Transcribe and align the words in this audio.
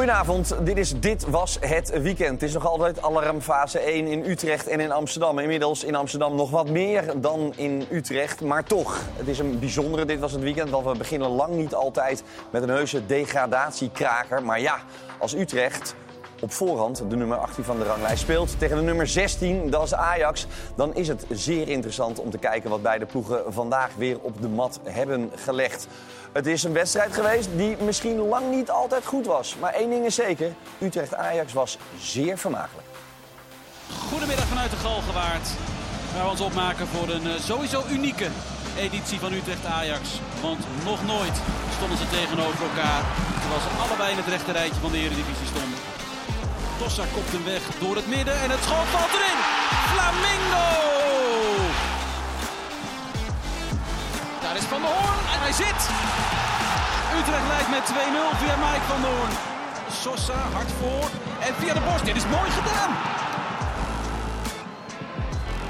Goedenavond, 0.00 0.54
dit, 0.64 0.76
is, 0.76 1.00
dit 1.00 1.30
was 1.30 1.58
het 1.60 2.02
weekend. 2.02 2.40
Het 2.40 2.42
is 2.42 2.52
nog 2.52 2.66
altijd 2.66 3.02
alarmfase 3.02 3.78
1 3.78 4.06
in 4.06 4.24
Utrecht 4.24 4.66
en 4.66 4.80
in 4.80 4.92
Amsterdam. 4.92 5.38
Inmiddels 5.38 5.84
in 5.84 5.94
Amsterdam 5.94 6.34
nog 6.34 6.50
wat 6.50 6.68
meer 6.68 7.20
dan 7.20 7.52
in 7.56 7.86
Utrecht. 7.90 8.40
Maar 8.40 8.64
toch, 8.64 9.00
het 9.16 9.28
is 9.28 9.38
een 9.38 9.58
bijzondere 9.58 10.04
dit 10.04 10.18
was 10.18 10.32
het 10.32 10.42
weekend. 10.42 10.70
Want 10.70 10.86
we 10.86 10.98
beginnen 10.98 11.28
lang 11.28 11.54
niet 11.54 11.74
altijd 11.74 12.22
met 12.50 12.62
een 12.62 12.68
heuse 12.68 13.06
degradatiekraker. 13.06 14.42
Maar 14.42 14.60
ja, 14.60 14.78
als 15.18 15.34
Utrecht 15.34 15.94
op 16.40 16.52
voorhand 16.52 17.02
de 17.08 17.16
nummer 17.16 17.38
18 17.38 17.64
van 17.64 17.78
de 17.78 17.84
ranglijst 17.84 18.22
speelt 18.22 18.58
tegen 18.58 18.76
de 18.76 18.82
nummer 18.82 19.06
16, 19.06 19.70
dat 19.70 19.82
is 19.82 19.94
Ajax, 19.94 20.46
dan 20.74 20.94
is 20.94 21.08
het 21.08 21.24
zeer 21.30 21.68
interessant 21.68 22.18
om 22.18 22.30
te 22.30 22.38
kijken 22.38 22.70
wat 22.70 22.82
beide 22.82 23.06
ploegen 23.06 23.52
vandaag 23.52 23.90
weer 23.96 24.20
op 24.20 24.42
de 24.42 24.48
mat 24.48 24.80
hebben 24.84 25.30
gelegd. 25.34 25.86
Het 26.32 26.46
is 26.46 26.62
een 26.62 26.72
wedstrijd 26.72 27.14
geweest 27.14 27.48
die 27.56 27.76
misschien 27.80 28.18
lang 28.28 28.50
niet 28.50 28.70
altijd 28.70 29.06
goed 29.06 29.26
was. 29.26 29.56
Maar 29.60 29.72
één 29.72 29.90
ding 29.90 30.04
is 30.04 30.14
zeker, 30.14 30.52
Utrecht-Ajax 30.78 31.52
was 31.52 31.78
zeer 32.00 32.38
vermakelijk. 32.38 32.86
Goedemiddag 34.08 34.44
vanuit 34.44 34.70
de 34.70 34.76
Galgenwaard. 34.76 35.48
Waar 36.14 36.24
we 36.24 36.30
ons 36.30 36.40
opmaken 36.40 36.86
voor 36.86 37.08
een 37.08 37.26
uh, 37.26 37.32
sowieso 37.40 37.82
unieke 37.90 38.28
editie 38.78 39.18
van 39.18 39.32
Utrecht-Ajax. 39.32 40.20
Want 40.42 40.64
nog 40.84 41.04
nooit 41.06 41.36
stonden 41.76 41.98
ze 41.98 42.08
tegenover 42.08 42.62
elkaar. 42.62 43.02
Terwijl 43.40 43.60
ze 43.60 43.82
allebei 43.82 44.10
in 44.10 44.16
het 44.22 44.32
rechte 44.34 44.52
rijtje 44.52 44.80
van 44.80 44.92
de 44.92 44.98
Eredivisie 44.98 45.50
stonden. 45.52 45.78
Tossa 46.78 47.04
kopt 47.14 47.32
hem 47.32 47.44
weg 47.44 47.62
door 47.80 47.96
het 47.96 48.08
midden 48.08 48.34
en 48.44 48.50
het 48.50 48.62
schot 48.62 48.88
valt 48.94 49.12
erin. 49.18 49.38
Flamingo! 49.92 50.99
Daar 54.50 54.58
is 54.58 54.72
Van 54.76 54.82
der 54.82 54.90
Hoorn 54.90 55.20
en 55.34 55.40
hij 55.46 55.54
zit. 55.62 55.80
Utrecht 57.18 57.46
leidt 57.52 57.70
met 57.76 57.84
2-0 57.92 58.38
via 58.40 58.56
Mike 58.64 58.86
van 58.92 59.00
der 59.04 59.10
Hoorn. 59.16 59.34
Sosa 60.04 60.38
hard 60.56 60.70
voor 60.80 61.08
en 61.46 61.52
via 61.60 61.74
de 61.78 61.82
borst. 61.88 62.04
Dit 62.04 62.16
is 62.22 62.26
mooi 62.36 62.50
gedaan. 62.58 62.90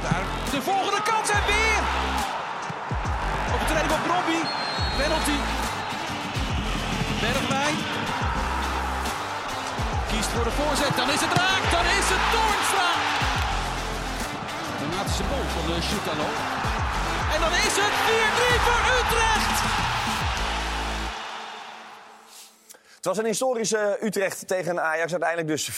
Daar 0.05 0.25
de 0.55 0.61
volgende 0.71 1.03
kans 1.11 1.29
en 1.39 1.45
weer. 1.53 1.81
Overtreding 3.55 3.93
op 3.99 4.05
Robbie. 4.15 4.45
Penalty. 5.01 5.39
Bergwijn. 7.23 7.77
Kiest 10.11 10.31
voor 10.35 10.47
de 10.51 10.55
voorzet. 10.61 10.93
Dan 11.01 11.09
is 11.17 11.21
het 11.27 11.35
raak. 11.43 11.63
Dan 11.77 11.87
is 11.99 12.07
het 12.15 12.25
Toornstra. 12.35 12.91
Dramatische 14.81 15.25
bal 15.31 15.45
van 15.55 15.65
de 15.69 15.77
Chutalo. 15.89 16.31
En 17.41 17.51
dan 17.51 17.59
is 17.59 17.77
het 17.77 17.95
4-3 18.57 18.61
voor 18.61 18.81
Utrecht. 18.99 19.90
Het 23.01 23.09
was 23.09 23.19
een 23.19 23.25
historische 23.25 23.99
Utrecht 24.03 24.47
tegen 24.47 24.83
Ajax. 24.83 25.13
Uiteindelijk 25.13 25.49
dus 25.49 25.71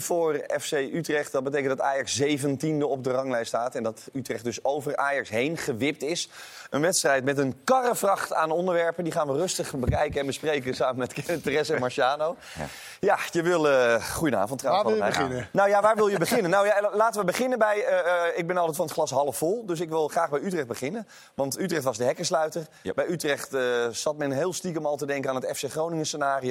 4-3 0.00 0.02
voor 0.04 0.44
FC 0.60 0.72
Utrecht. 0.72 1.32
Dat 1.32 1.44
betekent 1.44 1.68
dat 1.68 1.80
Ajax 1.80 2.22
17e 2.22 2.82
op 2.82 3.04
de 3.04 3.10
ranglijst 3.10 3.48
staat. 3.48 3.74
En 3.74 3.82
dat 3.82 4.00
Utrecht 4.12 4.44
dus 4.44 4.64
over 4.64 4.96
Ajax 4.96 5.28
heen 5.28 5.56
gewipt 5.56 6.02
is. 6.02 6.28
Een 6.70 6.80
wedstrijd 6.80 7.24
met 7.24 7.38
een 7.38 7.54
karrevracht 7.64 8.32
aan 8.32 8.50
onderwerpen. 8.50 9.04
Die 9.04 9.12
gaan 9.12 9.26
we 9.26 9.32
rustig 9.32 9.74
bekijken 9.76 10.20
en 10.20 10.26
bespreken 10.26 10.74
samen 10.74 10.96
met 10.96 11.14
Therese 11.42 11.74
en 11.74 11.80
Marciano. 11.80 12.36
Ja, 12.58 12.66
ja 13.00 13.18
je 13.30 13.42
wil... 13.42 13.70
Uh, 13.70 13.94
goedenavond 13.94 14.58
trouwens. 14.58 14.98
Waar 14.98 14.98
wil 14.98 15.06
je 15.06 15.12
beginnen? 15.12 15.48
Nou 15.52 15.68
ja, 15.68 15.80
waar 15.80 15.96
wil 15.96 16.08
je 16.08 16.18
beginnen? 16.26 16.50
nou 16.50 16.66
ja, 16.66 16.90
laten 16.92 17.20
we 17.20 17.26
beginnen 17.26 17.58
bij... 17.58 17.76
Uh, 17.76 17.84
uh, 17.88 18.38
ik 18.38 18.46
ben 18.46 18.56
altijd 18.56 18.76
van 18.76 18.84
het 18.84 18.94
glas 18.94 19.10
half 19.10 19.36
vol. 19.36 19.66
Dus 19.66 19.80
ik 19.80 19.88
wil 19.88 20.08
graag 20.08 20.30
bij 20.30 20.40
Utrecht 20.40 20.66
beginnen. 20.66 21.08
Want 21.34 21.58
Utrecht 21.58 21.84
was 21.84 21.96
de 21.96 22.04
hekkensluiter. 22.04 22.66
Yep. 22.82 22.94
Bij 22.94 23.06
Utrecht 23.08 23.56
zat 23.90 24.16
men 24.16 24.30
heel 24.30 24.52
stiekem 24.52 24.86
al 24.86 24.96
te 24.96 25.06
denken 25.06 25.30
aan 25.30 25.36
het 25.36 25.56
FC 25.56 25.70
Groningen 25.70 26.06
scenario. 26.06 26.41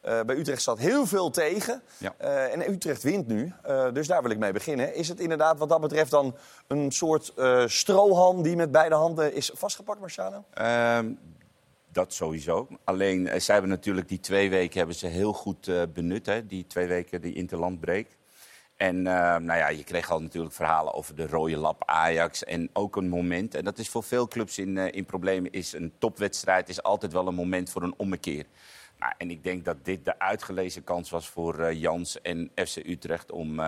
Bij 0.00 0.36
Utrecht 0.36 0.62
zat 0.62 0.78
heel 0.78 1.06
veel 1.06 1.30
tegen. 1.30 1.82
Ja. 1.98 2.14
en 2.48 2.70
Utrecht 2.70 3.02
wint 3.02 3.26
nu. 3.26 3.52
dus 3.92 4.06
daar 4.06 4.22
wil 4.22 4.30
ik 4.30 4.38
mee 4.38 4.52
beginnen. 4.52 4.94
Is 4.94 5.08
het 5.08 5.20
inderdaad 5.20 5.58
wat 5.58 5.68
dat 5.68 5.80
betreft 5.80 6.10
dan 6.10 6.36
een 6.66 6.90
soort 6.92 7.32
strohalm 7.66 8.42
die 8.42 8.56
met 8.56 8.70
beide 8.72 8.94
handen 8.94 9.34
is 9.34 9.50
vastgepakt, 9.54 10.00
Marciano? 10.00 10.44
Uh, 10.60 10.98
dat 11.92 12.12
sowieso. 12.12 12.68
Alleen, 12.84 13.40
zij 13.40 13.54
hebben 13.54 13.72
natuurlijk 13.72 14.08
die 14.08 14.20
twee 14.20 14.50
weken 14.50 14.78
hebben 14.78 14.96
ze 14.96 15.06
heel 15.06 15.32
goed 15.32 15.70
benut. 15.92 16.26
Hè? 16.26 16.46
Die 16.46 16.66
twee 16.66 16.86
weken 16.86 17.20
die 17.20 17.34
interlandbreek. 17.34 18.16
En 18.76 18.96
uh, 18.96 19.04
nou 19.36 19.58
ja, 19.58 19.68
je 19.68 19.84
kreeg 19.84 20.10
al 20.10 20.22
natuurlijk 20.22 20.54
verhalen 20.54 20.94
over 20.94 21.16
de 21.16 21.26
rode 21.26 21.56
lap 21.56 21.82
Ajax. 21.86 22.44
En 22.44 22.70
ook 22.72 22.96
een 22.96 23.08
moment, 23.08 23.54
en 23.54 23.64
dat 23.64 23.78
is 23.78 23.88
voor 23.88 24.02
veel 24.02 24.28
clubs 24.28 24.58
in, 24.58 24.76
in 24.76 25.04
problemen, 25.04 25.52
is 25.52 25.72
een 25.72 25.92
topwedstrijd 25.98 26.68
is 26.68 26.82
altijd 26.82 27.12
wel 27.12 27.26
een 27.26 27.34
moment 27.34 27.70
voor 27.70 27.82
een 27.82 27.94
ommekeer. 27.96 28.46
Nou, 28.98 29.12
en 29.18 29.30
ik 29.30 29.44
denk 29.44 29.64
dat 29.64 29.84
dit 29.84 30.04
de 30.04 30.18
uitgelezen 30.18 30.84
kans 30.84 31.10
was 31.10 31.28
voor 31.28 31.72
Jans 31.72 32.20
en 32.20 32.50
FC 32.54 32.76
Utrecht 32.76 33.32
om 33.32 33.60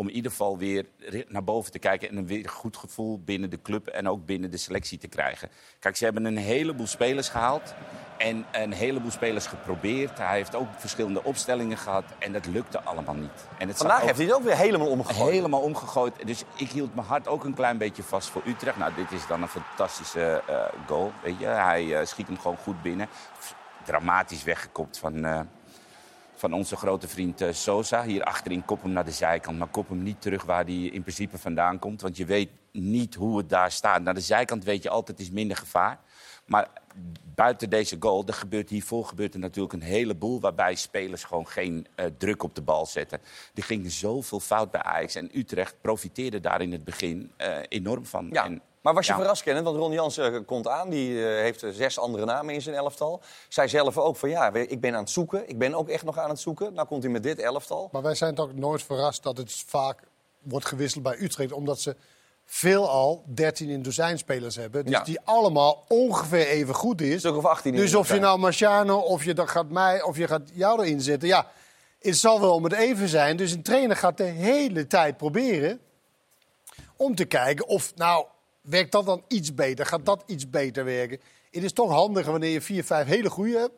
om 0.00 0.08
in 0.08 0.14
ieder 0.14 0.30
geval 0.30 0.58
weer 0.58 0.86
naar 1.28 1.44
boven 1.44 1.72
te 1.72 1.78
kijken 1.78 2.08
en 2.08 2.16
een 2.16 2.26
weer 2.26 2.48
goed 2.48 2.76
gevoel 2.76 3.20
binnen 3.24 3.50
de 3.50 3.62
club 3.62 3.86
en 3.86 4.08
ook 4.08 4.26
binnen 4.26 4.50
de 4.50 4.56
selectie 4.56 4.98
te 4.98 5.08
krijgen. 5.08 5.48
Kijk, 5.78 5.96
ze 5.96 6.04
hebben 6.04 6.24
een 6.24 6.36
heleboel 6.36 6.86
spelers 6.86 7.28
gehaald 7.28 7.74
en 8.18 8.44
een 8.52 8.72
heleboel 8.72 9.10
spelers 9.10 9.46
geprobeerd. 9.46 10.18
Hij 10.18 10.36
heeft 10.36 10.54
ook 10.54 10.68
verschillende 10.76 11.24
opstellingen 11.24 11.76
gehad 11.76 12.04
en 12.18 12.32
dat 12.32 12.46
lukte 12.46 12.80
allemaal 12.80 13.14
niet. 13.14 13.48
En 13.58 13.68
het 13.68 13.76
Vandaag 13.76 14.00
heeft 14.00 14.16
hij 14.16 14.26
het 14.26 14.34
ook 14.34 14.42
weer 14.42 14.56
helemaal 14.56 14.88
omgegooid. 14.88 15.30
Helemaal 15.30 15.60
omgegooid. 15.60 16.26
Dus 16.26 16.44
ik 16.56 16.70
hield 16.70 16.94
mijn 16.94 17.06
hart 17.06 17.28
ook 17.28 17.44
een 17.44 17.54
klein 17.54 17.78
beetje 17.78 18.02
vast 18.02 18.28
voor 18.28 18.42
Utrecht. 18.46 18.76
Nou, 18.76 18.94
dit 18.94 19.12
is 19.12 19.26
dan 19.26 19.42
een 19.42 19.48
fantastische 19.48 20.42
uh, 20.50 20.64
goal. 20.86 21.12
Weet 21.22 21.38
je? 21.38 21.46
Hij 21.46 21.84
uh, 21.84 22.04
schiet 22.04 22.26
hem 22.26 22.38
gewoon 22.38 22.56
goed 22.56 22.82
binnen. 22.82 23.08
Dramatisch 23.84 24.44
weggekopt 24.44 24.98
van... 24.98 25.24
Uh, 25.24 25.40
van 26.40 26.52
onze 26.52 26.76
grote 26.76 27.08
vriend 27.08 27.42
uh, 27.42 27.52
Sosa. 27.52 28.04
Hier 28.04 28.22
achterin 28.22 28.64
kop 28.64 28.82
hem 28.82 28.92
naar 28.92 29.04
de 29.04 29.10
zijkant, 29.10 29.58
maar 29.58 29.68
kop 29.68 29.88
hem 29.88 30.02
niet 30.02 30.20
terug 30.20 30.44
waar 30.44 30.64
hij 30.64 30.74
in 30.74 31.02
principe 31.02 31.38
vandaan 31.38 31.78
komt. 31.78 32.00
Want 32.00 32.16
je 32.16 32.24
weet 32.24 32.50
niet 32.72 33.14
hoe 33.14 33.38
het 33.38 33.48
daar 33.48 33.70
staat. 33.70 34.02
Naar 34.02 34.14
de 34.14 34.20
zijkant 34.20 34.64
weet 34.64 34.82
je 34.82 34.90
altijd, 34.90 35.20
is 35.20 35.30
minder 35.30 35.56
gevaar. 35.56 35.98
Maar 36.46 36.68
buiten 37.34 37.70
deze 37.70 37.96
goal, 38.00 38.26
er 38.26 38.34
gebeurt 38.34 38.70
hiervoor 38.70 39.04
gebeurt 39.04 39.34
er 39.34 39.40
natuurlijk 39.40 39.74
een 39.74 39.82
heleboel... 39.82 40.40
waarbij 40.40 40.74
spelers 40.74 41.24
gewoon 41.24 41.48
geen 41.48 41.86
uh, 41.96 42.06
druk 42.18 42.42
op 42.42 42.54
de 42.54 42.62
bal 42.62 42.86
zetten. 42.86 43.20
Er 43.54 43.62
ging 43.62 43.92
zoveel 43.92 44.40
fout 44.40 44.70
bij 44.70 44.82
Ajax. 44.82 45.14
En 45.14 45.38
Utrecht 45.38 45.74
profiteerde 45.80 46.40
daar 46.40 46.60
in 46.60 46.72
het 46.72 46.84
begin 46.84 47.32
uh, 47.38 47.56
enorm 47.68 48.06
van. 48.06 48.28
Ja. 48.32 48.44
En, 48.44 48.62
maar 48.80 48.94
was 48.94 49.06
je 49.06 49.12
ja. 49.12 49.18
verrast, 49.18 49.42
Kenneth? 49.42 49.64
Want 49.64 49.76
Ron 49.76 49.92
Jansen 49.92 50.32
uh, 50.32 50.40
komt 50.46 50.68
aan. 50.68 50.90
Die 50.90 51.10
uh, 51.10 51.24
heeft 51.24 51.64
zes 51.70 51.98
andere 51.98 52.24
namen 52.24 52.54
in 52.54 52.62
zijn 52.62 52.76
elftal. 52.76 53.20
Zij 53.48 53.68
zelf 53.68 53.98
ook 53.98 54.16
van 54.16 54.28
ja, 54.28 54.52
ik 54.52 54.80
ben 54.80 54.94
aan 54.94 55.00
het 55.00 55.10
zoeken. 55.10 55.48
Ik 55.48 55.58
ben 55.58 55.74
ook 55.74 55.88
echt 55.88 56.04
nog 56.04 56.18
aan 56.18 56.30
het 56.30 56.40
zoeken. 56.40 56.72
Nou 56.72 56.86
komt 56.86 57.02
hij 57.02 57.12
met 57.12 57.22
dit 57.22 57.38
elftal. 57.38 57.88
Maar 57.92 58.02
wij 58.02 58.14
zijn 58.14 58.34
toch 58.34 58.54
nooit 58.54 58.82
verrast 58.82 59.22
dat 59.22 59.36
het 59.36 59.64
vaak 59.66 60.02
wordt 60.42 60.66
gewisseld 60.66 61.02
bij 61.02 61.16
Utrecht. 61.18 61.52
Omdat 61.52 61.80
ze 61.80 61.96
veelal 62.46 63.24
13 63.26 63.68
in 63.68 63.82
dozijn 63.82 64.18
spelers 64.18 64.56
hebben. 64.56 64.84
Dus 64.84 64.94
Ja. 64.94 65.02
die 65.04 65.20
allemaal 65.24 65.84
ongeveer 65.88 66.46
even 66.46 66.74
goed 66.74 67.00
is. 67.00 67.18
Stuk 67.18 67.36
of 67.36 67.44
18 67.44 67.74
in 67.74 67.80
Dus 67.80 67.94
of 67.94 68.12
je 68.12 68.18
nou 68.18 68.38
Marciano, 68.38 68.98
of 68.98 69.24
je 69.24 69.34
dan 69.34 69.48
gaat 69.48 69.68
mij, 69.68 70.02
of 70.02 70.16
je 70.16 70.26
gaat 70.26 70.50
jou 70.52 70.82
erin 70.82 71.00
zetten. 71.00 71.28
Ja, 71.28 71.50
het 72.00 72.16
zal 72.16 72.40
wel 72.40 72.54
om 72.54 72.64
het 72.64 72.72
even 72.72 73.08
zijn. 73.08 73.36
Dus 73.36 73.52
een 73.52 73.62
trainer 73.62 73.96
gaat 73.96 74.16
de 74.16 74.22
hele 74.22 74.86
tijd 74.86 75.16
proberen 75.16 75.80
om 76.96 77.14
te 77.14 77.24
kijken 77.24 77.66
of, 77.66 77.92
nou, 77.96 78.26
werkt 78.60 78.92
dat 78.92 79.06
dan 79.06 79.24
iets 79.28 79.54
beter? 79.54 79.86
Gaat 79.86 80.06
dat 80.06 80.22
iets 80.26 80.50
beter 80.50 80.84
werken? 80.84 81.20
Het 81.50 81.62
is 81.62 81.72
toch 81.72 81.90
handiger 81.90 82.30
wanneer 82.30 82.50
je 82.50 82.60
vier, 82.60 82.84
vijf 82.84 83.06
hele 83.06 83.30
goede 83.30 83.58
hebt. 83.58 83.74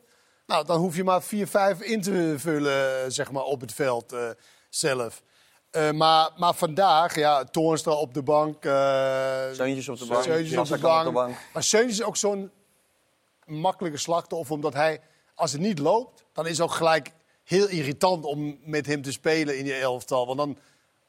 Nou, 0.47 0.67
dan 0.67 0.81
hoef 0.81 0.97
je 0.97 1.05
maar 1.05 1.23
vier, 1.23 1.47
vijf 1.47 1.81
in 1.81 2.03
te 2.03 2.35
vullen, 2.37 3.13
zeg 3.13 3.33
maar, 3.33 3.43
op 3.43 3.61
het 3.61 3.73
veld 3.73 4.13
eh, 4.13 4.29
zelf. 4.69 5.23
Eh, 5.71 5.91
maar, 5.91 6.31
maar 6.37 6.55
vandaag, 6.55 7.15
ja, 7.15 7.45
Toornstra 7.45 7.93
op 7.93 8.15
de 8.15 8.23
bank. 8.23 8.63
Zeuntjes 9.53 9.89
op 9.89 9.99
de 9.99 10.07
bank. 10.07 10.23
Zeuntjes 10.23 10.59
op 10.59 10.67
de 10.67 10.79
bank. 10.79 11.37
Maar 11.53 11.63
Seuntjes 11.63 11.99
is 11.99 12.05
ook 12.05 12.17
zo'n 12.17 12.51
makkelijke 13.47 13.99
slachtoffer, 13.99 14.55
omdat 14.55 14.75
hij, 14.75 15.01
als 15.35 15.53
het 15.53 15.61
niet 15.61 15.79
loopt, 15.79 16.25
dan 16.33 16.47
is 16.47 16.59
het 16.59 16.67
ook 16.67 16.75
gelijk 16.75 17.13
heel 17.45 17.69
irritant 17.69 18.25
om 18.25 18.59
met 18.65 18.87
hem 18.87 19.03
te 19.03 19.13
spelen 19.13 19.59
in 19.59 19.65
je 19.65 19.75
elftal. 19.75 20.27
Want 20.27 20.39
dan 20.39 20.59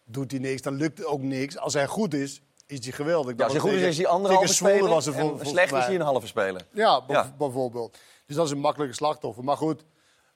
doet 0.05 0.31
hij 0.31 0.39
niks, 0.39 0.61
dan 0.61 0.75
lukt 0.75 0.97
het 0.97 1.07
ook 1.07 1.21
niks. 1.21 1.57
Als 1.57 1.73
hij 1.73 1.87
goed 1.87 2.13
is, 2.13 2.41
is 2.79 2.83
hij 2.85 2.93
geweldig. 2.93 3.37
Ja, 3.37 3.43
als 3.43 3.53
Dat 3.53 3.61
goed 3.61 3.71
is, 3.71 3.81
is 3.81 3.97
hij 3.97 4.07
anderhalve 4.07 4.53
speler. 4.53 4.89
was 4.89 5.05
er 5.05 5.15
en 5.15 5.39
slecht 5.45 5.65
is 5.65 5.71
mij. 5.71 5.81
hij 5.81 5.95
een 5.95 6.01
halve 6.01 6.27
speler. 6.27 6.61
Ja, 6.71 7.01
bijvoorbeeld. 7.37 7.97
Dus 8.25 8.35
dat 8.35 8.45
is 8.45 8.51
een 8.51 8.59
makkelijke 8.59 8.95
slachtoffer. 8.95 9.43
Maar 9.43 9.57
goed, 9.57 9.83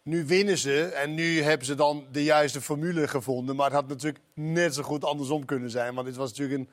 nu 0.03 0.25
winnen 0.25 0.57
ze 0.57 0.83
en 0.83 1.13
nu 1.13 1.41
hebben 1.41 1.65
ze 1.67 1.75
dan 1.75 2.05
de 2.11 2.23
juiste 2.23 2.61
formule 2.61 3.07
gevonden. 3.07 3.55
Maar 3.55 3.65
het 3.65 3.75
had 3.75 3.87
natuurlijk 3.87 4.23
net 4.33 4.73
zo 4.73 4.83
goed 4.83 5.03
andersom 5.03 5.45
kunnen 5.45 5.69
zijn. 5.69 5.93
Want 5.95 6.07
dit 6.07 6.15
was 6.15 6.29
natuurlijk 6.29 6.59
een 6.59 6.69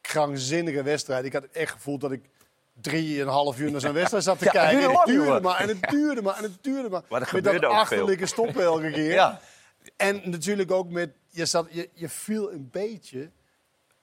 krankzinnige 0.00 0.82
wedstrijd. 0.82 1.24
Ik 1.24 1.32
had 1.32 1.44
echt 1.52 1.72
gevoeld 1.72 2.00
dat 2.00 2.12
ik 2.12 2.22
drieënhalf 2.80 3.58
uur 3.58 3.70
naar 3.70 3.80
zo'n 3.80 3.92
wedstrijd 4.02 4.24
zat 4.24 4.38
te 4.38 4.44
Ja, 4.44 4.50
kijken. 4.50 4.78
En 4.82 4.92
lang, 4.92 4.98
het 4.98 5.06
duurde 5.06 5.40
maar 5.40 5.60
en 5.60 5.68
het 5.68 5.90
duurde 5.90 6.22
maar 6.22 6.36
en 6.36 6.42
het 6.42 6.58
duurde 6.60 6.88
maar. 6.88 7.02
Maar 7.08 7.30
met 7.32 7.44
dat 7.44 7.64
achterlijke 7.64 8.26
stoppen 8.26 8.62
elke 8.62 8.90
keer. 8.98 9.12
Ja. 9.12 9.40
En 9.96 10.20
natuurlijk 10.24 10.70
ook 10.70 10.88
met, 10.90 11.10
je, 11.30 11.46
zat, 11.46 11.66
je, 11.70 11.88
je 11.94 12.08
viel 12.08 12.52
een 12.52 12.68
beetje 12.72 13.30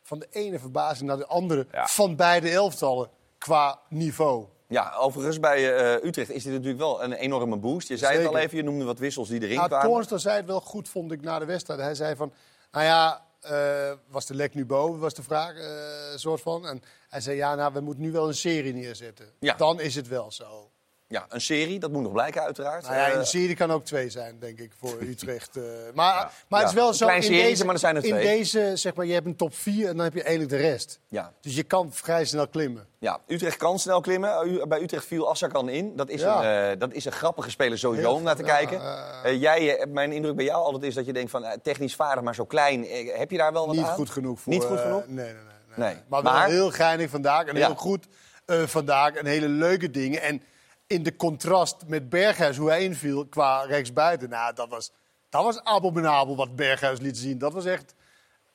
van 0.05 0.19
de 0.19 0.27
ene 0.31 0.59
verbazing 0.59 1.07
naar 1.09 1.17
de 1.17 1.25
andere 1.27 1.67
Ja. 1.71 1.85
van 1.85 2.15
beide 2.15 2.49
elftallen 2.49 3.09
qua 3.37 3.79
niveau. 3.89 4.45
Ja. 4.67 4.95
Overigens 4.95 5.39
bij 5.39 5.75
eh, 5.77 6.03
Utrecht 6.07 6.29
is 6.29 6.43
dit 6.43 6.51
natuurlijk 6.53 6.79
wel 6.79 7.03
een 7.03 7.13
enorme 7.13 7.57
boost. 7.57 7.87
Je 7.87 7.97
zei 7.97 8.17
het 8.17 8.27
al 8.27 8.37
even, 8.37 8.57
je 8.57 8.63
noemde 8.63 8.85
wat 8.85 8.99
wissels 8.99 9.29
die 9.29 9.41
erin 9.41 9.55
Nou, 9.55 9.67
kwamen. 9.67 9.87
Toornstra 9.89 10.17
zei 10.17 10.35
het 10.37 10.45
wel 10.45 10.61
goed, 10.61 10.89
vond 10.89 11.11
ik, 11.11 11.21
na 11.21 11.39
de 11.39 11.45
wedstrijd. 11.45 11.79
Hij 11.79 11.95
zei 11.95 12.15
van, 12.15 12.33
nou 12.71 12.85
ja, 12.85 13.25
eh, 13.41 13.91
was 14.07 14.25
de 14.25 14.35
lek 14.35 14.53
nu 14.53 14.65
boven, 14.65 14.99
was 14.99 15.13
de 15.13 15.23
vraag, 15.23 15.55
eh 15.55 16.17
soort 16.17 16.41
van. 16.41 16.67
En 16.67 16.81
hij 17.09 17.21
zei, 17.21 17.35
ja, 17.37 17.55
nou, 17.55 17.73
we 17.73 17.79
moeten 17.79 18.03
nu 18.03 18.11
wel 18.11 18.27
een 18.27 18.33
serie 18.33 18.73
neerzetten. 18.73 19.25
Ja. 19.39 19.53
Dan 19.55 19.79
is 19.79 19.95
het 19.95 20.07
wel 20.07 20.31
zo. 20.31 20.69
Ja, 21.07 21.25
een 21.29 21.41
serie, 21.41 21.79
dat 21.79 21.91
moet 21.91 22.01
nog 22.03 22.11
blijken 22.11 22.41
uiteraard. 22.41 22.83
Nou 22.83 22.95
ja, 22.95 23.07
Eh, 23.11 23.17
een 23.17 23.25
serie 23.25 23.55
kan 23.55 23.71
ook 23.71 23.85
twee 23.85 24.09
zijn, 24.09 24.39
denk 24.39 24.59
ik, 24.59 24.71
voor 24.79 24.97
Utrecht. 25.01 25.55
eh. 25.57 25.63
maar, 25.93 26.31
maar 26.49 26.59
het 26.59 26.69
is 26.69 26.75
wel 26.75 26.93
zo, 26.93 27.07
in 27.07 27.21
deze, 27.21 27.65
maar 27.65 27.73
er 27.73 27.79
zijn 27.79 27.95
er 27.95 28.03
in 28.05 28.09
twee. 28.09 28.37
deze, 28.37 28.71
zeg 28.75 28.93
maar, 28.95 29.05
je 29.05 29.13
hebt 29.13 29.25
een 29.25 29.35
top 29.35 29.55
4 29.55 29.87
en 29.89 29.95
dan 29.95 30.03
heb 30.05 30.13
je 30.13 30.21
eigenlijk 30.23 30.61
de 30.61 30.67
rest. 30.69 30.99
ja. 31.07 31.33
Dus 31.41 31.55
je 31.55 31.63
kan 31.63 31.93
vrij 31.93 32.25
snel 32.25 32.47
klimmen. 32.47 32.87
ja, 32.99 33.19
Utrecht 33.27 33.57
kan 33.57 33.79
snel 33.79 34.01
klimmen. 34.01 34.47
U- 34.47 34.65
Bij 34.67 34.81
Utrecht 34.81 35.05
viel 35.05 35.29
Assakan 35.29 35.69
in. 35.69 35.95
Dat 35.95 36.09
is, 36.09 36.21
een, 36.21 36.41
eh, 36.41 36.79
dat 36.79 36.93
is 36.93 37.05
een 37.05 37.11
grappige 37.11 37.49
speler 37.49 37.77
sowieso 37.77 38.11
om 38.11 38.23
naar 38.23 38.35
te 38.35 38.43
kijken. 38.43 38.79
eh, 38.81 39.03
Eh, 39.23 39.41
jij, 39.41 39.77
eh, 39.77 39.87
mijn 39.87 40.11
indruk 40.11 40.35
bij 40.35 40.45
jou 40.45 40.63
altijd 40.63 40.83
is 40.83 40.93
dat 40.93 41.05
je 41.05 41.13
denkt 41.13 41.31
van 41.31 41.43
eh, 41.43 41.57
technisch 41.63 41.95
vaardig, 41.95 42.23
maar 42.23 42.35
zo 42.35 42.45
klein. 42.45 42.85
Eh, 42.87 43.17
heb 43.17 43.31
je 43.31 43.37
daar 43.37 43.53
wel 43.53 43.65
wat 43.67 43.75
Niet 43.75 43.85
aan? 43.85 43.93
goed 43.95 44.09
genoeg 44.09 44.39
voor... 44.39 44.53
Niet 44.53 44.63
goed 44.63 44.77
eh, 44.77 44.83
genoeg? 44.83 45.07
nee, 45.07 45.25
nee, 45.25 45.33
nee, 45.33 45.43
nee. 45.75 45.93
Nee. 45.93 46.03
Maar 46.07 46.23
wel 46.23 46.31
Maar- 46.33 46.47
heel 46.49 46.71
geinig 46.71 47.09
vandaag 47.09 47.45
en 47.45 47.55
heel 47.55 47.75
goed 47.75 48.05
eh, 48.45 48.61
vandaag. 48.63 49.13
En 49.13 49.25
hele 49.25 49.47
leuke 49.47 49.91
dingen. 49.91 50.21
En 50.21 50.41
in 50.87 51.03
de 51.03 51.15
contrast 51.15 51.75
met 51.87 52.09
Berghuis, 52.09 52.57
hoe 52.57 52.69
hij 52.69 52.83
inviel 52.83 53.25
qua 53.25 53.63
rechtsbuiten. 53.63 54.29
Nou, 54.29 54.53
dat 54.53 54.69
was, 54.69 54.91
dat 55.29 55.43
was 55.43 55.63
abominabel 55.63 56.35
wat 56.35 56.55
Berghuis 56.55 56.99
liet 56.99 57.17
zien. 57.17 57.37
Dat 57.37 57.53
was 57.53 57.65
echt 57.65 57.95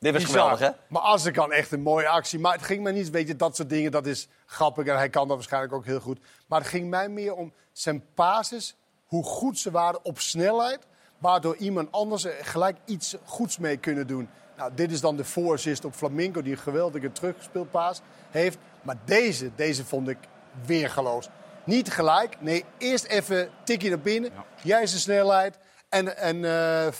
Dit 0.00 0.12
was 0.12 0.24
geweldig, 0.24 0.58
hè? 0.58 0.70
Maar 0.88 1.02
als 1.02 1.24
ik 1.24 1.32
kan 1.32 1.52
echt 1.52 1.72
een 1.72 1.82
mooie 1.82 2.08
actie. 2.08 2.38
Maar 2.38 2.52
het 2.52 2.62
ging 2.62 2.82
mij 2.82 2.92
niet, 2.92 3.10
weet 3.10 3.28
je, 3.28 3.36
dat 3.36 3.56
soort 3.56 3.68
dingen, 3.68 3.90
dat 3.90 4.06
is 4.06 4.28
grappig. 4.46 4.86
En 4.86 4.96
hij 4.96 5.08
kan 5.08 5.28
dat 5.28 5.36
waarschijnlijk 5.36 5.72
ook 5.72 5.84
heel 5.84 6.00
goed. 6.00 6.18
Maar 6.46 6.60
het 6.60 6.68
ging 6.68 6.90
mij 6.90 7.08
meer 7.08 7.34
om 7.34 7.52
zijn 7.72 8.04
basis, 8.14 8.76
hoe 9.06 9.24
goed 9.24 9.58
ze 9.58 9.70
waren 9.70 10.04
op 10.04 10.18
snelheid. 10.18 10.86
Waardoor 11.18 11.56
iemand 11.56 11.92
anders 11.92 12.24
er 12.24 12.44
gelijk 12.44 12.76
iets 12.84 13.16
goeds 13.24 13.58
mee 13.58 13.76
kunnen 13.76 14.06
doen. 14.06 14.28
Nou, 14.56 14.70
dit 14.74 14.92
is 14.92 15.00
dan 15.00 15.16
de 15.16 15.24
voorassist 15.24 15.84
op 15.84 15.94
Flamingo, 15.94 16.42
die 16.42 16.52
een 16.52 16.58
geweldige 16.58 17.12
terugspeelpaas 17.12 18.00
heeft. 18.30 18.58
Maar 18.82 18.96
deze, 19.04 19.50
deze 19.54 19.84
vond 19.84 20.08
ik 20.08 20.18
weergeloos. 20.66 21.28
Niet 21.64 21.92
gelijk, 21.92 22.40
nee, 22.40 22.64
eerst 22.78 23.04
even 23.04 23.50
tikje 23.64 23.88
naar 23.88 24.00
binnen. 24.00 24.32
Jij 24.62 24.82
is 24.82 24.92
de 24.92 24.98
snelheid. 24.98 25.58
En, 25.88 26.16
en 26.16 26.44
eh, 26.44 26.92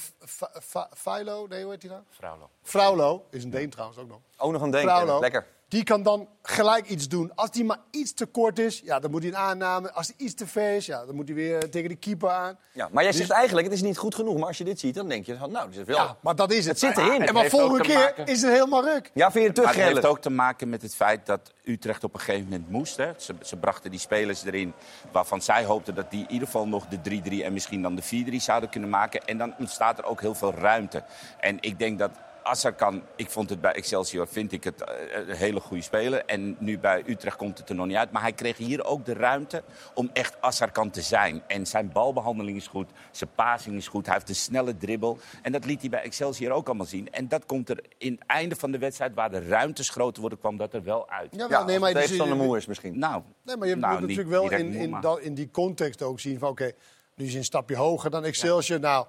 Fa- 0.63 0.91
Filo, 0.97 1.47
nee, 1.47 1.63
hoe 1.63 1.73
heet 1.73 1.83
hij 1.83 1.91
nou? 1.91 2.03
Vrouwlo. 2.11 2.51
Fraulo, 2.63 3.27
is 3.31 3.45
een 3.45 3.51
Deen 3.51 3.71
trouwens 3.71 3.99
ook 3.99 4.09
nog. 4.09 4.19
Ook 4.37 4.53
nog 4.53 4.63
een. 4.63 4.75
Fraulo, 4.75 5.21
Lekker. 5.21 5.47
Die 5.71 5.85
kan 5.85 6.03
dan 6.03 6.29
gelijk 6.43 6.89
iets 6.89 7.09
doen. 7.09 7.33
Als 7.35 7.51
die 7.51 7.65
maar 7.65 7.79
iets 7.91 8.13
te 8.13 8.27
kort 8.27 8.59
is, 8.59 8.81
ja, 8.85 8.99
dan 8.99 9.11
moet 9.11 9.23
hij 9.23 9.31
een 9.31 9.37
aanname. 9.37 9.93
Als 9.93 10.07
hij 10.07 10.17
iets 10.27 10.35
te 10.35 10.47
ver 10.47 10.77
is, 10.77 10.87
ja, 10.87 11.07
dan 11.07 11.15
moet 11.15 11.27
hij 11.29 11.37
weer 11.37 11.71
tegen 11.71 11.89
de 11.89 11.95
keeper 11.97 12.31
aan. 12.31 12.59
Ja, 12.73 12.89
maar 12.93 13.03
jij 13.03 13.13
Dus- 13.13 13.21
zegt 13.21 13.31
eigenlijk, 13.33 13.67
het 13.67 13.77
is 13.77 13.83
niet 13.83 13.99
goed 13.99 14.15
genoeg. 14.15 14.37
Maar 14.39 14.47
als 14.47 14.59
je 14.59 14.65
dit 14.65 14.81
ziet, 14.81 14.95
dan 14.95 15.09
denk 15.09 15.27
je, 15.27 15.37
van, 15.37 15.51
nou, 15.51 15.71
dit 15.71 15.79
is 15.81 15.85
wel... 15.87 15.97
Ja, 15.97 16.17
maar 16.21 16.35
dat 16.37 16.53
is 16.53 16.67
het. 16.67 16.81
Het 16.81 16.95
zit 16.97 17.05
erin. 17.07 17.27
En 17.27 17.35
maar 17.35 17.49
volgende 17.49 17.83
keer 17.83 17.95
maken- 17.99 18.27
is 18.27 18.43
het 18.43 18.53
helemaal 18.53 18.85
ruk. 18.85 19.11
Ja, 19.15 19.31
vind 19.31 19.35
je 19.35 19.47
het 19.47 19.55
te 19.55 19.63
Maar 19.63 19.75
het 19.75 19.83
heeft 19.85 20.07
ook 20.07 20.21
te 20.21 20.31
maken 20.31 20.69
met 20.69 20.83
het 20.83 20.95
feit 20.95 21.27
dat 21.27 21.53
Utrecht 21.65 22.05
op 22.05 22.15
een 22.15 22.21
gegeven 22.21 22.49
moment 22.49 22.71
moest. 22.71 22.97
Hè. 22.97 23.13
Ze, 23.17 23.35
ze 23.43 23.57
brachten 23.57 23.91
die 23.91 24.01
spelers 24.01 24.45
erin 24.45 24.73
waarvan 25.13 25.43
zij 25.43 25.65
hoopten 25.65 25.95
dat 25.95 26.11
die 26.11 26.21
in 26.23 26.31
ieder 26.31 26.47
geval 26.47 26.67
nog 26.69 26.87
de 26.87 27.21
3-3 27.41 27.45
en 27.45 27.53
misschien 27.53 27.83
dan 27.83 27.95
de 27.95 28.03
4-3 28.31 28.37
zouden 28.37 28.71
kunnen 28.71 28.91
maken. 28.91 29.25
En 29.25 29.39
dan 29.39 29.55
ontstaat 29.59 29.99
er 29.99 30.05
ook 30.05 30.21
heel 30.21 30.35
veel 30.35 30.55
ruimte. 30.55 31.05
En 31.41 31.57
ik 31.61 31.79
denk 31.79 31.99
dat 31.99 32.11
Azarkan, 32.43 33.03
ik 33.17 33.31
vond 33.31 33.51
het 33.51 33.61
bij 33.61 33.73
Excelsior, 33.73 34.29
vind 34.29 34.53
ik 34.53 34.65
het 34.65 34.85
eh, 34.85 35.29
een 35.29 35.37
hele 35.37 35.61
goede 35.61 35.83
speler. 35.83 36.25
En 36.25 36.57
nu 36.59 36.79
bij 36.79 37.03
Utrecht 37.07 37.37
komt 37.37 37.59
het 37.59 37.69
er 37.69 37.75
nog 37.75 37.87
niet 37.87 37.97
uit. 37.97 38.11
Maar 38.11 38.23
hij 38.23 38.33
kreeg 38.33 38.57
hier 38.57 38.85
ook 38.85 39.05
de 39.05 39.13
ruimte 39.13 39.63
om 39.95 40.11
echt 40.13 40.37
Azarkan 40.41 40.91
te 40.91 41.03
zijn. 41.03 41.43
En 41.47 41.67
zijn 41.67 41.93
balbehandeling 41.93 42.57
is 42.57 42.67
goed, 42.67 42.91
zijn 43.11 43.31
passing 43.35 43.77
is 43.77 43.89
goed. 43.89 44.07
Hij 44.07 44.15
heeft 44.15 44.29
een 44.29 44.35
snelle 44.35 44.77
dribbel. 44.77 45.19
En 45.43 45.53
dat 45.53 45.65
liet 45.65 45.81
hij 45.81 45.91
bij 45.91 46.03
Excelsior 46.03 46.53
ook 46.53 46.67
allemaal 46.67 46.87
zien. 46.87 47.13
En 47.13 47.29
dat 47.29 47.47
komt 47.47 47.69
er 47.69 47.85
in 47.99 48.13
het 48.13 48.23
einde 48.27 48.57
van 48.57 48.71
de 48.71 48.79
wedstrijd, 48.79 49.15
waar 49.15 49.31
de 49.31 49.47
ruimtes 49.47 49.91
groter 49.91 50.21
worden, 50.21 50.39
kwam 50.39 50.57
dat 50.57 50.75
er 50.75 50.83
wel 50.83 51.11
uit. 51.11 51.29
Ja, 51.37 51.47
Ja, 51.49 51.65
nee, 51.65 51.79
maar, 51.79 51.93
de 51.93 52.01
tegenstander 52.01 52.37
moe 52.37 52.57
is 52.57 52.67
misschien. 52.67 52.99
Nou, 52.99 53.23
nee, 53.43 53.57
maar 53.57 53.69
je 53.69 53.77
nou, 53.77 53.93
moet 53.93 54.01
natuurlijk 54.01 54.29
wel 54.29 54.51
in, 54.51 54.73
in, 54.73 54.97
in 55.21 55.35
die 55.35 55.51
context 55.51 56.03
ook 56.03 56.21
zien 56.21 56.39
van... 56.39 56.49
oké, 56.49 56.73
nu 57.15 57.25
is 57.25 57.31
hij 57.31 57.41
een 57.41 57.45
stapje 57.45 57.77
hoger 57.77 58.11
dan 58.11 58.25
Excelsior. 58.25 58.81
Nou, 58.81 59.07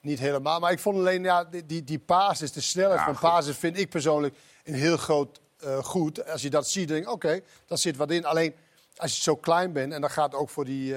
niet 0.00 0.18
helemaal. 0.18 0.60
Maar 0.60 0.72
ik 0.72 0.78
vond 0.78 0.96
alleen, 0.98 1.22
ja, 1.22 1.44
die, 1.44 1.66
die, 1.66 1.84
die 1.84 2.02
basis, 2.06 2.52
de 2.52 2.60
snelheid 2.60 2.98
Ja, 2.98 3.04
van 3.04 3.16
goed. 3.16 3.28
basis... 3.30 3.56
vind 3.56 3.78
ik 3.78 3.88
persoonlijk 3.88 4.34
een 4.64 4.74
heel 4.74 4.96
groot 4.96 5.40
eh, 5.60 5.78
goed. 5.78 6.26
Als 6.30 6.42
je 6.42 6.50
dat 6.50 6.68
ziet, 6.68 6.88
denk 6.88 7.04
ik, 7.04 7.10
oké, 7.10 7.40
daar 7.66 7.78
zit 7.78 7.96
wat 7.96 8.10
in. 8.10 8.24
Alleen, 8.24 8.54
als 8.96 9.16
je 9.16 9.22
zo 9.22 9.36
klein 9.36 9.72
bent, 9.72 9.92
en 9.92 10.00
dat 10.00 10.10
gaat 10.10 10.34
ook 10.34 10.50
voor 10.50 10.64
die 10.64 10.94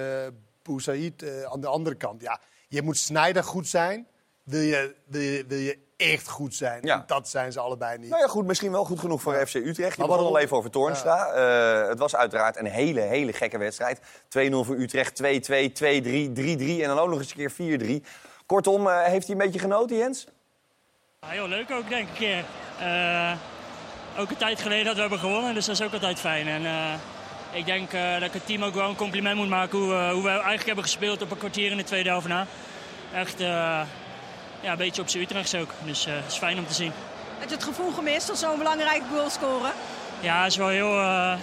Boussaïd 0.64 1.24
eh, 1.24 1.44
aan 1.44 1.62
de 1.62 1.68
andere 1.68 1.96
kant... 1.96 2.22
ja, 2.22 2.40
je 2.68 2.82
moet 2.82 2.98
snijder 2.98 3.44
goed 3.44 3.68
zijn, 3.68 4.08
wil 4.44 4.62
je, 4.62 4.96
wil 5.06 5.22
je, 5.22 5.46
wil 5.48 5.58
je 5.58 5.78
echt 5.98 6.28
goed 6.30 6.56
zijn. 6.56 6.84
Ja. 6.84 6.94
En 7.00 7.04
dat 7.08 7.30
zijn 7.30 7.52
ze 7.52 7.60
allebei 7.60 7.98
niet. 7.98 8.10
Nou 8.10 8.22
ja, 8.22 8.28
goed, 8.28 8.46
misschien 8.46 8.72
wel 8.72 8.86
goed 8.86 9.00
genoeg 9.00 9.22
voor 9.22 9.34
FC 9.48 9.56
Utrecht. 9.56 9.96
Je 9.96 10.00
Maar 10.00 10.08
begon 10.18 10.26
al 10.26 10.38
even 10.38 10.58
over 10.58 10.70
Toornstra. 10.72 11.34
Het 11.88 12.00
was 12.00 12.16
uiteraard 12.16 12.58
een 12.58 12.66
hele, 12.66 13.02
hele 13.02 13.34
gekke 13.34 13.58
wedstrijd. 13.58 14.00
2-0 14.00 14.02
voor 14.50 14.76
Utrecht, 14.76 15.22
2-2, 15.24 15.26
2-3, 15.26 15.26
3-3 15.26 15.32
en 16.82 16.88
dan 16.88 17.00
ook 17.00 17.10
nog 17.10 17.20
eens 17.20 17.34
een 17.36 17.50
keer 17.50 18.02
4-3. 18.02 18.06
Kortom, 18.52 18.88
eh, 18.88 19.04
heeft 19.04 19.28
hij 19.28 19.36
een 19.36 19.42
beetje 19.46 19.60
genoten, 19.60 19.98
Jens? 19.98 20.26
Ja, 21.22 21.28
heel 21.28 21.48
leuk 21.48 21.72
ook, 21.72 21.90
denk 21.90 22.08
ik. 22.10 22.44
Eh, 22.80 23.32
ook 24.18 24.30
een 24.30 24.38
tijd 24.38 24.62
geleden 24.62 24.86
dat 24.86 24.96
we 24.96 25.02
hebben 25.02 25.20
gewonnen, 25.20 25.54
dus 25.54 25.66
dat 25.66 25.80
is 25.80 25.86
ook 25.86 25.94
altijd 25.94 26.20
fijn. 26.20 26.48
En, 26.48 26.66
eh, 26.66 26.94
ik 27.52 27.66
denk 27.66 27.94
eh, 27.94 28.14
dat 28.14 28.22
ik 28.22 28.34
het 28.34 28.46
team 28.46 28.64
ook 28.64 28.74
wel 28.74 28.90
een 28.90 28.96
compliment 28.96 29.36
moet 29.36 29.50
maken 29.50 29.80
hoe, 29.80 29.94
eh, 29.94 30.12
hoe 30.12 30.24
we 30.24 30.30
eigenlijk 30.30 30.66
hebben 30.66 30.84
gespeeld 30.84 31.22
op 31.22 31.32
een 31.32 31.38
kwartier 31.38 31.72
in 31.72 31.78
de 31.78 31.84
tweede 31.84 32.10
helft 32.10 32.28
na. 32.28 32.46
Echt 33.14 33.40
eh, 33.40 33.48
ja, 34.62 34.72
een 34.72 34.78
beetje 34.78 35.02
op 35.02 35.10
z'n 35.10 35.20
Utrechts 35.20 35.56
ook, 35.56 35.70
dus 35.86 36.06
eh, 36.06 36.14
het 36.14 36.32
is 36.32 36.38
fijn 36.38 36.58
om 36.58 36.68
te 36.68 36.74
zien. 36.74 36.92
Had 37.40 37.50
je 37.50 37.56
het 37.56 37.64
gevoel 37.64 37.92
gemist 37.92 38.30
om 38.30 38.36
zo'n 38.36 38.58
belangrijke 38.58 39.06
goal 39.14 39.30
scoren? 39.30 39.72
Ja, 40.20 40.44
het 40.44 40.52
is 40.52 40.58
wel 40.58 40.68
heel 40.68 41.00
eh, 41.00 41.34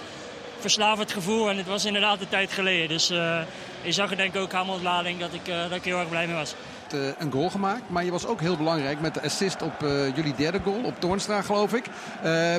verslavend 0.61 1.13
gevoel 1.13 1.49
en 1.51 1.57
het 1.57 1.67
was 1.67 1.85
inderdaad 1.85 2.21
een 2.21 2.29
tijd 2.29 2.53
geleden. 2.53 2.89
Dus 2.89 3.11
eh, 3.11 3.41
je 3.83 3.93
zag 3.93 4.11
er 4.11 4.17
denk 4.17 4.35
ik 4.35 4.41
ook 4.41 4.55
aan 4.55 4.67
mijn 4.67 4.77
ontlading 4.77 5.21
dat 5.21 5.33
ik, 5.33 5.49
eh, 5.49 5.63
dat 5.63 5.73
ik 5.73 5.85
heel 5.85 5.99
erg 5.99 6.09
blij 6.09 6.27
mee 6.27 6.37
was. 6.37 6.55
Eh, 6.93 7.09
een 7.19 7.33
goal 7.33 7.51
gemaakt. 7.51 7.91
Maar 7.91 8.05
je 8.05 8.11
was 8.11 8.27
ook 8.27 8.41
heel 8.41 8.57
belangrijk 8.57 9.01
met 9.01 9.15
de 9.15 9.23
assist 9.23 9.63
op 9.63 9.83
eh, 9.83 10.17
jullie 10.17 10.35
derde 10.35 10.61
goal. 10.61 10.85
Op 10.85 11.01
Toornstra, 11.01 11.43
geloof 11.43 11.75
ik. 11.75 11.85
Eh, 12.23 12.55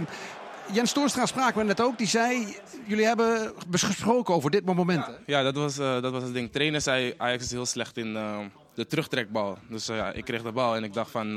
Jens 0.72 0.92
Toornstra 0.92 1.26
spraken 1.26 1.60
we 1.60 1.64
net 1.64 1.82
ook. 1.82 1.98
Die 1.98 2.08
zei, 2.08 2.56
jullie 2.86 3.06
hebben 3.06 3.54
gesproken 3.72 4.34
over 4.34 4.52
dit 4.52 4.66
moment. 4.66 5.06
Ja, 5.26 5.44
dat 5.44 5.56
was, 5.56 5.76
dat 5.76 6.12
was 6.12 6.24
het 6.24 6.34
ding. 6.34 6.52
Trainer 6.52 6.82
zei 6.82 7.14
Ajax 7.18 7.44
is 7.44 7.52
heel 7.52 7.66
slecht 7.66 7.98
in 7.98 8.14
de 8.74 8.86
terugtrekbal. 8.88 9.58
Dus 9.70 9.86
ja, 9.86 10.12
ik 10.12 10.26
kreeg 10.26 10.42
de 10.42 10.52
bal 10.52 10.76
en 10.76 10.84
ik 10.84 10.94
dacht 10.94 11.12
van 11.12 11.28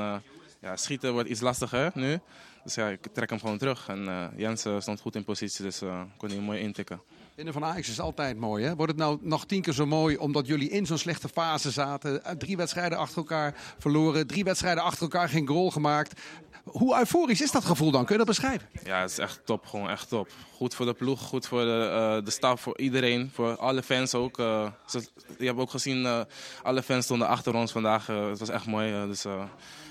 ja, 0.60 0.76
schieten 0.76 1.12
wordt 1.12 1.28
iets 1.28 1.40
lastiger 1.40 1.90
nu. 1.94 2.18
Dus 2.64 2.74
ja, 2.74 2.88
ik 2.88 3.06
trek 3.12 3.30
hem 3.30 3.38
gewoon 3.38 3.58
terug. 3.58 3.88
En 3.88 4.30
Jens 4.36 4.66
stond 4.78 5.00
goed 5.00 5.16
in 5.16 5.24
positie, 5.24 5.64
dus 5.64 5.78
kon 6.16 6.28
hij 6.28 6.38
mooi 6.38 6.60
intikken. 6.60 7.00
Winnen 7.34 7.52
van 7.54 7.64
Ajax 7.64 7.88
is 7.88 8.00
altijd 8.00 8.36
mooi. 8.36 8.64
Hè? 8.64 8.76
Wordt 8.76 8.92
het 8.92 9.00
nou 9.00 9.18
nog 9.20 9.46
tien 9.46 9.62
keer 9.62 9.72
zo 9.72 9.86
mooi 9.86 10.16
omdat 10.16 10.46
jullie 10.46 10.68
in 10.70 10.86
zo'n 10.86 10.98
slechte 10.98 11.28
fase 11.28 11.70
zaten? 11.70 12.24
Eh, 12.24 12.34
Drie 12.36 12.56
wedstrijden 12.56 12.98
achter 12.98 13.16
elkaar 13.16 13.54
verloren. 13.78 14.26
Drie 14.26 14.44
wedstrijden 14.44 14.82
achter 14.82 15.02
elkaar 15.02 15.28
geen 15.28 15.46
goal 15.46 15.70
gemaakt. 15.70 16.20
Hoe 16.64 16.98
euforisch 16.98 17.40
is 17.40 17.50
dat 17.52 17.64
gevoel 17.64 17.90
dan? 17.90 18.02
Kun 18.04 18.12
je 18.12 18.18
dat 18.18 18.26
beschrijven? 18.26 18.68
Ja, 18.84 19.00
het 19.00 19.10
is 19.10 19.18
echt 19.18 19.40
top, 19.44 19.66
gewoon 19.66 19.88
echt 19.90 20.08
top. 20.08 20.28
Goed 20.56 20.74
voor 20.74 20.86
de 20.86 20.92
ploeg, 20.94 21.20
goed 21.20 21.46
voor 21.46 21.60
de, 21.64 21.88
eh, 22.18 22.24
de 22.24 22.30
staf, 22.30 22.60
voor 22.60 22.78
iedereen, 22.78 23.30
voor 23.34 23.56
alle 23.56 23.82
fans 23.82 24.14
ook. 24.14 24.38
eh. 24.38 24.70
Ze- 24.86 25.06
je 25.38 25.46
hebt 25.46 25.58
ook 25.58 25.70
gezien, 25.70 26.06
eh, 26.06 26.20
alle 26.62 26.82
fans 26.82 27.04
stonden 27.04 27.28
achter 27.28 27.54
ons 27.54 27.72
vandaag. 27.72 28.06
het 28.06 28.38
was 28.38 28.48
echt 28.48 28.66
mooi. 28.66 29.06
dus 29.06 29.24
eh, 29.24 29.42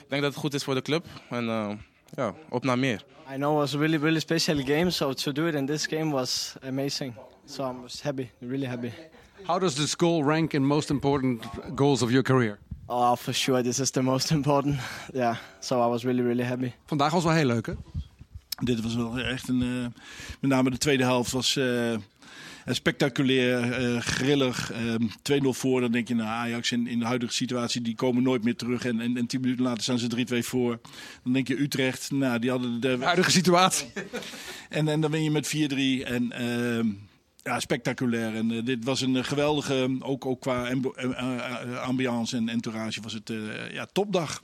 ik 0.02 0.10
denk 0.10 0.22
dat 0.22 0.32
het 0.32 0.42
goed 0.42 0.54
is 0.54 0.64
voor 0.64 0.74
de 0.76 0.82
club. 0.82 1.06
En 1.30 1.50
eh, 1.50 1.70
ja, 2.16 2.34
op 2.50 2.64
naar 2.64 2.80
meer. 2.80 3.04
I 3.34 3.36
know 3.36 3.52
it 3.54 3.58
was 3.60 3.76
a 3.76 3.78
really, 3.78 3.98
really 3.98 4.20
special 4.20 4.58
game, 4.66 4.90
so 4.90 5.14
to 5.14 5.32
do 5.32 5.46
it 5.48 5.54
in 5.54 5.66
this 5.66 5.86
game 5.88 6.12
was 6.12 6.54
amazing. 6.66 7.14
So 7.52 7.64
I 7.66 7.82
was 7.82 8.02
happy, 8.02 8.30
really 8.40 8.66
happy. 8.68 8.92
How 9.44 9.60
does 9.60 9.76
this 9.76 9.96
goal 9.96 10.24
rank 10.24 10.54
in 10.54 10.66
most 10.66 10.90
important 10.90 11.44
goals 11.76 12.02
of 12.02 12.10
your 12.10 12.24
career? 12.24 12.58
Oh, 12.88 13.16
for 13.18 13.34
sure, 13.34 13.62
this 13.62 13.80
is 13.80 13.92
the 13.92 14.02
most 14.02 14.32
important. 14.32 14.80
Yeah, 15.14 15.36
so 15.60 15.82
I 15.82 15.88
was 15.90 16.04
really, 16.06 16.22
really 16.22 16.44
happy. 16.46 16.74
Vandaag 16.86 17.12
was 17.12 17.24
wel 17.24 17.34
heel 17.34 17.46
leuk, 17.46 17.66
hè? 17.66 17.74
Dit 18.64 18.82
was 18.82 18.96
wel 18.96 19.20
echt 19.20 19.48
een. 19.48 19.62
eh, 19.62 20.02
met 20.40 20.50
name 20.52 20.70
de 20.70 20.78
tweede 20.78 21.04
helft 21.04 21.32
was 21.32 21.56
eh, 21.56 21.98
spectaculair, 22.66 23.72
eh, 23.74 24.02
grillig. 24.02 24.72
Ehm 24.72 25.08
2-0 25.24 25.48
voor, 25.50 25.82
dan 25.82 25.92
denk 25.92 26.08
je, 26.08 26.16
nou 26.16 26.28
Ajax 26.30 26.72
in, 26.72 26.88
in 26.88 27.00
de 27.00 27.06
huidige 27.06 27.34
situatie, 27.34 27.82
die 27.82 27.96
komen 27.96 28.24
nooit 28.24 28.44
meer 28.44 28.56
terug. 28.56 28.86
En, 28.86 29.00
en, 29.00 29.18
en 29.18 29.28
10 29.28 29.42
minuten 29.42 29.64
later 29.64 29.84
staan 29.84 30.00
ze 30.00 30.26
3-2 30.44 30.46
voor. 30.46 30.80
Dan 31.24 31.34
denk 31.34 31.48
je 31.48 31.62
Utrecht, 31.62 32.12
nou 32.12 32.40
die 32.40 32.50
hadden 32.50 32.82
de. 32.82 32.98
De 32.98 33.04
huidige 33.06 33.32
situatie. 33.32 33.88
En, 34.70 34.88
en 34.88 35.02
dan 35.02 35.12
win 35.12 35.24
je 35.24 35.32
met 35.32 35.48
4-3. 35.48 36.08
En 36.08 36.32
ehm, 36.32 36.88
ja, 37.44 37.60
spectaculair. 37.60 38.36
En 38.36 38.52
eh, 38.52 38.66
dit 38.66 38.86
was 38.86 39.02
een 39.02 39.16
eh, 39.16 39.24
geweldige, 39.24 39.98
ook, 40.02 40.26
ook 40.26 40.40
qua 40.42 40.70
eh, 40.70 41.82
ambiance 41.84 42.38
en 42.38 42.50
entourage 42.50 43.02
was 43.02 43.14
het 43.14 43.30
eh, 43.30 43.72
ja, 43.72 43.86
topdag. 43.92 44.44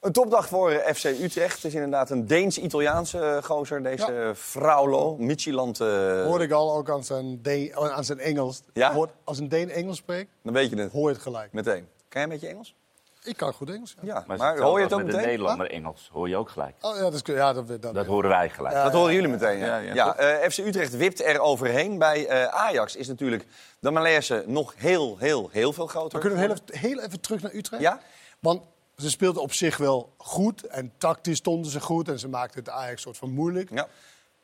Een 0.00 0.12
topdag 0.12 0.48
voor 0.48 0.70
FC 0.94 1.04
Utrecht. 1.04 1.54
Het 1.54 1.64
is 1.64 1.74
inderdaad 1.74 2.10
een 2.10 2.26
Deens-Italiaanse 2.26 3.40
gozer, 3.44 3.82
deze 3.82 4.12
Ja. 4.12 4.34
Fraulo. 4.34 5.16
Michieland, 5.16 5.80
eh, 5.80 5.86
Hoor 6.24 6.42
ik 6.42 6.50
al, 6.52 6.76
ook 6.76 6.90
aan 6.90 7.04
zijn, 7.04 7.40
oh, 7.74 7.90
aan 7.90 8.04
zijn 8.04 8.18
Engels. 8.18 8.62
Ja? 8.72 8.92
Hoort- 8.92 9.12
als 9.24 9.38
een 9.38 9.48
Deen 9.48 9.70
Engels 9.70 9.96
spreekt, 9.96 10.30
dan 10.42 10.52
weet 10.52 10.70
je 10.70 10.76
het 10.76 10.92
hoor 10.92 11.08
je 11.08 11.14
het 11.14 11.22
gelijk. 11.22 11.52
meteen. 11.52 11.86
Kan 12.08 12.20
jij 12.20 12.22
een 12.22 12.28
beetje 12.28 12.48
Engels? 12.48 12.74
Ik 13.22 13.36
kan 13.36 13.52
goed 13.52 13.70
Engels. 13.70 13.94
Ja. 14.02 14.14
Ja, 14.14 14.24
Maar, 14.26 14.36
maar, 14.38 14.58
hoor 14.58 14.78
je 14.78 14.84
het 14.84 14.92
ook 14.92 14.98
met 14.98 15.08
een 15.08 15.14
meteen? 15.14 15.30
Nederlander 15.30 15.70
Engels? 15.70 16.08
Hoor 16.12 16.28
je 16.28 16.36
ook 16.36 16.50
gelijk. 16.50 16.74
Oh, 16.80 16.96
ja, 16.96 17.00
dat, 17.02 17.14
is, 17.14 17.20
ja, 17.24 17.52
dat, 17.52 17.82
dat, 17.82 17.94
Dat 17.94 18.06
horen 18.06 18.30
wij 18.30 18.50
gelijk. 18.50 18.74
Ja. 18.74 18.84
Dat 18.84 18.92
horen 18.92 19.14
jullie 19.14 19.28
meteen, 19.28 19.58
ja. 19.58 19.66
Ja, 19.66 19.76
ja, 19.76 19.94
ja, 19.94 20.06
toch? 20.06 20.14
eh, 20.16 20.48
FC 20.50 20.58
Utrecht 20.58 20.96
wipt 20.96 21.24
er 21.24 21.40
overheen. 21.40 21.98
Bij 21.98 22.26
eh, 22.26 22.44
Ajax 22.44 22.96
is 22.96 23.08
natuurlijk 23.08 23.46
de 23.78 23.90
malaise 23.90 24.44
nog 24.46 24.74
heel, 24.76 25.16
heel, 25.18 25.48
heel 25.52 25.72
veel 25.72 25.86
groter. 25.86 26.12
Maar 26.12 26.20
kunnen 26.20 26.38
we 26.38 26.44
heel 26.54 26.62
even, 26.68 26.88
heel 26.88 27.00
even 27.00 27.20
terug 27.20 27.42
naar 27.42 27.54
Utrecht? 27.54 27.82
Ja? 27.82 28.00
Want 28.38 28.62
ze 28.96 29.10
speelden 29.10 29.42
op 29.42 29.52
zich 29.52 29.76
wel 29.76 30.12
goed 30.16 30.66
en 30.66 30.92
tactisch 30.98 31.38
stonden 31.38 31.70
ze 31.70 31.80
goed 31.80 32.08
en 32.08 32.18
ze 32.18 32.28
maakten 32.28 32.58
het 32.58 32.68
Ajax 32.68 33.02
soort 33.02 33.16
van 33.16 33.30
moeilijk. 33.30 33.70
Ja. 33.70 33.88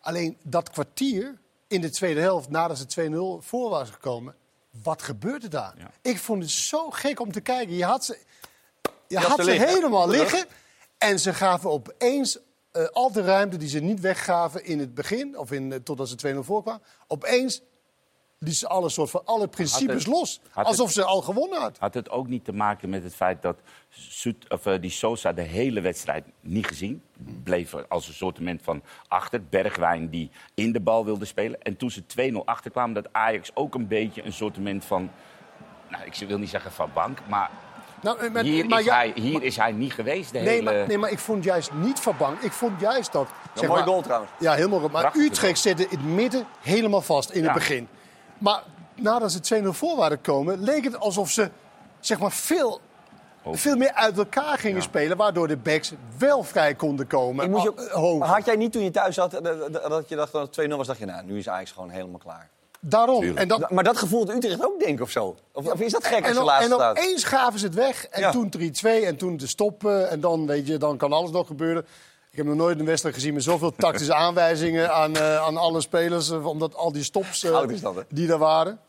Alleen 0.00 0.36
dat 0.42 0.70
kwartier 0.70 1.38
in 1.68 1.80
de 1.80 1.90
tweede 1.90 2.20
helft, 2.20 2.48
nadat 2.50 2.78
ze 2.88 3.40
2-0 3.40 3.44
voor 3.46 3.70
waren 3.70 3.86
gekomen, 3.86 4.34
wat 4.82 5.02
gebeurde 5.02 5.48
daar? 5.48 5.74
Ja. 5.78 5.90
Ik 6.02 6.18
vond 6.18 6.42
het 6.42 6.50
zo 6.52 6.90
gek 6.90 7.20
om 7.20 7.32
te 7.32 7.40
kijken. 7.40 7.76
Je 7.76 7.84
had 7.84 8.04
ze, 8.04 8.18
je 9.08 9.16
had 9.18 9.26
had 9.26 9.38
ze 9.38 9.44
liggen. 9.44 9.68
helemaal 9.68 10.08
liggen 10.08 10.44
en 10.98 11.18
ze 11.20 11.34
gaven 11.34 11.70
opeens 11.70 12.38
eh, 12.72 12.84
al 12.92 13.12
de 13.12 13.22
ruimte 13.22 13.56
die 13.56 13.68
ze 13.68 13.78
niet 13.80 14.00
weggaven 14.00 14.64
in 14.64 14.78
het 14.78 14.94
begin, 14.94 15.38
of 15.38 15.52
in, 15.52 15.72
eh, 15.72 15.78
totdat 15.78 16.08
ze 16.08 16.16
2-0 16.16 16.38
voorkwamen. 16.44 16.82
Opeens 17.06 17.60
liet 18.38 18.56
ze 18.56 18.68
alle, 18.68 18.88
soort 18.88 19.10
van, 19.10 19.22
alle 19.24 19.48
principes 19.48 20.04
het- 20.04 20.06
los. 20.12 20.40
het- 20.52 20.66
Alsof 20.66 20.90
ze 20.92 21.04
al 21.04 21.22
gewonnen 21.22 21.60
had. 21.60 21.78
Had 21.78 21.94
het 21.94 22.10
ook 22.10 22.28
niet 22.28 22.44
te 22.44 22.52
maken 22.52 22.88
met 22.88 23.02
het 23.02 23.14
feit 23.14 23.42
dat 23.42 23.56
Soet, 23.88 24.50
of, 24.50 24.66
eh, 24.66 24.80
die 24.80 24.90
Sosa 24.90 25.32
de 25.32 25.42
hele 25.42 25.80
wedstrijd 25.80 26.24
niet 26.40 26.66
gezien? 26.66 27.02
Bleef 27.42 27.74
als 27.88 28.08
een 28.08 28.14
soortement 28.14 28.62
van 28.62 28.82
achter. 29.08 29.44
Bergwijn 29.44 30.08
die 30.10 30.30
in 30.54 30.72
de 30.72 30.80
bal 30.80 31.04
wilde 31.04 31.24
spelen. 31.24 31.62
En 31.62 31.76
toen 31.76 31.90
ze 31.90 32.06
2-0 32.06 32.46
achterkwamen, 32.46 32.94
dat 32.94 33.12
Ajax 33.12 33.50
ook 33.54 33.74
een 33.74 33.88
beetje 33.88 34.22
een 34.24 34.32
soortement 34.32 34.84
van... 34.84 35.10
Nou, 35.90 36.04
ik 36.04 36.14
wil 36.28 36.38
niet 36.38 36.48
zeggen 36.50 36.72
van 36.72 36.90
bank, 36.94 37.18
maar 37.28 37.50
Nou, 38.06 38.18
eh, 38.18 38.30
maar- 38.32 38.42
hier, 38.42 38.66
maar 38.66 38.78
is, 38.78 38.84
ja- 38.84 38.94
hij, 38.94 39.12
hier 39.14 39.42
is 39.42 39.56
hij 39.56 39.72
niet 39.72 39.92
geweest 39.92 40.32
de 40.32 40.38
Nee, 40.38 40.48
hele... 40.48 40.62
maar, 40.62 40.86
nee, 40.86 40.98
maar 40.98 41.10
ik 41.10 41.18
vond 41.18 41.44
juist 41.44 41.70
niet 41.72 42.00
van 42.00 42.14
bank. 42.18 42.40
Ik 42.40 42.52
vond 42.52 42.80
juist 42.80 43.12
dat... 43.12 43.28
Een 43.54 43.68
mooie 43.68 43.82
goal 43.82 44.02
trouwens. 44.02 44.30
Ja, 44.38 44.52
helemaal 44.54 44.80
goed. 44.80 44.92
Maar 44.92 45.12
Utrecht 45.16 45.58
zette 45.58 45.82
in 45.82 45.88
het 45.98 46.06
midden 46.06 46.46
helemaal 46.60 47.00
vast 47.02 47.30
in 47.30 47.40
Ja. 47.40 47.44
het 47.46 47.54
begin. 47.54 47.88
Maar 48.38 48.62
nadat 48.94 49.32
ze 49.32 49.40
2-0 49.64 49.66
voor 49.72 49.96
waren 49.96 50.20
komen, 50.20 50.62
leek 50.62 50.84
het 50.84 50.98
alsof 50.98 51.30
ze 51.30 51.50
zeg 52.00 52.18
maar, 52.18 52.32
veel, 52.32 52.80
Hoog. 53.42 53.60
veel 53.60 53.76
meer 53.76 53.92
uit 53.92 54.18
elkaar 54.18 54.58
gingen 54.58 54.82
spelen. 54.82 55.16
Waardoor 55.16 55.48
de 55.48 55.56
backs 55.56 55.92
wel 56.18 56.42
vrij 56.42 56.74
konden 56.74 57.06
komen. 57.06 57.44
Ik 57.44 57.50
moest 57.50 57.62
je 57.62 57.70
Ah, 57.74 57.80
ook- 57.82 57.88
eh, 57.88 57.94
hoog. 57.94 58.26
had 58.26 58.44
jij 58.46 58.56
niet 58.56 58.72
toen 58.72 58.82
je 58.82 58.90
thuis 58.90 59.14
zat, 59.14 59.34
eh, 59.34 59.42
dat- 59.88 60.08
je 60.08 60.16
dacht 60.16 60.32
dat 60.32 60.42
het 60.42 60.52
2-0 60.52 60.76
was, 60.76 60.86
dacht 60.86 60.98
je, 60.98 61.04
nou, 61.06 61.24
nu 61.24 61.38
is 61.38 61.48
Ajax 61.48 61.70
gewoon 61.72 61.90
helemaal 61.90 62.18
klaar. 62.18 62.48
Daarom. 62.88 63.36
En, 63.36 63.48
dat, 63.48 63.70
Maar 63.70 63.84
dat 63.84 63.96
gevoel 63.98 64.26
had 64.26 64.34
Utrecht 64.36 64.64
ook, 64.64 64.78
denk 64.80 64.96
ik, 64.98 65.00
of 65.04 65.10
zo? 65.10 65.36
Of, 65.52 65.66
of 65.72 65.80
is 65.80 65.92
dat 65.92 66.04
gek 66.06 66.18
als 66.18 66.26
en, 66.26 66.32
je 66.34 66.40
op- 66.40 66.46
laatste 66.46 66.70
en 66.70 66.74
staat? 66.78 66.98
opeens 66.98 67.24
gaven 67.24 67.58
ze 67.58 67.64
het 67.66 67.74
weg. 67.74 68.06
En 68.06 68.20
Ja. 68.20 68.30
toen 68.30 68.48
3-2 68.58 69.04
en 69.04 69.16
toen 69.16 69.36
de 69.36 69.46
stoppen. 69.46 70.10
En 70.10 70.20
dan, 70.20 70.46
weet 70.46 70.66
je, 70.66 70.76
dan 70.78 70.96
kan 70.96 71.12
alles 71.12 71.30
nog 71.30 71.46
gebeuren. 71.46 71.86
Ik 72.30 72.36
heb 72.36 72.46
nog 72.46 72.56
nooit 72.56 72.78
een 72.78 72.84
wedstrijd 72.86 73.14
gezien 73.14 73.34
met 73.34 73.42
zoveel 73.42 73.72
tactische 73.76 74.14
aanwijzingen 74.24 74.92
aan, 74.94 75.16
eh, 75.16 75.36
aan 75.36 75.56
alle 75.56 75.80
spelers. 75.80 76.30
eh, 76.30 76.46
Omdat 76.46 76.74
al 76.74 76.92
die 76.92 77.02
stops 77.04 77.44
eh, 77.44 77.50
dat, 77.82 78.04
die 78.08 78.28
er 78.32 78.38
waren. 78.38 78.80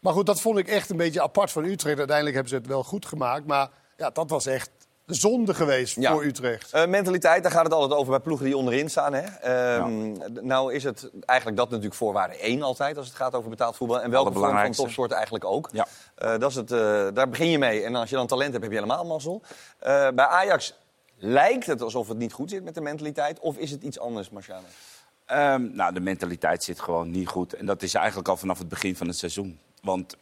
Maar 0.00 0.12
goed, 0.12 0.26
dat 0.26 0.40
vond 0.40 0.58
ik 0.58 0.68
echt 0.68 0.90
een 0.90 0.96
beetje 0.96 1.22
apart 1.22 1.50
van 1.50 1.64
Utrecht. 1.64 1.98
Uiteindelijk 1.98 2.34
hebben 2.36 2.52
ze 2.52 2.58
het 2.58 2.66
wel 2.66 2.82
goed 2.84 3.06
gemaakt. 3.06 3.46
Maar 3.46 3.68
ja, 3.96 4.10
dat 4.10 4.30
was 4.30 4.46
echt 4.46 4.70
de 5.06 5.14
zonde 5.14 5.54
geweest 5.54 5.96
Ja. 5.96 6.12
voor 6.12 6.24
Utrecht. 6.24 6.72
Eh, 6.72 6.86
mentaliteit, 6.86 7.42
daar 7.42 7.52
gaat 7.52 7.64
het 7.64 7.72
altijd 7.72 8.00
over 8.00 8.10
bij 8.10 8.20
ploegen 8.20 8.46
die 8.46 8.56
onderin 8.56 8.90
staan. 8.90 9.12
Hè? 9.14 9.22
Ehm, 9.22 10.12
Nou 10.46 10.72
is 10.74 10.84
het 10.84 11.10
eigenlijk 11.24 11.58
dat 11.58 11.68
natuurlijk 11.68 11.96
voorwaarde 11.96 12.36
één 12.38 12.62
altijd 12.62 12.96
als 12.96 13.06
het 13.06 13.16
gaat 13.16 13.34
over 13.34 13.50
betaald 13.50 13.76
voetbal. 13.76 14.00
En 14.00 14.10
welke 14.10 14.32
vorm 14.32 14.58
van 14.58 14.72
topsport 14.72 15.10
eigenlijk 15.12 15.44
ook. 15.44 15.68
Ja. 15.72 15.86
Eh, 16.14 16.38
dat 16.38 16.50
is 16.50 16.56
het, 16.56 16.72
eh, 16.72 16.78
daar 17.14 17.28
begin 17.28 17.50
je 17.50 17.58
mee. 17.58 17.82
En 17.84 17.94
als 17.94 18.10
je 18.10 18.16
dan 18.16 18.26
talent 18.26 18.50
hebt, 18.52 18.62
heb 18.64 18.72
je 18.72 18.78
helemaal 18.80 19.04
mazzel. 19.04 19.42
Eh, 19.78 20.08
bij 20.14 20.26
Ajax 20.26 20.74
lijkt 21.18 21.66
het 21.66 21.82
alsof 21.82 22.08
het 22.08 22.18
niet 22.18 22.32
goed 22.32 22.50
zit 22.50 22.64
met 22.64 22.74
de 22.74 22.80
mentaliteit. 22.80 23.38
Of 23.40 23.56
is 23.56 23.70
het 23.70 23.82
iets 23.82 23.98
anders, 23.98 24.30
Marciano? 24.30 24.66
Ehm, 25.26 25.68
nou, 25.74 25.92
de 25.94 26.00
mentaliteit 26.00 26.64
zit 26.64 26.80
gewoon 26.80 27.10
niet 27.10 27.28
goed. 27.28 27.52
En 27.52 27.66
dat 27.66 27.82
is 27.82 27.94
eigenlijk 27.94 28.28
al 28.28 28.36
vanaf 28.36 28.58
het 28.58 28.68
begin 28.68 28.96
van 28.96 29.06
het 29.06 29.16
seizoen. 29.16 29.58
Want 29.82 30.16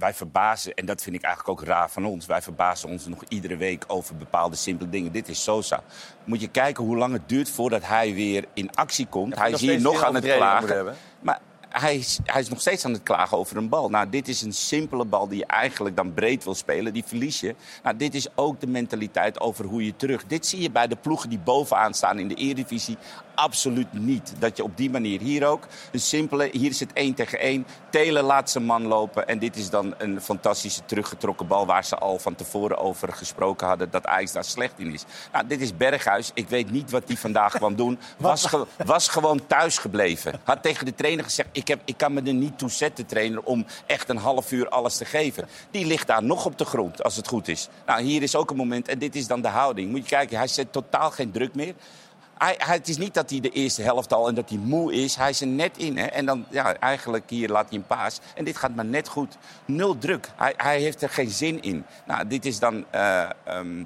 wij 0.00 0.14
verbazen, 0.14 0.74
en 0.74 0.86
dat 0.86 1.02
vind 1.02 1.16
ik 1.16 1.22
eigenlijk 1.22 1.60
ook 1.60 1.66
raar 1.66 1.90
van 1.90 2.04
ons... 2.04 2.26
wij 2.26 2.42
verbazen 2.42 2.88
ons 2.88 3.06
nog 3.06 3.24
iedere 3.28 3.56
week 3.56 3.84
over 3.86 4.16
bepaalde 4.16 4.56
simpele 4.56 4.90
dingen. 4.90 5.12
Dit 5.12 5.28
is 5.28 5.42
Sosa. 5.42 5.82
Moet 6.24 6.40
je 6.40 6.48
kijken 6.48 6.84
hoe 6.84 6.96
lang 6.96 7.12
het 7.12 7.28
duurt 7.28 7.50
voordat 7.50 7.86
hij 7.86 8.14
weer 8.14 8.44
in 8.54 8.70
actie 8.70 9.06
komt. 9.06 9.36
hij 9.36 9.50
is 9.50 9.60
hier 9.60 9.80
nog 9.80 10.04
aan 10.04 10.14
het 10.14 10.24
klagen. 10.24 10.94
Maar 11.20 11.40
hij 11.80 11.96
is, 11.96 12.18
hij 12.24 12.40
is 12.40 12.48
nog 12.48 12.60
steeds 12.60 12.84
aan 12.84 12.92
het 12.92 13.02
klagen 13.02 13.38
over 13.38 13.56
een 13.56 13.68
bal. 13.68 13.88
Nou, 13.88 14.10
dit 14.10 14.28
is 14.28 14.42
een 14.42 14.52
simpele 14.52 15.04
bal 15.04 15.28
die 15.28 15.38
je 15.38 15.46
eigenlijk 15.46 15.96
dan 15.96 16.14
breed 16.14 16.44
wil 16.44 16.54
spelen. 16.54 16.92
Die 16.92 17.04
verlies 17.04 17.40
je. 17.40 17.54
Nou, 17.82 17.96
dit 17.96 18.14
is 18.14 18.26
ook 18.34 18.60
de 18.60 18.66
mentaliteit 18.66 19.40
over 19.40 19.64
hoe 19.64 19.84
je 19.84 19.96
terug... 19.96 20.24
Dit 20.26 20.46
zie 20.46 20.60
je 20.60 20.70
bij 20.70 20.86
de 20.86 20.96
ploegen 20.96 21.28
die 21.28 21.38
bovenaan 21.38 21.94
staan 21.94 22.18
in 22.18 22.28
de 22.28 22.34
Eredivisie 22.34 22.96
absoluut 23.40 23.92
niet. 23.92 24.32
Dat 24.38 24.56
je 24.56 24.62
op 24.62 24.76
die 24.76 24.90
manier 24.90 25.20
hier 25.20 25.46
ook... 25.46 25.66
Een 25.92 26.00
simpele, 26.00 26.48
hier 26.52 26.70
is 26.70 26.80
het 26.80 26.92
één 26.92 27.14
tegen 27.14 27.38
één. 27.38 27.66
Telen 27.90 28.24
laat 28.24 28.50
zijn 28.50 28.64
man 28.64 28.86
lopen. 28.86 29.28
En 29.28 29.38
dit 29.38 29.56
is 29.56 29.70
dan 29.70 29.94
een 29.98 30.20
fantastische 30.20 30.84
teruggetrokken 30.84 31.46
bal... 31.46 31.66
waar 31.66 31.84
ze 31.84 31.96
al 31.96 32.18
van 32.18 32.34
tevoren 32.34 32.78
over 32.78 33.12
gesproken 33.12 33.66
hadden... 33.66 33.90
dat 33.90 34.06
Ajax 34.06 34.32
daar 34.32 34.44
slecht 34.44 34.74
in 34.76 34.92
is. 34.92 35.04
Nou, 35.32 35.46
dit 35.46 35.60
is 35.60 35.76
Berghuis. 35.76 36.30
Ik 36.34 36.48
weet 36.48 36.70
niet 36.70 36.90
wat 36.90 37.02
hij 37.06 37.16
vandaag 37.16 37.52
kwam 37.62 37.76
doen. 37.76 37.98
Was, 38.18 38.44
ge- 38.44 38.66
was 38.84 39.08
gewoon 39.08 39.46
thuis 39.46 39.78
gebleven. 39.78 40.40
Had 40.44 40.62
tegen 40.62 40.86
de 40.86 40.94
trainer 40.94 41.24
gezegd... 41.24 41.48
Ik, 41.52 41.68
ik 41.84 41.96
kan 41.96 42.12
me 42.12 42.22
er 42.22 42.34
niet 42.34 42.58
toe 42.58 42.70
zetten, 42.70 43.06
trainer... 43.06 43.42
om 43.42 43.66
echt 43.86 44.08
een 44.08 44.16
half 44.16 44.52
uur 44.52 44.68
alles 44.68 44.96
te 44.96 45.04
geven. 45.04 45.48
Die 45.70 45.86
ligt 45.86 46.06
daar 46.06 46.22
nog 46.22 46.46
op 46.46 46.58
de 46.58 46.64
grond, 46.64 47.02
als 47.02 47.16
het 47.16 47.28
goed 47.28 47.48
is. 47.48 47.68
Nou, 47.86 48.02
hier 48.02 48.22
is 48.22 48.36
ook 48.36 48.50
een 48.50 48.56
moment... 48.56 48.88
en 48.88 48.98
dit 48.98 49.16
is 49.16 49.26
dan 49.26 49.40
de 49.40 49.48
houding. 49.48 49.90
Moet 49.90 50.02
je 50.02 50.08
kijken, 50.16 50.36
hij 50.36 50.46
zet 50.46 50.72
totaal 50.72 51.10
geen 51.10 51.30
druk 51.30 51.54
meer... 51.54 51.74
Hij- 52.38 52.56
het 52.58 52.88
is 52.88 52.96
niet 52.96 53.14
dat 53.14 53.30
hij 53.30 53.40
de 53.40 53.50
eerste 53.50 53.82
helft 53.82 54.12
al 54.12 54.28
en 54.28 54.34
dat 54.34 54.48
hij 54.48 54.58
moe 54.58 54.92
is. 54.92 55.16
Hij 55.16 55.30
is 55.30 55.40
er 55.40 55.46
net 55.46 55.76
in. 55.76 55.98
Hè? 55.98 56.04
En 56.06 56.26
dan, 56.26 56.44
ja, 56.50 56.74
eigenlijk 56.76 57.30
hier 57.30 57.48
laat 57.48 57.68
hij 57.68 57.78
een 57.78 57.86
paas. 57.86 58.18
En 58.34 58.44
dit 58.44 58.56
gaat 58.56 58.74
maar 58.74 58.84
net 58.84 59.08
goed. 59.08 59.36
Nul 59.64 59.98
druk. 59.98 60.30
Hij, 60.36 60.54
hij 60.56 60.80
heeft 60.80 61.02
er 61.02 61.08
geen 61.08 61.30
zin 61.30 61.62
in. 61.62 61.84
Nou, 62.06 62.26
dit 62.26 62.46
is 62.46 62.58
dan... 62.58 62.84
eh, 62.90 63.22
ehm, 63.44 63.84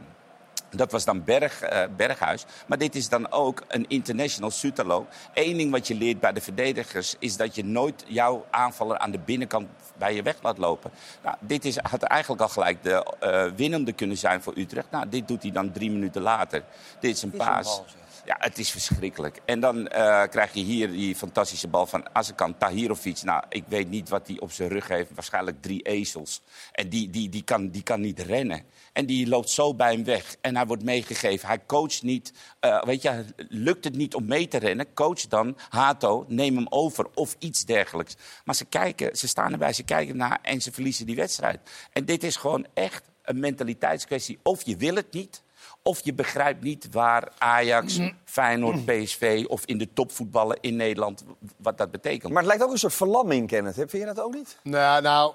dat 0.76 0.92
was 0.92 1.04
dan 1.04 1.24
Berg, 1.24 1.62
eh, 1.62 1.82
Berghuis. 1.96 2.44
Maar 2.66 2.78
dit 2.78 2.94
is 2.94 3.08
dan 3.08 3.30
ook 3.30 3.62
een 3.68 3.84
international 3.88 4.50
Sutalo. 4.50 5.06
Eén 5.34 5.56
ding 5.56 5.70
wat 5.70 5.86
je 5.86 5.94
leert 5.94 6.20
bij 6.20 6.32
de 6.32 6.40
verdedigers... 6.40 7.16
is 7.18 7.36
dat 7.36 7.54
je 7.54 7.64
nooit 7.64 8.04
jouw 8.06 8.46
aanvaller 8.50 8.98
aan 8.98 9.10
de 9.10 9.18
binnenkant 9.18 9.68
bij 9.98 10.14
je 10.14 10.22
weg 10.22 10.36
laat 10.42 10.58
lopen. 10.58 10.90
Nou, 11.22 11.36
dit 11.40 11.64
is, 11.64 11.76
had 11.76 12.02
eigenlijk 12.02 12.42
al 12.42 12.48
gelijk 12.48 12.82
de 12.82 13.16
eh, 13.20 13.44
winnende 13.56 13.92
kunnen 13.92 14.16
zijn 14.16 14.42
voor 14.42 14.52
Utrecht. 14.56 14.90
Nou, 14.90 15.08
dit 15.08 15.28
doet 15.28 15.42
hij 15.42 15.52
dan 15.52 15.72
drie 15.72 15.90
minuten 15.90 16.22
later. 16.22 16.64
Dit 17.00 17.16
is 17.16 17.22
een 17.22 17.30
paas. 17.30 17.82
Ja, 18.24 18.36
het 18.38 18.58
is 18.58 18.70
verschrikkelijk. 18.70 19.40
En 19.44 19.60
dan 19.60 19.88
eh, 19.88 20.22
krijg 20.30 20.52
je 20.52 20.62
hier 20.62 20.90
die 20.90 21.16
fantastische 21.16 21.68
bal 21.68 21.86
van 21.86 22.04
Azarkan 22.12 22.56
Tahirovic. 22.58 23.22
Nou, 23.22 23.44
ik 23.48 23.64
weet 23.68 23.88
niet 23.88 24.08
wat 24.08 24.26
hij 24.26 24.40
op 24.40 24.52
zijn 24.52 24.68
rug 24.68 24.88
heeft. 24.88 25.10
Waarschijnlijk 25.14 25.62
drie 25.62 25.82
ezels. 25.82 26.42
En 26.72 26.88
die, 26.88 27.10
die, 27.10 27.28
die, 27.28 27.42
kan, 27.44 27.68
die 27.68 27.82
kan 27.82 28.00
niet 28.00 28.20
rennen. 28.20 28.62
En 28.94 29.06
die 29.06 29.28
loopt 29.28 29.50
zo 29.50 29.74
bij 29.74 29.92
hem 29.92 30.04
weg. 30.04 30.36
En 30.40 30.56
hij 30.56 30.66
wordt 30.66 30.82
meegegeven. 30.82 31.48
Hij 31.48 31.60
coacht 31.66 32.02
niet. 32.02 32.32
Eh, 32.60 32.82
weet 32.82 33.02
je, 33.02 33.24
lukt 33.48 33.84
het 33.84 33.96
niet 33.96 34.14
om 34.14 34.26
mee 34.26 34.48
te 34.48 34.58
rennen? 34.58 34.94
Coach 34.94 35.20
dan, 35.26 35.56
Hato, 35.68 36.24
neem 36.28 36.56
hem 36.56 36.66
over. 36.68 37.06
Of 37.14 37.36
iets 37.38 37.64
dergelijks. 37.64 38.16
Maar 38.44 38.54
ze 38.54 38.64
kijken, 38.64 39.16
ze 39.16 39.28
staan 39.28 39.52
erbij, 39.52 39.72
ze 39.72 39.82
kijken 39.82 40.16
naar 40.16 40.38
en 40.42 40.60
ze 40.60 40.72
verliezen 40.72 41.06
die 41.06 41.16
wedstrijd. 41.16 41.60
En 41.92 42.04
dit 42.04 42.22
is 42.22 42.36
gewoon 42.36 42.66
echt 42.74 43.10
een 43.22 43.40
mentaliteitskwestie. 43.40 44.38
Of 44.42 44.62
je 44.62 44.76
wil 44.76 44.94
het 44.94 45.12
niet. 45.12 45.42
Of 45.82 46.00
je 46.04 46.14
begrijpt 46.14 46.62
niet 46.62 46.88
waar 46.90 47.28
Ajax, 47.38 47.98
Feyenoord, 48.24 48.84
PSV 48.84 49.44
of 49.48 49.64
in 49.64 49.78
de 49.78 49.92
topvoetballen 49.92 50.58
in 50.60 50.76
Nederland 50.76 51.24
wat 51.56 51.78
dat 51.78 51.90
betekent. 51.90 52.32
Maar 52.32 52.42
het 52.42 52.50
lijkt 52.50 52.64
ook 52.64 52.70
een 52.70 52.78
soort 52.78 52.94
verlamming, 52.94 53.48
Kenneth. 53.48 53.74
Vind 53.74 53.92
je 53.92 54.04
dat 54.04 54.20
ook 54.20 54.34
niet? 54.34 54.58
Nou, 54.62 55.02
nou 55.02 55.34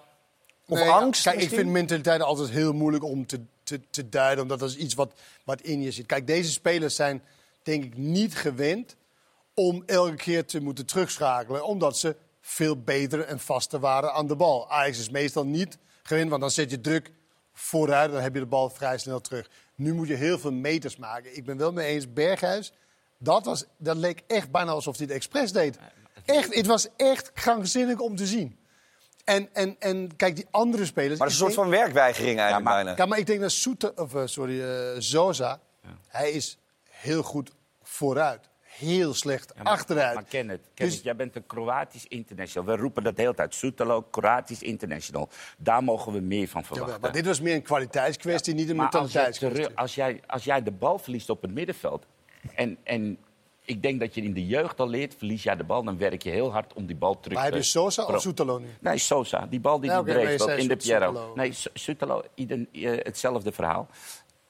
Of 0.70 0.80
nee, 0.80 0.90
angst 0.90 1.24
Kijk, 1.24 1.42
ik 1.42 1.50
vind 1.50 1.70
mentaliteit 1.70 2.22
altijd 2.22 2.50
heel 2.50 2.74
moeilijk 2.74 3.04
om 3.04 3.26
te, 3.26 3.40
te, 3.64 3.82
te 3.90 4.10
duiden, 4.10 4.44
omdat 4.44 4.60
dat 4.60 4.70
is 4.70 4.76
iets 4.76 4.94
wat, 4.94 5.14
wat 5.44 5.62
in 5.62 5.82
je 5.82 5.92
zit. 5.92 6.06
Kijk, 6.06 6.28
deze 6.28 6.52
spelers 6.52 6.96
zijn 6.96 7.24
denk 7.64 7.84
ik 7.84 7.98
niet 7.98 8.36
gewend 8.36 8.96
om 9.54 9.84
elke 9.86 10.16
keer 10.16 10.46
te 10.46 10.62
moeten 10.62 10.86
terugschakelen, 10.86 11.66
omdat 11.66 11.98
ze 11.98 12.16
veel 12.42 12.82
beter 12.82 13.22
en 13.22 13.40
vaster 13.40 13.80
waren 13.80 14.14
aan 14.14 14.28
de 14.28 14.36
bal. 14.36 14.70
Ajax 14.70 15.00
is 15.00 15.10
meestal 15.10 15.46
niet 15.46 15.78
gewend, 16.04 16.30
want 16.30 16.42
dan 16.42 16.52
zet 16.52 16.72
je 16.72 16.82
druk 16.82 17.12
vooruit, 17.54 18.12
dan 18.12 18.22
heb 18.22 18.34
je 18.34 18.40
de 18.40 18.46
bal 18.46 18.70
vrij 18.70 18.98
snel 18.98 19.22
terug. 19.22 19.50
Nu 19.76 19.94
moet 19.94 20.08
je 20.08 20.16
heel 20.16 20.40
veel 20.40 20.52
meters 20.52 20.98
maken. 20.98 21.38
Ik 21.38 21.46
ben 21.46 21.58
wel 21.58 21.72
mee 21.72 21.88
eens, 21.88 22.14
Berghuis, 22.14 22.72
dat, 23.18 23.46
was, 23.46 23.66
dat 23.78 23.98
leek 23.98 24.24
echt 24.28 24.52
bijna 24.52 24.72
alsof 24.72 24.98
hij 24.98 25.06
het 25.06 25.16
expres 25.16 25.52
deed. 25.52 25.78
Echt, 26.26 26.56
het 26.56 26.66
was 26.66 26.88
echt 26.96 27.32
krankzinnig 27.32 28.00
om 28.00 28.16
te 28.16 28.28
zien. 28.28 28.59
En, 29.30 29.50
en, 29.54 29.76
en 29.80 30.16
kijk, 30.16 30.36
die 30.36 30.46
andere 30.52 30.86
spelers... 30.86 31.20
Maar 31.20 31.28
het 31.28 31.36
is 31.36 31.42
een 31.44 31.52
soort 31.52 31.66
denk- 31.68 31.72
van 31.78 31.84
werkweigering 31.84 32.40
eigenlijk 32.40 32.68
Ja, 32.70 32.74
maar- 32.76 32.84
bijna. 32.84 32.98
ja, 32.98 33.06
maar 33.06 33.18
ik 33.18 33.26
denk 33.26 33.42
dat 33.42 33.52
Soete, 33.52 33.94
of, 33.96 34.16
eh, 34.16 34.22
sorry, 34.26 34.62
eh, 34.62 34.96
Zoza 34.98 35.60
Hij 36.08 36.32
is 36.32 36.58
heel 36.90 37.24
goed 37.24 37.52
vooruit. 37.82 38.50
Heel 38.62 39.14
slecht 39.14 39.52
Ja, 39.56 39.64
maar- 39.64 39.72
achteruit. 39.74 40.14
Maar 40.14 40.24
Kenneth, 40.24 40.62
Kenneth 40.74 40.96
Dus- 40.96 41.04
jij 41.04 41.16
bent 41.16 41.36
een 41.36 41.46
Kroatisch 41.46 42.06
international. 42.08 42.76
We 42.76 42.82
roepen 42.82 43.04
dat 43.04 43.16
de 43.16 43.22
hele 43.22 43.34
tijd. 43.34 43.56
Soetelo, 43.56 44.02
Kroatisch 44.02 44.62
international. 44.62 45.30
Daar 45.58 45.84
mogen 45.84 46.14
we 46.14 46.20
meer 46.20 46.48
van 46.48 46.62
Ja, 46.62 46.68
verwachten. 46.68 47.02
maar 47.02 47.12
dit 47.12 47.26
was 47.26 47.42
meer 47.42 47.56
een 47.56 47.62
kwaliteitskwestie, 47.62 48.54
niet 48.54 48.70
een 48.70 48.80
als, 48.80 48.92
mentaliteitskwestie. 48.92 49.62
terug- 49.62 49.78
als, 49.78 49.96
jij, 49.96 50.22
als 50.28 50.44
jij 50.44 50.64
de 50.64 50.72
bal 50.72 51.00
verliest 51.00 51.30
op 51.30 51.42
het 51.42 51.52
middenveld... 51.54 52.06
En, 52.56 52.78
en 52.84 53.18
ik 53.70 53.82
denk 53.82 54.00
dat 54.00 54.16
je 54.16 54.22
in 54.22 54.34
de 54.34 54.46
jeugd 54.46 54.80
al 54.80 54.88
leert... 54.90 55.16
verlies 55.18 55.44
jij 55.44 55.56
de 55.56 55.64
bal, 55.64 55.84
dan 55.84 55.98
werk 55.98 56.24
je 56.24 56.30
heel 56.30 56.52
hard 56.52 56.74
om 56.74 56.86
die 56.86 56.96
bal 56.96 57.20
terug 57.20 57.34
Maar 57.34 57.44
heb 57.44 57.54
te... 57.54 57.60
je 57.60 57.66
Sosa 57.66 58.04
Pro- 58.06 58.16
of 58.16 58.22
Soetalo 58.22 58.58
nu? 58.58 58.68
Nee, 58.80 58.98
Sosa. 58.98 59.46
Die 59.50 59.60
bal 59.60 59.80
die 59.80 59.92
hij 59.92 60.04
dreef 60.04 60.42
zei 60.42 60.62
in 60.62 60.68
de 60.68 60.76
Piero. 60.76 61.34
Nee, 61.36 61.54
ieder- 62.36 62.68
eh, 62.72 63.06
hetzelfde 63.06 63.52
verhaal. 63.52 63.88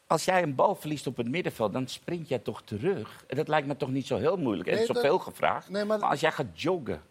Als 0.08 0.26
jij 0.26 0.44
een 0.44 0.56
bal 0.56 0.76
verliest 0.76 1.08
op 1.08 1.18
het 1.18 1.28
middenveld, 1.28 1.74
dan 1.74 1.88
sprint 1.88 2.28
jij 2.28 2.40
toch 2.40 2.62
terug. 2.62 3.24
En 3.28 3.36
dat 3.38 3.48
lijkt 3.48 3.68
me 3.68 3.78
toch 3.78 3.90
niet 3.92 4.08
zo 4.08 4.18
heel 4.18 4.38
moeilijk. 4.38 4.70
En 4.70 4.76
Nee, 4.76 4.86
zoveel 4.86 5.12
dat- 5.18 5.22
gevraagd. 5.22 5.70
Nee, 5.70 5.86
maar- 5.86 6.00
maar... 6.00 6.10
als 6.10 6.20
jij 6.20 6.32
gaat 6.32 6.62
joggen, 6.62 7.02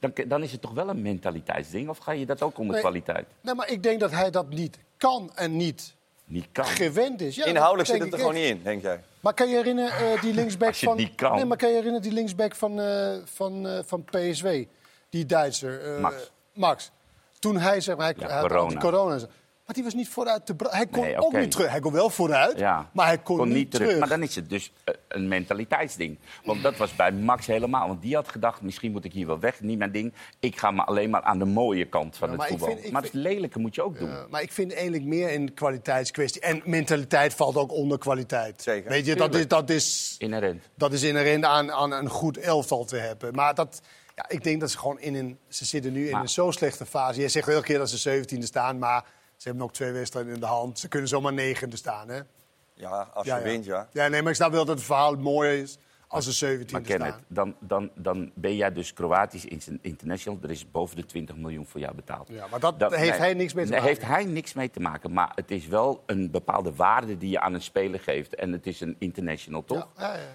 dan, 0.00 0.12
dan 0.28 0.42
is 0.42 0.52
het 0.52 0.60
toch 0.60 0.72
wel 0.72 0.88
een 0.88 1.02
mentaliteitsding? 1.02 1.88
Of 1.88 1.98
ga 1.98 2.12
je 2.12 2.26
dat 2.26 2.42
ook 2.42 2.58
onder 2.58 2.72
Nee. 2.72 2.82
kwaliteit? 2.82 3.26
Nee, 3.40 3.54
maar 3.54 3.70
ik 3.70 3.82
denk 3.82 4.00
dat 4.00 4.10
hij 4.10 4.30
dat 4.30 4.48
niet 4.48 4.78
kan 4.96 5.30
en 5.34 5.56
niet 5.56 5.95
Niet 6.28 6.46
kan. 6.52 6.64
gewend 6.64 7.20
is. 7.20 7.36
Ja, 7.36 7.44
Inhoudelijk 7.44 7.88
zit 7.88 8.00
het 8.00 8.12
er 8.12 8.18
gewoon 8.18 8.34
niet 8.34 8.44
in, 8.44 8.60
denk 8.62 8.82
jij? 8.82 9.00
Maar 9.20 9.34
kan 9.34 9.48
je 9.48 9.56
herinneren 9.56 10.12
eh, 10.14 10.20
die 10.20 10.34
linksback 10.40 10.68
Als 10.68 10.80
je 10.80 10.86
van... 10.86 10.96
niet 10.96 11.14
kan. 11.14 11.34
Nee, 11.36 11.44
maar 11.44 11.56
kan 11.56 11.68
je 11.68 11.74
herinneren 11.74 12.02
die 12.08 12.12
linksback 12.16 12.54
van, 12.54 12.80
eh, 12.80 13.14
van, 13.24 13.66
eh, 13.68 13.78
van 13.84 14.04
PSW? 14.04 14.46
Die 15.10 15.26
Duitser. 15.26 15.94
eh, 15.94 16.00
Max. 16.00 16.30
Max. 16.54 16.90
Toen 17.38 17.56
hij, 17.56 17.80
zeg 17.80 17.96
maar, 17.96 18.06
hij, 18.06 18.14
Ja, 18.18 18.26
hij 18.26 18.36
had 18.36 18.46
corona. 18.48 18.68
die 18.68 18.78
corona. 18.78 19.18
Maar 19.66 19.74
die 19.74 19.84
was 19.84 19.94
niet 19.94 20.08
vooruit 20.08 20.46
te 20.46 20.54
Hij 20.58 20.86
kon 20.86 21.02
Nee, 21.02 21.16
ook 21.18 21.32
niet 21.32 21.50
terug. 21.50 21.70
Hij 21.70 21.80
kon 21.80 21.92
wel 21.92 22.10
vooruit, 22.10 22.58
Ja. 22.58 22.90
maar 22.92 23.06
hij 23.06 23.18
kon, 23.18 23.48
niet 23.48 23.70
terug. 23.70 23.98
Maar 23.98 24.08
dan 24.08 24.22
is 24.22 24.34
het 24.34 24.48
dus 24.50 24.72
eh, 24.84 24.94
een 25.08 25.28
mentaliteitsding. 25.28 26.18
Want 26.44 26.62
dat 26.62 26.76
was 26.76 26.96
bij 26.96 27.12
Max 27.12 27.46
helemaal. 27.46 27.88
Want 27.88 28.02
die 28.02 28.14
had 28.14 28.28
gedacht, 28.28 28.60
misschien 28.62 28.92
moet 28.92 29.04
ik 29.04 29.12
hier 29.12 29.26
wel 29.26 29.38
weg. 29.38 29.60
Niet 29.60 29.78
mijn 29.78 29.90
ding. 29.92 30.12
Ik 30.40 30.58
ga 30.58 30.70
me 30.70 30.82
alleen 30.84 31.10
maar 31.10 31.22
aan 31.22 31.38
de 31.38 31.44
mooie 31.44 31.84
kant 31.84 32.16
van 32.16 32.28
Ja, 32.30 32.32
het 32.34 32.50
maar 32.50 32.58
voetbal. 32.58 32.90
maar 32.92 33.02
het 33.02 33.12
lelijke 33.12 33.58
moet 33.58 33.74
je 33.74 33.82
ook 33.82 33.98
doen. 33.98 34.10
Maar 34.30 34.42
ik 34.42 34.52
vind 34.52 34.72
eigenlijk 34.72 35.04
meer 35.04 35.34
een 35.34 35.54
kwaliteitskwestie. 35.54 36.40
En 36.40 36.62
mentaliteit 36.64 37.34
valt 37.34 37.56
ook 37.56 37.72
onder 37.72 37.98
kwaliteit. 37.98 38.62
Zeker. 38.62 38.90
Weet 38.90 39.06
je, 39.06 39.14
dat 39.16 39.34
is, 39.34 39.48
dat 39.48 39.70
is 39.70 40.14
Inherent. 40.18 40.62
Dat 40.74 40.92
is 40.92 41.02
inherent 41.02 41.44
aan, 41.44 41.72
aan 41.72 41.92
een 41.92 42.08
goed 42.08 42.38
elftal 42.38 42.84
te 42.84 42.96
hebben. 42.96 43.34
Maar 43.34 43.54
dat, 43.54 43.80
ja, 44.14 44.24
ik 44.28 44.44
denk 44.44 44.60
dat 44.60 44.70
ze 44.70 44.78
gewoon 44.78 45.00
in 45.00 45.14
een. 45.14 45.38
Ze 45.48 45.64
zitten 45.64 45.92
nu 45.92 46.04
in 46.06 46.12
Maar- 46.12 46.20
een 46.20 46.28
zo 46.28 46.50
slechte 46.50 46.86
fase. 46.86 47.20
Jij 47.20 47.28
zegt 47.28 47.48
elke 47.48 47.64
keer 47.66 47.78
dat 47.78 47.90
ze 47.90 47.98
17e 47.98 48.42
staan, 48.46 48.78
maar 48.78 49.04
ze 49.36 49.48
hebben 49.48 49.64
ook 49.66 49.72
twee 49.72 49.92
wedstrijden 49.92 50.34
in 50.34 50.40
de 50.40 50.46
hand. 50.46 50.78
Ze 50.78 50.88
kunnen 50.88 51.08
zomaar 51.08 51.32
negende 51.32 51.76
staan. 51.76 52.08
Hè? 52.08 52.20
Ja, 52.74 53.10
als 53.14 53.26
je 53.26 53.30
Ja, 53.32 53.36
ja. 53.38 53.42
wint, 53.42 53.64
ja. 53.64 53.88
Ja, 53.92 54.08
nee, 54.08 54.22
maar 54.22 54.30
ik 54.30 54.36
snap 54.36 54.52
wel 54.52 54.64
dat 54.64 54.76
het 54.76 54.84
verhaal 54.86 55.14
mooier 55.16 55.58
is 55.62 55.78
als 56.08 56.38
ze 56.38 56.58
17e 56.66 56.70
Maar 56.72 56.80
Kenneth, 56.80 57.08
staan. 57.08 57.24
dan, 57.28 57.54
dan, 57.60 57.90
dan 57.94 58.30
ben 58.34 58.56
jij 58.56 58.72
dus 58.72 58.92
Kroatisch 58.92 59.44
in- 59.44 59.78
international. 59.82 60.38
Er 60.42 60.50
is 60.50 60.70
boven 60.70 60.96
de 60.96 61.04
20 61.04 61.36
miljoen 61.36 61.66
voor 61.66 61.80
jou 61.80 61.94
betaald. 61.94 62.28
Ja, 62.28 62.46
maar 62.50 62.60
dat 62.60 62.94
heeft 62.94 63.18
hij 63.18 63.34
niks 63.34 63.54
mee 63.54 63.64
te 63.64 63.70
Daar 63.70 63.80
maken. 63.80 63.96
heeft 63.96 64.08
hij 64.14 64.24
niks 64.24 64.52
mee 64.54 64.70
te 64.70 64.80
maken. 64.80 65.12
Maar 65.12 65.32
het 65.34 65.50
is 65.50 65.66
wel 65.66 66.02
een 66.06 66.30
bepaalde 66.30 66.74
waarde 66.74 67.18
die 67.18 67.30
je 67.30 67.40
aan 67.40 67.54
een 67.54 67.62
speler 67.62 68.00
geeft. 68.00 68.34
En 68.34 68.52
het 68.52 68.66
is 68.66 68.80
een 68.80 68.96
international, 68.98 69.64
toch? 69.64 69.88
Ja, 69.96 70.14
ja, 70.14 70.20
ja. 70.20 70.34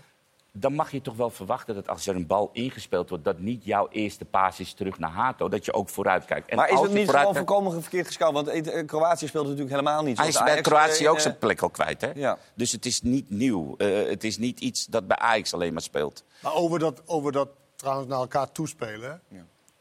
Dan 0.53 0.73
mag 0.73 0.91
je 0.91 1.01
toch 1.01 1.15
wel 1.15 1.29
verwachten 1.29 1.75
dat 1.75 1.89
als 1.89 2.07
er 2.07 2.15
een 2.15 2.27
bal 2.27 2.49
ingespeeld 2.53 3.09
wordt... 3.09 3.23
dat 3.23 3.39
niet 3.39 3.65
jouw 3.65 3.87
eerste 3.89 4.25
paas 4.25 4.59
is 4.59 4.73
terug 4.73 4.99
naar 4.99 5.09
Hato. 5.09 5.49
Dat 5.49 5.65
je 5.65 5.73
ook 5.73 5.89
vooruit 5.89 6.25
kijkt. 6.25 6.49
En 6.49 6.55
Maar 6.55 6.69
is 6.69 6.79
het 6.79 6.91
niet 6.91 7.05
vooruit 7.05 7.27
gewoon 7.27 7.47
volkomen 7.47 7.81
verkeerd 7.81 8.07
gescout? 8.07 8.33
Want 8.33 8.47
eh, 8.47 8.85
Kroatië 8.85 9.27
speelt 9.27 9.43
natuurlijk 9.45 9.71
helemaal 9.71 10.03
niet. 10.03 10.17
Hij 10.17 10.27
is 10.27 10.33
zoals 10.33 10.51
bij 10.51 10.61
Kroatië 10.61 11.03
eh, 11.03 11.09
ook 11.09 11.15
in, 11.15 11.21
zijn 11.21 11.33
eh, 11.33 11.39
plek 11.39 11.61
al 11.61 11.69
kwijt, 11.69 12.01
hè? 12.01 12.11
Ja. 12.15 12.37
Dus 12.53 12.71
het 12.71 12.85
is 12.85 13.01
niet 13.01 13.29
nieuw. 13.29 13.75
Eh, 13.77 14.09
het 14.09 14.23
is 14.23 14.37
niet 14.37 14.59
iets 14.59 14.85
dat 14.85 15.07
bij 15.07 15.17
Ajax 15.17 15.53
alleen 15.53 15.73
maar 15.73 15.81
speelt. 15.81 16.23
Maar 16.41 16.53
over 16.53 16.79
dat, 16.79 17.01
over 17.05 17.31
dat 17.31 17.49
trouwens 17.75 18.07
naar 18.09 18.19
elkaar 18.19 18.51
toespelen. 18.51 19.21
hè, 19.29 19.37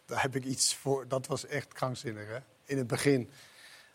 Daar 0.06 0.22
heb 0.22 0.36
ik 0.36 0.44
iets 0.44 0.74
voor. 0.74 1.08
Dat 1.08 1.26
was 1.26 1.46
echt 1.46 1.72
krankzinnig. 1.72 2.28
Hè? 2.28 2.38
In 2.64 2.78
het 2.78 2.86
begin. 2.86 3.30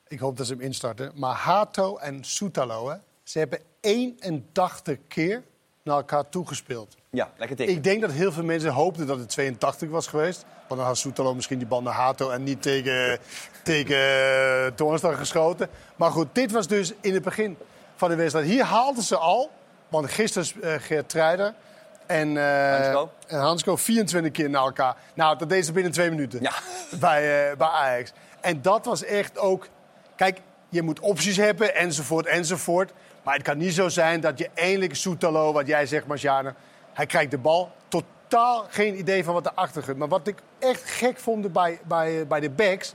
Ik 0.07 0.19
hoop 0.19 0.38
dat 0.38 0.45
ze 0.45 0.53
hem 0.53 0.61
instarten. 0.61 1.11
Maar 1.15 1.35
Hato 1.35 1.97
en 1.97 2.23
Soetalo, 2.23 2.89
hè, 2.89 2.95
ze 3.23 3.39
hebben 3.39 3.59
81 3.79 4.97
keer 5.07 5.43
naar 5.86 5.95
elkaar 5.95 6.30
toegespeeld. 6.30 6.95
Ja, 7.10 7.30
lekker 7.38 7.58
tikken. 7.58 7.76
Ik 7.76 7.84
denk 7.84 8.02
dat 8.02 8.12
heel 8.12 8.32
veel 8.32 8.43
mensen 8.43 8.71
hoopten 8.71 9.08
dat 9.08 9.19
het 9.19 9.30
82 9.30 9.89
was 9.89 10.08
geweest. 10.08 10.45
Want 10.67 10.80
dan 10.80 10.89
had 10.89 10.98
Soetalo 10.98 11.36
misschien 11.36 11.58
die 11.58 11.67
bal 11.67 11.82
naar 11.82 11.93
Hato 11.93 12.30
en 12.30 12.43
niet 12.43 12.62
tegen, 12.62 13.19
tegen 13.63 13.98
eh, 13.98 14.65
Toornstra 14.76 15.13
geschoten. 15.13 15.69
Maar 15.95 16.12
goed, 16.12 16.28
dit 16.32 16.52
was 16.52 16.67
dus 16.67 16.93
in 17.02 17.13
het 17.13 17.24
begin 17.24 17.58
van 17.95 18.10
de 18.10 18.15
wedstrijd. 18.15 18.48
Hier 18.48 18.63
haalden 18.63 19.04
ze 19.04 19.17
al, 19.17 19.52
want 19.88 20.10
gisteren 20.12 20.62
eh 20.62 20.82
Geert 20.82 21.10
Treider 21.10 21.54
en, 22.06 22.36
Hansko? 22.71 23.12
en 23.28 23.39
Hansko 23.39 23.76
24 23.76 24.32
keer 24.32 24.50
naar 24.50 24.63
elkaar. 24.63 24.95
Nou, 25.13 25.38
dat 25.38 25.50
deed 25.50 25.65
ze 25.65 25.71
binnen 25.71 25.91
twee 25.91 26.10
minuten 26.10 26.41
Ja. 26.41 26.54
bij, 27.00 27.50
eh, 27.52 27.58
bij 27.58 27.67
Ajax. 27.67 28.12
En 28.41 28.62
dat 28.62 28.86
was 28.86 29.04
echt 29.04 29.38
ook... 29.38 29.67
Kijk, 30.15 30.39
je 30.69 30.82
moet 30.82 31.00
opties 31.00 31.38
hebben, 31.38 31.76
enzovoort, 31.76 32.26
enzovoort. 32.26 32.91
Maar 33.25 33.33
het 33.33 33.43
kan 33.43 33.57
niet 33.57 33.73
zo 33.73 33.89
zijn 33.89 34.21
dat 34.21 34.38
je 34.38 34.49
eindelijk 34.53 34.95
Soetalo, 34.95 35.53
wat 35.53 35.67
jij 35.67 35.85
zegt, 35.85 36.07
Marciane... 36.07 36.53
hij 36.93 37.05
krijgt 37.05 37.31
de 37.31 37.38
bal, 37.38 37.71
totaal 37.88 38.65
geen 38.69 38.97
idee 38.97 39.23
van 39.23 39.33
wat 39.33 39.45
erachter 39.45 39.81
gebeurt. 39.81 39.97
Maar 39.99 40.07
wat 40.07 40.27
ik 40.27 40.39
echt 40.59 40.83
gek 40.83 41.17
vond 41.19 41.53
bij, 41.53 41.79
bij, 41.88 42.27
bij 42.27 42.39
de 42.39 42.49
backs... 42.49 42.93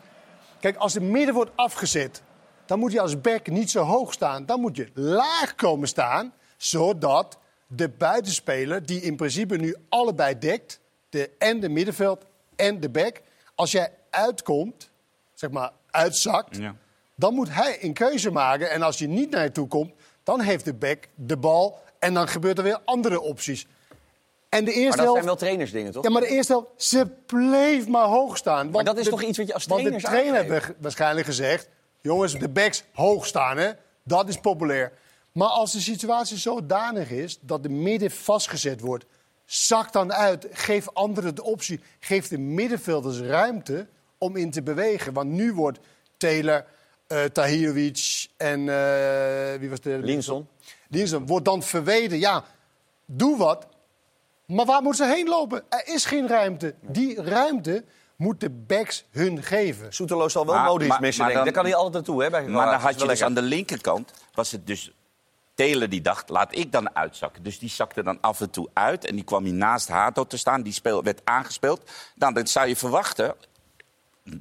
Kijk, 0.61 0.77
als 0.77 0.93
de 0.93 1.01
midden 1.01 1.35
wordt 1.35 1.51
afgezet, 1.55 2.23
dan 2.67 2.79
moet 2.79 2.93
je 2.93 3.01
als 3.01 3.21
back 3.21 3.47
niet 3.47 3.71
zo 3.71 3.83
hoog 3.83 4.13
staan. 4.13 4.47
Dan 4.47 4.61
moet 4.61 4.77
je 4.77 4.91
laag 4.95 5.55
komen 5.55 5.89
staan, 5.89 6.33
zodat 6.57 7.39
de 7.67 7.89
buitenspeler, 7.89 8.87
die 8.87 9.01
in 9.01 9.17
principe 9.17 9.57
nu 9.57 9.77
allebei 9.89 10.39
dekt, 10.39 10.81
de, 11.09 11.31
en 11.39 11.61
de 11.61 11.69
middenveld 11.69 12.25
en 12.57 12.81
de 12.81 12.91
back, 12.91 13.21
als 13.55 13.73
jij 13.73 13.93
uitkomt, 14.11 14.91
zeg 15.35 15.51
maar 15.51 15.71
uitzakt, 15.91 16.57
Ja. 16.57 16.75
dan 17.15 17.35
moet 17.35 17.55
hij 17.55 17.85
een 17.85 17.93
keuze 17.93 18.31
maken. 18.31 18.71
En 18.71 18.83
als 18.83 18.99
je 18.99 19.09
niet 19.09 19.31
naar 19.31 19.43
je 19.43 19.53
toe 19.53 19.69
komt, 19.69 19.93
dan 20.23 20.41
heeft 20.41 20.65
de 20.65 20.75
back 20.75 21.09
de 21.15 21.37
bal 21.37 21.79
en 21.99 22.15
dan 22.15 22.29
gebeuren 22.29 22.59
er 22.59 22.71
weer 22.71 22.81
andere 22.85 23.21
opties. 23.21 23.67
En 24.49 24.65
de 24.65 24.71
Maar 24.71 24.81
eerste 24.81 24.97
dat 24.97 24.99
helft... 24.99 25.13
zijn 25.15 25.25
wel 25.25 25.37
trainersdingen, 25.37 25.93
toch? 25.93 26.05
Ja, 26.05 26.11
maar 26.11 26.21
de 26.21 26.29
eerste 26.29 26.53
helft, 26.53 26.69
ze 26.77 27.07
bleef 27.27 27.89
maar 27.89 28.07
hoog 28.07 28.37
staan. 28.37 28.71
Want 28.71 28.87
dat 28.87 28.99
is 28.99 29.05
de- 29.05 29.11
toch 29.11 29.23
iets 29.23 29.39
wat 29.39 29.47
je 29.47 29.55
als 29.55 29.67
Want 29.67 29.85
de 29.85 29.97
trainer 29.97 30.45
heeft 30.45 30.73
waarschijnlijk 30.81 31.27
gezegd... 31.27 31.69
jongens, 32.01 32.39
de 32.39 32.49
backs 32.49 32.85
hoog 32.93 33.27
staan, 33.27 33.57
hè? 33.57 33.71
dat 34.03 34.29
is 34.29 34.37
populair. 34.37 34.93
Maar 35.33 35.49
als 35.49 35.73
de 35.73 35.81
situatie 35.81 36.37
zodanig 36.37 37.11
is 37.11 37.39
dat 37.41 37.63
de 37.63 37.69
midden 37.69 38.11
vastgezet 38.11 38.81
wordt... 38.81 39.05
zak 39.45 39.93
dan 39.93 40.13
uit, 40.13 40.47
geef 40.51 40.89
anderen 40.93 41.35
de 41.35 41.43
optie. 41.43 41.81
Geef 42.01 42.29
de 42.29 42.39
middenvelders 42.39 43.19
ruimte 43.21 43.87
om 44.19 44.37
in 44.37 44.51
te 44.51 44.63
bewegen. 44.63 45.13
Want 45.13 45.31
nu 45.31 45.53
wordt 45.53 45.79
Taylor, 46.17 46.65
eh 47.11 47.25
Tahirovic 47.25 48.27
en... 48.37 48.69
eh, 48.69 49.59
wie 49.61 49.71
was 49.71 49.81
de... 49.81 49.99
Linson. 50.03 50.49
Linson 50.89 51.27
wordt 51.27 51.45
dan 51.45 51.63
verweden. 51.63 52.19
Ja, 52.19 52.45
doe 53.07 53.37
wat, 53.37 53.67
maar 54.47 54.65
waar 54.67 54.83
moeten 54.83 55.07
ze 55.07 55.13
heen 55.13 55.29
lopen? 55.29 55.63
Er 55.69 55.89
is 55.95 56.05
geen 56.05 56.29
ruimte. 56.29 56.75
Die 56.81 57.23
ruimte 57.23 57.85
moet 58.17 58.41
de 58.41 58.51
backs 58.51 59.05
hun 59.11 59.43
geven. 59.43 59.93
Soetelo 59.93 60.29
zal 60.29 60.47
wel 60.47 60.55
maar- 60.55 60.77
missen, 60.79 60.99
maar 60.99 61.11
denk 61.11 61.29
ik. 61.29 61.35
dan- 61.35 61.45
Daar 61.45 61.53
kan 61.53 61.65
hij 61.65 61.75
altijd 61.75 61.95
naartoe, 61.95 62.23
hè, 62.23 62.31
bij 62.31 62.43
Maar 62.49 62.67
dan 62.71 62.75
had 62.81 62.93
Dat 62.93 63.01
je 63.01 63.07
dus 63.07 63.23
aan 63.23 63.35
de 63.35 63.43
linkerkant... 63.43 64.11
was 64.35 64.51
het 64.51 64.67
dus 64.67 64.93
Taylor 65.55 65.89
die 65.89 66.01
dacht, 66.01 66.29
laat 66.29 66.57
ik 66.57 66.73
dan 66.73 66.95
uitzakken. 66.97 67.43
Dus 67.43 67.59
die 67.59 67.69
zakte 67.69 68.03
dan 68.03 68.19
af 68.21 68.41
en 68.41 68.51
toe 68.51 68.69
uit. 68.73 69.05
En 69.07 69.15
die 69.15 69.25
kwam 69.25 69.45
hier 69.45 69.53
naast 69.55 69.89
Hato 69.89 70.27
te 70.27 70.37
staan. 70.37 70.63
Die 70.63 70.73
speel, 70.73 71.03
werd 71.03 71.21
aangespeeld. 71.25 71.91
Dan 72.15 72.35
dat 72.35 72.49
zou 72.49 72.69
je 72.69 72.77
verwachten, 72.77 73.35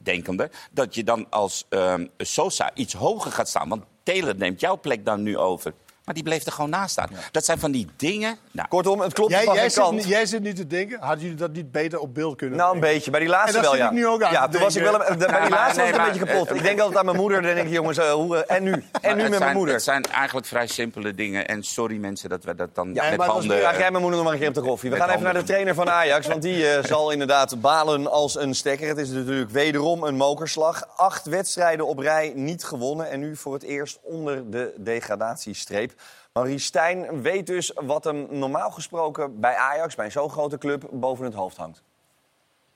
denkende... 0.02 0.52
dat 0.72 0.96
je 0.96 1.04
dan 1.04 1.30
als 1.30 1.66
ehm, 1.70 2.08
Sosa 2.18 2.72
iets 2.74 2.94
hoger 2.94 3.32
gaat 3.32 3.50
staan. 3.50 3.70
Want 3.70 3.84
Taylor 4.04 4.36
neemt 4.36 4.60
jouw 4.60 4.80
plek 4.80 5.06
dan 5.06 5.24
nu 5.24 5.38
over. 5.38 5.74
Maar 6.10 6.18
die 6.18 6.28
bleef 6.28 6.46
er 6.46 6.52
gewoon 6.52 6.70
naast 6.70 6.92
staan. 6.92 7.10
Dat 7.32 7.46
zijn 7.46 7.60
van 7.60 7.72
die 7.72 7.88
dingen... 7.96 8.38
Nou, 8.52 8.68
Kortom, 8.68 9.00
het 9.00 9.14
klopt 9.14 9.32
Jij, 9.32 9.44
van 9.44 9.56
jij, 9.56 9.70
zit, 9.70 10.08
jij 10.08 10.26
zit 10.26 10.42
niet 10.42 10.56
te 10.56 10.68
denken, 10.68 11.00
hadden 11.00 11.20
jullie 11.20 11.36
dat 11.36 11.52
niet 11.52 11.72
beter 11.72 12.00
op 12.00 12.14
beeld 12.14 12.36
kunnen 12.36 12.58
Nou, 12.58 12.74
een 12.74 12.80
beetje. 12.80 13.12
Bij 13.12 13.20
die 13.20 13.30
laatste 13.30 13.58
En 13.58 13.64
daar 13.64 13.64
wel, 13.64 13.72
zit 13.72 13.82
ja. 13.82 13.88
ik 13.88 13.96
nu 13.96 14.08
ook 14.08 14.24
aan 14.24 14.32
ja, 14.32 14.48
toen 14.48 14.62
was 14.62 14.76
ik 14.76 14.84
wel 14.84 14.94
een, 14.94 15.18
bij 15.18 15.18
die 15.18 15.28
Ja, 15.28 15.50
laatste 15.50 15.66
was 15.66 15.76
nee, 15.76 15.86
het 15.86 15.96
een 15.98 16.06
beetje 16.06 16.26
kapot. 16.26 16.56
Ik 16.56 16.62
denk 16.64 16.80
altijd 16.80 16.98
aan 16.98 17.06
mijn 17.06 17.18
moeder. 17.18 17.42
Dan 17.42 17.56
denk 17.56 17.68
ik, 17.68 17.74
jongens, 17.74 17.98
eh, 17.98 18.12
hoe, 18.12 18.38
eh, 18.38 18.56
en 18.56 18.64
nu? 18.64 18.72
En 19.02 19.18
nu 19.18 19.30
met 19.30 19.40
mijn 19.40 19.56
moeder. 19.56 19.74
Het 19.74 19.84
zijn 19.84 20.04
eigenlijk 20.04 20.48
vrij 20.48 20.68
simpele 20.68 21.16
dingen. 21.16 21.48
En 21.48 21.64
sorry 21.64 21.98
mensen 21.98 22.30
dat 22.30 22.44
we 22.44 22.56
dat 22.56 22.76
dan 22.76 22.94
Ja, 22.94 23.10
met 23.10 23.18
maar 23.18 23.28
handen... 23.28 23.56
nu, 23.56 23.62
vraag 23.62 23.78
jij 23.78 23.92
mijn 23.92 24.04
moeder 24.04 24.12
nog 24.12 24.24
maar 24.24 24.34
een 24.34 24.40
keer 24.40 24.48
op 24.48 24.54
de 24.54 24.62
koffie. 24.62 24.90
We 24.90 24.96
gaan 24.96 25.10
even 25.10 25.24
naar 25.24 25.34
de 25.34 25.44
trainer 25.44 25.74
van 25.76 25.90
Ajax. 25.90 26.28
Want 26.28 26.42
die 26.42 26.70
eh, 26.70 26.84
zal 26.84 27.12
inderdaad 27.12 27.62
balen 27.62 28.12
als 28.12 28.36
een 28.36 28.56
stekker. 28.56 28.88
Het 28.88 28.98
is 28.98 29.10
natuurlijk 29.10 29.50
wederom 29.50 30.04
een 30.04 30.16
mokerslag. 30.16 30.88
Acht 30.96 31.26
wedstrijden 31.26 31.88
op 31.88 32.00
rij 32.00 32.32
niet 32.36 32.64
gewonnen. 32.64 33.10
En 33.10 33.20
nu 33.20 33.36
voor 33.36 33.54
het 33.54 33.64
eerst 33.64 34.00
onder 34.02 34.52
de 34.52 34.74
degradatiestreep. 34.78 35.94
Maurice 36.34 36.66
Stijn 36.66 37.22
weet 37.22 37.48
dus 37.48 37.72
wat 37.76 38.04
hem 38.04 38.28
normaal 38.30 38.72
gesproken 38.72 39.40
bij 39.40 39.56
Ajax, 39.56 39.96
bij 39.96 40.12
zo'n 40.12 40.30
grote 40.30 40.58
club, 40.58 40.88
boven 40.92 41.26
het 41.26 41.34
hoofd 41.34 41.58
hangt. 41.58 41.84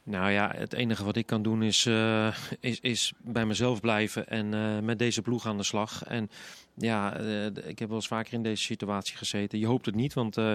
Nou 0.04 0.32
ja, 0.32 0.52
het 0.56 0.74
enige 0.74 1.04
wat 1.04 1.16
ik 1.16 1.26
kan 1.26 1.42
doen 1.42 1.63
is, 1.63 1.86
eh, 1.86 2.36
is, 2.60 2.80
is 2.80 3.13
bij 3.18 3.46
mezelf 3.46 3.80
blijven 3.80 4.28
en 4.28 4.54
eh, 4.54 4.80
met 4.80 5.00
deze 5.00 5.22
ploeg 5.22 5.46
aan 5.46 5.58
de 5.58 5.63
slag. 5.63 6.04
En 6.04 6.30
ja, 6.76 7.16
eh, 7.18 7.46
ik 7.46 7.80
heb 7.80 7.88
wel 7.88 7.98
eens 7.98 8.08
vaker 8.08 8.34
in 8.34 8.44
deze 8.44 8.64
situatie 8.64 9.18
gezeten. 9.18 9.60
Je 9.60 9.66
hoopt 9.66 9.86
het 9.86 9.96
niet, 9.96 10.14
want 10.14 10.38
eh, 10.38 10.52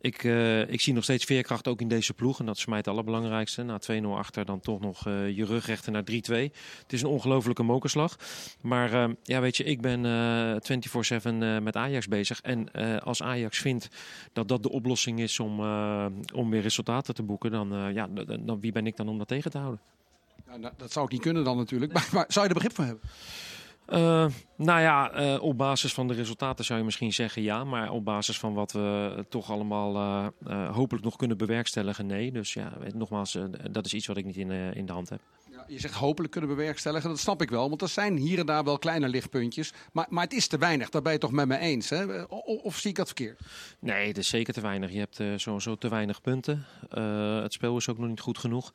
ik, 0.00 0.24
eh, 0.24 0.60
ik 0.70 0.80
zie 0.80 0.92
nog 0.92 1.02
steeds 1.02 1.24
veerkracht 1.24 1.68
ook 1.68 1.80
in 1.80 1.88
deze 1.88 2.14
ploeg. 2.14 2.38
En 2.40 2.46
dat 2.46 2.54
is 2.56 2.60
voor 2.60 2.70
mij 2.70 2.78
het 2.78 2.88
allerbelangrijkste. 2.88 3.62
Na 3.62 3.78
2-0 3.78 4.16
achter 4.16 4.44
dan 4.44 4.60
toch 4.60 4.80
nog 4.80 5.04
je 5.04 5.44
rug 5.44 5.66
rechten 5.66 5.92
naar 5.92 6.04
3-2. 6.04 6.52
Het 6.82 6.92
is 6.92 7.02
een 7.02 7.08
ongelofelijke 7.08 7.62
mokerslag. 7.62 8.16
Maar 8.60 9.08
ja, 9.22 9.40
weet 9.40 9.56
je, 9.56 9.64
ik 9.64 9.80
ben 9.80 10.04
eh 10.04 10.56
24-7 10.60 11.42
eh, 11.42 11.58
met 11.58 11.76
Ajax 11.76 12.08
bezig. 12.08 12.40
En 12.40 12.70
als 13.02 13.22
Ajax 13.22 13.58
vindt 13.58 13.88
dat 14.32 14.48
dat 14.48 14.62
de 14.62 14.70
oplossing 14.70 15.20
is 15.20 15.40
om, 15.40 15.60
om 16.34 16.50
weer 16.50 16.60
resultaten 16.62 17.14
te 17.14 17.22
boeken, 17.22 17.50
dan, 17.50 17.92
ja, 17.94 18.06
dan 18.40 18.60
wie 18.60 18.72
ben 18.72 18.86
ik 18.86 18.96
dan 18.96 19.08
om 19.08 19.18
dat 19.18 19.28
tegen 19.28 19.50
te 19.50 19.58
houden? 19.58 19.80
Nou, 20.46 20.60
dat- 20.60 20.72
dat 20.78 20.92
zou 20.92 21.04
ik 21.06 21.12
niet 21.12 21.20
kunnen 21.20 21.44
dan 21.44 21.56
natuurlijk. 21.56 21.92
Maar, 21.92 22.08
maar 22.12 22.24
zou 22.28 22.42
je 22.46 22.48
er 22.48 22.54
begrip 22.60 22.74
voor 22.76 22.84
hebben? 22.84 23.02
Eh, 23.86 24.26
nou 24.56 24.80
ja, 24.80 25.10
eh, 25.10 25.42
op 25.42 25.58
basis 25.58 25.94
van 25.94 26.08
de 26.08 26.14
resultaten 26.14 26.64
zou 26.64 26.78
je 26.78 26.84
misschien 26.84 27.12
zeggen 27.12 27.42
ja. 27.42 27.64
Maar 27.64 27.90
op 27.90 28.04
basis 28.04 28.38
van 28.38 28.54
wat 28.54 28.72
we 28.72 29.24
toch 29.28 29.50
allemaal 29.50 29.96
eh, 30.46 30.74
hopelijk 30.74 31.04
nog 31.04 31.16
kunnen 31.16 31.36
bewerkstelligen, 31.36 32.06
nee. 32.06 32.32
Dus 32.32 32.52
ja, 32.52 32.72
nogmaals, 32.94 33.38
dat 33.70 33.86
is 33.86 33.94
iets 33.94 34.06
wat 34.06 34.16
ik 34.16 34.24
niet 34.24 34.36
in, 34.36 34.50
in 34.50 34.86
de 34.86 34.92
hand 34.92 35.08
heb. 35.08 35.20
Ja, 35.50 35.64
je 35.68 35.80
zegt 35.80 35.94
hopelijk 35.94 36.32
kunnen 36.32 36.50
we 36.50 36.56
bewerkstelligen. 36.56 37.08
Dat 37.08 37.18
snap 37.18 37.42
ik 37.42 37.50
wel, 37.50 37.68
want 37.68 37.82
er 37.82 37.88
zijn 37.88 38.16
hier 38.16 38.38
en 38.38 38.46
daar 38.46 38.64
wel 38.64 38.78
kleine 38.78 39.08
lichtpuntjes. 39.08 39.72
Maar, 39.92 40.06
maar 40.08 40.24
het 40.24 40.32
is 40.32 40.46
te 40.46 40.58
weinig, 40.58 40.90
daar 40.90 41.02
ben 41.02 41.12
je 41.12 41.18
toch 41.18 41.32
met 41.32 41.48
me 41.48 41.58
eens. 41.58 41.90
Hè? 41.90 42.22
O- 42.22 42.60
Of, 42.62 42.76
zie 42.76 42.90
ik 42.90 42.96
dat 42.96 43.06
verkeerd? 43.06 43.40
Nee, 43.78 44.06
het 44.06 44.18
is 44.18 44.28
zeker 44.28 44.54
te 44.54 44.60
weinig. 44.60 44.92
Je 44.92 44.98
hebt 44.98 45.40
sowieso 45.40 45.76
te 45.76 45.88
weinig 45.88 46.20
punten. 46.20 46.66
Het 47.42 47.52
spel 47.52 47.76
is 47.76 47.88
ook 47.88 47.98
nog 47.98 48.08
niet 48.08 48.20
goed 48.20 48.38
genoeg. 48.38 48.72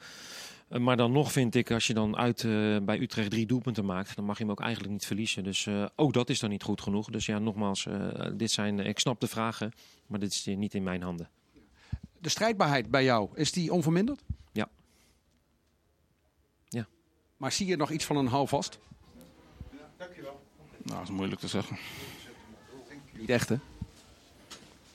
Eh, 0.70 0.80
maar 0.80 0.98
dan 0.98 1.12
nog 1.12 1.32
vind 1.32 1.56
ik, 1.56 1.72
als 1.72 1.88
je 1.88 1.94
dan 1.94 2.18
uit 2.18 2.44
eh, 2.44 2.78
bij 2.82 3.00
Utrecht 3.00 3.30
drie 3.30 3.46
doelpunten 3.46 3.86
maakt, 3.86 4.16
dan 4.16 4.26
mag 4.26 4.38
je 4.38 4.44
hem 4.44 4.52
ook 4.52 4.62
eigenlijk 4.62 4.92
niet 4.92 5.06
verliezen. 5.06 5.44
Dus 5.44 5.66
eh, 5.66 5.86
ook 5.96 6.14
dat 6.14 6.30
is 6.30 6.40
dan 6.40 6.50
niet 6.50 6.64
goed 6.64 6.82
genoeg. 6.82 7.10
Dus 7.10 7.26
ja, 7.26 7.40
nogmaals, 7.40 7.86
eh, 7.86 8.28
dit 8.34 8.52
zijn, 8.52 8.80
ik 8.80 9.00
snap 9.00 9.20
de 9.20 9.28
vragen, 9.28 9.72
maar 10.08 10.20
dit 10.20 10.32
is 10.32 10.46
niet 10.46 10.74
in 10.74 10.84
mijn 10.84 11.02
handen. 11.02 11.30
De 12.20 12.30
strijdbaarheid 12.30 12.90
bij 12.90 13.04
jou, 13.04 13.30
is 13.34 13.52
die 13.52 13.74
onverminderd? 13.74 14.22
Ja. 14.52 14.70
Ja. 16.68 16.88
Maar 17.38 17.52
zie 17.52 17.68
je 17.68 17.76
nog 17.76 17.92
iets 17.92 18.06
van 18.06 18.18
een 18.18 18.28
houvast? 18.28 18.80
Nou, 20.84 21.00
dat 21.00 21.10
is 21.10 21.10
moeilijk 21.10 21.42
te 21.42 21.48
zeggen. 21.48 21.78
Niet 23.14 23.30
echt, 23.30 23.50
hè? 23.50 23.56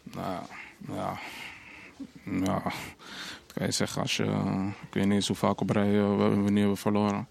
Nou, 0.02 0.46
ja. 0.88 1.18
Ja. 2.24 2.72
Kan 3.54 3.66
je 3.66 3.72
zeggen 3.72 4.02
als 4.02 4.16
je... 4.16 4.24
ik 4.88 4.94
weet 4.94 5.04
niet 5.04 5.12
eens 5.12 5.26
hoe 5.26 5.36
vaak 5.36 5.60
op 5.60 5.70
rij 5.70 5.98
eh, 5.98 6.16
we- 6.16 6.40
wanneer 6.42 6.68
we 6.68 6.76
verloren. 6.76 7.28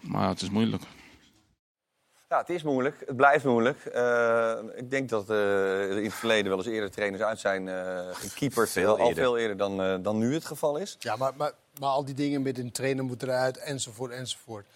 Maar 0.00 0.22
ja, 0.22 0.28
het 0.28 0.42
is 0.42 0.50
moeilijk. 0.50 0.82
Ja, 2.28 2.38
het 2.38 2.48
is 2.50 2.62
moeilijk. 2.62 3.02
Het 3.06 3.16
blijft 3.16 3.44
moeilijk. 3.44 3.84
Eh, 3.84 4.58
ik 4.74 4.90
denk 4.90 5.08
dat 5.08 5.30
eh, 5.30 5.36
er 5.90 5.96
in 5.98 6.04
het 6.04 6.14
verleden 6.14 6.48
wel 6.48 6.58
eens 6.58 6.66
eerder 6.66 6.90
trainers 6.90 7.22
uit 7.22 7.38
zijn 7.40 7.68
eh 7.68 8.08
gekeeperd. 8.12 8.70
Veel 8.70 8.90
al 8.98 8.98
eerder. 9.08 9.22
veel 9.24 9.38
eerder 9.38 9.56
dan, 9.56 9.82
eh, 9.82 9.96
dan 10.02 10.18
nu 10.18 10.34
het 10.34 10.44
geval 10.44 10.76
is. 10.76 10.96
Ja, 10.98 11.16
maar, 11.16 11.32
maar, 11.36 11.52
maar 11.80 11.88
al 11.88 12.04
die 12.04 12.14
dingen 12.14 12.42
met 12.42 12.58
een 12.58 12.72
trainer 12.72 13.04
moeten 13.04 13.28
eruit, 13.28 13.56
enzovoort, 13.56 14.12
enzovoort. 14.12 14.66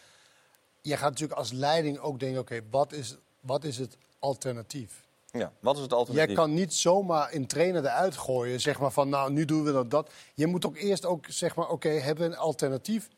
Je 0.81 0.97
gaat 0.97 1.11
natuurlijk 1.11 1.39
als 1.39 1.53
leiding 1.53 1.99
ook 1.99 2.21
denken, 2.21 2.41
oké, 2.41 2.61
wat, 2.71 2.93
is, 2.93 3.17
wat 3.41 3.65
is 3.65 3.79
het 3.79 3.97
alternatief? 4.19 5.03
Ja, 5.33 5.53
wat 5.61 5.75
is 5.77 5.81
het 5.81 5.91
Jij 5.91 5.99
alternatief? 5.99 6.37
kan 6.37 6.55
niet 6.55 6.75
zomaar 6.75 7.35
een 7.35 7.47
trainer 7.47 7.85
eruit 7.85 8.17
gooien, 8.17 8.61
zeg 8.61 8.81
maar 8.81 8.91
van, 8.91 9.09
nou, 9.09 9.33
nu 9.33 9.45
doen 9.45 9.65
we 9.65 9.73
dat, 9.73 9.91
dat. 9.91 10.11
Je 10.35 10.47
moet 10.47 10.67
ook 10.67 10.77
eerst 10.77 11.07
ook, 11.07 11.25
zeg 11.29 11.55
maar, 11.57 11.69
oké, 11.69 11.89
hebben 11.89 12.29
we 12.29 12.33
een 12.35 12.39
alternatief 12.39 13.09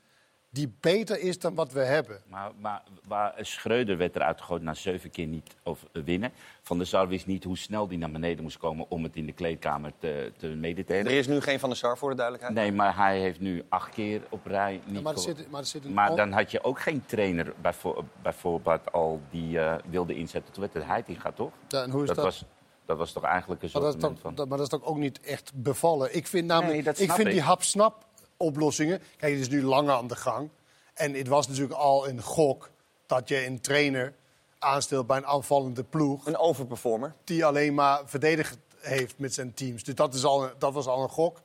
die 0.53 0.73
beter 0.81 1.21
is 1.21 1.39
dan 1.39 1.55
wat 1.55 1.73
we 1.73 1.81
hebben? 1.81 2.21
Maar, 2.27 2.51
maar 2.61 2.83
waar 3.07 3.35
Schreuder 3.41 3.97
werd 3.97 4.17
eruit 4.17 4.41
gegooid 4.41 4.63
na 4.63 4.75
zeven 4.75 5.11
keer 5.11 5.27
niet 5.27 5.57
of, 5.63 5.87
winnen. 5.93 6.33
Van 6.63 6.79
der 6.79 6.87
Sar 6.87 7.09
wist 7.09 7.27
niet 7.27 7.45
hoe 7.45 7.57
snel 7.59 7.89
die 7.89 7.99
naar 7.99 8.11
beneden 8.11 8.43
moest 8.43 8.57
komen 8.59 8.87
om 8.89 9.03
het 9.03 9.17
in 9.17 9.27
de 9.27 9.33
kleedkamer 9.33 9.93
te, 9.99 10.33
te 10.37 10.47
mede 10.47 10.85
te 10.85 10.95
Er 10.95 11.07
is 11.11 11.27
nu 11.27 11.41
geen 11.41 11.59
Van 11.61 11.69
der 11.69 11.79
Sar 11.79 11.99
voor 11.99 12.11
de 12.11 12.17
duidelijkheid. 12.17 12.59
Nee, 12.59 12.73
maar 12.73 12.97
hij 12.97 13.21
heeft 13.21 13.41
nu 13.41 13.63
acht 13.69 13.91
keer 13.95 14.23
op 14.29 14.47
rij 14.47 14.81
niet 14.85 15.03
maar 15.03 15.13
er 15.13 15.19
zit- 15.19 15.51
maar 15.51 15.61
er 15.61 15.67
zit 15.67 15.85
een 15.85 15.93
Maar 15.93 16.09
al- 16.09 16.17
dan 16.17 16.33
had 16.33 16.51
je 16.51 16.65
ook 16.65 16.81
geen 16.81 17.05
trainer 17.07 17.53
bijvo- 17.61 18.05
bijvoorbeeld 18.23 18.93
al 18.93 19.21
die 19.31 19.59
eh, 19.61 19.75
wilde 19.91 20.15
inzetten. 20.15 20.53
Toen 20.53 20.63
werd 20.63 20.75
het 20.75 20.85
Heitinga, 20.85 21.33
toch? 21.33 21.53
Ja, 21.69 21.83
en 21.83 21.91
hoe 21.91 22.03
is 22.03 22.09
dat? 22.09 22.17
Was, 22.17 22.45
dat 22.87 22.99
was 22.99 23.13
toch 23.13 23.25
eigenlijk 23.25 23.63
een 23.63 23.71
Maar 23.73 23.83
dat, 23.83 23.93
soort 23.93 24.03
is 24.05 24.09
toch, 24.11 24.21
van... 24.23 24.35
dat, 24.35 24.49
maar 24.49 24.59
dat 24.59 24.67
is 24.73 24.79
toch 24.79 24.89
ook 24.89 24.97
niet 24.99 25.21
echt 25.21 25.53
bevallen? 25.55 26.17
Ik 26.17 26.27
vind 26.27 26.47
namelijk, 26.47 26.73
Nee, 26.75 26.83
dat 26.83 26.99
ik 26.99 27.05
snap 27.05 27.17
vind 27.17 27.29
ik. 27.29 27.35
die 27.35 27.43
hap-snap 27.43 28.05
oplossingen... 28.43 29.03
Kijk, 29.17 29.33
het 29.33 29.41
is 29.41 29.49
nu 29.49 29.63
langer 29.63 29.95
aan 29.95 30.07
de 30.07 30.17
gang. 30.17 30.51
En 30.95 31.15
het 31.15 31.29
was 31.29 31.49
natuurlijk 31.49 31.79
al 31.79 32.09
een 32.09 32.23
gok 32.23 32.71
dat 33.07 33.29
je 33.29 33.47
een 33.47 33.61
trainer 33.61 34.15
aanstelt 34.59 35.07
bij 35.07 35.17
een 35.17 35.27
aanvallende 35.27 35.85
ploeg... 35.85 36.27
Een 36.27 36.37
overperformer. 36.37 37.15
die 37.25 37.45
alleen 37.45 37.75
maar 37.75 38.03
verdedigd 38.05 38.59
heeft 38.79 39.19
met 39.19 39.35
zijn 39.35 39.55
teams. 39.55 39.85
Dus 39.85 39.95
dat, 39.95 40.15
is 40.15 40.25
al, 40.25 40.51
dat 40.59 40.73
was 40.73 40.87
al 40.87 41.03
een 41.03 41.09
gok. 41.09 41.41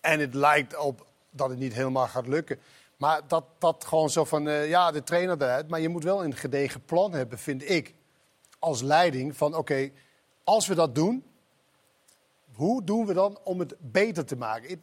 En 0.00 0.20
het 0.20 0.34
lijkt 0.34 0.76
op 0.76 1.06
dat 1.30 1.48
het 1.48 1.58
niet 1.58 1.74
helemaal 1.74 2.06
gaat 2.06 2.26
lukken. 2.26 2.58
Maar 2.96 3.20
dat, 3.26 3.44
dat 3.58 3.84
gewoon 3.84 4.10
zo 4.10 4.24
van, 4.24 4.48
eh, 4.48 4.68
ja, 4.68 4.90
de 4.90 5.02
trainer 5.02 5.42
eruit. 5.42 5.68
Maar 5.68 5.80
je 5.80 5.88
moet 5.88 6.04
wel 6.04 6.24
een 6.24 6.34
gedegen 6.34 6.84
plan 6.84 7.12
hebben, 7.12 7.38
vind 7.38 7.70
ik. 7.70 7.94
Als 8.58 8.82
leiding 8.82 9.36
van, 9.36 9.54
oké, 9.54 9.90
als 10.44 10.66
we 10.66 10.74
dat 10.74 10.94
doen... 10.94 11.24
hoe 12.54 12.84
doen 12.84 13.06
we 13.06 13.12
dan 13.12 13.38
om 13.44 13.58
het 13.58 13.74
beter 13.78 14.24
te 14.24 14.36
maken? 14.36 14.82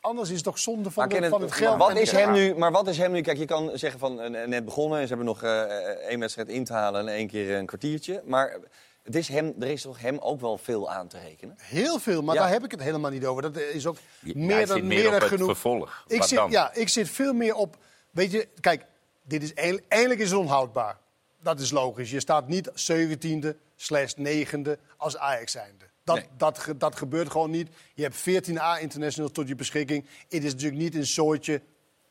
Het- 0.00 0.08
anders 0.10 0.28
is 0.28 0.34
het 0.34 0.44
toch 0.44 0.58
zonde 0.58 0.90
van, 0.90 0.92
Maar 0.94 1.08
de- 1.08 1.12
Kenneth, 1.14 1.30
van 1.32 1.40
het 1.42 1.52
geld. 1.52 1.78
Wat 1.78 1.90
en- 1.90 1.96
is 2.00 2.10
hem 2.10 2.32
nu, 2.32 2.54
maar 2.54 2.72
wat 2.72 2.88
is 2.88 2.98
hem 2.98 3.12
nu? 3.12 3.20
Kijk, 3.20 3.38
je 3.38 3.44
kan 3.44 3.70
zeggen 3.74 4.00
van 4.00 4.20
eh, 4.20 4.46
net 4.46 4.64
begonnen 4.64 4.96
en 4.98 5.02
ze 5.02 5.14
hebben 5.14 5.26
nog 5.26 5.42
eh, 5.42 5.60
één 6.08 6.20
wedstrijd 6.20 6.48
in 6.48 6.64
te 6.64 6.72
halen 6.72 7.00
en 7.00 7.08
één 7.14 7.26
keer 7.26 7.56
een 7.56 7.66
kwartiertje. 7.66 8.22
Maar 8.24 8.56
het 9.02 9.16
is 9.16 9.28
hem, 9.28 9.54
er 9.60 9.66
is 9.68 9.82
toch 9.82 10.00
hem 10.00 10.18
ook 10.18 10.40
wel 10.40 10.58
veel 10.58 10.90
aan 10.90 11.08
te 11.08 11.18
rekenen? 11.18 11.54
Heel 11.58 11.98
veel, 11.98 12.22
maar 12.22 12.34
Ja. 12.34 12.40
daar 12.40 12.50
heb 12.50 12.64
ik 12.64 12.70
het 12.70 12.82
helemaal 12.82 13.10
niet 13.10 13.26
over. 13.26 13.42
Dat 13.42 13.56
is 13.56 13.86
ook 13.86 13.96
Ja, 14.20 14.32
meer 14.36 14.56
hij 14.56 14.64
dan, 14.64 14.76
zit 14.76 14.84
meer 14.86 15.02
dan 15.02 15.12
het 15.12 15.22
genoeg. 15.22 15.46
vervolg. 15.46 16.04
Ik 16.06 16.18
Wat 16.18 16.28
zit, 16.28 16.38
dan? 16.38 16.50
ja, 16.50 16.74
ik 16.74 16.88
zit 16.88 17.08
veel 17.10 17.32
meer 17.32 17.54
op. 17.54 17.76
Weet 18.10 18.30
je, 18.30 18.48
kijk, 18.60 18.84
dit 19.22 19.42
is 19.42 19.54
eindelijk, 19.54 19.84
eindelijk 19.88 20.20
is 20.20 20.30
het 20.30 20.38
onhoudbaar. 20.38 20.96
Dat 21.42 21.60
is 21.60 21.70
logisch. 21.70 22.10
Je 22.10 22.20
staat 22.20 22.48
niet 22.48 22.70
17e 22.74 23.56
slash 23.76 24.12
9e 24.18 24.78
als 24.96 25.16
Ajax 25.16 25.52
zijnde. 25.52 25.84
Dat, 26.04 26.16
Nee. 26.16 26.26
dat, 26.36 26.66
dat 26.76 26.96
gebeurt 26.96 27.30
gewoon 27.30 27.50
niet. 27.50 27.68
Je 27.94 28.02
hebt 28.02 28.16
14 28.16 28.58
A-internationals 28.58 29.32
tot 29.32 29.48
je 29.48 29.54
beschikking. 29.54 30.06
Het 30.28 30.44
is 30.44 30.52
natuurlijk 30.52 30.82
niet 30.82 30.94
een 30.94 31.06
soortje 31.06 31.62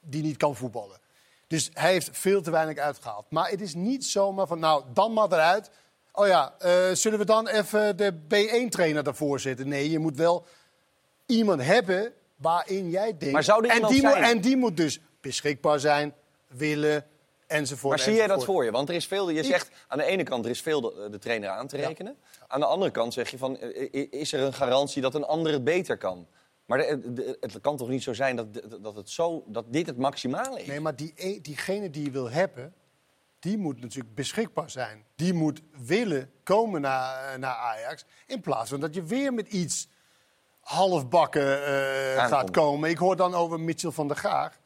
die 0.02 0.23
niet 0.23 0.38
kan 0.38 0.56
voetballen. 0.56 0.99
Dus 1.47 1.69
hij 1.73 1.91
heeft 1.91 2.10
veel 2.12 2.41
te 2.41 2.52
weinig 2.52 2.78
uitgehaald. 2.78 3.25
Maar 3.30 3.49
het 3.49 3.62
is 3.62 3.75
niet 3.75 4.06
zomaar 4.06 4.47
van, 4.47 4.60
nou, 4.60 4.84
dan 4.93 5.13
maar 5.13 5.32
eruit. 5.32 5.69
Oh 6.12 6.28
ja, 6.28 6.56
eh, 6.60 6.91
zullen 6.93 7.19
we 7.19 7.25
dan 7.25 7.47
even 7.47 7.97
de 7.97 8.13
B1-trainer 8.13 9.04
daarvoor 9.04 9.39
zetten? 9.39 9.67
Nee, 9.67 9.89
je 9.89 9.99
moet 9.99 10.15
wel 10.15 10.45
iemand 11.25 11.62
hebben 11.62 12.13
waarin 12.36 12.89
jij 12.89 13.17
denkt... 13.17 13.32
Maar 13.32 13.43
zou 13.43 13.67
en, 13.67 13.88
die 13.88 14.04
moet, 14.04 14.13
en 14.13 14.41
die 14.41 14.58
moet 14.58 14.78
dus 14.78 14.99
beschikbaar 15.21 15.80
zijn, 15.80 16.13
willen, 16.47 17.06
enzovoort. 17.49 17.95
Maar 17.95 18.05
zie 18.05 18.15
jij 18.15 18.27
dat 18.27 18.43
voor 18.45 18.63
je? 18.63 18.71
Want 18.71 18.89
er 18.89 18.95
is 18.95 19.07
veel, 19.07 19.29
je 19.29 19.43
zegt 19.43 19.69
aan 19.88 19.97
de 19.97 20.03
ene 20.03 20.23
kant 20.23 20.45
er 20.45 20.51
is 20.51 20.62
veel 20.62 20.81
de, 20.81 21.07
de 21.12 21.19
trainer 21.19 21.49
aan 21.49 21.67
te 21.67 21.77
rekenen. 21.77 22.17
Aan 22.47 22.59
de 22.59 22.65
andere 22.65 22.91
kant 22.91 23.13
zeg 23.13 23.29
je 23.29 23.38
van, 23.38 23.57
eh, 23.57 23.93
i- 24.01 24.07
is 24.12 24.33
er 24.33 24.39
een 24.41 24.53
garantie 24.53 25.01
dat 25.01 25.15
een 25.15 25.23
ander 25.25 25.51
het 25.51 25.63
beter 25.63 25.97
kan? 25.97 26.27
Maar 26.65 26.77
de- 26.77 27.13
de- 27.13 27.38
het 27.39 27.62
kan 27.62 27.77
toch 27.77 27.89
niet 27.89 28.03
zo 28.03 28.13
zijn 28.13 28.35
dat, 28.35 28.47
dat, 28.81 28.95
het 28.95 29.09
zo, 29.09 29.43
dat 29.47 29.65
dit 29.67 29.85
het 29.88 29.97
maximale 29.97 30.62
is? 30.62 30.67
Nee, 30.67 30.79
maar 30.79 30.95
die, 30.95 31.13
e- 31.15 31.39
diegene 31.41 31.89
die 31.89 32.03
je 32.03 32.12
wil 32.12 32.29
hebben, 32.29 32.73
die 33.39 33.57
moet 33.57 33.81
natuurlijk 33.81 34.15
beschikbaar 34.15 34.69
zijn. 34.69 35.05
Die 35.15 35.33
moet 35.33 35.62
willen 35.85 36.31
komen 36.43 36.81
naar, 36.81 37.39
naar 37.39 37.55
Ajax. 37.55 38.05
In 38.27 38.41
plaats 38.41 38.69
van 38.69 38.79
dat 38.79 38.93
je 38.95 39.03
weer 39.03 39.33
met 39.33 39.47
iets 39.47 39.88
halfbakken 40.59 41.65
eh, 41.65 42.09
Aankomt. 42.17 42.29
gaat 42.29 42.51
komen. 42.51 42.89
Ik 42.89 42.97
hoor 42.97 43.15
dan 43.15 43.33
over 43.35 43.59
Mitchell 43.59 43.91
van 43.91 44.07
der 44.07 44.17
Gaag. 44.17 44.59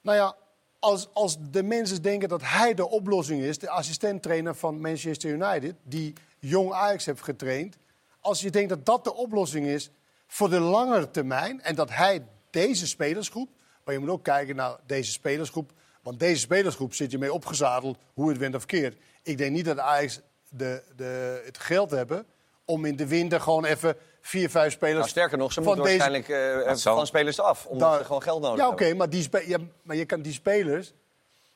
Nou 0.00 0.16
ja, 0.16 0.36
als, 0.84 1.08
als 1.12 1.36
de 1.50 1.62
mensen 1.62 2.02
denken 2.02 2.28
dat 2.28 2.40
hij 2.44 2.74
de 2.74 2.88
oplossing 2.88 3.42
is, 3.42 3.58
de 3.58 3.68
assistenttrainer 3.68 4.54
van 4.54 4.80
Manchester 4.80 5.30
United, 5.30 5.74
die 5.82 6.12
jong 6.38 6.72
Ajax 6.72 7.06
heeft 7.06 7.22
getraind. 7.22 7.76
Als 8.20 8.40
je 8.40 8.50
denkt 8.50 8.68
dat 8.68 8.86
dat 8.86 9.04
de 9.04 9.14
oplossing 9.14 9.66
is 9.66 9.90
voor 10.26 10.50
de 10.50 10.60
langere 10.60 11.10
termijn 11.10 11.62
en 11.62 11.74
dat 11.74 11.90
hij 11.90 12.26
deze 12.50 12.86
spelersgroep, 12.86 13.48
maar 13.84 13.94
je 13.94 14.00
moet 14.00 14.08
ook 14.08 14.22
kijken 14.24 14.56
naar 14.56 14.76
deze 14.86 15.12
spelersgroep, 15.12 15.72
want 16.02 16.18
deze 16.18 16.40
spelersgroep 16.40 16.94
zit 16.94 17.10
je 17.10 17.18
mee 17.18 17.32
opgezadeld, 17.32 17.98
hoe 18.14 18.28
het 18.28 18.38
went 18.38 18.54
of 18.54 18.66
keert. 18.66 18.96
Ik 19.22 19.38
denk 19.38 19.52
niet 19.52 19.64
dat 19.64 19.78
Ajax 19.78 20.20
de, 20.48 20.82
de, 20.96 21.42
het 21.44 21.58
geld 21.58 21.90
hebben 21.90 22.26
om 22.64 22.84
in 22.84 22.96
de 22.96 23.06
winter 23.06 23.40
gewoon 23.40 23.64
even 23.64 23.96
vier, 24.26 24.50
vijf 24.50 24.72
spelers. 24.72 24.98
Nou, 24.98 25.08
sterker 25.08 25.38
nog, 25.38 25.52
ze 25.52 25.62
van 25.62 25.64
moeten 25.76 25.84
deze- 25.92 26.10
waarschijnlijk 26.10 26.60
eh, 26.62 26.68
Dat 26.68 26.80
zal. 26.80 26.96
van 26.96 27.06
spelers 27.06 27.40
af, 27.40 27.66
omdat 27.66 27.88
Daar- 27.90 27.98
ze 27.98 28.04
gewoon 28.04 28.22
geld 28.22 28.42
nodig 28.42 28.58
Ja, 28.58 28.68
oké, 28.68 28.78
hebben. 28.78 28.98
maar, 28.98 29.10
die 29.10 29.22
spe- 29.22 29.48
ja, 29.48 29.58
maar 29.82 29.96
je 29.96 30.04
kan 30.04 30.22
die 30.22 30.32
spelers 30.32 30.92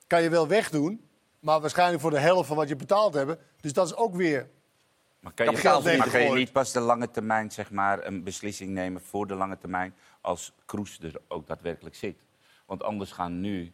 kan 0.07 0.23
je 0.23 0.29
wel 0.29 0.49
wegdoen, 0.49 1.09
maar 1.41 1.61
waarschijnlijk 1.61 2.01
voor 2.01 2.11
de 2.11 2.19
helft 2.19 2.49
van 2.49 2.57
wat 2.57 2.69
je 2.69 2.77
betaald 2.77 3.15
hebt. 3.15 3.37
Dus 3.61 3.73
dat 3.73 3.87
is 3.87 3.95
ook 3.97 4.15
weer. 4.15 4.49
Maar 5.21 5.33
kan 5.33 5.47
je, 5.47 5.51
Kapitaal 5.53 5.83
maar 5.83 6.11
kan 6.11 6.21
je 6.23 6.31
niet 6.35 6.53
pas 6.53 6.73
de 6.73 6.81
lange 6.81 7.11
termijn 7.11 7.51
zeg 7.51 7.71
maar, 7.71 8.07
een 8.07 8.23
beslissing 8.23 8.71
nemen 8.71 9.03
voor 9.03 9.27
de 9.27 9.35
lange 9.35 9.59
termijn 9.59 9.95
als 10.21 10.53
Kroes 10.67 10.99
er 11.03 11.21
ook 11.29 11.47
daadwerkelijk 11.47 11.95
zit? 11.97 12.17
Want 12.67 12.83
anders 12.83 13.13
gaan 13.13 13.41
nu 13.41 13.73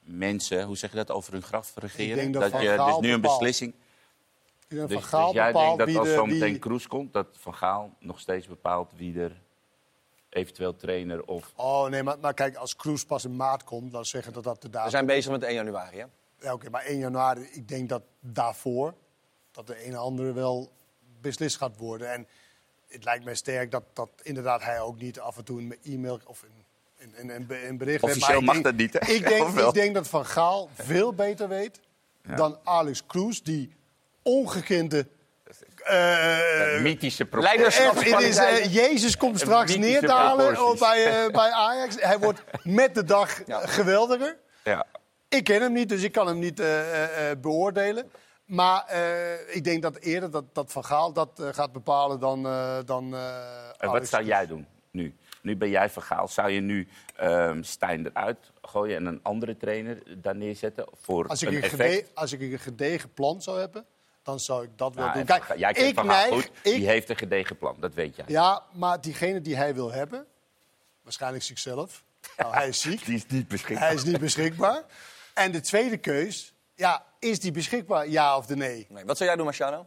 mensen, 0.00 0.62
hoe 0.64 0.76
zeg 0.76 0.90
je 0.90 0.96
dat, 0.96 1.10
over 1.10 1.32
hun 1.32 1.42
graf 1.42 1.72
regeren. 1.76 2.16
denk 2.16 2.34
dat 2.34 2.50
Van 2.50 2.62
je 2.62 2.76
dus 2.76 2.98
nu 3.00 3.12
een 3.12 3.20
beslissing. 3.20 3.74
Ik 4.70 4.76
Dus, 4.88 4.92
Van 4.92 5.02
Gaal 5.02 5.26
dus 5.26 5.34
jij 5.34 5.52
bepaalt 5.52 5.76
denkt 5.78 5.92
dat 5.94 6.02
als 6.06 6.14
zo 6.14 6.26
meteen 6.26 6.50
wie- 6.50 6.58
Kroes 6.58 6.86
komt, 6.86 7.12
dat 7.12 7.26
Van 7.32 7.54
Gaal 7.54 7.94
nog 7.98 8.20
steeds 8.20 8.46
bepaalt 8.46 8.92
wie 8.96 9.20
er 9.20 9.40
eventueel 10.28 10.76
trainer 10.76 11.24
of... 11.24 11.52
Oh 11.56 11.86
nee, 11.88 12.02
maar, 12.02 12.18
maar 12.18 12.34
kijk, 12.34 12.56
als 12.56 12.76
Kroes 12.76 13.04
pas 13.04 13.24
in 13.24 13.36
maart 13.36 13.64
komt, 13.64 13.92
dan 13.92 14.04
zeggen 14.04 14.32
dat 14.32 14.44
dat 14.44 14.62
de 14.62 14.68
datum 14.68 14.84
We 14.84 14.90
zijn 14.90 15.06
bezig 15.06 15.30
met 15.32 15.42
1 15.42 15.54
januari, 15.54 15.98
hè? 15.98 16.04
Ja, 16.40 16.52
oké, 16.52 16.70
maar 16.70 16.82
1 16.82 16.98
januari, 16.98 17.40
ik 17.52 17.68
denk 17.68 17.88
dat 17.88 18.02
daarvoor 18.20 18.94
dat 19.52 19.66
de 19.66 19.86
een 19.86 19.92
en 19.92 19.98
andere 19.98 20.32
wel 20.32 20.72
beslist 21.20 21.56
gaat 21.56 21.76
worden. 21.76 22.12
En 22.12 22.26
het 22.88 23.04
lijkt 23.04 23.24
mij 23.24 23.34
sterk 23.34 23.70
dat, 23.70 23.82
dat 23.92 24.10
inderdaad 24.22 24.62
hij 24.62 24.80
ook 24.80 24.98
niet 25.00 25.20
af 25.20 25.36
en 25.36 25.44
toe 25.44 25.60
een 25.60 25.76
e-mail 25.84 26.20
of 26.26 26.42
een, 26.42 26.64
een, 26.98 27.20
een, 27.20 27.34
een 27.36 27.46
be- 27.46 27.66
een 27.66 27.78
bericht 27.78 28.00
heeft. 28.02 28.14
Officieel 28.16 28.38
ik 28.38 28.44
mag 28.44 28.52
denk- 28.54 28.64
dat 28.66 28.74
niet, 28.74 28.92
hè? 28.92 29.12
Ik 29.12 29.28
denk, 29.28 29.58
ik 29.58 29.72
denk 29.72 29.94
dat 29.94 30.08
Van 30.08 30.26
Gaal 30.26 30.68
veel 30.74 31.12
beter 31.14 31.48
weet 31.48 31.80
dan 32.36 32.58
Alex 32.64 33.06
Kroes, 33.06 33.42
die 33.42 33.78
ongekende... 34.22 35.06
eh, 35.84 36.80
mythische 36.80 37.26
leiderschap- 37.30 37.96
is, 37.96 38.36
eh, 38.36 38.74
Jezus 38.74 39.16
komt 39.16 39.38
straks 39.38 39.76
neerdalen 39.76 40.76
bij, 40.78 41.06
eh, 41.24 41.32
bij 41.32 41.50
Ajax. 41.50 41.96
Hij 42.00 42.18
wordt 42.18 42.42
met 42.62 42.94
de 42.94 43.04
dag 43.04 43.40
geweldiger. 43.46 44.36
Ja. 44.64 44.86
Ik 45.28 45.44
ken 45.44 45.60
hem 45.62 45.72
niet, 45.72 45.88
dus 45.88 46.02
ik 46.02 46.12
kan 46.12 46.26
hem 46.26 46.38
niet 46.38 46.60
eh, 46.60 46.80
eh, 47.04 47.30
eh, 47.30 47.38
beoordelen. 47.40 48.10
Maar 48.44 48.84
eh, 48.86 49.54
ik 49.56 49.64
denk 49.64 49.82
dat 49.82 49.96
eerder 49.96 50.30
dat, 50.30 50.44
dat 50.54 50.72
Van 50.72 50.84
Gaal 50.84 51.12
dat 51.12 51.40
eh, 51.40 51.48
gaat 51.52 51.72
bepalen 51.72 52.20
dan, 52.20 52.46
eh 52.46 52.78
dan 52.84 53.14
eh, 53.14 53.34
En 53.78 53.86
wat 53.86 53.88
Alex. 53.88 54.10
zou 54.10 54.24
jij 54.24 54.46
doen 54.46 54.66
nu? 54.90 55.14
Nu 55.42 55.56
ben 55.56 55.70
jij 55.70 55.90
Van 55.90 56.02
Gaal. 56.02 56.28
Zou 56.28 56.50
je 56.50 56.60
nu 56.60 56.88
ehm 57.16 57.62
Stijn 57.62 58.06
eruit 58.06 58.38
gooien 58.62 58.96
en 58.96 59.06
een 59.06 59.20
andere 59.22 59.56
trainer 59.56 60.02
daar 60.22 60.36
neerzetten 60.36 60.86
voor 61.00 61.26
Als 61.28 61.42
ik, 61.42 61.48
een 61.48 61.54
een 61.56 61.62
effect? 61.62 61.92
gede- 61.94 62.06
als 62.14 62.32
ik 62.32 62.40
een 62.40 62.58
gedegen 62.58 63.12
plan 63.12 63.42
zou 63.42 63.58
hebben, 63.58 63.84
dan 64.30 64.40
zou 64.40 64.64
ik 64.64 64.70
dat 64.76 64.94
wel 64.94 65.06
doen. 65.06 65.14
en 65.20 65.26
Kijk, 65.26 65.44
Van 65.44 65.58
jij 65.58 65.70
ik 65.72 66.02
neig, 66.02 66.28
goed. 66.32 66.44
ik, 66.44 66.74
Die 66.74 66.86
heeft 66.88 67.08
een 67.10 67.16
gedegen 67.16 67.56
plan, 67.58 67.76
dat 67.80 67.94
weet 67.94 68.16
jij. 68.16 68.24
Ja, 68.28 68.62
maar 68.72 69.00
diegene 69.00 69.40
die 69.40 69.56
hij 69.56 69.74
wil 69.74 69.92
hebben, 69.92 70.26
waarschijnlijk 71.02 71.44
zichzelf. 71.44 72.04
Nou, 72.36 72.54
hij 72.54 72.68
is 72.68 72.80
ziek. 72.90 73.04
Die 73.04 73.14
is 73.14 73.26
niet 73.26 73.48
beschikbaar. 73.48 73.86
Hij 73.86 73.94
is 73.94 74.04
niet 74.04 74.20
beschikbaar. 74.20 74.82
En 75.34 75.52
de 75.52 75.60
tweede 75.60 75.96
keus, 75.96 76.54
ja, 76.74 77.04
is 77.18 77.40
die 77.40 77.52
beschikbaar, 77.52 78.08
ja 78.08 78.36
of 78.36 78.46
de 78.46 78.56
nee? 78.56 78.86
Nee. 78.88 79.04
Wat 79.04 79.16
zou 79.16 79.28
jij 79.28 79.36
doen, 79.36 79.44
Marciano? 79.46 79.86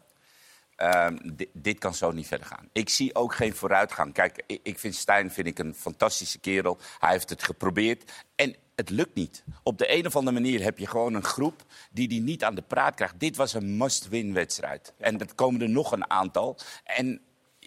Ehm, 0.75 1.17
di- 1.34 1.49
dit 1.53 1.79
kan 1.79 1.93
zo 1.93 2.12
niet 2.12 2.27
verder 2.27 2.47
gaan. 2.47 2.69
Ik 2.71 2.89
zie 2.89 3.15
ook 3.15 3.36
geen 3.36 3.56
vooruitgang. 3.56 4.13
Kijk, 4.13 4.43
ik, 4.47 4.60
ik 4.63 4.79
vind 4.79 4.95
Stijn 4.95 5.32
vind 5.32 5.47
ik 5.47 5.60
een 5.60 5.75
fantastische 5.75 6.39
kerel. 6.39 6.77
Hij 6.99 7.12
heeft 7.12 7.29
het 7.29 7.43
geprobeerd 7.43 8.12
en 8.36 8.56
het 8.75 8.89
lukt 8.89 9.15
niet. 9.15 9.43
Op 9.63 9.77
de 9.77 9.93
een 9.97 10.05
of 10.05 10.15
andere 10.15 10.39
manier 10.39 10.63
heb 10.63 10.77
je 10.77 10.88
gewoon 10.88 11.13
een 11.13 11.23
groep 11.23 11.63
die 11.91 12.07
die 12.07 12.21
niet 12.21 12.43
aan 12.43 12.55
de 12.55 12.62
praat 12.62 12.95
krijgt. 12.95 13.19
Dit 13.19 13.36
was 13.36 13.53
een 13.53 13.77
must-win 13.77 14.33
wedstrijd. 14.33 14.93
En 14.97 15.19
er 15.19 15.36
komen 15.36 15.62
er 15.62 15.69
nog 15.69 15.91
een 15.91 16.09
aantal. 16.09 16.57
En 16.83 17.21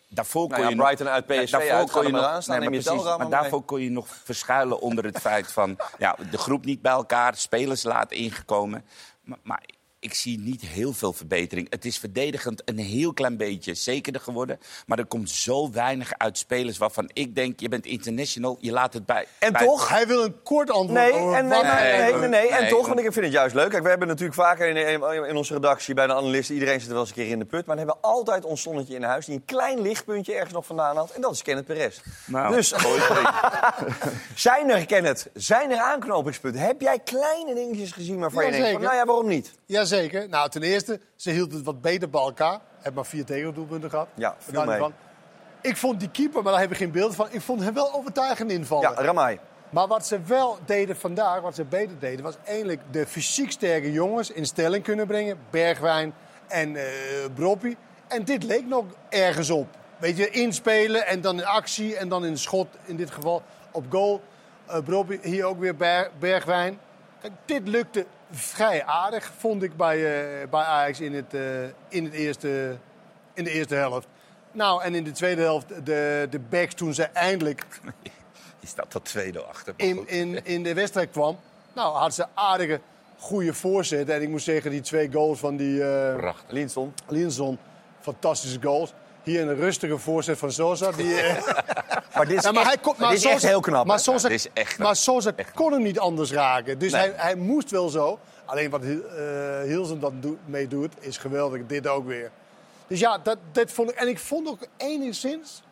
daarvoor 0.09 0.43
kon 0.43 0.51
Nou 0.51 0.63
ja, 0.63 0.69
je 0.69 0.75
nog- 0.75 0.85
Brighton 0.87 1.09
uit 1.09 1.27
PSV 1.27 1.51
daarvoor 1.51 1.71
uit, 1.71 1.91
kon 1.91 2.07
je 2.07 2.11
nog- 2.13 2.47
nee, 2.47 2.59
maar 2.61 2.69
precies, 2.69 3.03
daarvoor 3.31 3.63
kon 3.63 3.81
je 3.81 3.91
nog 3.91 4.09
verschuilen 4.25 4.81
onder 4.81 5.05
het 5.05 5.19
feit 5.19 5.53
van 5.53 5.77
ja, 5.99 6.17
de 6.31 6.39
groep 6.39 6.65
niet 6.65 6.83
bij 6.83 6.93
elkaar, 6.93 7.37
spelers 7.37 7.83
laat 7.83 8.13
ingekomen. 8.13 8.85
Maar, 9.21 9.39
maar 9.43 9.63
ik 10.07 10.15
zie 10.15 10.39
niet 10.39 10.61
heel 10.61 10.93
veel 10.93 11.13
verbetering. 11.13 11.67
Het 11.71 11.85
is 11.85 11.99
verdedigend 11.99 12.63
een 12.65 12.79
heel 12.79 13.13
klein 13.13 13.37
beetje 13.37 13.75
zekerder 13.75 14.21
geworden. 14.21 14.59
Maar 14.87 14.99
er 14.99 15.07
komt 15.07 15.31
zo 15.31 15.71
weinig 15.71 16.13
uit 16.17 16.39
spelers 16.39 16.79
waarvan 16.79 17.11
ik 17.13 17.35
denk, 17.35 17.61
je 17.61 17.69
bent 17.69 17.87
international, 17.87 18.57
je 18.61 18.73
laat 18.73 18.93
het 18.93 19.07
bij. 19.07 19.27
En 19.39 19.53
bij- 19.53 19.67
toch? 19.67 19.89
Hij 19.89 20.07
wil 20.07 20.25
een 20.25 20.43
kort 20.43 20.71
antwoord 20.71 21.01
Nee, 21.01 21.13
over 21.13 21.35
en, 21.35 21.47
nee, 21.47 21.63
nee, 21.63 21.73
nee, 21.73 22.13
nee, 22.13 22.29
nee. 22.29 22.49
En 22.49 22.61
nee, 22.61 22.71
toch, 22.71 22.87
want- 22.87 22.99
ik 22.99 23.13
vind 23.13 23.25
het 23.25 23.35
juist 23.35 23.55
leuk. 23.55 23.71
Kijk, 23.71 23.83
we 23.83 23.89
hebben 23.89 24.09
natuurlijk 24.09 24.37
vaker 24.37 24.69
in, 24.69 25.03
in, 25.29 25.37
onze 25.37 25.55
redactie 25.55 25.95
bij 25.95 26.07
de 26.07 26.15
analisten... 26.15 26.55
iedereen 26.55 26.79
zit 26.81 26.89
er 26.89 26.95
wel 26.95 27.03
eens 27.03 27.11
een 27.11 27.17
keer 27.17 27.29
in 27.29 27.39
de 27.39 27.45
put. 27.45 27.67
Maar 27.67 27.77
we 27.77 27.83
hebben 27.83 28.01
altijd 28.03 28.45
ons 28.45 28.63
zonnetje 28.63 28.95
in 28.95 29.03
huis... 29.03 29.27
die 29.27 29.35
een 29.35 29.45
klein 29.45 29.81
lichtpuntje 29.81 30.35
ergens 30.35 30.53
nog 30.53 30.67
vandaan 30.67 30.97
had. 30.97 31.11
En 31.11 31.21
dat 31.21 31.33
is 31.33 31.43
Kenneth 31.43 31.67
Perez. 31.67 32.01
Nou, 32.27 32.55
dus 32.55 32.69
zijn 34.35 34.71
er, 34.71 34.87
Kenneth, 34.87 35.27
zijn 35.35 35.71
er 35.71 35.79
aanknopingspunten? 35.79 36.61
Heb 36.61 36.81
jij 36.81 36.99
kleine 37.05 37.55
dingetjes 37.55 37.93
gezien 37.93 38.19
waarvan 38.19 38.45
je 38.45 38.51
denkt... 38.51 38.71
Van, 38.71 38.81
nou 38.81 38.95
ja, 38.95 39.05
waarom 39.05 39.29
niet? 39.29 39.53
Jazeker. 39.67 39.96
Nou, 40.31 40.51
ten 40.51 40.63
eerste, 40.63 41.01
ze 41.17 41.31
hield 41.31 41.53
het 41.53 41.63
wat 41.63 41.81
beter 41.81 42.11
bij 42.11 42.21
elkaar. 42.21 42.61
Heb 42.81 42.95
maar 42.95 43.07
vier 43.07 43.25
tegendoelpunten 43.25 43.91
gehad. 43.91 44.09
Ja, 44.15 44.37
mee. 44.53 44.79
van. 44.79 44.93
Ik 45.61 45.77
vond 45.77 46.01
die 46.01 46.11
keeper, 46.11 46.43
maar 46.43 46.53
daar 46.53 46.61
heb 46.61 46.71
ik 46.71 46.77
geen 46.77 46.91
beeld 46.91 47.15
van. 47.15 47.27
Ik 47.31 47.41
vond 47.41 47.63
hem 47.63 47.75
wel 47.75 47.95
overtuigend 47.95 48.51
invallen. 48.51 48.91
Ja, 48.91 49.03
Ramai. 49.03 49.39
Maar 49.71 49.87
wat 49.87 50.07
ze 50.07 50.21
wel 50.27 50.59
deden 50.67 50.97
vandaag, 50.97 51.41
wat 51.41 51.55
ze 51.55 51.65
beter 51.65 51.99
deden, 51.99 52.25
was 52.25 52.37
eindelijk 52.45 52.81
de 52.91 53.07
fysiek 53.07 53.51
sterke 53.51 53.93
jongens 53.93 54.31
in 54.31 54.47
stelling 54.47 54.85
kunnen 54.85 55.07
brengen. 55.07 55.39
Bergwijn 55.51 56.15
en 56.49 56.77
Broppie. 57.35 57.77
En 58.09 58.25
dit 58.25 58.43
leek 58.43 58.67
nog 58.67 58.85
ergens 59.09 59.51
op. 59.51 59.67
Weet 59.99 60.17
je, 60.17 60.31
inspelen 60.31 61.07
en 61.07 61.21
dan 61.21 61.39
in 61.39 61.45
actie 61.47 61.97
en 61.97 62.09
dan 62.09 62.25
in 62.25 62.39
schot, 62.39 62.69
in 62.85 62.97
dit 62.97 63.11
geval 63.11 63.43
op 63.71 63.85
goal. 63.89 64.21
Broppie, 64.85 65.19
hier 65.23 65.45
ook 65.45 65.59
weer 65.59 65.77
Ber- 65.77 66.11
Bergwijn. 66.19 66.79
Kijk, 67.21 67.33
dit 67.45 67.69
lukte 67.69 68.07
vrij 68.31 68.85
aardig, 68.85 69.33
vond 69.39 69.63
ik 69.63 69.77
bij, 69.77 69.97
eh, 69.97 70.49
bij 70.49 70.63
Ajax 70.63 71.01
in, 71.01 71.15
het, 71.15 71.35
eh, 71.35 71.63
in, 71.89 72.05
het 72.05 72.13
eerste, 72.13 72.77
in 73.35 73.45
de 73.45 73.51
eerste 73.51 73.75
helft. 73.75 74.07
Nou, 74.53 74.83
en 74.83 74.95
in 74.95 75.05
de 75.05 75.13
tweede 75.13 75.43
helft, 75.43 75.69
de, 75.87 76.27
de 76.31 76.39
backs 76.39 76.75
toen 76.75 76.95
ze 76.95 77.03
eindelijk 77.03 77.67
Je 78.61 78.67
staat 78.67 78.91
tot 78.91 79.05
tweede 79.05 79.43
achter. 79.43 79.75
in, 79.77 80.09
in, 80.09 80.45
in 80.45 80.63
de 80.63 80.75
wedstrijd 80.75 81.11
kwam. 81.11 81.39
Nou, 81.73 81.97
had 81.97 82.15
ze 82.15 82.27
aardige, 82.35 82.81
goede 83.19 83.55
voorzetten. 83.55 84.15
En 84.15 84.23
ik 84.23 84.29
moet 84.29 84.43
zeggen, 84.43 84.71
die 84.71 84.81
twee 84.81 85.13
goals 85.13 85.39
van 85.39 85.57
die 85.57 85.85
eh 85.85 86.17
Prachtig. 86.17 86.51
Linson. 86.51 86.95
Linson, 87.09 87.59
fantastische 88.01 88.63
goals. 88.63 88.93
Hier 89.23 89.49
een 89.49 89.57
rustige 89.57 89.99
voorzet 89.99 90.39
van 90.39 90.53
Sosa. 90.53 90.91
Die, 90.91 91.15
eh, 91.15 91.37
Maar 92.17 92.27
dit 92.27 92.37
is, 92.39 92.43
ja, 92.45 92.51
maar 92.53 92.61
echt, 92.63 92.71
hij 92.73 92.81
kon, 92.83 92.95
dit 92.99 93.11
is 93.17 93.21
Sosa- 93.23 93.35
echt 93.35 93.43
heel 93.43 93.61
knap. 93.61 93.87
Maar? 93.87 93.99
Sosa, 94.01 94.29
dit 94.29 94.39
is 94.39 94.49
echt 94.53 94.75
knap. 94.75 94.87
maar 94.87 94.97
Sosa 94.97 95.33
kon 95.55 95.73
hem 95.73 95.83
niet 95.83 95.99
anders 95.99 96.33
raken. 96.33 96.79
Dus 96.79 96.93
Nee. 96.93 97.01
hij, 97.01 97.13
hij 97.17 97.35
moest 97.35 97.71
wel 97.71 97.89
zo. 97.89 98.19
Alleen 98.45 98.71
wat 98.71 98.83
eh, 98.83 98.89
Hilsen 99.63 100.01
dat 100.01 100.13
doet- 100.15 100.39
mee 100.45 100.69
doet, 100.69 100.93
is 100.99 101.19
geweldig. 101.19 101.67
Dit 101.67 101.87
ook 101.89 102.07
weer. 102.07 102.31
Dus 102.87 102.99
ja, 103.01 103.19
dat, 103.19 103.39
dat 103.53 103.71
vond 103.73 103.91
ik. 103.91 103.97
En 103.97 104.09
ik 104.09 104.19
vond 104.19 104.49
ook 104.49 104.59
enigszins. 104.77 105.63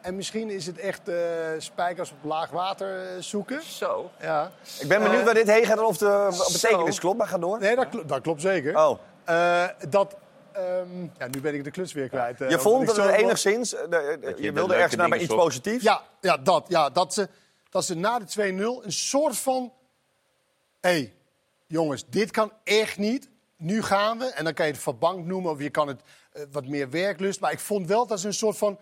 En 0.00 0.16
misschien 0.16 0.50
is 0.50 0.66
het 0.66 0.78
echt 0.78 1.08
eh, 1.08 1.14
spijkers 1.58 2.10
op 2.10 2.16
laag 2.30 2.50
water 2.50 2.98
eh, 3.00 3.06
zoeken. 3.20 3.62
Zo. 3.62 4.10
Ja. 4.20 4.50
Ik 4.80 4.88
ben 4.88 5.02
benieuwd 5.02 5.24
waar 5.24 5.34
dit 5.34 5.50
heen 5.50 5.64
gaat 5.64 5.78
of 5.78 5.96
de 5.96 6.44
betekenis 6.52 6.98
klopt. 7.00 7.18
Maar 7.18 7.26
ga 7.28 7.38
door. 7.38 7.58
Nee, 7.58 7.76
dat, 7.76 7.88
kl- 7.88 8.06
dat 8.06 8.20
klopt 8.20 8.40
zeker. 8.40 8.76
Oh. 8.76 8.98
Eh, 9.24 9.64
dat, 9.88 10.16
ehm, 10.56 11.02
ja, 11.18 11.26
nu 11.26 11.40
ben 11.40 11.54
ik 11.54 11.64
de 11.64 11.70
kluts 11.70 11.92
weer 11.92 12.08
kwijt. 12.08 12.40
eh, 12.40 12.50
Je 12.50 12.60
omdat 12.60 12.60
vond 12.72 12.86
het 12.96 12.96
enigszins... 13.14 13.74
eh, 13.74 13.80
de- 13.82 13.88
de- 13.90 14.26
je 14.26 14.34
je 14.36 14.42
de 14.42 14.52
wilde 14.52 14.74
ergens 14.74 14.94
naar 14.96 15.08
bij 15.08 15.18
dingen 15.18 15.34
iets 15.34 15.42
positiefs. 15.44 15.84
Ja, 15.84 16.02
ja, 16.20 16.36
dat, 16.36 16.64
ja 16.68 16.90
dat, 16.90 17.14
ze, 17.14 17.28
dat 17.70 17.84
ze 17.84 17.94
na 17.94 18.18
de 18.18 18.24
2-0 18.80 18.84
een 18.84 18.92
soort 18.92 19.36
van... 19.38 19.72
Hé, 20.80 20.90
hey, 20.90 21.14
jongens, 21.66 22.04
dit 22.08 22.30
kan 22.30 22.52
echt 22.64 22.98
niet. 22.98 23.28
Nu 23.56 23.82
gaan 23.82 24.18
we. 24.18 24.24
En 24.24 24.44
dan 24.44 24.54
kan 24.54 24.66
je 24.66 24.72
het 24.72 24.80
verbank 24.80 25.24
noemen 25.26 25.50
of 25.52 25.60
je 25.62 25.70
kan 25.70 25.88
het 25.88 26.00
eh, 26.32 26.42
wat 26.50 26.66
meer 26.66 26.90
werklust. 26.90 27.40
Maar 27.40 27.52
ik 27.52 27.60
vond 27.60 27.86
wel 27.86 28.06
dat 28.06 28.20
ze 28.20 28.26
een 28.26 28.34
soort 28.34 28.56
van... 28.58 28.78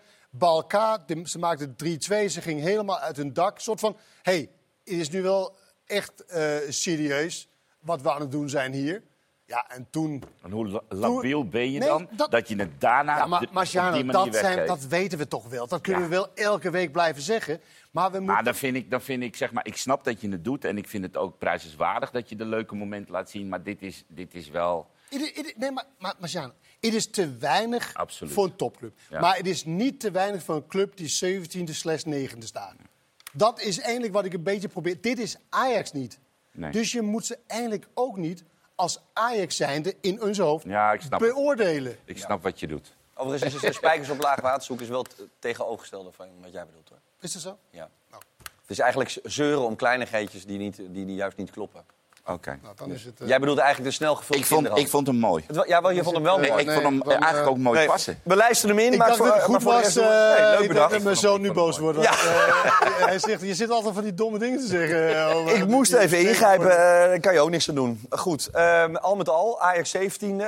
De- 1.05 1.21
ze 1.23 1.39
maakten 1.39 1.75
3-2, 1.83 1.87
ze 2.25 2.41
ging 2.41 2.61
helemaal 2.61 2.99
uit 2.99 3.17
hun 3.17 3.33
dak. 3.33 3.55
Een 3.55 3.61
soort 3.61 3.79
van, 3.79 3.97
hé, 4.21 4.31
hey, 4.31 4.49
het 4.83 4.93
is 4.99 5.09
nu 5.09 5.21
wel 5.21 5.55
echt 5.85 6.25
eh, 6.25 6.55
serieus 6.69 7.47
wat 7.79 8.01
we 8.01 8.11
aan 8.11 8.21
het 8.21 8.31
doen 8.31 8.49
zijn 8.49 8.73
hier. 8.73 9.03
Ja, 9.47 9.69
en 9.69 9.87
toen... 9.89 10.23
En 10.43 10.51
hoe 10.51 10.67
la- 10.67 10.81
labiel 10.89 11.47
ben 11.47 11.71
je 11.71 11.79
Nee, 11.79 11.87
dan 11.87 12.07
dat- 12.11 12.31
dat, 12.31 12.47
je 12.47 12.55
het 12.55 12.81
daarna 12.81 13.17
Ja, 13.17 13.25
maar 13.25 13.47
manier 13.51 14.11
dat, 14.11 14.35
zijn, 14.35 14.67
dat 14.67 14.85
weten 14.85 15.17
we 15.17 15.27
toch 15.27 15.47
wel. 15.47 15.67
Dat 15.67 15.81
kunnen 15.81 16.01
Ja. 16.01 16.07
we 16.09 16.15
wel 16.15 16.33
elke 16.33 16.69
week 16.69 16.91
blijven 16.91 17.21
zeggen. 17.21 17.61
Maar 17.91 18.11
we 18.11 18.17
Maar 18.19 18.25
moeten... 18.25 18.43
dan 18.43 18.55
vind 18.55 18.75
ik, 18.75 18.91
dan 18.91 19.01
vind 19.01 19.23
ik, 19.23 19.35
zeg 19.35 19.51
maar, 19.51 19.65
ik 19.67 19.77
snap 19.77 20.03
dat 20.03 20.21
je 20.21 20.29
het 20.29 20.43
doet 20.43 20.65
en 20.65 20.77
ik 20.77 20.87
vind 20.87 21.03
het 21.03 21.17
ook 21.17 21.37
prijzenswaardig 21.37 22.11
dat 22.11 22.29
je 22.29 22.35
de 22.35 22.45
leuke 22.45 22.75
momenten 22.75 23.11
laat 23.11 23.29
zien. 23.29 23.49
Maar 23.49 23.63
dit 23.63 23.81
is, 23.81 24.03
dit 24.07 24.33
is 24.33 24.49
wel. 24.49 24.89
It- 25.09 25.37
it- 25.37 25.53
nee, 25.57 25.71
maar, 25.71 25.85
maar 25.99 26.13
Marciano, 26.19 26.53
het 26.79 26.93
is 26.93 27.09
te 27.09 27.37
weinig 27.37 27.93
Absoluut. 27.93 28.33
voor 28.33 28.45
een 28.45 28.55
topclub. 28.55 28.97
Ja. 29.09 29.19
Maar 29.19 29.35
het 29.37 29.47
is 29.47 29.65
niet 29.65 29.99
te 29.99 30.11
weinig 30.11 30.43
voor 30.43 30.55
een 30.55 30.67
club 30.67 30.97
die 30.97 31.07
17e 31.09 31.73
slash 31.73 32.03
9e 32.03 32.37
staat. 32.39 32.75
Dat 33.33 33.61
is 33.61 33.79
eigenlijk 33.79 34.13
wat 34.13 34.25
ik 34.25 34.33
een 34.33 34.43
beetje 34.43 34.67
probeer. 34.67 35.01
Dit 35.01 35.19
is 35.19 35.37
Ajax 35.49 35.91
niet. 35.91 36.19
Nee. 36.51 36.71
Dus 36.71 36.91
je 36.91 37.01
moet 37.01 37.25
ze 37.25 37.37
eigenlijk 37.47 37.87
ook 37.93 38.17
niet 38.17 38.43
als 38.75 38.99
Ajax 39.13 39.55
zijnde 39.55 39.95
in 40.01 40.21
ons 40.21 40.37
hoofd 40.37 40.65
Ja, 40.65 40.93
ik 40.93 41.01
snap 41.01 41.19
het. 41.19 41.29
beoordelen. 41.33 41.97
Ik 42.05 42.17
snap 42.17 42.43
wat 42.43 42.59
je 42.59 42.67
doet. 42.67 42.95
Overigens 43.13 43.53
is 43.53 43.61
de 43.61 43.73
spijkers 43.73 44.09
op 44.09 44.19
laag 44.21 44.41
water 44.41 44.63
zoeken 44.63 44.85
is 44.85 44.91
wel 44.91 45.03
het 45.03 45.15
tegenovergestelde 45.39 46.11
van 46.11 46.27
wat 46.41 46.51
jij 46.51 46.65
bedoelt. 46.65 46.89
Hoor. 46.89 46.99
Is 47.19 47.33
dat 47.33 47.41
zo? 47.41 47.57
Ja. 47.69 47.89
Nou. 48.11 48.23
Het 48.61 48.69
is 48.69 48.79
eigenlijk 48.79 49.17
zeuren 49.23 49.65
om 49.65 49.75
kleinigheidjes 49.75 50.45
die, 50.45 50.57
niet, 50.57 50.75
die, 50.75 51.05
die 51.05 51.15
juist 51.15 51.37
niet 51.37 51.51
kloppen. 51.51 51.85
Oké. 52.27 52.59
Nou, 52.63 52.91
eh, 52.91 53.27
Jij 53.27 53.39
bedoelde 53.39 53.61
eigenlijk 53.61 53.91
de 53.91 53.95
snel 53.95 54.15
gevulde 54.15 54.41
ik 54.41 54.47
vond. 54.47 54.77
Ik 54.77 54.89
vond 54.89 55.07
hem 55.07 55.15
mooi. 55.15 55.45
Ja, 55.67 55.81
wel, 55.81 55.91
je 55.91 56.03
vond 56.03 56.15
hem 56.15 56.23
wel 56.23 56.37
mooi. 56.37 56.51
Ik 56.51 56.71
vond 56.71 56.83
hem 56.83 57.01
eigenlijk 57.01 57.45
eh, 57.45 57.47
ook 57.47 57.57
mooi 57.57 57.85
passen. 57.85 58.19
We 58.23 58.35
luisterden 58.35 58.77
hem 58.77 58.85
in, 58.85 58.93
ik 58.93 58.97
maar, 58.97 59.07
dacht 59.07 59.19
voor, 59.19 59.27
dat 59.27 59.35
het 59.35 59.45
goed 59.45 59.63
was, 59.63 59.73
voor 59.73 60.03
de 60.03 60.33
rest... 60.35 60.57
Eh, 60.57 60.61
ik 60.61 60.67
bedacht. 60.67 60.91
me 60.91 60.99
mijn 60.99 61.15
zoon 61.15 61.41
nu 61.41 61.51
boos 61.51 61.77
worden. 61.77 62.03
Hij 63.05 63.19
zegt, 63.19 63.41
je 63.41 63.53
zit 63.53 63.69
altijd 63.69 63.93
van 63.93 64.03
die 64.03 64.13
domme 64.13 64.39
dingen 64.39 64.59
te 64.59 64.67
zeggen. 64.67 65.55
ik 65.55 65.67
moest 65.67 65.93
even 65.93 66.19
ingrijpen. 66.19 66.67
Daar 66.67 67.19
kan 67.19 67.33
je 67.33 67.39
ook 67.39 67.49
niks 67.49 67.69
aan 67.69 67.75
doen. 67.75 68.01
Goed. 68.09 68.49
Ehm, 68.51 68.95
al 68.95 69.15
met 69.15 69.29
al, 69.29 69.61
Ajax 69.61 69.95
17e. 69.97 70.43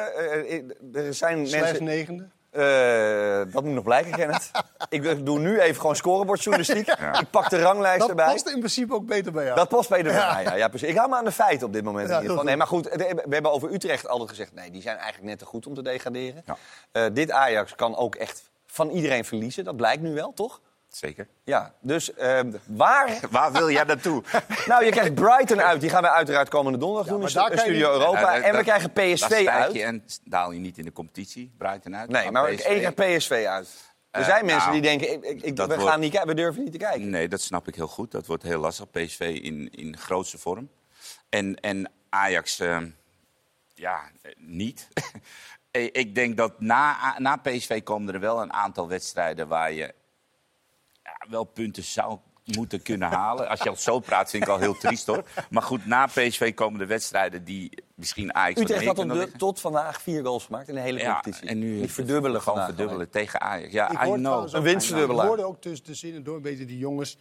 Er 0.93 1.13
zijn 1.13 1.37
mensen... 1.37 1.87
9e. 1.87 2.36
Eh, 2.57 3.53
dat 3.53 3.63
moet 3.63 3.73
nog 3.73 3.83
blijken, 3.83 4.11
Kenneth. 4.11 4.51
ik 4.89 5.25
doe 5.25 5.39
nu 5.39 5.59
even 5.59 5.81
gewoon 5.81 5.95
scorebordjournalistiek. 5.95 6.85
Ja. 6.99 7.19
Ik 7.19 7.29
pak 7.29 7.49
de 7.49 7.61
ranglijst 7.61 7.99
dat 7.99 8.09
erbij. 8.09 8.25
Dat 8.25 8.33
past 8.33 8.47
in 8.47 8.59
principe 8.59 8.93
ook 8.93 9.05
beter 9.05 9.31
bij 9.31 9.43
jou. 9.43 9.55
Dat 9.55 9.67
past 9.67 9.89
beter 9.89 10.13
bij 10.13 10.43
mij, 10.43 10.57
ja. 10.57 10.67
precies. 10.67 10.89
Ik 10.89 10.95
hou 10.95 11.09
me 11.09 11.15
aan 11.15 11.25
de 11.25 11.31
feiten 11.31 11.67
op 11.67 11.73
dit 11.73 11.83
moment. 11.83 12.43
Nee, 12.43 12.55
maar 12.55 12.67
goed, 12.67 12.89
we 12.89 13.25
hebben 13.29 13.51
over 13.51 13.73
Utrecht 13.73 14.07
altijd 14.07 14.29
gezegd... 14.29 14.53
nee, 14.53 14.71
die 14.71 14.81
zijn 14.81 14.97
eigenlijk 14.97 15.27
net 15.29 15.39
te 15.39 15.45
goed 15.45 15.67
om 15.67 15.73
te 15.73 15.81
degraderen. 15.81 16.43
Eh, 16.91 17.05
dit 17.13 17.31
Ajax 17.31 17.75
kan 17.75 17.95
ook 17.95 18.15
echt 18.15 18.49
van 18.65 18.89
iedereen 18.89 19.25
verliezen. 19.25 19.63
Dat 19.63 19.75
blijkt 19.75 20.01
nu 20.01 20.13
wel, 20.13 20.33
toch? 20.33 20.61
Zeker. 20.87 21.27
Ja, 21.43 21.73
dus 21.81 22.13
ehm, 22.13 22.51
waar... 22.65 23.19
Waar 23.31 23.51
wil 23.51 23.69
jij 23.71 23.83
naartoe? 23.83 24.23
nou, 24.67 24.85
je 24.85 24.91
krijgt 24.91 25.13
Brighton 25.13 25.61
uit. 25.61 25.81
Die 25.81 25.89
gaan 25.89 26.01
we 26.01 26.09
uiteraard 26.11 26.49
komende 26.49 26.77
donderdag 26.77 27.07
doen 27.11 27.19
maar 27.19 27.27
in 27.29 27.35
daar 27.35 27.51
je- 27.51 27.57
Studio 27.59 27.91
Europa. 27.91 28.19
Ja, 28.35 28.41
en 28.41 28.55
we 28.55 28.63
krijgen 28.63 28.91
PSV 28.91 29.15
stijg 29.25 29.47
uit. 29.47 29.73
je 29.73 29.83
en 29.83 30.03
daal 30.23 30.51
je 30.51 30.59
niet 30.59 30.77
in 30.77 30.85
de 30.85 30.91
competitie. 30.91 31.53
Brighton 31.57 31.95
uit. 31.95 32.09
Nee, 32.09 32.31
maar 32.31 32.53
PSV. 32.53 32.65
één 32.65 32.93
keer 32.93 33.17
PSV 33.17 33.45
uit. 33.49 33.67
Er 34.11 34.19
Eh, 34.19 34.25
zijn 34.27 34.45
mensen 34.45 34.69
nou, 34.69 34.81
die 34.81 34.97
denken, 34.97 35.29
ik, 35.29 35.41
ik, 35.41 35.57
we, 35.57 35.65
wordt- 35.65 35.83
gaan 35.83 35.99
niet, 35.99 36.11
kijken, 36.11 36.29
we 36.29 36.35
durven 36.35 36.63
niet 36.63 36.71
te 36.71 36.77
kijken. 36.77 37.09
Nee, 37.09 37.27
dat 37.27 37.41
snap 37.41 37.67
ik 37.67 37.75
heel 37.75 37.87
goed. 37.87 38.11
Dat 38.11 38.25
wordt 38.25 38.43
heel 38.43 38.59
lastig. 38.59 38.91
PSV 38.91 39.39
in, 39.43 39.69
in 39.71 39.97
grootste 39.97 40.37
vorm. 40.37 40.69
En, 41.29 41.55
en 41.55 41.91
Ajax, 42.09 42.59
eh, 42.59 42.77
ja, 43.73 44.01
niet. 44.37 44.87
Ik 45.71 46.15
denk 46.15 46.37
dat 46.37 46.59
na, 46.59 47.15
na 47.17 47.35
PSV 47.35 47.83
komen 47.83 48.13
er 48.13 48.19
wel 48.19 48.41
een 48.41 48.53
aantal 48.53 48.87
wedstrijden 48.87 49.47
waar 49.47 49.71
je 49.71 49.93
wel 51.29 51.43
punten 51.43 51.83
zou 51.83 52.17
moeten 52.55 52.81
kunnen 52.81 53.09
halen. 53.09 53.47
Als 53.49 53.61
je 53.61 53.69
al 53.69 53.75
zo 53.75 53.99
praat, 53.99 54.29
vind 54.29 54.43
ik 54.43 54.49
al 54.49 54.57
heel 54.57 54.77
triest 54.77 55.05
hoor. 55.07 55.23
Maar 55.49 55.61
goed, 55.63 55.85
na 55.85 56.05
PSV 56.05 56.53
komen 56.53 56.79
de 56.79 56.85
wedstrijden 56.85 57.43
die 57.43 57.83
misschien 57.95 58.33
Ajax 58.33 58.61
Utrecht 58.61 58.85
had 58.85 58.95
de- 58.95 59.31
tot 59.37 59.59
vandaag 59.59 60.01
vier 60.01 60.23
goals 60.25 60.45
gemaakt 60.45 60.67
in 60.67 60.75
de 60.75 60.81
hele 60.81 60.99
Ja, 60.99 61.13
competitie. 61.13 61.49
en 61.49 61.59
nu 61.59 61.79
die 61.79 61.91
verdubbelen 61.91 62.41
gewoon 62.41 62.65
verdubbelen 62.65 63.09
tegen 63.09 63.41
Ajax. 63.41 63.71
Ja, 63.73 63.89
Ik 63.89 64.01
I 64.07 64.11
know. 64.13 64.47
Een 64.53 64.61
winstverdubbelaar. 64.61 65.21
Ik 65.23 65.27
hoorde 65.29 65.45
ook 65.45 65.61
tussen 65.61 65.85
de 65.85 65.93
zinnen 65.93 66.23
door 66.23 66.35
een 66.35 66.41
beetje 66.41 66.65
die 66.65 66.77
jongens 66.77 67.17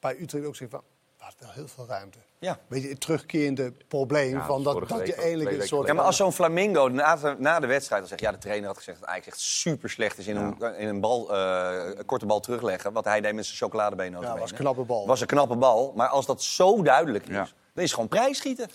bij 0.00 0.16
Utrecht 0.20 0.46
ook 0.46 0.56
zeggen 0.56 0.78
van... 0.78 0.88
Hadden 1.18 1.40
wel 1.46 1.50
heel 1.54 1.68
veel 1.68 1.86
ruimte. 1.86 2.18
Ja. 2.38 2.58
Beetje 2.68 2.88
het 2.88 3.00
terugkerende 3.00 3.72
probleem 3.88 4.36
Ja, 4.36 4.46
van 4.46 4.62
dat, 4.62 4.88
dat 4.88 5.06
je 5.06 5.14
eigenlijk 5.14 5.60
een 5.60 5.66
soort... 5.66 5.86
Ja, 5.86 5.92
maar 5.94 6.04
als 6.04 6.16
zo'n 6.16 6.32
Flamingo 6.32 6.88
na 6.88 7.16
de, 7.16 7.34
na 7.38 7.60
de 7.60 7.66
wedstrijd 7.66 8.00
dan 8.00 8.08
zegt... 8.08 8.20
ja, 8.20 8.30
de 8.30 8.38
trainer 8.38 8.66
had 8.66 8.76
gezegd 8.76 9.00
dat 9.00 9.08
echt 9.08 9.40
super 9.40 9.90
slecht 9.90 10.18
is 10.18 10.26
in 10.26 10.36
een, 10.36 10.62
in 10.78 10.88
een, 10.88 11.00
bal, 11.00 11.34
eh, 11.34 11.90
een 11.96 12.04
korte 12.04 12.26
bal 12.26 12.40
terugleggen. 12.40 12.92
Wat 12.92 13.04
hij 13.04 13.20
deed 13.20 13.34
met 13.34 13.44
zijn 13.46 13.56
chocoladebeen. 13.58 14.10
Ja, 14.20 14.38
was 14.38 14.50
een 14.50 14.56
knappe 14.56 14.82
bal. 14.84 15.06
was 15.06 15.20
een 15.20 15.26
knappe 15.26 15.56
bal. 15.56 15.92
Maar 15.96 16.08
als 16.08 16.26
dat 16.26 16.42
zo 16.42 16.82
duidelijk 16.82 17.24
is, 17.26 17.34
Ja. 17.34 17.42
dan 17.42 17.48
is 17.74 17.82
het 17.82 17.92
gewoon 17.92 18.08
prijsschieten. 18.08 18.68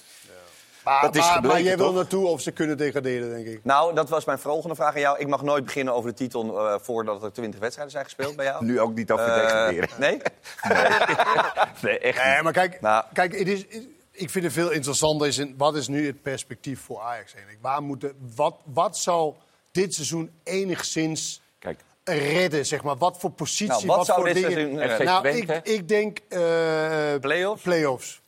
Maar, 0.83 1.01
dat 1.01 1.15
is 1.15 1.21
maar, 1.21 1.29
maar 1.29 1.35
gebleken, 1.41 1.63
jij 1.63 1.77
wil 1.77 1.85
toch? 1.85 1.95
naartoe 1.95 2.27
of 2.27 2.41
ze 2.41 2.51
kunnen 2.51 2.77
degraderen, 2.77 3.29
denk 3.29 3.47
ik. 3.47 3.59
Nou, 3.63 3.95
dat 3.95 4.09
was 4.09 4.25
mijn 4.25 4.39
volgende 4.39 4.75
vraag 4.75 4.93
aan 4.93 4.99
jou. 4.99 5.19
Ik 5.19 5.27
mag 5.27 5.41
nooit 5.41 5.65
beginnen 5.65 5.93
over 5.93 6.09
de 6.09 6.15
titel 6.15 6.67
eh, 6.69 6.75
voordat 6.81 7.23
er 7.23 7.31
20 7.31 7.59
wedstrijden 7.59 7.93
zijn 7.93 8.05
gespeeld 8.05 8.35
bij 8.35 8.45
jou. 8.45 8.65
Nu 8.65 8.79
ook 8.79 8.95
niet 8.95 9.11
over 9.11 9.25
Eh, 9.25 9.41
degraderen. 9.41 9.89
nee? 9.99 10.17
Nee, 11.81 11.99
echt 11.99 12.17
niet. 12.17 12.33
Nee, 12.33 12.41
maar 12.41 12.53
kijk, 12.53 12.81
Nou. 12.81 13.03
kijk 13.13 13.37
het 13.37 13.47
is, 13.47 13.65
ik 14.11 14.29
vind 14.29 14.43
het 14.43 14.53
veel 14.53 14.69
interessanter. 14.71 15.27
Is 15.27 15.37
in, 15.37 15.53
wat 15.57 15.75
is 15.75 15.87
nu 15.87 16.05
het 16.05 16.21
perspectief 16.21 16.81
voor 16.81 16.99
Ajax 16.99 17.33
eigenlijk? 17.33 17.63
Waar 17.63 17.81
moeten, 17.83 18.13
wat, 18.35 18.55
wat 18.63 18.97
zou 18.97 19.33
dit 19.71 19.93
seizoen 19.93 20.31
enigszins 20.43 21.41
Kijk, 21.59 21.79
redden? 22.03 22.65
Zeg 22.65 22.83
maar? 22.83 22.97
Wat 22.97 23.17
voor 23.19 23.29
positie, 23.31 23.67
Nou, 23.67 23.85
wat 23.85 24.05
zou 24.05 24.17
voor 24.17 24.27
dit 24.33 24.35
dingen... 24.35 24.51
seizoen 24.51 24.77
redden? 24.79 24.97
FC 24.97 25.03
Nou, 25.03 25.27
ik, 25.27 25.49
ik 25.67 25.87
denk... 25.87 26.17
eh 26.29 26.39
Play-offs? 27.19 27.61
Play-offs. 27.63 28.21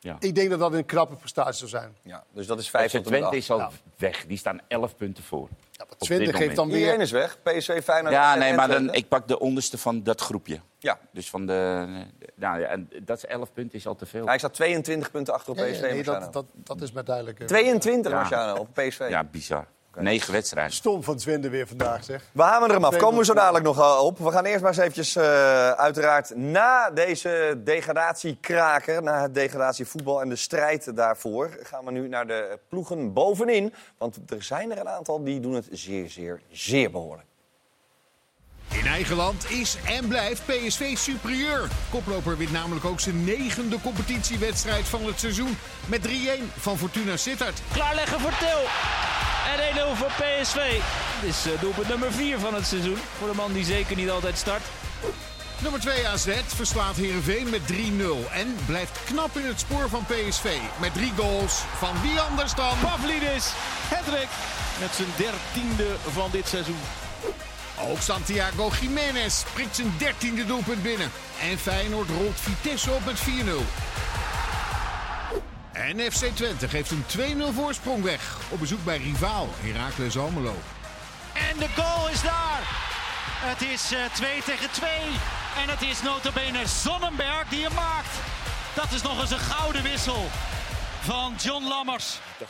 Ja. 0.00 0.16
Ik 0.20 0.34
denk 0.34 0.50
dat 0.50 0.58
dat 0.58 0.72
een 0.72 0.84
knappe 0.86 1.14
prestatie 1.16 1.54
zou 1.54 1.70
zijn. 1.70 1.96
Ja, 2.02 2.24
dus 2.32 2.46
dat 2.46 2.58
is 2.58 2.70
5 2.70 2.90
FC 2.90 2.96
tot 2.96 3.06
Twente 3.06 3.26
8. 3.26 3.36
is 3.36 3.50
al 3.50 3.58
Ja. 3.58 3.70
weg. 3.96 4.26
Die 4.26 4.38
staan 4.38 4.60
11 4.68 4.96
punten 4.96 5.24
voor. 5.24 5.48
Ja, 5.72 5.84
maar 5.84 5.92
Op 5.92 5.98
20 5.98 6.26
dit 6.26 6.36
geeft 6.36 6.56
dan 6.56 6.66
moment. 6.66 6.84
Iedereen 6.84 7.08
weer... 7.10 7.22
is 7.22 7.32
weg. 7.42 7.42
PSV, 7.42 7.82
Feyenoord 7.84 8.14
Ja, 8.14 8.34
nee, 8.34 8.52
maar 8.54 8.68
dan, 8.68 8.94
ik 8.94 9.08
pak 9.08 9.28
de 9.28 9.38
onderste 9.38 9.78
van 9.78 10.02
dat 10.02 10.20
groepje. 10.20 10.60
Ja. 10.78 10.98
Dus 11.12 11.30
van 11.30 11.46
de... 11.46 11.86
Nou 12.34 12.60
ja, 12.60 12.66
en 12.66 12.90
dat 13.02 13.16
is 13.16 13.24
11 13.26 13.52
punten 13.52 13.78
is 13.78 13.86
al 13.86 13.94
te 13.96 14.06
veel. 14.06 14.26
Hij 14.26 14.38
staat 14.38 14.54
22 14.54 15.10
punten 15.10 15.34
achter 15.34 15.52
op 15.52 15.58
Ja, 15.58 15.64
ja, 15.64 15.72
PSV. 15.72 15.80
nee, 15.80 16.02
dat, 16.02 16.32
dat, 16.32 16.44
dat 16.54 16.80
is 16.82 16.92
maar 16.92 17.04
duidelijk. 17.04 17.40
eh. 17.40 17.46
22, 17.46 18.12
Ja. 18.12 18.18
Marciano, 18.18 18.54
op 18.60 18.68
PSV. 18.74 19.06
Ja, 19.08 19.24
bizar. 19.24 19.66
Negen 19.94 20.32
wedstrijden. 20.32 20.72
Stom 20.72 21.02
van 21.02 21.16
Twente 21.16 21.48
weer 21.48 21.66
vandaag, 21.66 22.04
zeg. 22.04 22.22
We 22.32 22.42
hameren 22.42 22.74
hem 22.74 22.84
af. 22.84 22.96
Komen 22.96 23.18
we 23.18 23.24
zo 23.24 23.34
dadelijk 23.34 23.64
nog 23.64 23.78
eh, 23.78 24.04
op. 24.04 24.18
We 24.18 24.30
gaan 24.30 24.44
eerst 24.44 24.60
maar 24.60 24.70
eens 24.70 24.78
eventjes, 24.78 25.16
eh, 25.16 25.70
uiteraard, 25.70 26.36
na 26.36 26.90
deze 26.90 27.60
degradatiekraker... 27.64 29.02
na 29.02 29.22
het 29.22 29.34
degradatievoetbal 29.34 30.20
en 30.20 30.28
de 30.28 30.36
strijd 30.36 30.96
daarvoor... 30.96 31.58
gaan 31.62 31.84
we 31.84 31.90
nu 31.90 32.08
naar 32.08 32.26
de 32.26 32.58
ploegen 32.68 33.12
bovenin. 33.12 33.74
Want 33.98 34.18
er 34.26 34.42
zijn 34.42 34.70
er 34.70 34.78
een 34.78 34.88
aantal 34.88 35.24
die 35.24 35.40
doen 35.40 35.54
het 35.54 35.68
zeer, 35.70 36.08
zeer, 36.08 36.40
zeer 36.50 36.90
behoorlijk. 36.90 37.26
In 38.68 38.86
eigen 38.86 39.16
land 39.16 39.50
is 39.50 39.76
en 39.86 40.08
blijft 40.08 40.42
PSV 40.46 40.96
superieur. 40.96 41.68
Koploper 41.90 42.36
wint 42.36 42.52
namelijk 42.52 42.84
ook 42.84 43.00
zijn 43.00 43.24
negende 43.24 43.80
competitiewedstrijd 43.80 44.84
van 44.84 45.04
het 45.06 45.20
seizoen. 45.20 45.56
Met 45.86 46.08
3-1 46.08 46.10
van 46.56 46.78
Fortuna 46.78 47.16
Sittard. 47.16 47.60
Klaarleggen 47.72 48.20
voor 48.20 48.38
Til. 48.38 49.07
En 49.52 49.76
1-0 49.94 49.96
voor 49.96 50.10
PSV. 50.16 50.80
Dit 51.20 51.30
is 51.30 51.52
eh, 51.52 51.60
doelpunt 51.60 51.88
nummer 51.88 52.12
4 52.12 52.38
van 52.38 52.54
het 52.54 52.66
seizoen. 52.66 52.98
Voor 53.18 53.28
de 53.28 53.34
man 53.34 53.52
die 53.52 53.64
zeker 53.64 53.96
niet 53.96 54.10
altijd 54.10 54.38
start. 54.38 54.62
Nummer 55.58 55.80
2 55.80 56.08
AZ 56.08 56.28
verslaat 56.46 56.96
Heerenveen 56.96 57.50
met 57.50 57.60
3-0. 57.72 58.32
En 58.32 58.56
blijft 58.66 58.98
knap 59.04 59.36
in 59.38 59.46
het 59.46 59.60
spoor 59.60 59.88
van 59.88 60.04
PSV. 60.04 60.56
Met 60.80 60.94
drie 60.94 61.12
goals 61.16 61.52
van 61.78 62.00
wie 62.02 62.20
anders 62.20 62.54
dan... 62.54 62.78
Pavlidis, 62.82 63.52
Hedrick. 63.88 64.28
Met 64.80 64.94
zijn 64.94 65.08
dertiende 65.16 65.96
van 66.12 66.28
dit 66.30 66.48
seizoen. 66.48 66.80
Ook 67.80 68.00
Santiago 68.00 68.70
Jiménez 68.80 69.42
prikt 69.54 69.76
zijn 69.76 69.94
dertiende 69.98 70.46
doelpunt 70.46 70.82
binnen. 70.82 71.10
En 71.40 71.58
Feyenoord 71.58 72.08
rolt 72.08 72.40
Vitesse 72.40 72.90
op 72.90 73.04
met 73.04 73.18
4-0. 73.18 73.22
En 75.86 76.12
FC 76.12 76.24
Twente 76.24 76.68
geeft 76.68 76.90
een 76.90 77.04
2-0 77.52 77.54
voorsprong 77.54 78.02
weg. 78.02 78.38
Op 78.52 78.58
bezoek 78.58 78.84
bij 78.84 78.96
rivaal 78.96 79.46
Heracles 79.50 80.18
Almelo. 80.18 80.54
En 81.34 81.58
de 81.58 81.68
goal 81.76 82.08
is 82.08 82.22
daar. 82.22 82.60
Het 83.50 83.62
is 83.62 83.92
eh 83.92 84.14
2 84.14 84.42
tegen 84.42 84.70
2. 84.70 84.90
En 85.62 85.68
het 85.68 85.82
is 85.82 86.02
notabene 86.02 86.66
Zonnenberg 86.66 87.48
die 87.48 87.62
hem 87.62 87.74
maakt. 87.74 88.14
Dat 88.74 88.92
is 88.92 89.02
nog 89.02 89.20
eens 89.20 89.30
een 89.30 89.38
gouden 89.38 89.82
wissel 89.82 90.22
van 91.00 91.34
John 91.38 91.64
Lammers. 91.68 92.18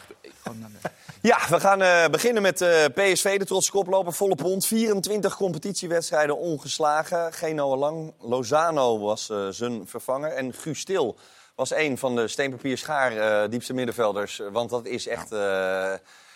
Ja, 1.23 1.39
we 1.49 1.61
gaan 1.61 1.83
eh, 1.83 2.09
beginnen 2.09 2.43
met 2.43 2.61
eh, 2.61 2.85
PSV, 2.95 3.39
de 3.39 3.45
trotse 3.45 3.71
koploper, 3.71 4.13
volle 4.13 4.35
pond. 4.35 4.67
24 4.67 5.37
competitiewedstrijden 5.37 6.39
ongeslagen. 6.39 7.33
Geen 7.33 7.61
Lang. 7.61 8.13
Lozano 8.21 8.99
was 8.99 9.31
eh, 9.31 9.49
zijn 9.49 9.87
vervanger. 9.87 10.33
En 10.33 10.55
Guus 10.55 10.81
Stil 10.81 11.17
was 11.59 11.75
een 11.75 11.99
van 11.99 12.17
de 12.17 12.29
steenpapier 12.29 12.79
schaar 12.79 13.17
eh, 13.17 13.51
diepste 13.51 13.75
middenvelders. 13.75 14.43
Want 14.53 14.71
dat 14.71 14.87
is 14.87 15.07
echt... 15.09 15.33
eh, 15.33 15.39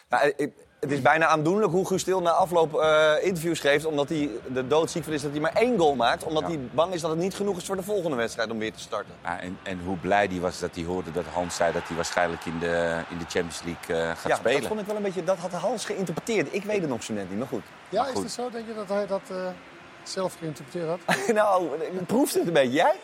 nou, 0.09 0.33
eh, 0.37 0.47
het 0.81 0.91
is 0.91 1.03
bijna 1.03 1.27
aandoenlijk 1.27 1.73
hoe 1.73 1.87
Guus 1.87 2.01
Stil 2.01 2.20
na 2.23 2.31
afloop 2.31 2.75
eh, 2.81 3.12
interviews 3.20 3.61
geeft. 3.61 3.85
Omdat 3.85 4.09
hij 4.09 4.31
de 4.53 4.66
doodziek 4.66 5.05
van 5.05 5.12
is 5.12 5.23
dat 5.23 5.31
hij 5.31 5.41
maar 5.41 5.55
één 5.55 5.79
goal 5.79 5.95
maakt. 5.95 6.25
Omdat 6.25 6.43
hij 6.43 6.59
bang 6.59 6.95
is 6.95 7.01
dat 7.01 7.11
het 7.11 7.18
niet 7.18 7.35
genoeg 7.35 7.57
is 7.57 7.64
voor 7.64 7.77
de 7.77 7.83
volgende 7.83 8.16
wedstrijd 8.16 8.51
om 8.51 8.59
weer 8.59 8.73
te 8.73 8.81
starten. 8.81 9.14
Ja, 9.23 9.41
en, 9.41 9.59
en 9.62 9.81
hoe 9.85 9.97
blij 9.97 10.27
hij 10.31 10.41
was 10.41 10.59
dat 10.59 10.75
hij 10.75 10.85
hoorde 10.85 11.11
dat 11.12 11.25
Hans 11.25 11.57
zei 11.57 11.73
dat 11.73 11.83
hij 11.87 11.97
waarschijnlijk 11.97 12.45
in 12.45 12.59
de, 12.59 13.01
in 13.11 13.18
de 13.18 13.25
Champions 13.25 13.62
League 13.64 13.97
eh, 13.97 14.16
gaat 14.16 14.29
ja, 14.31 14.37
spelen. 14.37 14.59
dat 14.61 14.68
vond 14.68 14.81
ik 14.81 14.87
wel 14.87 14.97
een 14.97 15.03
beetje... 15.03 15.25
Dat 15.25 15.39
had 15.39 15.53
Hans 15.53 15.85
geïnterpreteerd. 15.85 16.55
Ik 16.55 16.64
weet 16.64 16.81
het 16.81 16.89
nog 16.91 17.03
zo 17.03 17.12
net 17.12 17.31
niet, 17.31 17.39
maar 17.39 17.49
goed. 17.49 17.64
Ja, 17.89 18.03
Maar 18.03 18.12
is 18.12 18.18
het 18.18 18.31
zo? 18.31 18.51
Denk 18.51 18.66
je 18.66 18.75
dat 18.75 18.89
hij 18.89 19.07
dat 19.07 19.23
eh, 19.31 19.37
zelf 20.03 20.37
geïnterpreteerd 20.39 20.89
had? 20.89 21.27
nou, 21.35 21.68
proeft 22.07 22.35
het 22.35 22.47
een 22.47 22.53
beetje. 22.53 22.73
Jij? 22.73 22.95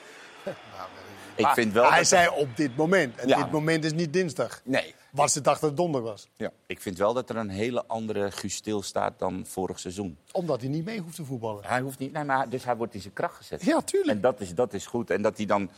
Ik 1.39 1.47
vind 1.55 1.72
wel 1.72 1.89
hij 1.89 1.99
dat- 1.99 2.07
zei 2.09 2.28
op 2.28 2.57
dit 2.57 2.76
moment. 2.76 3.16
En 3.18 3.28
Ja. 3.28 3.36
dit 3.43 3.51
moment 3.53 3.84
is 3.84 3.93
niet 3.93 4.12
dinsdag. 4.12 4.61
Nee. 4.64 4.95
Was 5.11 5.32
de 5.32 5.41
dag 5.41 5.59
dat 5.59 5.68
het 5.68 5.78
donderdag 5.78 6.11
was. 6.11 6.28
Ja. 6.36 6.51
Ik 6.66 6.80
vind 6.80 6.99
wel 6.99 7.14
dat 7.14 7.30
er 7.30 7.36
een 7.36 7.49
hele 7.49 7.84
andere 7.86 8.30
Guus 8.30 8.55
Stil 8.55 8.82
staat 8.82 9.18
dan 9.18 9.45
vorig 9.49 9.78
seizoen. 9.78 10.18
Omdat 10.32 10.61
hij 10.61 10.70
niet 10.70 10.84
mee 10.84 11.01
hoeft 11.01 11.14
te 11.16 11.24
voetballen. 11.24 11.64
Hij 11.64 11.80
hoeft 11.80 11.99
niet, 11.99 12.12
nee, 12.12 12.24
maar 12.24 12.49
dus 12.49 12.64
hij 12.64 12.76
wordt 12.76 12.95
in 12.95 13.01
zijn 13.01 13.12
kracht 13.12 13.36
gezet. 13.36 13.64
Ja, 13.64 13.80
tuurlijk. 13.80 14.11
En 14.16 14.20
dat 14.20 14.41
is, 14.41 14.55
dat 14.55 14.72
is 14.72 14.86
goed. 14.86 15.11
En 15.11 15.22
dat 15.22 15.36
hij 15.36 15.47
dan 15.47 15.70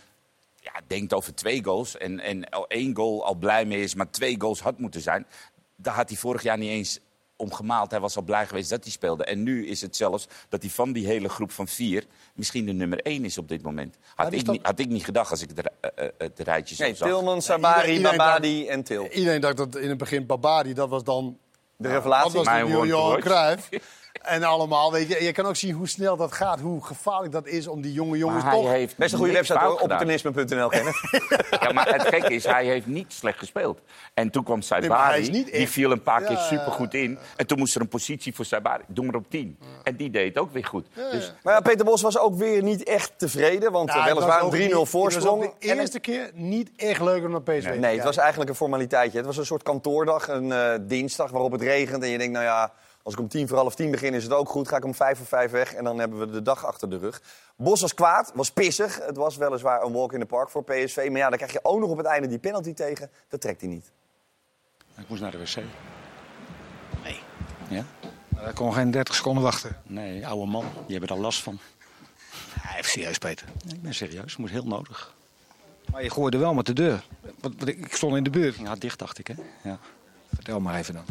ja, 0.61 0.73
denkt 0.87 1.15
over 1.15 1.35
twee 1.35 1.65
goals 1.65 1.97
en, 1.97 2.21
en 2.21 2.49
al 2.49 2.67
één 2.67 2.97
goal 2.97 3.25
al 3.25 3.35
blij 3.35 3.65
mee 3.65 3.83
is, 3.83 3.95
maar 3.95 4.11
twee 4.11 4.41
goals 4.41 4.61
had 4.61 4.79
moeten 4.79 5.01
zijn. 5.01 5.27
Daar 5.77 5.95
had 5.95 6.09
hij 6.09 6.19
vorig 6.19 6.43
jaar 6.43 6.59
niet 6.59 6.71
eens 6.71 6.99
om 7.41 7.53
gemaald. 7.53 7.91
Hij 7.91 8.01
was 8.01 8.17
al 8.17 8.23
blij 8.23 8.47
geweest 8.47 8.71
dat 8.71 8.83
hij 8.83 8.93
speelde. 8.93 9.25
En 9.25 9.43
nu 9.43 9.67
is 9.67 9.81
het 9.81 9.97
zelfs 9.97 10.29
dat 10.49 10.63
hij 10.63 10.71
van 10.71 10.93
die 10.93 11.07
hele 11.07 11.29
groep 11.29 11.51
van 11.53 11.69
vier... 11.69 12.05
misschien 12.35 12.67
de 12.67 12.73
nummer 12.73 13.01
één 13.01 13.25
is 13.25 13.39
op 13.39 13.49
dit 13.49 13.63
moment. 13.63 13.97
Had, 14.15 14.33
ik, 14.33 14.45
dat- 14.45 14.55
niet, 14.55 14.67
had 14.67 14.79
ik 14.79 14.89
niet 14.89 15.05
gedacht 15.05 15.31
als 15.31 15.43
ik 15.43 15.49
het, 15.49 15.59
ri- 15.59 15.91
eh, 15.95 16.05
eh, 16.07 16.13
het 16.19 16.39
rijtje 16.39 16.75
zo 16.75 16.83
Nee, 16.85 16.95
zag. 16.95 17.09
Tilman, 17.09 17.43
Sabari, 17.43 17.93
Iedereen 17.93 18.17
Babadi 18.17 18.67
en 18.69 18.83
Til. 18.83 19.09
Iedereen 19.09 19.41
dacht 19.41 19.57
dat 19.57 19.77
in 19.77 19.89
het 19.89 19.99
begin 19.99 20.27
Babadi, 20.27 20.73
dat 20.75 20.89
was 20.89 21.05
dan... 21.05 21.39
De 21.77 21.89
revelatie. 21.89 22.33
Dat 22.33 22.45
was 22.47 22.55
de 22.59 22.65
nieuwe 22.65 22.87
Johan. 22.87 23.21
Cruijff. 23.21 23.69
En 24.21 24.43
allemaal, 24.43 24.93
weet 24.93 25.09
je, 25.09 25.25
je 25.25 25.33
kan 25.33 25.47
ook 25.47 25.57
zien 25.57 25.75
hoe 25.75 25.89
snel 25.89 26.17
dat 26.17 26.33
gaat. 26.33 26.61
Hoe 26.61 26.85
gevaarlijk 26.85 27.33
dat 27.33 27.47
is 27.47 27.67
om 27.67 27.81
die 27.81 27.93
jonge 27.93 28.17
jongens 28.19 28.43
Maar 28.45 28.53
hij 28.53 28.63
toch... 28.63 28.71
heeft 28.71 28.97
Best 28.97 29.13
een 29.13 29.19
goede 29.19 29.33
niks 29.33 29.49
website 29.49 29.71
gedaan. 29.71 29.83
opportunisme.nl, 29.83 30.69
Kenneth. 30.69 31.01
Ja, 31.61 31.73
maar 31.73 31.89
het 31.93 32.03
gekke 32.09 32.35
is, 32.35 32.45
hij 32.45 32.65
heeft 32.67 32.87
niet 32.87 33.13
slecht 33.13 33.39
gespeeld. 33.39 33.81
En 34.15 34.31
toen 34.31 34.45
kwam 34.45 34.63
Saibari, 34.63 35.31
die 35.31 35.69
viel 35.69 35.91
een 35.91 36.03
paar 36.03 36.21
keer 36.23 36.31
Ja, 36.37 36.43
supergoed 36.47 36.95
in. 36.95 37.19
En 37.37 37.47
toen 37.47 37.59
moest 37.59 37.75
er 37.75 37.81
een 37.81 37.89
positie 37.89 38.35
voor 38.35 38.45
Saibari. 38.45 38.83
Doe 38.87 39.05
maar 39.05 39.15
op 39.15 39.31
10. 39.31 39.59
En 39.83 39.97
die 39.97 40.11
deed 40.11 40.29
het 40.35 40.39
ook 40.43 40.53
weer 40.53 40.65
goed. 40.65 40.87
Dus 41.11 41.33
Maar 41.43 41.55
ja, 41.55 41.61
Peter 41.61 41.85
Bos 41.85 42.03
was 42.03 42.19
ook 42.19 42.35
weer 42.35 42.63
niet 42.63 42.83
echt 42.85 43.13
tevreden. 43.17 43.73
Want 43.73 43.93
weliswaar 44.05 44.43
een 44.43 44.51
3-0 44.51 44.53
niet- 44.59 44.73
Het 44.73 44.89
voorsprong. 44.89 45.41
was 45.45 45.51
de 45.61 45.69
En 45.69 45.79
eerste 45.79 46.01
keer 46.01 46.31
niet 46.35 46.71
echt 46.77 47.01
leuk 47.01 47.25
om 47.25 47.31
naar 47.31 47.43
PSV 47.43 47.73
te 47.73 47.79
Nee, 47.79 47.95
het 47.97 48.05
was 48.05 48.17
eigenlijk 48.17 48.51
een 48.51 48.57
formaliteitje. 48.57 49.17
Het 49.17 49.27
was 49.27 49.37
een 49.37 49.47
soort 49.47 49.63
kantoordag, 49.63 50.29
een 50.29 50.53
eh, 50.53 50.73
dinsdag 50.81 51.31
waarop 51.31 51.53
het 51.53 51.63
regent. 51.63 52.03
En 52.03 52.09
je 52.09 52.19
denkt, 52.19 52.33
nou 52.33 52.45
ja, 52.45 52.73
als 53.03 53.15
ik 53.15 53.21
om 53.21 53.29
tien 53.29 53.49
voor 53.49 53.57
half 53.57 53.75
tien 53.75 53.91
begin 53.91 54.15
is 54.15 54.23
het 54.23 54.33
ook 54.33 54.49
goed. 54.49 54.69
Ga 54.69 54.77
ik 54.77 54.85
om 54.85 54.95
vijf 54.95 55.17
voor 55.17 55.27
vijf 55.27 55.51
weg 55.51 55.75
en 55.75 55.85
dan 55.85 55.99
hebben 55.99 56.19
we 56.19 56.31
de 56.31 56.43
dag 56.43 56.67
achter 56.67 56.91
de 56.91 56.99
rug. 56.99 57.23
Bos 57.57 57.81
was 57.81 57.95
kwaad, 57.95 58.33
was 58.35 58.51
pissig. 58.51 59.07
Het 59.07 59.17
was 59.17 59.37
weliswaar 59.37 59.83
een 59.83 59.93
walk 59.93 60.13
in 60.13 60.21
the 60.21 60.27
park 60.27 60.51
voor 60.51 60.65
PSV. 60.65 61.07
Maar 61.11 61.19
ja, 61.19 61.29
dan 61.29 61.37
krijg 61.37 61.53
je 61.53 61.61
ook 61.65 61.81
nog 61.81 61.91
op 61.91 61.97
het 61.97 62.07
einde 62.07 62.29
die 62.29 62.39
penalty 62.39 62.75
tegen. 62.75 63.11
Dat 63.29 63.41
trekt 63.41 63.61
hij 63.61 63.71
niet. 63.71 63.93
Ik 64.97 65.09
moest 65.09 65.23
naar 65.23 65.31
de 65.31 65.39
wc. 65.39 65.57
Nee. 67.03 67.21
Ja? 67.69 67.85
Hij 68.37 68.53
kon 68.53 68.73
geen 68.75 68.91
30 68.91 69.15
seconden 69.15 69.43
wachten. 69.43 69.77
Nee, 69.83 70.27
oude 70.27 70.51
man. 70.51 70.65
Die 70.87 70.99
hebben 70.99 71.17
er 71.17 71.23
last 71.23 71.43
van. 71.43 71.59
Even 72.77 72.91
serieus, 72.91 73.19
Peter. 73.19 73.47
Ik 73.69 73.83
ben 73.83 73.95
serieus. 73.95 74.37
Moet 74.37 74.51
heel 74.51 74.67
nodig. 74.67 75.15
Maar 75.91 76.03
je 76.03 76.11
gooide 76.11 76.39
wel 76.39 76.55
met 76.55 76.67
de 76.67 76.73
deur. 76.73 77.05
Want, 77.41 77.69
ik 77.69 77.79
ik 77.79 77.95
stond 77.97 78.17
in 78.17 78.23
de 78.23 78.31
buurt. 78.31 78.57
Ja, 78.57 78.75
dicht 78.75 78.99
dacht 78.99 79.19
ik, 79.19 79.27
hè? 79.27 79.35
Ja. 79.63 79.79
Vertel 80.35 80.61
maar 80.61 80.75
even 80.75 80.95
dan. 80.95 81.05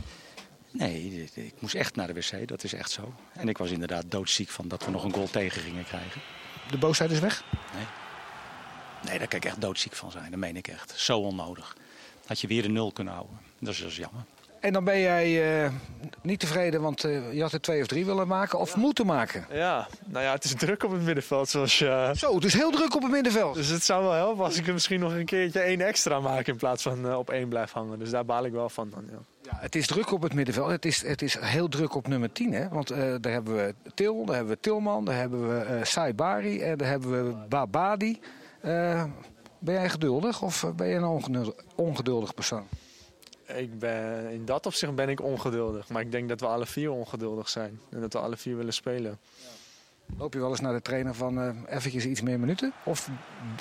Nee, 0.72 1.30
ik 1.34 1.53
moest 1.59 1.76
echt 1.76 1.95
naar 1.95 2.07
de 2.07 2.13
wc. 2.13 2.47
Dat 2.47 2.63
is 2.63 2.74
echt 2.74 2.91
zo. 2.91 3.13
En 3.34 3.49
ik 3.49 3.57
was 3.57 3.72
inderdaad 3.72 4.03
doodziek 4.07 4.49
van 4.49 4.67
dat 4.67 4.86
we 4.86 4.91
nog 4.91 5.03
een 5.03 5.13
goal 5.13 5.28
tegen 5.28 5.61
gingen 5.61 5.84
krijgen. 5.84 6.22
De 6.70 6.78
boosheid 6.78 7.11
is 7.11 7.20
weg? 7.20 7.43
Nee. 7.74 7.86
Nee, 9.05 9.17
daar 9.17 9.28
kan 9.28 9.39
ik 9.39 9.45
echt 9.45 9.61
doodziek 9.61 9.93
van 9.93 10.11
zijn. 10.11 10.32
Dat 10.32 10.39
meen 10.39 10.57
ik 10.57 10.67
echt. 10.67 10.93
Zo 10.95 11.20
onnodig. 11.20 11.76
Had 12.26 12.39
je 12.39 12.47
weer 12.47 12.61
de 12.61 12.70
nul 12.70 12.91
kunnen 12.91 13.13
houden. 13.13 13.39
Dat 13.59 13.74
is, 13.74 13.82
is 13.82 13.95
jammer. 13.97 14.24
En 14.59 14.74
dan 14.74 14.84
ben 14.84 14.99
jij 14.99 15.61
eh, 15.63 15.72
niet 16.22 16.39
tevreden, 16.39 16.82
want 16.82 17.03
eh, 17.03 17.34
je 17.34 17.41
had 17.41 17.51
er 17.51 17.61
twee 17.61 17.82
of 17.82 17.88
drie 17.88 18.05
willen 18.05 18.28
maken 18.28 18.59
of 18.59 18.76
moeten 18.76 19.05
maken. 19.05 19.45
Ja, 19.51 19.88
nou 20.05 20.26
ja, 20.26 20.32
het 20.32 20.43
is 20.43 20.53
druk 20.53 20.84
op 20.84 20.91
het 20.91 21.01
middenveld. 21.01 21.49
Zoals 21.49 21.80
je... 21.80 22.11
Zo, 22.15 22.36
het 22.36 22.43
is 22.43 22.53
heel 22.53 22.72
druk 22.72 22.95
op 22.95 23.01
het 23.01 23.11
middenveld. 23.11 23.55
Dus 23.55 23.67
het 23.67 23.84
zou 23.84 24.03
wel 24.03 24.11
helpen 24.11 24.43
als 24.45 24.57
ik 24.57 24.67
er 24.67 24.74
misschien 24.74 24.99
nog 24.99 25.13
een 25.13 25.26
keertje 25.26 25.59
één 25.59 25.82
extra 25.82 26.20
maak 26.20 26.47
in 26.47 26.55
plaats 26.55 26.84
van 26.84 27.07
eh, 27.07 27.17
op 27.17 27.30
één 27.30 27.47
blijf 27.47 27.72
hangen. 27.72 27.99
Dus 27.99 28.09
daar 28.09 28.26
baal 28.26 28.45
ik 28.45 28.51
wel 28.51 28.70
van 28.70 28.89
dan, 28.89 29.05
ja. 29.11 29.20
Ja, 29.51 29.57
het 29.59 29.75
is 29.75 29.87
druk 29.87 30.11
op 30.11 30.21
het 30.21 30.33
middenveld. 30.33 30.69
Het 30.69 30.85
is, 30.85 31.01
het 31.01 31.21
is 31.21 31.39
heel 31.39 31.67
druk 31.67 31.95
op 31.95 32.07
nummer 32.07 32.31
10. 32.31 32.53
Hè? 32.53 32.69
Want 32.69 32.91
eh, 32.91 33.15
daar 33.21 33.31
hebben 33.31 33.55
we 33.55 33.75
Til, 33.93 34.25
daar 34.25 34.35
hebben 34.35 34.53
we 34.53 34.59
Tilman, 34.59 35.05
daar 35.05 35.15
hebben 35.15 35.49
we 35.49 35.63
eh 35.63 35.83
Saibari 35.83 36.61
en 36.61 36.77
daar 36.77 36.87
hebben 36.87 37.11
we 37.11 37.47
Babadi. 37.47 38.19
Eh, 38.61 39.03
ben 39.59 39.73
jij 39.73 39.89
geduldig 39.89 40.41
of 40.41 40.63
eh, 40.63 40.69
ben 40.69 40.87
je 40.87 40.95
een 40.95 41.53
ongeduldig, 41.75 42.33
persoon? 42.33 42.67
Ik 43.55 43.79
ben, 43.79 44.29
in 44.31 44.45
dat 44.45 44.65
opzicht 44.65 44.95
ben 44.95 45.09
ik 45.09 45.21
ongeduldig. 45.21 45.89
Maar 45.89 46.01
ik 46.01 46.11
denk 46.11 46.29
dat 46.29 46.39
we 46.39 46.45
alle 46.45 46.65
vier 46.65 46.91
ongeduldig 46.91 47.49
zijn. 47.49 47.79
En 47.89 48.01
dat 48.01 48.13
we 48.13 48.19
alle 48.19 48.37
vier 48.37 48.57
willen 48.57 48.73
spelen. 48.73 49.19
Loop 50.18 50.34
je 50.34 50.39
wel 50.39 50.49
eens 50.49 50.60
naar 50.60 50.74
de 50.74 50.82
trainer 50.82 51.14
van 51.14 51.39
eh 51.41 51.55
eventjes 51.68 52.05
iets 52.05 52.22
meer 52.22 52.39
minuten? 52.39 52.74
Of 52.84 53.10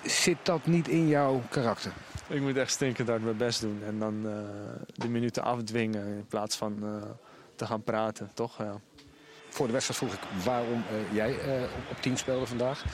zit 0.05 0.37
dat 0.43 0.67
niet 0.67 0.89
in 0.89 1.09
jouw 1.09 1.43
karakter? 1.51 1.93
Ik 2.29 2.41
moet 2.41 2.57
echt 2.57 2.71
stinkend 2.71 3.09
hard 3.09 3.23
mijn 3.23 3.37
best 3.37 3.61
doen. 3.61 3.81
En 3.87 3.99
dan 3.99 4.27
eh, 4.29 4.33
de 4.95 5.09
minuten 5.09 5.43
afdwingen 5.43 6.07
in 6.07 6.27
plaats 6.29 6.57
van 6.57 6.79
eh, 6.83 7.09
te 7.55 7.67
gaan 7.67 7.83
praten, 7.83 8.31
toch? 8.35 8.59
Ja. 8.59 8.81
Voor 9.49 9.67
de 9.67 9.73
wedstrijd 9.73 10.01
vroeg 10.01 10.13
ik 10.13 10.45
waarom 10.45 10.83
eh, 10.91 11.15
jij 11.15 11.39
eh, 11.39 11.63
op, 11.91 12.01
10 12.01 12.17
speelde 12.17 12.47
vandaag. 12.47 12.85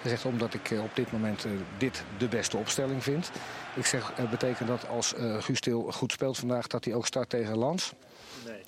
Hij 0.00 0.10
zegt 0.10 0.24
omdat 0.24 0.54
ik 0.54 0.70
eh, 0.70 0.82
op 0.82 0.90
dit 0.94 1.12
moment 1.12 1.44
eh, 1.44 1.50
dit 1.78 2.04
de 2.18 2.28
beste 2.28 2.56
opstelling 2.56 3.02
vind. 3.02 3.30
Ik 3.74 3.86
zeg, 3.86 4.12
eh, 4.16 4.30
betekent 4.30 4.68
dat 4.68 4.88
als 4.88 5.14
eh 5.14 5.42
Guus 5.42 5.60
Til 5.60 5.80
goed 5.92 6.12
speelt 6.12 6.38
vandaag 6.38 6.66
dat 6.66 6.84
hij 6.84 6.94
ook 6.94 7.06
start 7.06 7.28
tegen 7.28 7.56
Lans? 7.56 7.92
Nee. 8.44 8.62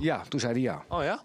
Ja, 0.00 0.22
toen 0.28 0.40
zei 0.40 0.52
hij 0.52 0.62
ja. 0.62 0.84
Oh 0.88 1.02
ja? 1.02 1.22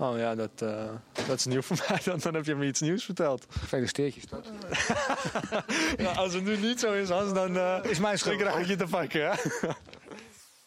Oh 0.00 0.18
ja, 0.18 0.34
dat, 0.34 0.50
eh, 0.62 0.84
dat 1.26 1.38
is 1.38 1.44
nieuw 1.44 1.62
voor 1.62 1.76
mij. 1.88 2.00
Dan, 2.04 2.18
dan 2.18 2.34
heb 2.34 2.44
je 2.44 2.54
me 2.54 2.66
iets 2.66 2.80
nieuws 2.80 3.04
verteld. 3.04 3.46
Gefeliciteerd 3.50 4.14
je. 4.14 4.20
Ja, 6.02 6.12
als 6.12 6.32
het 6.34 6.44
nu 6.44 6.56
niet 6.56 6.80
zo 6.80 6.92
is, 6.92 7.08
Hans, 7.08 7.32
dan 7.32 7.56
eh 7.56 7.78
Is 7.82 7.98
mijn 7.98 8.18
schuld. 8.18 8.38
dan 8.38 8.48
krijg 8.48 8.62
ik 8.62 8.68
je 8.68 8.76
te 8.76 8.86
pakken. 8.90 9.20
Ja? 9.20 9.36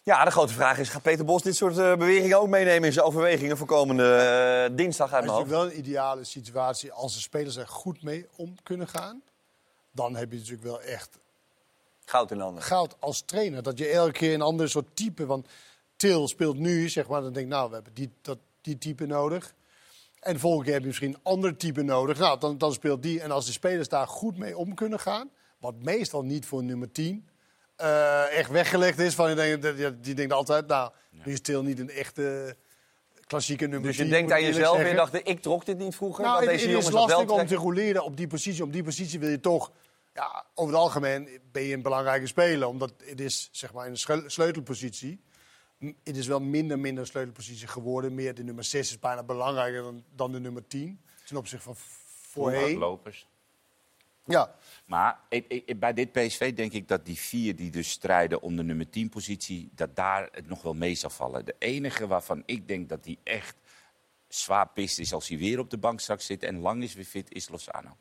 Ja, 0.04 0.26
de 0.26 0.32
grote 0.32 0.54
vraag 0.54 0.78
is, 0.78 0.90
gaat 0.90 1.02
Peter 1.02 1.26
Bos 1.26 1.42
dit 1.42 1.56
soort 1.56 1.78
eh, 1.78 1.96
bewegingen 1.96 2.40
ook 2.40 2.48
meenemen 2.48 2.84
in 2.84 2.94
zijn 2.94 3.06
overwegingen 3.06 3.58
voor 3.58 3.68
komende 3.68 4.70
dinsdag 4.76 5.14
uit 5.14 5.24
Het 5.24 5.32
is 5.32 5.38
mijn 5.38 5.38
hoofd? 5.38 5.50
natuurlijk 5.50 5.50
wel 5.50 5.66
een 5.72 5.78
ideale 5.88 6.24
situatie 6.24 6.92
als 6.92 7.14
de 7.14 7.20
spelers 7.20 7.56
er 7.56 7.68
goed 7.68 8.04
mee 8.04 8.28
om 8.36 8.56
kunnen 8.64 8.88
gaan. 8.88 9.22
Dan 9.92 10.16
heb 10.16 10.32
je 10.32 10.38
natuurlijk 10.38 10.64
wel 10.64 10.82
echt 10.82 11.18
Goud 12.06 12.32
in 12.32 12.40
handen. 12.40 12.64
goud 12.64 12.96
als 13.00 13.22
trainer. 13.22 13.64
Dat 13.64 13.78
je 13.78 13.88
elke 13.88 14.12
keer 14.12 14.34
een 14.34 14.42
ander 14.42 14.70
soort 14.70 14.96
type. 14.96 15.26
Want 15.26 15.48
Til 15.96 16.28
speelt 16.28 16.58
nu, 16.58 16.90
zeg 16.90 17.08
maar, 17.08 17.22
dan 17.22 17.34
denk 17.34 17.46
ik, 17.46 17.52
nou, 17.52 17.68
we 17.70 17.74
hebben 17.76 17.94
die, 17.94 18.12
dat, 18.22 18.38
die 18.62 18.78
type 18.78 19.06
nodig. 19.06 19.54
En 20.20 20.34
de 20.34 20.40
volgende 20.40 20.66
keer 20.66 20.74
heb 20.74 20.82
je 20.82 20.88
misschien 20.88 21.14
een 21.14 21.24
ander 21.24 21.58
type 21.58 21.82
nodig. 21.82 22.18
Nou, 22.18 22.40
dan, 22.40 22.58
dan 22.58 22.74
speelt 22.74 23.04
die. 23.04 23.22
En 23.22 23.32
als 23.32 23.46
de 23.46 23.52
spelers 23.52 23.88
daar 23.88 24.08
goed 24.08 24.38
mee 24.38 24.58
om 24.58 24.74
kunnen 24.74 25.00
gaan, 25.00 25.30
wat 25.60 25.76
meestal 25.84 26.24
niet 26.24 26.46
voor 26.46 26.64
nummer 26.64 26.92
10 26.92 27.30
eh, 27.82 28.38
echt 28.38 28.50
weggelegd 28.50 29.00
is. 29.00 29.16
Van, 29.16 29.30
je 29.30 29.36
denkt, 29.36 29.78
die, 29.78 30.00
die 30.00 30.14
denkt 30.14 30.34
altijd, 30.34 30.68
nou, 30.68 30.92
nu 31.10 31.34
is 31.34 31.42
Til 31.42 31.64
niet 31.64 31.80
een 31.80 31.90
echte 31.90 32.56
klassieke 33.26 33.68
nummer 33.68 33.88
Dus 33.88 33.98
10. 33.98 34.06
je 34.06 34.12
denkt 34.12 34.32
aan 34.32 34.44
jezelf 34.44 34.78
en 34.78 34.88
je 34.88 34.96
dacht, 34.96 35.28
ik 35.28 35.42
trok 35.42 35.66
dit 35.66 35.78
niet 35.78 35.96
vroeger. 35.96 36.24
Nou, 36.24 36.40
dat 36.40 36.50
het, 36.50 36.60
deze 36.60 36.76
het 36.76 36.84
is 36.84 36.92
lastig 36.92 37.30
om 37.30 37.48
te 37.48 37.56
roleren 37.56 38.04
op 38.04 38.18
die 38.18 38.28
positie. 38.28 38.64
Op 38.64 38.74
die 38.74 38.84
positie 38.84 39.20
wil 39.20 39.30
je 39.30 39.40
toch... 39.40 39.72
Ja, 40.14 40.46
over 40.54 40.74
het 40.74 40.84
algemeen 40.84 41.30
ben 41.52 41.64
je 41.64 41.74
een 41.74 41.82
belangrijke 41.82 42.28
speler. 42.28 42.68
Omdat 42.68 42.94
het 43.06 43.20
is 43.20 43.50
zeg 43.52 43.74
maar, 43.74 43.88
een 43.88 44.24
sleutelpositie. 44.32 45.22
Het 46.04 46.18
is 46.18 46.28
wel 46.28 46.40
minder 46.42 46.80
minder 46.80 47.08
sleutelpositie 47.08 47.68
geworden. 47.68 48.16
Meer 48.16 48.34
de 48.36 48.44
nummer 48.44 48.64
6 48.64 48.90
is 48.90 49.00
bijna 49.00 49.24
belangrijker 49.24 49.82
dan, 49.82 50.04
dan 50.16 50.32
de 50.32 50.40
nummer 50.40 50.68
10. 50.68 51.00
Ten 51.26 51.38
opzichte 51.38 51.64
van 51.64 51.76
voorheen. 52.22 52.78
lopers. 52.78 53.28
Ja. 54.26 54.56
Maar 54.86 55.20
ik, 55.30 55.46
ik- 55.48 55.80
bij 55.80 55.94
dit 55.94 56.12
PSV 56.12 56.54
denk 56.54 56.72
ik 56.72 56.88
dat 56.88 57.06
die 57.06 57.18
vier 57.18 57.56
die 57.56 57.72
dus 57.72 57.90
strijden 57.90 58.42
om 58.42 58.56
de 58.56 58.64
nummer 58.64 58.90
10 58.90 59.10
positie, 59.10 59.70
dat 59.76 59.96
daar 59.96 60.30
het 60.32 60.48
nog 60.48 60.62
wel 60.62 60.74
mee 60.74 60.96
zal 60.96 61.10
vallen. 61.10 61.46
De 61.46 61.56
enige 61.60 62.08
waarvan 62.08 62.44
ik 62.46 62.68
denk 62.68 62.90
dat 62.90 63.06
hij 63.06 63.18
echt 63.24 63.56
zwaar 64.28 64.70
pist 64.70 65.00
is 65.00 65.14
als 65.14 65.28
hij 65.28 65.38
weer 65.38 65.60
op 65.60 65.70
de 65.70 65.78
bank 65.78 66.00
straks 66.00 66.26
zit 66.26 66.44
en 66.44 66.60
lang 66.60 66.84
is 66.84 66.94
weer 66.94 67.06
fit, 67.06 67.32
is 67.34 67.50
Lozano. 67.50 67.98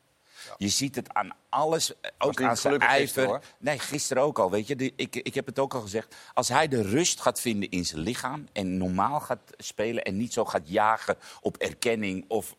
Je 0.57 0.69
ziet 0.69 0.95
het 0.95 1.13
aan 1.13 1.29
alles, 1.49 1.99
eh, 2.01 2.11
ook 2.17 2.41
aan 2.41 2.57
zijn 2.57 2.79
ijver. 2.79 2.99
gisteren, 3.01 3.27
hoor. 3.29 3.41
Nee, 3.57 3.79
gisteren 3.79 4.23
ook 4.23 4.39
al. 4.39 4.51
Weet 4.51 4.67
je, 4.67 4.75
De- 4.75 4.93
ik, 4.95 5.15
ik 5.15 5.33
heb 5.33 5.45
het 5.45 5.59
ook 5.59 5.73
al 5.73 5.81
gezegd. 5.81 6.15
Als 6.33 6.47
hij 6.49 6.67
de 6.67 6.81
rust 6.81 7.21
gaat 7.21 7.39
vinden 7.41 7.69
in 7.69 7.85
zijn 7.85 8.01
lichaam 8.01 8.47
en 8.51 8.77
normaal 8.77 9.19
gaat 9.19 9.41
spelen 9.57 10.03
en 10.03 10.17
niet 10.17 10.33
zo 10.33 10.45
gaat 10.45 10.69
jagen 10.69 11.15
op 11.41 11.57
erkenning 11.57 12.25
of 12.27 12.55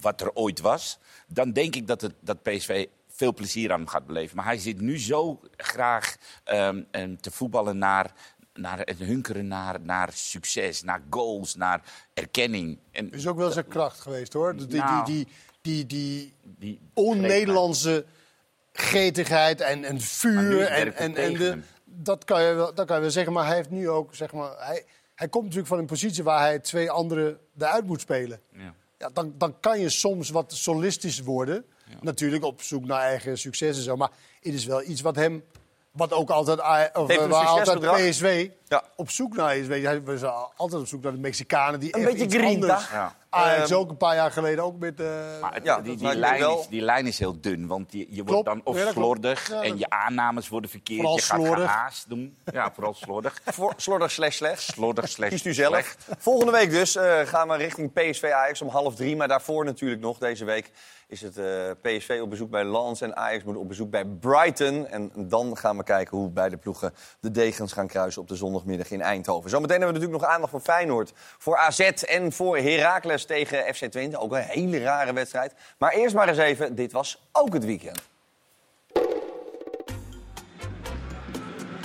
wat 0.00 0.20
er 0.20 0.32
ooit 0.34 0.60
was, 0.60 0.98
dan 1.26 1.52
denk 1.52 1.74
ik 1.74 1.86
dat, 1.86 2.00
het, 2.00 2.14
dat 2.20 2.42
PSV 2.42 2.86
veel 3.08 3.34
plezier 3.34 3.72
aan 3.72 3.78
hem 3.78 3.88
gaat 3.88 4.06
beleven. 4.06 4.36
Maar 4.36 4.44
hij 4.44 4.58
zit 4.58 4.80
nu 4.80 4.98
zo 4.98 5.40
graag 5.56 6.16
ehm, 6.44 6.82
ehm, 6.90 7.16
te 7.16 7.30
voetballen 7.30 7.78
naar, 7.78 8.12
naar 8.54 8.78
het 8.78 8.98
hunkeren 8.98 9.46
naar, 9.48 9.80
naar 9.80 10.08
succes, 10.12 10.82
naar 10.82 11.02
goals, 11.10 11.54
naar 11.54 11.82
erkenning. 12.14 12.78
En 12.90 13.10
is 13.12 13.26
ook 13.26 13.36
wel 13.36 13.50
zijn 13.50 13.68
kracht 13.68 14.00
geweest 14.00 14.32
hoor. 14.32 14.56
Die, 14.56 14.66
die, 14.66 14.80
Nou. 14.80 15.04
die, 15.04 15.14
die, 15.14 15.28
die, 15.60 15.86
die 15.86 16.80
on-Nederlandse 16.94 18.04
gretigheid 18.72 19.60
en, 19.60 19.84
en 19.84 20.00
vuur. 20.00 20.66
En, 20.66 20.94
en, 20.94 21.16
en 21.16 21.34
de, 21.34 21.58
dat, 21.84 22.24
kan 22.24 22.42
je 22.42 22.52
wel, 22.52 22.74
dat 22.74 22.86
kan 22.86 22.96
je 22.96 23.02
wel 23.02 23.10
zeggen. 23.10 23.32
Maar 23.32 23.46
hij 23.46 23.56
heeft 23.56 23.70
nu 23.70 23.88
ook, 23.88 24.14
zeg 24.14 24.32
maar. 24.32 24.52
Hij, 24.58 24.84
hij 25.14 25.28
komt 25.28 25.44
natuurlijk 25.44 25.68
van 25.68 25.78
een 25.78 25.86
positie 25.86 26.24
waar 26.24 26.40
hij 26.40 26.58
twee 26.58 26.90
anderen 26.90 27.38
eruit 27.58 27.86
moet 27.86 28.00
spelen. 28.00 28.40
Ja. 28.52 28.74
Ja, 28.98 29.10
dan, 29.12 29.34
dan 29.36 29.60
kan 29.60 29.80
je 29.80 29.88
soms 29.88 30.30
wat 30.30 30.52
solistisch 30.52 31.20
worden. 31.20 31.64
Natuurlijk 32.00 32.44
op 32.44 32.62
zoek 32.62 32.84
naar 32.84 33.00
eigen 33.00 33.38
succes 33.38 33.76
en 33.76 33.82
zo. 33.82 33.96
Maar 33.96 34.10
het 34.40 34.54
is 34.54 34.64
wel 34.64 34.82
iets 34.82 35.00
wat 35.00 35.16
hem. 35.16 35.44
Wat 35.90 36.12
ook 36.12 36.30
altijd, 36.30 36.58
of, 36.58 37.10
eh, 37.10 37.26
waar 37.26 37.46
altijd 37.46 37.66
succesbedrag? 37.66 38.67
PSV 38.68 38.82
op 38.96 39.10
zoek 39.10 39.36
naar 39.36 39.56
is. 39.56 39.66
Weet 39.66 39.82
je, 39.82 40.02
we 40.02 40.18
zijn 40.18 40.32
altijd 40.56 40.80
op 40.82 40.86
zoek 40.88 41.02
naar 41.02 41.12
de 41.12 41.18
Mexicanen 41.18 41.80
die 41.80 41.96
Een 41.96 42.06
echt 42.06 42.16
beetje 42.18 42.38
grinta. 42.38 42.66
anders... 42.74 42.90
Ja. 42.90 43.16
Ajax 43.30 43.70
Ehm, 43.70 43.78
ook 43.80 43.90
een 43.90 43.96
paar 43.96 44.14
jaar 44.14 44.30
geleden 44.30 44.64
ook 44.64 44.78
met... 44.78 45.00
eh, 45.00 45.06
Maar 45.40 45.54
het- 45.54 45.64
Ja, 45.64 45.80
die, 45.80 45.96
die, 45.96 46.14
lijn 46.14 46.40
wel. 46.40 46.60
is, 46.60 46.66
die 46.68 46.80
lijn 46.80 47.06
is 47.06 47.18
heel 47.18 47.40
dun, 47.40 47.66
want 47.66 47.90
die, 47.90 48.06
je 48.10 48.24
wordt 48.24 48.44
dan 48.44 48.60
of 48.64 48.76
Ja, 48.78 48.90
slordig 48.92 49.48
Ja, 49.48 49.62
en 49.62 49.78
je 49.78 49.90
aannames 49.90 50.48
worden 50.48 50.70
verkeerd. 50.70 50.98
Vooral 51.00 51.16
je 51.16 51.22
gaat 51.22 51.40
slordig. 51.40 51.70
gehaast 51.70 52.08
doen. 52.08 52.36
Ja, 52.52 52.72
vooral 52.74 52.94
slordig. 52.94 53.40
Voor, 53.46 53.72
slordig 53.76 54.10
slash 54.10 54.36
slecht. 54.36 54.62
Slordig 54.62 55.08
slecht. 55.08 55.32
Kiest 55.32 55.44
u 55.46 55.54
zelf. 55.54 55.96
Volgende 56.18 56.52
week 56.52 56.70
dus 56.70 56.96
eh, 56.96 57.18
gaan 57.20 57.48
we 57.48 57.56
richting 57.56 57.92
PSV 57.92 58.24
Ajax 58.34 58.62
om 58.62 58.68
half 58.68 58.94
drie. 58.94 59.16
Maar 59.16 59.28
daarvoor 59.28 59.64
natuurlijk 59.64 60.00
nog, 60.00 60.18
deze 60.18 60.44
week 60.44 60.70
is 61.08 61.20
het 61.20 61.36
eh, 61.38 61.44
PSV 61.82 62.18
op 62.22 62.30
bezoek 62.30 62.50
bij 62.50 62.64
Lens 62.64 63.00
en 63.00 63.16
Ajax 63.16 63.44
moet 63.44 63.56
op 63.56 63.68
bezoek 63.68 63.90
bij 63.90 64.04
Brighton. 64.04 64.86
En 64.86 65.12
dan 65.16 65.56
gaan 65.56 65.76
we 65.76 65.82
kijken 65.84 66.16
hoe 66.18 66.28
beide 66.30 66.56
ploegen 66.56 66.94
de 67.20 67.30
degens 67.30 67.72
gaan 67.72 67.86
kruisen 67.86 68.22
op 68.22 68.28
de 68.28 68.36
zondagmiddag 68.58 68.90
in 68.90 69.00
Eindhoven. 69.00 69.50
Zometeen 69.50 69.80
hebben 69.80 69.94
we 69.94 70.00
natuurlijk 70.00 70.22
nog 70.22 70.34
aandacht 70.34 70.50
voor 70.52 70.74
Feyenoord, 70.74 71.12
voor 71.38 71.56
AZ 71.56 71.80
en 71.80 72.32
voor 72.32 72.56
Heracles 72.56 73.24
tegen 73.24 73.74
FC 73.74 73.84
Twente. 73.84 74.18
Ook 74.18 74.32
een 74.32 74.42
hele 74.42 74.78
rare 74.78 75.12
wedstrijd. 75.12 75.52
Maar 75.78 75.92
eerst 75.92 76.14
maar 76.14 76.28
eens 76.28 76.38
even, 76.38 76.74
dit 76.74 76.92
was 76.92 77.22
ook 77.32 77.52
het 77.52 77.64
weekend. 77.64 78.00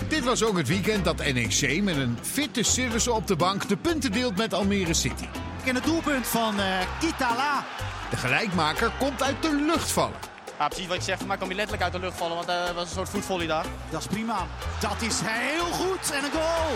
Dit 0.07 0.23
was 0.23 0.43
ook 0.43 0.57
het 0.57 0.67
weekend 0.67 1.05
dat 1.05 1.17
NEC 1.17 1.81
met 1.83 1.95
een 1.95 2.17
fitte 2.21 2.63
Sillissen 2.63 3.13
op 3.13 3.27
de 3.27 3.35
bank 3.35 3.67
de 3.67 3.77
punten 3.77 4.11
deelt 4.11 4.37
met 4.37 4.53
Almere 4.53 4.93
City. 4.93 5.27
In 5.63 5.75
het 5.75 5.83
doelpunt 5.83 6.27
van 6.27 6.59
eh 6.59 6.79
Kitala. 6.99 7.65
De 8.09 8.17
gelijkmaker 8.17 8.91
komt 8.99 9.23
uit 9.23 9.41
de 9.41 9.53
lucht 9.53 9.91
vallen. 9.91 10.32
Ja, 10.59 10.67
precies 10.67 10.87
wat 10.87 10.97
je 10.97 11.03
zegt. 11.03 11.25
Maar 11.25 11.37
kom 11.37 11.49
je 11.49 11.55
letterlijk 11.55 11.83
uit 11.83 11.93
de 11.93 11.99
lucht 11.99 12.17
vallen, 12.17 12.35
want 12.35 12.47
eh, 12.47 12.67
er 12.67 12.73
was 12.73 12.83
een 12.83 12.95
soort 12.95 13.09
voetvolley 13.09 13.47
daar. 13.47 13.65
Dat 13.89 13.99
is 13.99 14.07
prima. 14.07 14.47
Dat 14.79 15.01
is 15.01 15.19
heel 15.23 15.65
goed. 15.65 16.11
En 16.11 16.23
een 16.23 16.31
goal. 16.31 16.75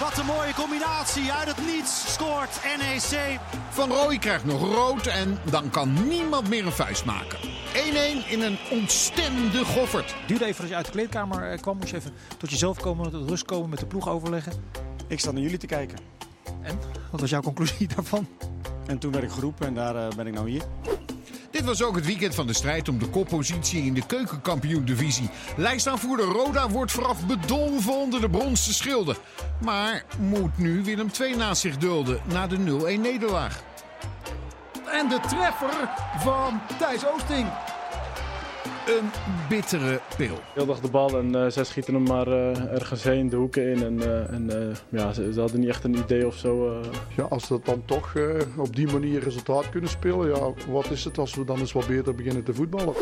Wat 0.00 0.18
een 0.18 0.26
mooie 0.26 0.54
combinatie. 0.54 1.32
Uit 1.32 1.48
het 1.48 1.66
niets 1.66 2.12
scoort 2.12 2.60
NEC. 2.78 3.38
Van 3.70 3.90
Rooij 3.90 4.18
krijgt 4.18 4.44
nog 4.44 4.60
rood 4.74 5.06
en 5.06 5.38
dan 5.50 5.70
kan 5.70 6.08
niemand 6.08 6.48
meer 6.48 6.66
een 6.66 6.72
vuist 6.72 7.04
maken. 7.04 7.38
1-1 7.38 8.28
in 8.28 8.40
een 8.42 8.58
ontstemde 8.70 9.64
goffert. 9.64 10.14
Duurde 10.26 10.44
even 10.44 10.60
als 10.60 10.68
je 10.68 10.76
uit 10.76 10.86
de 10.86 10.92
kleedkamer 10.92 11.50
eh, 11.50 11.60
kwam. 11.60 11.76
Moest 11.76 11.90
je 11.90 11.96
even 11.96 12.12
tot 12.36 12.50
jezelf 12.50 12.80
komen, 12.80 13.10
tot 13.10 13.28
rust 13.28 13.44
komen, 13.44 13.70
met 13.70 13.78
de 13.78 13.86
ploeg 13.86 14.08
overleggen. 14.08 14.52
Ik 15.08 15.20
sta 15.20 15.30
naar 15.30 15.42
jullie 15.42 15.58
te 15.58 15.66
kijken. 15.66 15.98
En? 16.62 16.78
Wat 17.10 17.20
was 17.20 17.30
jouw 17.30 17.40
conclusie 17.40 17.88
daarvan? 17.94 18.28
En 18.86 18.98
toen 18.98 19.12
werd 19.12 19.24
ik 19.24 19.30
geroepen 19.30 19.66
en 19.66 19.74
daar 19.74 19.96
eh, 19.96 20.16
ben 20.16 20.26
ik 20.26 20.34
nou 20.34 20.50
hier. 20.50 20.62
Dit 21.50 21.64
was 21.64 21.82
ook 21.82 21.94
het 21.94 22.06
weekend 22.06 22.34
van 22.34 22.46
de 22.46 22.52
strijd 22.52 22.88
om 22.88 22.98
de 22.98 23.08
koppositie 23.08 23.82
in 23.82 23.94
de 23.94 24.06
keukenkampioen-divisie. 24.06 25.30
Lijstaanvoerder 25.56 26.26
Roda 26.26 26.68
wordt 26.68 26.92
vooraf 26.92 27.26
bedolven 27.26 27.92
onder 27.92 28.20
de 28.20 28.30
bronzen 28.30 28.74
schilden. 28.74 29.16
Maar 29.60 30.04
moet 30.18 30.58
nu 30.58 30.84
Willem 30.84 31.10
II 31.20 31.36
naast 31.36 31.60
zich 31.60 31.76
dulden 31.76 32.20
na 32.24 32.46
de 32.46 32.56
0-1 32.56 33.00
nederlaag. 33.00 33.62
En 34.86 35.08
de 35.08 35.20
treffer 35.28 35.88
van 36.18 36.60
Thijs 36.78 37.06
Oosting. 37.06 37.46
Een 38.86 39.10
bittere 39.48 40.00
pil. 40.16 40.38
Heel 40.54 40.66
dag 40.66 40.80
de 40.80 40.88
bal 40.90 41.18
en 41.18 41.34
eh, 41.44 41.50
zij 41.50 41.64
schieten 41.64 41.94
hem 41.94 42.02
maar 42.02 42.26
eh, 42.26 42.72
ergens 42.72 43.02
heen, 43.02 43.28
de 43.28 43.36
hoeken 43.36 43.70
in. 43.70 43.82
En, 43.84 44.00
eh, 44.02 44.34
en 44.34 44.68
eh, 44.70 44.76
ja, 45.00 45.12
ze, 45.12 45.32
ze 45.32 45.40
hadden 45.40 45.60
niet 45.60 45.68
echt 45.68 45.84
een 45.84 45.94
idee 45.96 46.26
of 46.26 46.34
zo. 46.36 46.70
eh. 46.80 46.88
Ja, 47.16 47.22
als 47.22 47.48
we 47.48 47.60
dan 47.64 47.82
toch 47.84 48.14
eh, 48.16 48.24
op 48.56 48.76
die 48.76 48.86
manier 48.92 49.22
resultaat 49.22 49.68
kunnen 49.70 49.90
spelen, 49.90 50.28
ja, 50.28 50.52
wat 50.72 50.90
is 50.90 51.04
het 51.04 51.18
als 51.18 51.34
we 51.34 51.44
dan 51.44 51.58
eens 51.58 51.72
wat 51.72 51.86
beter 51.86 52.14
beginnen 52.14 52.44
te 52.44 52.54
voetballen? 52.54 52.94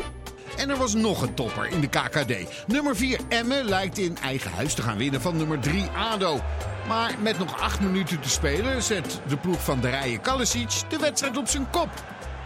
En 0.57 0.70
er 0.70 0.76
was 0.76 0.95
nog 0.95 1.22
een 1.22 1.35
topper 1.35 1.66
in 1.66 1.81
de 1.81 1.89
KKD. 1.89 2.66
Nummer 2.66 2.97
4 2.97 3.20
Emmen 3.29 3.64
lijkt 3.64 3.99
in 3.99 4.16
eigen 4.22 4.51
huis 4.51 4.74
te 4.74 4.83
gaan 4.83 4.97
winnen 4.99 5.20
van 5.20 5.37
nummer 5.37 5.59
3 5.61 5.85
ADO. 6.12 6.41
Maar 6.89 7.14
met 7.22 7.39
nog 7.39 7.61
8 7.61 7.81
minuten 7.81 8.20
te 8.20 8.29
spelen 8.29 8.83
zet 8.83 9.20
de 9.29 9.37
ploeg 9.37 9.64
van 9.64 9.81
de 9.81 9.89
rijen 9.89 10.20
Kalisic 10.20 10.83
de 10.89 10.99
wedstrijd 10.99 11.37
op 11.37 11.49
zijn 11.49 11.70
kop. 11.70 11.89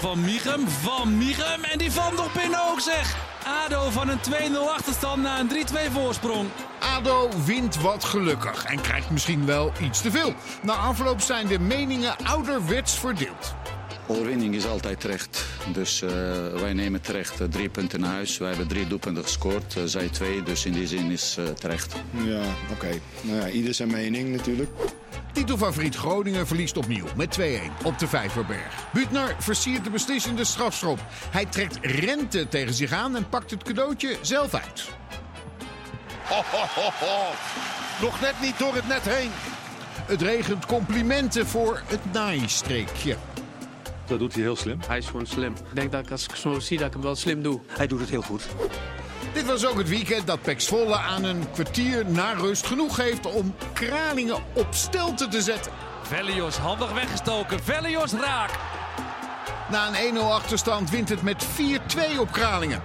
Van 0.02 0.20
Michem, 0.20 0.68
Van 0.68 1.18
Michem. 1.18 1.64
En 1.64 1.78
die 1.78 1.92
valt 1.92 2.16
nog 2.16 2.32
binnen 2.32 2.70
ook 2.70 2.80
zeg. 2.80 3.16
ADO 3.44 3.90
van 3.90 4.08
een 4.08 4.18
2-0 4.18 4.56
achterstand 4.74 5.22
naar 5.22 5.40
een 5.40 5.48
3-2 5.48 5.92
voorsprong. 5.92 6.48
ADO 6.78 7.28
wint 7.44 7.80
wat 7.80 8.04
gelukkig 8.04 8.64
en 8.64 8.80
krijgt 8.80 9.10
misschien 9.10 9.46
wel 9.46 9.72
iets 9.80 10.00
te 10.00 10.10
veel. 10.10 10.34
Na 10.62 10.72
afloop 10.72 11.20
zijn 11.20 11.46
de 11.46 11.58
meningen 11.58 12.16
ouderwets 12.24 12.98
verdeeld. 12.98 13.54
Overwinning 14.12 14.54
is 14.54 14.66
altijd 14.66 15.00
terecht. 15.00 15.44
Dus 15.72 16.02
eh, 16.02 16.10
wij 16.60 16.72
nemen 16.72 17.00
terecht 17.00 17.40
eh, 17.40 17.46
drie 17.46 17.68
punten 17.68 18.00
naar 18.00 18.12
huis. 18.12 18.38
Wij 18.38 18.48
hebben 18.48 18.68
drie 18.68 18.86
doelpunten 18.86 19.22
gescoord, 19.22 19.76
eh, 19.76 19.82
zij 19.84 20.08
twee. 20.08 20.42
Dus 20.42 20.64
in 20.66 20.72
die 20.72 20.86
zin 20.86 21.10
is 21.10 21.38
terecht. 21.58 21.94
Ja, 22.24 22.42
oké. 22.70 23.00
Nou 23.20 23.40
ja, 23.40 23.48
ieder 23.48 23.74
zijn 23.74 23.90
mening 23.90 24.28
natuurlijk. 24.28 24.70
Titelfavoriet 25.32 25.96
Groningen 25.96 26.46
verliest 26.46 26.76
opnieuw 26.76 27.04
met 27.16 27.30
2-1 27.30 27.42
op 27.84 27.98
de 27.98 28.06
Vijverberg. 28.06 28.86
Butner 28.92 29.36
versiert 29.38 29.84
de 29.84 29.90
beslissende 29.90 30.44
strafschop. 30.44 30.98
Hij 31.30 31.46
trekt 31.46 31.78
Rente 31.80 32.48
tegen 32.48 32.74
zich 32.74 32.92
aan 32.92 33.16
en 33.16 33.28
pakt 33.28 33.50
het 33.50 33.62
cadeautje 33.62 34.16
zelf 34.20 34.54
uit. 34.54 34.88
Nog 38.00 38.20
net 38.20 38.34
niet 38.42 38.58
door 38.58 38.74
het 38.74 38.88
net 38.88 39.04
heen. 39.04 39.30
Het 40.06 40.22
regent 40.22 40.66
complimenten 40.66 41.46
voor 41.46 41.82
het 41.86 42.12
naaistreekje. 42.12 43.16
Dat 44.12 44.20
doet 44.20 44.32
hij 44.32 44.42
heel 44.42 44.56
slim. 44.56 44.78
Hij 44.86 44.98
is 44.98 45.06
gewoon 45.06 45.26
slim. 45.26 45.52
Ik 45.52 45.74
denk 45.74 45.92
dat 45.92 46.04
ik 46.04 46.10
als 46.10 46.24
ik 46.24 46.34
zo 46.34 46.60
zie 46.60 46.78
dat 46.78 46.86
ik 46.86 46.92
hem 46.92 47.02
wel 47.02 47.14
slim 47.14 47.42
doe. 47.42 47.60
Hij 47.66 47.86
doet 47.86 48.00
het 48.00 48.08
heel 48.08 48.22
goed. 48.22 48.48
Dit 49.32 49.44
was 49.44 49.66
ook 49.66 49.78
het 49.78 49.88
weekend 49.88 50.26
dat 50.26 50.42
Pek 50.42 50.60
Zwolle 50.60 50.96
aan 50.96 51.24
een 51.24 51.50
kwartier 51.50 52.06
na 52.06 52.32
rust 52.32 52.66
genoeg 52.66 52.96
heeft 52.96 53.26
om 53.26 53.54
Kralingen 53.72 54.36
op 54.52 54.66
stelte 54.70 55.28
te 55.28 55.42
zetten. 55.42 55.72
Vellios 56.02 56.56
handig 56.56 56.92
weggestoken. 56.92 57.62
Vellios 57.62 58.12
raak. 58.12 58.50
Na 59.70 59.88
een 59.88 60.16
1-0 60.16 60.18
achterstand 60.18 60.90
wint 60.90 61.08
het 61.08 61.22
met 61.22 61.46
4-2 62.16 62.18
op 62.18 62.32
Kralingen. 62.32 62.82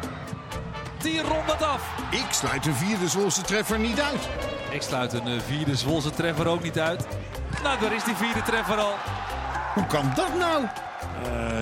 Die 1.02 1.22
rondt 1.22 1.52
het 1.52 1.64
af. 1.64 1.90
Ik 2.12 2.28
sluit 2.32 2.66
een 2.66 2.76
vierde 2.76 3.08
Zwolse 3.08 3.42
treffer 3.42 3.80
niet 3.80 4.02
uit. 4.02 4.28
Ik 4.72 4.82
sluit 4.82 5.14
een 5.14 5.28
eh, 5.28 5.40
vierde 5.40 5.76
Zwolse 5.76 6.10
treffer 6.10 6.48
ook 6.48 6.64
niet 6.64 6.80
uit. 6.80 7.08
Nou, 7.64 7.80
daar 7.80 7.94
is 7.94 8.04
die 8.04 8.16
vierde 8.16 8.42
treffer 8.42 8.78
al. 8.78 8.94
Hoe 9.74 9.86
kan 9.86 10.12
dat 10.16 10.38
nou? 10.38 10.66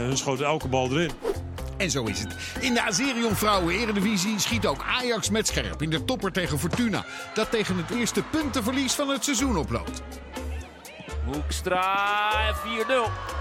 Hun 0.05 0.17
schoten 0.17 0.45
elke 0.45 0.67
bal 0.67 0.91
erin. 0.91 1.11
En 1.77 1.91
zo 1.91 2.03
is 2.03 2.19
het. 2.19 2.35
In 2.59 2.73
de 2.73 2.81
Azerion 2.81 3.35
Vrouwen 3.35 3.75
Eredivisie 3.75 4.39
schiet 4.39 4.65
ook 4.65 4.83
Ajax 4.87 5.29
met 5.29 5.47
scherp 5.47 5.81
in 5.81 5.89
de 5.89 6.05
topper 6.05 6.31
tegen 6.31 6.59
Fortuna. 6.59 7.05
Dat 7.33 7.51
tegen 7.51 7.77
het 7.77 7.97
eerste 7.97 8.23
puntenverlies 8.23 8.93
van 8.93 9.09
het 9.09 9.23
seizoen 9.23 9.57
oploopt. 9.57 10.01
Hoekstra 11.25 12.53
4-0. 12.53 13.35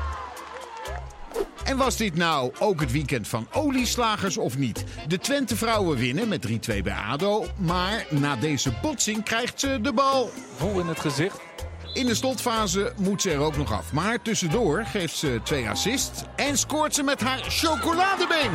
En 1.64 1.76
was 1.76 1.96
dit 1.96 2.14
nou 2.14 2.52
ook 2.58 2.80
het 2.80 2.92
weekend 2.92 3.28
van 3.28 3.48
olieslagers 3.52 4.36
of 4.36 4.58
niet? 4.58 4.84
De 5.08 5.18
Twente 5.18 5.56
vrouwen 5.56 5.96
winnen 5.96 6.28
met 6.28 6.46
3-2 6.48 6.82
bij 6.82 6.96
ADO. 7.08 7.46
Maar 7.56 8.06
na 8.10 8.36
deze 8.36 8.72
botsing 8.82 9.24
krijgt 9.24 9.60
ze 9.60 9.78
de 9.82 9.92
bal. 9.92 10.30
Vol 10.56 10.80
in 10.80 10.86
het 10.86 11.00
gezicht. 11.00 11.40
In 11.94 12.06
de 12.06 12.14
slotfase 12.14 12.92
moet 12.96 13.22
ze 13.22 13.30
er 13.30 13.38
ook 13.38 13.56
nog 13.56 13.72
af. 13.72 13.92
Maar 13.92 14.22
tussendoor 14.22 14.84
geeft 14.84 15.16
ze 15.16 15.40
twee 15.42 15.68
assists 15.68 16.22
en 16.36 16.58
scoort 16.58 16.94
ze 16.94 17.02
met 17.02 17.20
haar 17.20 17.38
chocoladebeen. 17.38 18.50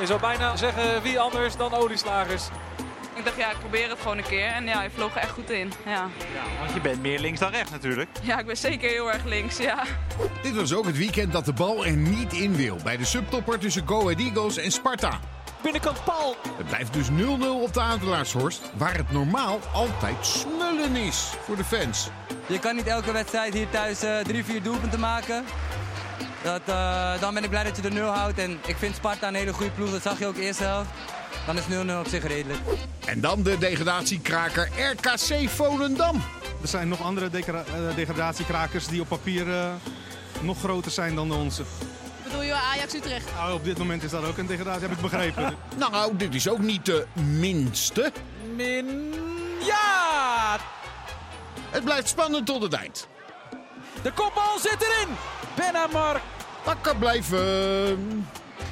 je 0.00 0.06
zou 0.06 0.20
bijna 0.20 0.56
zeggen 0.56 1.02
wie 1.02 1.20
anders 1.20 1.56
dan 1.56 1.74
olieslagers. 1.74 2.42
Ik 3.14 3.24
dacht, 3.24 3.36
ja, 3.36 3.50
ik 3.50 3.58
probeer 3.58 3.88
het 3.88 3.98
gewoon 4.00 4.18
een 4.18 4.24
keer. 4.24 4.46
En 4.46 4.64
ja, 4.64 4.82
je 4.82 4.90
vloog 4.90 5.14
er 5.14 5.20
echt 5.20 5.30
goed 5.30 5.50
in. 5.50 5.72
Ja. 5.86 6.08
Want 6.60 6.74
je 6.74 6.80
bent 6.80 7.02
meer 7.02 7.20
links 7.20 7.40
dan 7.40 7.50
rechts 7.50 7.70
natuurlijk. 7.70 8.08
ja, 8.22 8.38
ik 8.38 8.46
ben 8.46 8.56
zeker 8.56 8.90
heel 8.90 9.12
erg 9.12 9.24
links, 9.24 9.56
ja. 9.56 9.84
Dit 10.42 10.54
was 10.54 10.74
ook 10.74 10.86
het 10.86 10.96
weekend 10.96 11.32
dat 11.32 11.44
de 11.44 11.52
bal 11.52 11.86
er 11.86 11.96
niet 11.96 12.32
in 12.32 12.56
wil. 12.56 12.76
Bij 12.84 12.96
de 12.96 13.04
subtopper 13.04 13.58
tussen 13.58 13.86
Go 13.86 14.00
Ahead 14.00 14.18
Eagles 14.18 14.56
en 14.56 14.70
Sparta. 14.70 15.20
Binnenkant 15.62 16.04
Paul. 16.04 16.36
Het 16.56 16.66
blijft 16.66 16.92
dus 16.92 17.08
0-0 17.08 17.12
op 17.62 17.74
de 17.74 17.80
Adelaarshorst. 17.80 18.60
Waar 18.76 18.96
het 18.96 19.12
normaal 19.12 19.58
altijd 19.72 20.26
smullen 20.26 20.96
is 20.96 21.32
voor 21.44 21.56
de 21.56 21.64
fans. 21.64 22.08
Je 22.46 22.58
kan 22.58 22.76
niet 22.76 22.86
elke 22.86 23.12
wedstrijd 23.12 23.54
hier 23.54 23.70
thuis 23.70 24.02
eh, 24.02 24.18
drie, 24.18 24.44
vier 24.44 24.62
doelpunten 24.62 25.00
maken. 25.00 25.44
Dat, 26.42 26.60
eh, 26.66 27.20
dan 27.20 27.34
ben 27.34 27.44
ik 27.44 27.50
blij 27.50 27.64
dat 27.64 27.76
je 27.76 27.82
de 27.82 27.90
nul 27.90 28.10
houdt. 28.10 28.38
En 28.38 28.58
ik 28.66 28.76
vind 28.76 28.94
Sparta 28.94 29.28
een 29.28 29.34
hele 29.34 29.52
goede 29.52 29.70
ploeg. 29.70 29.90
Dat 29.90 30.02
zag 30.02 30.18
je 30.18 30.26
ook 30.26 30.36
eerste 30.36 30.62
helft. 30.64 30.90
Dan 31.46 31.56
is 31.56 31.64
0-0 31.68 31.98
op 31.98 32.06
zich 32.08 32.26
redelijk. 32.26 32.60
En 33.06 33.20
dan 33.20 33.42
de 33.42 33.58
degradatiekraker 33.58 34.68
RKC 34.92 35.48
Volendam. 35.48 36.22
Er 36.62 36.68
zijn 36.68 36.88
nog 36.88 37.02
andere 37.02 37.30
degra- 37.30 37.64
eh, 37.64 37.96
degradatiekrakers 37.96 38.86
die 38.86 39.00
op 39.00 39.08
papier 39.08 39.46
nog 40.40 40.58
groter 40.58 40.90
zijn 40.90 41.14
dan 41.14 41.28
de 41.28 41.34
onze. 41.34 41.62
Bedoel 42.30 42.44
je 42.44 42.54
Ajax 42.54 42.94
Utrecht? 42.94 43.32
Nou, 43.34 43.54
op 43.54 43.64
dit 43.64 43.78
moment 43.78 44.02
is 44.02 44.10
dat 44.10 44.24
ook 44.24 44.38
een 44.38 44.46
degradatie, 44.46 44.80
heb 44.82 44.90
ik 44.90 45.00
begrepen. 45.00 45.56
Nou, 45.76 46.16
dit 46.16 46.34
is 46.34 46.48
ook 46.48 46.58
niet 46.58 46.86
de 46.86 47.06
minste. 47.14 48.12
Min... 48.56 49.14
Ja! 49.60 50.58
Het 51.70 51.84
blijft 51.84 52.08
spannend 52.08 52.46
tot 52.46 52.62
het 52.62 52.72
eind. 52.72 53.08
De 54.02 54.12
kopbal 54.12 54.58
zit 54.58 54.76
erin. 54.80 55.14
Benamar. 55.54 56.20
Pakken 56.62 56.98
blijven. 56.98 58.26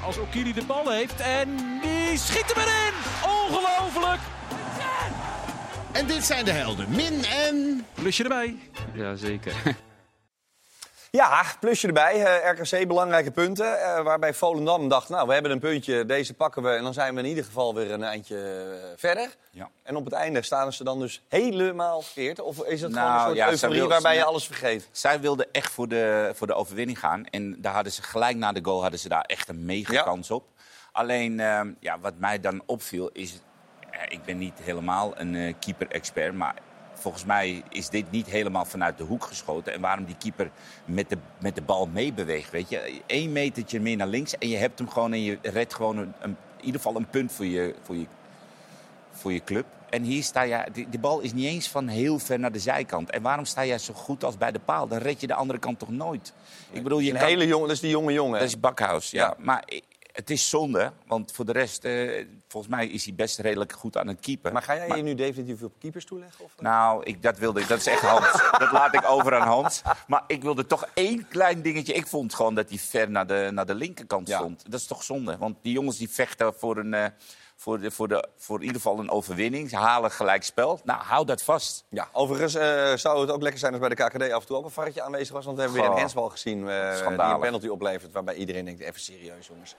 Als 0.04 0.18
Okiri 0.18 0.52
de 0.52 0.64
bal 0.64 0.90
heeft 0.90 1.20
en 1.20 1.56
die 1.82 2.18
schiet 2.18 2.54
hem 2.54 2.64
erin. 2.64 2.94
Ongelooflijk. 3.22 4.20
En 5.92 6.06
dit 6.06 6.24
zijn 6.24 6.44
de 6.44 6.50
helden. 6.52 6.86
Min 6.90 7.24
en... 7.24 7.86
Plusje 7.94 8.22
erbij. 8.22 8.56
Ja, 8.94 9.16
zeker. 9.16 9.52
Ja, 11.10 11.44
plusje 11.60 11.86
erbij. 11.86 12.24
Eh, 12.24 12.50
RKC 12.52 12.86
belangrijke 12.88 13.30
punten. 13.30 13.80
eh, 13.82 14.02
waarbij 14.02 14.34
Volendam 14.34 14.88
dacht, 14.88 15.08
nou, 15.08 15.26
we 15.26 15.32
hebben 15.32 15.50
een 15.50 15.58
puntje, 15.58 16.06
deze 16.06 16.34
pakken 16.34 16.62
we. 16.62 16.70
En 16.70 16.82
dan 16.82 16.92
zijn 16.92 17.14
we 17.14 17.20
in 17.20 17.26
ieder 17.26 17.44
geval 17.44 17.74
weer 17.74 17.90
een 17.90 18.02
eindje 18.02 18.36
eh, 18.36 18.88
verder. 18.96 19.36
Ja. 19.50 19.68
En 19.82 19.96
op 19.96 20.04
het 20.04 20.14
einde 20.14 20.42
staan 20.42 20.72
ze 20.72 20.84
dan 20.84 20.98
dus 20.98 21.22
helemaal 21.28 22.02
verkeerd? 22.02 22.40
Of 22.40 22.64
is 22.64 22.80
het 22.80 22.92
gewoon 22.92 23.08
Nou, 23.08 23.18
een 23.20 23.26
soort 23.26 23.36
ja, 23.36 23.50
euforie 23.50 23.82
waarbij 23.88 24.14
je 24.14 24.24
alles 24.24 24.46
vergeet? 24.46 24.88
Zij 24.92 25.20
wilden 25.20 25.46
echt 25.52 25.72
voor 25.72 25.88
de, 25.88 26.30
voor 26.34 26.46
de 26.46 26.54
overwinning 26.54 26.98
gaan. 26.98 27.26
En 27.26 27.56
daar 27.60 27.74
hadden 27.74 27.92
ze 27.92 28.02
gelijk 28.02 28.36
na 28.36 28.52
de 28.52 28.60
goal 28.64 28.80
hadden 28.82 29.00
ze 29.00 29.08
daar 29.08 29.24
echt 29.24 29.48
een 29.48 29.64
mega 29.64 29.92
Ja. 29.92 30.02
kans 30.02 30.30
op. 30.30 30.44
Alleen, 30.92 31.40
ehm, 31.40 31.72
ja, 31.80 31.98
wat 32.00 32.14
mij 32.18 32.40
dan 32.40 32.62
opviel 32.66 33.10
is... 33.12 33.40
ik 34.08 34.24
ben 34.24 34.38
niet 34.38 34.58
helemaal 34.62 35.12
een 35.18 35.56
keeper-expert, 35.58 36.34
maar... 36.34 36.54
Volgens 36.98 37.24
mij 37.24 37.62
is 37.68 37.88
dit 37.88 38.10
niet 38.10 38.26
helemaal 38.26 38.64
vanuit 38.64 38.98
de 38.98 39.04
hoek 39.04 39.24
geschoten. 39.24 39.72
En 39.72 39.80
waarom 39.80 40.04
die 40.04 40.16
keeper 40.18 40.50
met 40.84 41.08
de, 41.08 41.18
met 41.38 41.54
de 41.54 41.62
bal 41.62 41.86
meebeweegt, 41.86 42.50
weet 42.50 42.68
je. 42.68 43.00
Eén 43.06 43.32
metertje 43.32 43.80
meer 43.80 43.96
naar 43.96 44.06
links 44.06 44.38
en 44.38 44.48
je 44.48 44.56
hebt 44.56 44.78
hem 44.78 44.88
gewoon... 44.90 45.12
en 45.12 45.22
je 45.22 45.38
redt 45.42 45.74
gewoon 45.74 45.96
een, 45.96 46.12
een- 46.20 46.36
in 46.58 46.64
ieder 46.64 46.80
geval 46.80 46.96
een 46.96 47.08
punt 47.10 47.32
voor 47.32 47.44
je, 47.46 47.74
voor 47.82 47.96
je, 47.96 48.06
voor 49.12 49.32
je 49.32 49.44
club. 49.44 49.64
En 49.90 50.02
hier 50.02 50.22
sta 50.22 50.42
je, 50.42 50.64
die, 50.72 50.88
die 50.88 50.98
bal 51.00 51.20
is 51.20 51.32
niet 51.32 51.46
eens 51.46 51.68
van 51.68 51.88
heel 51.88 52.18
ver 52.18 52.38
naar 52.38 52.52
de 52.52 52.58
zijkant. 52.58 53.10
En 53.10 53.22
waarom 53.22 53.44
sta 53.44 53.64
jij 53.64 53.78
zo 53.78 53.92
goed 53.94 54.24
als 54.24 54.36
bij 54.38 54.52
de 54.52 54.58
paal? 54.58 54.88
Dan 54.88 54.98
red 54.98 55.20
je 55.20 55.26
de 55.26 55.34
andere 55.34 55.58
kant 55.58 55.78
toch 55.78 55.90
nooit? 55.90 56.32
Ik 56.70 56.82
bedoel, 56.82 56.98
je 56.98 57.10
Een 57.12 57.18
kan- 57.18 57.26
hele 57.28 57.46
jongen, 57.46 57.66
dat 57.66 57.76
is 57.76 57.82
die 57.82 57.90
jonge 57.90 58.12
jongen. 58.12 58.38
Dat 58.38 58.48
is 58.48 58.60
Bakhuis, 58.60 59.10
ja. 59.10 59.22
Ja. 59.26 59.34
Maar 59.38 59.64
het 60.18 60.30
is 60.30 60.48
zonde, 60.48 60.92
want 61.06 61.32
voor 61.32 61.44
de 61.44 61.52
rest, 61.52 61.84
eh, 61.84 62.26
volgens 62.48 62.72
mij 62.72 62.86
is 62.86 63.04
hij 63.04 63.14
best 63.14 63.38
redelijk 63.38 63.72
goed 63.72 63.96
aan 63.96 64.06
het 64.06 64.20
keeper. 64.20 64.52
Maar 64.52 64.62
ga 64.62 64.74
jij 64.76 64.96
je 64.96 65.02
nu 65.02 65.14
definitief 65.14 65.62
op 65.62 65.72
keepers 65.78 66.04
toeleggen? 66.04 66.44
Of? 66.44 66.52
Nou, 66.58 67.02
ik, 67.04 67.22
dat 67.22 67.38
wilde 67.38 67.60
ik. 67.60 67.68
Dat 67.68 67.78
is 67.78 67.86
echt 67.86 68.00
Hans. 68.00 68.32
dat 68.58 68.72
laat 68.72 68.94
ik 68.94 69.10
over 69.10 69.34
aan 69.34 69.46
Hans. 69.46 69.82
Maar 70.06 70.24
ik 70.26 70.42
wilde 70.42 70.66
toch 70.66 70.86
één 70.94 71.28
klein 71.28 71.62
dingetje. 71.62 71.92
Ik 71.92 72.06
vond 72.06 72.34
gewoon 72.34 72.54
dat 72.54 72.68
hij 72.68 72.78
ver 72.78 73.10
naar 73.10 73.26
de, 73.26 73.48
naar 73.52 73.66
de 73.66 73.74
linkerkant 73.74 74.28
stond. 74.28 74.70
Dat 74.70 74.80
is 74.80 74.86
toch 74.86 75.02
zonde? 75.02 75.36
Want 75.36 75.56
die 75.62 75.72
jongens 75.72 75.98
die 75.98 76.10
vechten 76.10 76.54
voor, 76.54 76.76
een, 76.76 76.94
eh, 76.94 77.06
voor, 77.56 77.80
de, 77.80 77.90
voor, 77.90 78.08
de, 78.08 78.28
voor 78.36 78.56
in 78.56 78.66
ieder 78.66 78.80
geval 78.80 78.98
een 78.98 79.10
overwinning. 79.10 79.70
Ze 79.70 79.76
halen 79.76 80.10
gelijk 80.10 80.42
spel. 80.42 80.80
Nou, 80.84 81.02
hou 81.02 81.26
dat 81.26 81.42
vast. 81.42 81.84
Ja, 81.88 82.08
overigens 82.12 82.54
eh, 82.54 82.94
zou 82.94 83.20
het 83.20 83.30
ook 83.30 83.42
lekker 83.42 83.60
zijn 83.60 83.72
als 83.72 83.80
bij 83.80 83.88
de 83.88 83.94
KKD 83.94 84.32
af 84.32 84.40
en 84.40 84.46
toe 84.46 84.56
ook 84.56 84.64
een 84.64 84.70
varretje 84.70 85.02
aanwezig 85.02 85.34
was. 85.34 85.44
Want 85.44 85.56
we 85.56 85.62
hebben 85.62 85.80
weer 85.80 85.88
een 85.88 85.94
Goh. 85.94 86.02
handsbal 86.02 86.28
gezien 86.28 86.68
eh, 86.68 87.08
die 87.08 87.18
een 87.18 87.40
penalty 87.40 87.68
oplevert. 87.68 88.12
Waarbij 88.12 88.34
iedereen 88.34 88.64
denkt, 88.64 88.80
even 88.80 89.00
serieus 89.00 89.46
jongens. 89.46 89.76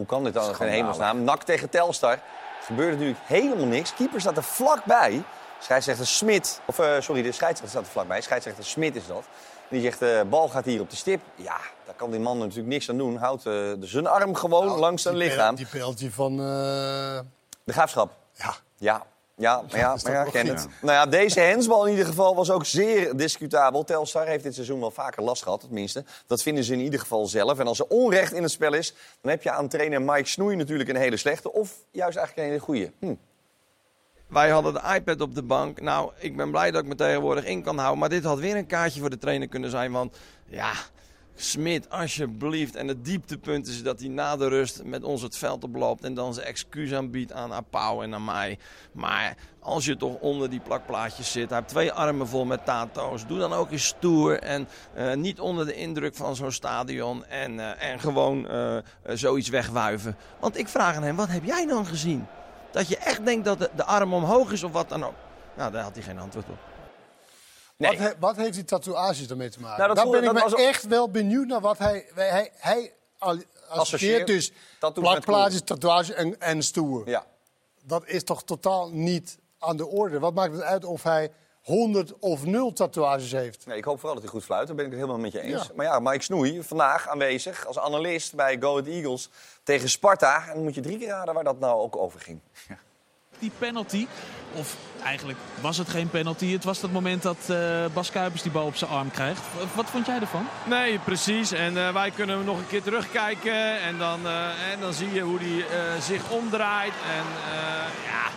Hoe 0.00 0.08
kan 0.08 0.24
dit 0.24 0.34
dan 0.34 0.54
in 0.60 0.66
hemelsnaam? 0.66 1.24
Nak 1.24 1.42
tegen 1.42 1.68
Telstar. 1.70 2.12
Er 2.12 2.20
gebeurt 2.64 2.92
natuurlijk 2.92 3.18
helemaal 3.26 3.66
niks. 3.66 3.94
Keeper 3.94 4.20
staat 4.20 4.36
er 4.36 4.42
vlakbij. 4.42 5.22
Scheidsrechter 5.60 6.06
Smit, 6.06 6.60
of 6.64 6.78
eh, 6.78 7.00
sorry, 7.00 7.22
de 7.22 7.32
scheidsrechter 7.32 7.68
staat 7.68 7.82
er 7.84 7.90
vlakbij. 7.92 8.20
Scheidsrechter 8.20 8.64
Smit 8.64 8.96
is 8.96 9.06
dat. 9.06 9.24
Die 9.68 9.82
zegt, 9.82 9.98
de 9.98 10.26
bal 10.30 10.48
gaat 10.48 10.64
hier 10.64 10.80
op 10.80 10.90
de 10.90 10.96
stip. 10.96 11.20
Ja, 11.34 11.56
daar 11.86 11.94
kan 11.96 12.10
die 12.10 12.20
man 12.20 12.38
natuurlijk 12.38 12.66
niks 12.68 12.90
aan 12.90 12.96
doen. 12.96 13.16
Houdt 13.16 13.46
eh, 13.46 13.52
de 13.52 13.76
zijn 13.80 14.06
arm 14.06 14.34
gewoon 14.34 14.66
langs 14.66 15.02
zijn 15.02 15.16
lichaam. 15.16 15.54
Die 15.54 15.66
penalty 15.66 16.10
van... 16.10 16.32
eh, 16.32 17.18
De 17.64 17.72
graafschap. 17.72 18.12
Ja. 18.32 18.54
Ja, 18.76 19.02
ja, 19.40 19.62
maar 19.70 19.78
ja, 19.78 19.96
maar 20.02 20.12
ja, 20.12 20.24
ken 20.24 20.46
het. 20.46 20.66
Nou 20.80 20.92
ja, 20.92 21.06
deze 21.06 21.40
hensbal 21.40 21.84
in 21.84 21.90
ieder 21.90 22.06
geval 22.06 22.34
was 22.34 22.50
ook 22.50 22.64
zeer 22.64 23.16
discutabel. 23.16 23.84
Telstar 23.84 24.26
heeft 24.26 24.42
dit 24.42 24.54
seizoen 24.54 24.80
wel 24.80 24.90
vaker 24.90 25.22
last 25.22 25.42
gehad, 25.42 25.60
tenminste. 25.60 26.04
Dat 26.26 26.42
vinden 26.42 26.64
ze 26.64 26.72
in 26.72 26.80
ieder 26.80 27.00
geval 27.00 27.26
zelf. 27.26 27.58
En 27.58 27.66
als 27.66 27.78
er 27.78 27.86
onrecht 27.88 28.32
in 28.32 28.42
het 28.42 28.52
spel 28.52 28.72
is, 28.72 28.94
dan 29.20 29.30
heb 29.30 29.42
je 29.42 29.50
aan 29.50 29.68
trainer 29.68 30.02
Mike 30.02 30.28
Snoei 30.28 30.56
natuurlijk 30.56 30.88
een 30.88 30.96
hele 30.96 31.16
slechte... 31.16 31.52
of 31.52 31.74
juist 31.90 32.16
eigenlijk 32.16 32.36
een 32.36 32.52
hele 32.52 32.64
goede. 32.64 32.92
Hm. 32.98 33.14
Wij 34.26 34.50
hadden 34.50 34.74
de 34.74 34.94
iPad 34.94 35.20
op 35.20 35.34
de 35.34 35.42
bank. 35.42 35.80
Nou, 35.80 36.12
ik 36.18 36.36
ben 36.36 36.50
blij 36.50 36.70
dat 36.70 36.82
ik 36.82 36.88
me 36.88 36.94
tegenwoordig 36.94 37.44
in 37.44 37.62
kan 37.62 37.78
houden. 37.78 37.98
Maar 37.98 38.08
dit 38.08 38.24
had 38.24 38.38
weer 38.38 38.56
een 38.56 38.66
kaartje 38.66 39.00
voor 39.00 39.10
de 39.10 39.18
trainer 39.18 39.48
kunnen 39.48 39.70
zijn. 39.70 39.92
Want 39.92 40.16
ja, 40.46 40.72
Smit, 41.34 41.90
alsjeblieft. 41.90 42.76
En 42.76 42.88
het 42.88 43.04
dieptepunt 43.04 43.66
is 43.66 43.82
dat 43.82 44.00
hij 44.00 44.08
na 44.08 44.36
de 44.36 44.48
rust 44.48 44.84
met 44.84 45.04
ons 45.04 45.22
het 45.22 45.36
veld 45.36 45.64
oploopt. 45.64 46.04
En 46.04 46.14
dan 46.14 46.34
zijn 46.34 46.46
excuus 46.46 46.92
aanbiedt 46.92 47.32
aan 47.32 47.52
Apau 47.52 48.04
en 48.04 48.14
aan 48.14 48.24
mij. 48.24 48.58
Maar 48.92 49.36
als 49.60 49.84
je 49.84 49.96
toch 49.96 50.14
onder 50.20 50.50
die 50.50 50.60
plakplaatjes 50.60 51.32
zit. 51.32 51.50
Heeft 51.50 51.68
twee 51.68 51.92
armen 51.92 52.28
vol 52.28 52.44
met 52.44 52.64
tato's. 52.64 53.26
Doe 53.26 53.38
dan 53.38 53.52
ook 53.52 53.70
eens 53.70 53.86
stoer. 53.86 54.38
En 54.38 54.68
eh, 54.94 55.14
niet 55.14 55.40
onder 55.40 55.66
de 55.66 55.74
indruk 55.74 56.14
van 56.14 56.36
zo'n 56.36 56.52
stadion. 56.52 57.24
En, 57.26 57.60
eh, 57.60 57.90
en 57.90 58.00
gewoon 58.00 58.48
eh, 58.48 58.76
zoiets 59.04 59.48
wegwuiven. 59.48 60.16
Want 60.40 60.58
ik 60.58 60.68
vraag 60.68 60.96
aan 60.96 61.02
hem, 61.02 61.16
wat 61.16 61.28
heb 61.28 61.44
jij 61.44 61.66
dan 61.66 61.86
gezien? 61.86 62.26
Dat 62.70 62.88
je 62.88 62.96
echt 62.96 63.24
denkt 63.24 63.44
dat 63.44 63.58
de 63.76 63.84
arm 63.84 64.14
omhoog 64.14 64.52
is 64.52 64.62
of 64.62 64.72
wat 64.72 64.88
dan 64.88 65.04
ook. 65.04 65.14
Nou, 65.56 65.72
daar 65.72 65.82
had 65.82 65.94
hij 65.94 66.02
geen 66.02 66.18
antwoord 66.18 66.48
op. 66.48 66.58
Wat, 67.88 67.96
he- 67.96 68.12
wat 68.18 68.36
heeft 68.36 68.54
die 68.54 68.64
tatoeages 68.64 69.26
daarmee 69.26 69.48
te 69.50 69.60
maken? 69.60 69.76
Nou, 69.76 69.86
dat 69.88 69.96
Daar 69.96 70.04
voel- 70.04 70.14
ben 70.14 70.22
ik 70.28 70.34
dat 70.34 70.44
me 70.44 70.50
was 70.50 70.66
echt 70.66 70.86
wel 70.86 71.10
benieuwd 71.10 71.46
naar 71.46 71.60
wat 71.60 71.78
hij... 71.78 72.06
Hij, 72.14 72.50
hij, 72.56 72.92
associeert 73.68 74.26
dus 74.26 74.52
plakplaatjes, 74.94 75.60
tatoeage 75.64 76.14
en, 76.14 76.40
en 76.40 76.62
stoer. 76.62 77.08
Ja. 77.08 77.26
Dat 77.82 78.06
is 78.06 78.24
toch 78.24 78.44
totaal 78.44 78.90
niet 78.90 79.38
aan 79.58 79.76
de 79.76 79.86
orde? 79.86 80.18
Wat 80.18 80.34
maakt 80.34 80.52
het 80.52 80.62
uit 80.62 80.84
of 80.84 81.02
hij 81.02 81.30
100 81.62 82.18
of 82.18 82.44
0 82.44 82.72
tatoeages 82.72 83.32
heeft? 83.32 83.66
Nee, 83.66 83.76
ik 83.76 83.84
hoop 83.84 83.96
vooral 83.98 84.14
dat 84.14 84.22
hij 84.22 84.32
goed 84.32 84.44
fluit. 84.44 84.66
Daar 84.66 84.76
ben 84.76 84.84
ik 84.84 84.90
het 84.90 85.00
helemaal 85.00 85.20
met 85.22 85.32
je 85.32 85.40
eens. 85.40 85.62
Ja. 85.66 85.72
Maar 85.74 85.86
ja, 85.86 85.98
Mike 85.98 86.22
Snoei, 86.22 86.62
vandaag 86.62 87.08
aanwezig 87.08 87.66
als 87.66 87.78
analist 87.78 88.34
bij 88.34 88.56
Go 88.60 88.70
Ahead 88.70 88.86
Eagles 88.86 89.28
tegen 89.62 89.88
Sparta. 89.88 90.46
En 90.48 90.54
dan 90.54 90.62
moet 90.62 90.74
je 90.74 90.80
drie 90.80 90.98
keer 90.98 91.08
raden 91.08 91.34
waar 91.34 91.44
dat 91.44 91.58
nou 91.58 91.80
ook 91.80 91.96
over 91.96 92.20
ging. 92.20 92.40
Die 93.40 93.50
penalty, 93.58 94.06
of 94.52 94.76
eigenlijk 95.04 95.38
was 95.60 95.76
het 95.76 95.88
geen 95.88 96.08
penalty. 96.08 96.52
Het 96.52 96.64
was 96.64 96.80
dat 96.80 96.92
moment 96.92 97.22
dat 97.22 97.36
eh, 97.46 97.56
Bas 97.92 98.10
Kuipers 98.10 98.42
die 98.42 98.52
bal 98.52 98.66
op 98.66 98.76
zijn 98.76 98.90
arm 98.90 99.10
krijgt. 99.10 99.40
Wat 99.74 99.90
vond 99.90 100.06
jij 100.06 100.20
ervan? 100.20 100.46
Nee, 100.64 100.98
precies. 100.98 101.52
En 101.52 101.86
eh, 101.86 101.92
wij 101.92 102.10
kunnen 102.10 102.44
nog 102.44 102.58
een 102.58 102.66
keer 102.66 102.82
terugkijken. 102.82 103.80
En 103.80 103.98
dan, 103.98 104.26
eh, 104.26 104.72
en 104.72 104.80
dan 104.80 104.92
zie 104.92 105.12
je 105.12 105.20
hoe 105.20 105.38
hij 105.38 105.64
zich 106.00 106.30
omdraait. 106.30 106.92
En 106.92 107.24
ja, 108.06 108.28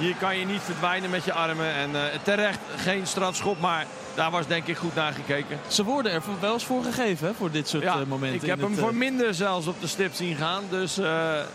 hier 0.00 0.14
kan 0.14 0.38
je 0.38 0.46
niet 0.46 0.62
verdwijnen 0.62 1.10
met 1.10 1.24
je 1.24 1.32
armen. 1.32 1.74
En 1.74 1.90
terecht 2.22 2.58
geen 2.76 3.06
strafschop, 3.06 3.60
maar 3.60 3.86
daar 4.14 4.30
was 4.30 4.46
denk 4.46 4.66
ik 4.66 4.76
goed 4.76 4.94
naar 4.94 5.12
gekeken. 5.12 5.60
Ze 5.68 5.84
worden 5.84 6.12
er 6.12 6.22
wel 6.40 6.52
eens 6.52 6.64
voor 6.64 6.84
gegeven 6.84 7.26
hè, 7.26 7.34
voor 7.34 7.50
dit 7.50 7.68
soort 7.68 7.82
Ja, 7.82 8.04
momenten. 8.06 8.40
ik 8.42 8.48
heb 8.48 8.60
hem 8.60 8.76
voor 8.76 8.94
minder 8.94 9.34
zelfs 9.34 9.66
op 9.66 9.80
de 9.80 9.86
stip 9.86 10.14
zien 10.14 10.36
gaan. 10.36 10.62
Dus 10.70 11.00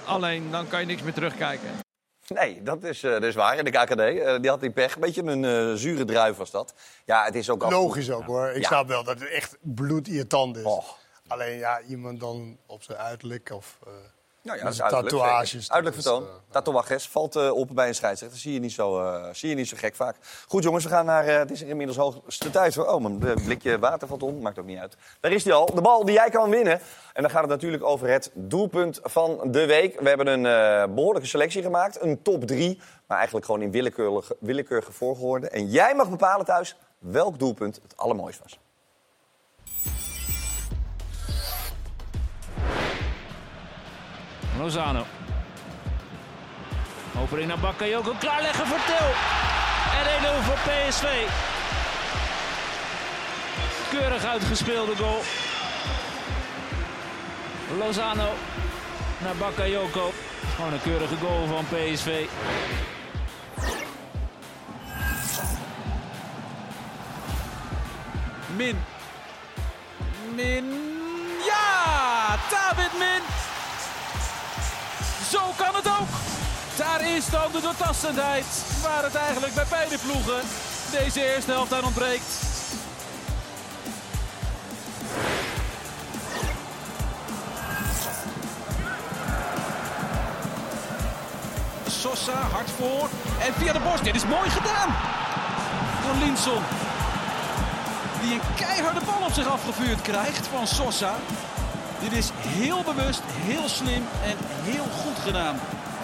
alleen 0.06 0.52
dan 0.52 0.68
kan 0.68 0.80
je 0.80 0.86
niks 0.86 1.02
meer 1.02 1.14
terugkijken. 1.14 1.83
Nee, 2.28 2.64
dat 2.64 2.84
is, 2.84 3.04
eh, 3.04 3.12
dat 3.12 3.24
is 3.24 3.36
waar. 3.36 3.58
In 3.58 3.64
de 3.66 3.72
KKD, 3.72 4.00
eh, 4.00 4.40
die 4.40 4.50
had 4.50 4.60
die 4.60 4.72
pech. 4.72 4.96
Een 4.96 5.02
beetje 5.02 5.24
een 5.24 5.46
eh, 5.46 5.74
zure 5.74 6.06
druif 6.06 6.36
was 6.38 6.52
dat. 6.52 6.74
Ja, 7.06 7.24
het 7.26 7.36
is 7.36 7.50
ook 7.50 7.64
af 7.64 7.72
Logisch 7.72 8.12
ook 8.12 8.24
hoor. 8.24 8.50
Ik 8.50 8.62
Ja. 8.62 8.68
snap 8.68 8.88
wel 8.88 9.04
dat 9.04 9.20
het 9.20 9.30
echt 9.30 9.58
bloedirritant 9.62 10.58
is. 10.58 10.64
Oh. 10.64 10.86
Alleen 11.28 11.58
ja, 11.58 11.82
iemand 11.82 12.20
dan 12.20 12.58
op 12.66 12.84
zijn 12.84 12.98
uiterlijk 12.98 13.50
of 13.54 13.78
Nou 14.44 14.58
ja, 14.58 14.64
dat 14.64 14.74
is 14.74 14.82
uiterlijk, 14.82 15.10
tatoeages. 15.16 15.72
Uiterlijk 15.72 16.02
vertoon. 16.02 16.26
Tatoeages 16.52 17.10
valt 17.10 17.36
eh, 17.36 17.52
op 17.52 17.70
bij 17.74 17.88
een 17.88 17.96
scheidsrechter. 17.96 18.40
Zie 18.40 18.54
je 18.54 18.60
niet 18.60 18.72
zo, 18.72 19.00
eh, 19.04 19.24
zie 19.32 19.50
je 19.50 19.56
niet 19.56 19.68
zo 19.68 19.78
gek 19.80 19.96
vaak. 19.96 20.16
Goed 20.48 20.64
jongens, 20.64 20.84
we 20.84 20.90
gaan 20.90 21.06
naar... 21.06 21.26
eh, 21.26 21.38
het 21.38 21.52
is 21.52 21.62
inmiddels 21.62 21.98
hoogste 21.98 22.50
tijd. 22.50 22.78
Oh, 22.78 23.02
mijn 23.02 23.28
eh, 23.28 23.46
blikje 23.46 23.80
water 23.80 24.08
valt 24.08 24.24
om. 24.24 24.42
Maakt 24.42 24.60
ook 24.60 24.66
niet 24.66 24.80
uit. 24.80 24.96
Daar 25.20 25.32
is 25.32 25.44
hij 25.44 25.54
al. 25.54 25.66
De 25.66 25.82
bal 25.82 26.06
die 26.06 26.14
jij 26.16 26.30
kan 26.30 26.50
winnen. 26.50 26.80
En 27.14 27.22
dan 27.22 27.32
gaat 27.32 27.42
het 27.42 27.50
natuurlijk 27.50 27.84
over 27.84 28.08
het 28.08 28.32
doelpunt 28.34 29.00
van 29.04 29.40
de 29.52 29.66
week. 29.66 30.00
We 30.00 30.08
hebben 30.08 30.28
een 30.28 30.46
eh, 30.46 30.94
behoorlijke 30.94 31.28
selectie 31.28 31.62
gemaakt. 31.62 32.02
Een 32.02 32.22
top 32.22 32.48
3. 32.48 32.82
Maar 33.08 33.18
eigenlijk 33.18 33.46
gewoon 33.46 33.62
in 33.62 33.72
willekeurige, 33.72 34.36
willekeurige 34.40 34.92
volgorde. 34.92 35.50
En 35.50 35.68
jij 35.70 35.96
mag 35.96 36.10
bepalen 36.10 36.46
thuis 36.46 36.76
welk 37.00 37.40
doelpunt 37.40 37.80
het 37.84 37.98
allermooist 37.98 38.40
was. 38.44 38.60
Lozano. 44.58 45.06
Opening 47.22 47.48
naar 47.48 47.60
Bakayoko. 47.60 48.14
Klaarleggen 48.20 48.68
voor 48.68 48.80
Til. 48.86 49.08
En 50.00 50.42
1-0 50.42 50.44
voor 50.44 50.58
PSV. 50.58 51.06
Keurig 53.90 54.26
uitgespeelde 54.26 54.96
goal. 54.96 55.22
Lozano 57.78 58.30
naar 59.18 59.36
Bakayoko. 59.36 60.12
Gewoon 60.56 60.74
een 60.74 60.82
keurige 60.82 61.16
goal 61.16 61.48
van 61.48 61.66
PSV. 61.66 62.26
Min. 68.56 68.84
Min. 70.36 70.66
Ja! 71.46 72.38
David 72.50 73.00
Min! 73.00 73.43
Zo 75.34 75.54
kan 75.58 75.76
het 75.76 75.88
ook! 75.88 76.14
Daar 76.78 77.16
is 77.16 77.30
dan 77.30 77.52
de 77.52 77.62
doortastendheid. 77.62 78.46
Waar 78.84 79.04
het 79.04 79.16
eigenlijk 79.16 79.54
bij 79.54 79.66
beide 79.70 79.98
ploegen 79.98 80.42
deze 80.92 81.34
eerste 81.34 81.52
helft 81.52 81.74
aan 81.74 81.84
ontbreekt. 81.84 82.32
Sosa 91.88 92.42
hard 92.52 92.70
voor. 92.78 93.10
En 93.42 93.54
via 93.54 93.74
de 93.74 93.80
borst. 93.80 94.04
Dit 94.04 94.16
is 94.16 94.26
mooi 94.26 94.50
gedaan. 94.50 94.96
door 96.04 96.16
Linson. 96.26 96.64
Die 98.22 98.34
een 98.34 98.42
keiharde 98.56 99.02
bal 99.06 99.28
op 99.28 99.34
zich 99.34 99.48
afgevuurd 99.48 100.02
krijgt 100.02 100.48
van 100.48 100.68
Sosa. 100.68 101.16
Dit 102.04 102.12
is 102.12 102.32
heel 102.34 102.84
bewust, 102.84 103.22
heel 103.26 103.68
slim 103.68 104.04
en 104.24 104.38
heel 104.40 104.84
goed 104.84 105.18
gedaan 105.18 105.56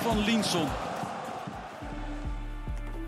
van 0.01 0.19
Linson. 0.19 0.67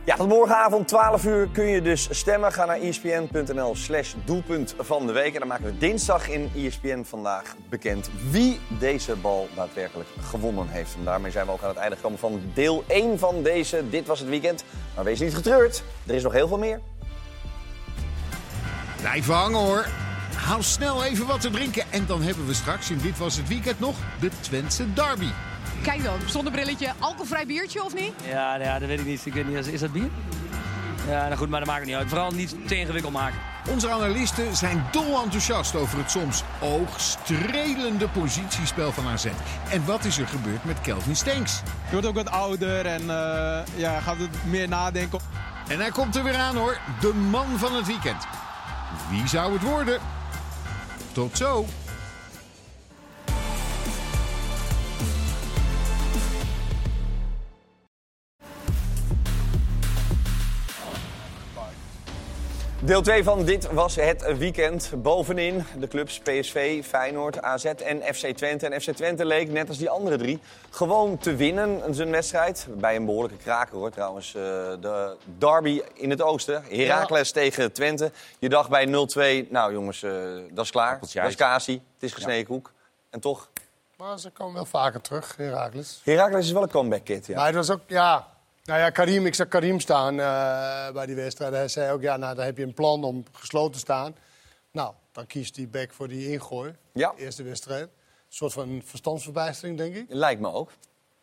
Ja, 0.05 0.15
tot 0.15 0.27
morgenavond 0.27 0.87
12 0.87 1.25
uur 1.25 1.47
kun 1.47 1.65
je 1.65 1.81
dus 1.81 2.07
stemmen. 2.11 2.51
Ga 2.51 2.65
naar 2.65 2.77
E 2.77 2.87
espn.nl 2.87 3.75
slash 3.75 4.13
doelpunt 4.25 4.75
van 4.79 5.07
de 5.07 5.11
week. 5.11 5.33
En 5.33 5.39
dan 5.39 5.47
maken 5.47 5.65
we 5.65 5.77
dinsdag 5.77 6.29
in 6.29 6.51
E 6.55 6.65
ESPN 6.65 7.03
vandaag 7.03 7.55
bekend 7.69 8.09
wie 8.29 8.59
deze 8.79 9.15
bal 9.15 9.47
daadwerkelijk 9.55 10.09
gewonnen 10.21 10.67
heeft. 10.67 10.95
En 10.95 11.03
daarmee 11.03 11.31
zijn 11.31 11.45
we 11.45 11.51
ook 11.51 11.61
aan 11.61 11.69
het 11.69 11.77
einde 11.77 11.95
gekomen 11.95 12.19
van 12.19 12.41
deel 12.53 12.83
1 12.87 13.19
van 13.19 13.43
deze 13.43 13.89
Dit 13.89 14.07
Was 14.07 14.19
Het 14.19 14.29
Weekend. 14.29 14.63
Maar 14.95 15.03
wees 15.03 15.19
niet 15.19 15.35
getreurd, 15.35 15.83
er 16.07 16.15
is 16.15 16.23
nog 16.23 16.33
heel 16.33 16.47
veel 16.47 16.57
meer. 16.57 16.81
Blijf 19.01 19.27
hangen 19.27 19.59
hoor. 19.59 19.85
Hou 20.41 20.63
snel 20.63 21.03
even 21.03 21.27
wat 21.27 21.41
te 21.41 21.49
drinken. 21.49 21.83
En 21.89 22.05
dan 22.05 22.21
hebben 22.21 22.47
we 22.47 22.53
straks 22.53 22.89
in 22.91 22.97
Dit 22.97 23.17
Was 23.17 23.37
Het 23.37 23.47
Weekend 23.47 23.79
nog 23.79 23.95
de 24.19 24.29
Twentse 24.39 24.93
Derby. 24.93 25.27
Kijk 25.83 26.03
dan, 26.03 26.19
zonder 26.25 26.51
brilletje. 26.51 26.91
Alcoholvrij 26.99 27.45
biertje 27.45 27.83
of 27.83 27.93
niet? 27.93 28.11
Ja, 28.27 28.55
ja, 28.55 28.79
dat 28.79 28.87
weet 28.87 28.99
ik 28.99 29.05
niet. 29.05 29.25
Ik 29.25 29.33
weet 29.33 29.47
niet. 29.47 29.57
Is, 29.57 29.67
is 29.67 29.79
dat 29.79 29.91
bier? 29.91 30.09
Ja, 31.07 31.23
nou 31.23 31.35
goed, 31.35 31.49
maar 31.49 31.59
dat 31.59 31.67
maakt 31.67 31.79
het 31.79 31.89
niet 31.89 31.97
uit. 31.97 32.07
Vooral 32.09 32.31
niet 32.31 32.55
te 32.67 32.75
ingewikkeld 32.75 33.13
maken. 33.13 33.39
Onze 33.69 33.89
analisten 33.89 34.55
zijn 34.55 34.85
dol 34.91 35.21
enthousiast 35.23 35.75
over 35.75 35.97
het 35.97 36.11
soms 36.11 36.43
oogstrelende 36.61 38.07
positiespel 38.07 38.91
van 38.91 39.07
AZ. 39.07 39.25
En 39.69 39.85
wat 39.85 40.05
is 40.05 40.17
er 40.17 40.27
gebeurd 40.27 40.63
met 40.63 40.81
Kelvin 40.81 41.15
Stenks? 41.15 41.61
Je 41.85 41.91
wordt 41.91 42.07
ook 42.07 42.15
wat 42.15 42.29
ouder 42.29 42.85
en 42.85 43.01
eh, 43.01 43.59
ja, 43.75 43.99
gaat 43.99 44.17
het 44.17 44.45
meer 44.45 44.67
nadenken. 44.67 45.19
En 45.67 45.79
hij 45.79 45.89
komt 45.89 46.15
er 46.15 46.23
weer 46.23 46.37
aan 46.37 46.55
hoor, 46.55 46.77
de 46.99 47.13
man 47.13 47.47
van 47.57 47.75
het 47.75 47.87
weekend. 47.87 48.25
Wie 49.09 49.27
zou 49.27 49.53
het 49.53 49.61
worden? 49.61 49.99
Tot 51.13 51.37
zo. 51.37 51.65
Deel 62.83 63.01
2 63.01 63.23
van 63.23 63.45
Dit 63.45 63.71
Was 63.71 63.95
Het 63.95 64.37
Weekend. 64.37 64.91
Bovenin 64.95 65.63
de 65.79 65.87
clubs 65.87 66.19
PSV, 66.19 66.85
Feyenoord, 66.85 67.41
AZ 67.41 67.65
en 67.65 68.01
FC 68.15 68.25
Twente. 68.25 68.67
En 68.67 68.81
FC 68.81 68.91
Twente 68.91 69.25
leek, 69.25 69.49
net 69.49 69.67
als 69.67 69.77
die 69.77 69.89
andere 69.89 70.17
drie, 70.17 70.39
gewoon 70.69 71.17
te 71.17 71.35
winnen 71.35 71.95
zijn 71.95 72.11
wedstrijd. 72.11 72.67
Bij 72.69 72.95
een 72.95 73.05
behoorlijke 73.05 73.37
kraker 73.37 73.77
hoor 73.77 73.89
trouwens. 73.91 74.35
eh, 74.35 74.41
de 74.79 75.15
derby 75.37 75.81
in 75.93 76.09
het 76.09 76.21
oosten. 76.21 76.63
Heracles 76.69 77.31
tegen 77.31 77.71
Twente. 77.71 78.11
Je 78.39 78.49
dacht 78.49 78.69
bij 78.69 78.85
0-2, 78.85 79.47
nou 79.51 79.73
jongens, 79.73 80.03
eh, 80.03 80.11
dat 80.51 80.65
is 80.65 80.71
klaar. 80.71 80.99
Dat 80.99 81.25
is 81.27 81.35
Kasi, 81.35 81.73
het 81.73 82.03
is 82.03 82.13
gesneden 82.13 82.45
koek. 82.45 82.71
En 83.09 83.19
toch, 83.19 83.49
Maar 83.97 84.19
ze 84.19 84.29
komen 84.29 84.53
wel 84.53 84.65
vaker 84.65 85.01
terug, 85.01 85.35
Herakles. 85.37 86.01
Heracles 86.03 86.45
is 86.45 86.51
wel 86.51 86.63
een 86.63 86.69
comeback 86.69 87.05
kit. 87.05 87.25
Ja. 87.25 87.35
Maar 87.35 87.45
het 87.45 87.55
was 87.55 87.69
ook, 87.69 87.81
ja... 87.87 88.27
Nou 88.71 88.83
ja, 88.83 88.89
Karim, 88.89 89.25
ik 89.25 89.33
zag 89.33 89.47
Karim 89.47 89.79
staan 89.79 90.19
eh, 90.19 90.91
bij 90.91 91.05
die 91.05 91.15
wedstrijd. 91.15 91.53
Hij 91.53 91.67
zei 91.67 91.91
ook, 91.91 92.01
ja, 92.01 92.17
nou, 92.17 92.35
dan 92.35 92.45
heb 92.45 92.57
je 92.57 92.63
een 92.63 92.73
plan 92.73 93.03
om 93.03 93.23
gesloten 93.31 93.71
te 93.71 93.79
staan. 93.79 94.15
Nou, 94.71 94.93
dan 95.11 95.27
kiest 95.27 95.55
die 95.55 95.67
back 95.67 95.93
voor 95.93 96.07
die 96.07 96.31
ingooi. 96.31 96.75
Ja. 96.93 97.13
Eerste 97.17 97.43
wedstrijd. 97.43 97.83
Een 97.83 97.89
soort 98.29 98.53
van 98.53 98.81
verstandsverbijstering, 98.85 99.77
denk 99.77 99.95
ik. 99.95 100.05
Lijkt 100.09 100.41
me 100.41 100.51
ook. 100.51 100.71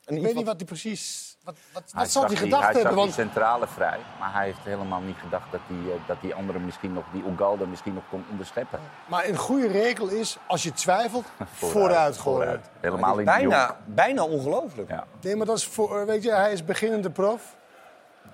En 0.05 0.17
Ik 0.17 0.23
weet 0.23 0.35
niet 0.35 0.47
wat 0.47 0.57
hij 0.57 0.65
precies... 0.65 1.28
Wat, 1.49 1.57
wat, 1.73 1.83
Hij 1.93 2.03
wat 2.03 2.11
zal 2.11 2.23
hij 2.23 2.31
die- 2.31 2.39
gedacht 2.39 2.63
hij 2.63 2.73
hebben? 2.73 2.91
zag 2.93 3.01
Want 3.01 3.15
die 3.15 3.25
centrale 3.25 3.67
vrij, 3.67 3.99
maar 4.19 4.33
hij 4.33 4.45
heeft 4.45 4.59
helemaal 4.63 5.01
niet 5.01 5.17
gedacht 5.21 5.51
dat 5.51 5.61
die, 5.69 5.93
eh, 5.93 5.99
dat 6.07 6.17
die 6.21 6.35
andere 6.35 6.59
misschien 6.59 6.93
nog, 6.93 7.05
die 7.13 7.25
Ugalde 7.33 7.67
misschien 7.67 7.95
nog 7.95 8.03
kon 8.11 8.25
onderscheppen. 8.31 8.79
Maar 9.07 9.25
een 9.29 9.37
goede 9.37 9.67
regel 9.69 10.09
is, 10.09 10.39
als 10.47 10.63
je 10.63 10.73
twijfelt, 10.73 11.25
vooruit, 11.53 12.19
gooien. 12.19 12.39
vooruit. 12.41 12.71
Helemaal 12.81 13.13
in 13.13 13.19
de 13.19 13.25
bijna, 13.25 13.77
bijna 13.85 14.23
ongelooflijk. 14.25 14.89
Ja. 14.91 15.05
Nee, 15.21 15.37
maar 15.37 15.47
dat 15.47 15.57
is 15.57 15.67
voor, 15.67 16.01
eh, 16.01 16.07
weet 16.07 16.23
je, 16.23 16.31
hij 16.33 16.53
is 16.53 16.65
beginnende 16.65 17.11
prof. 17.11 17.57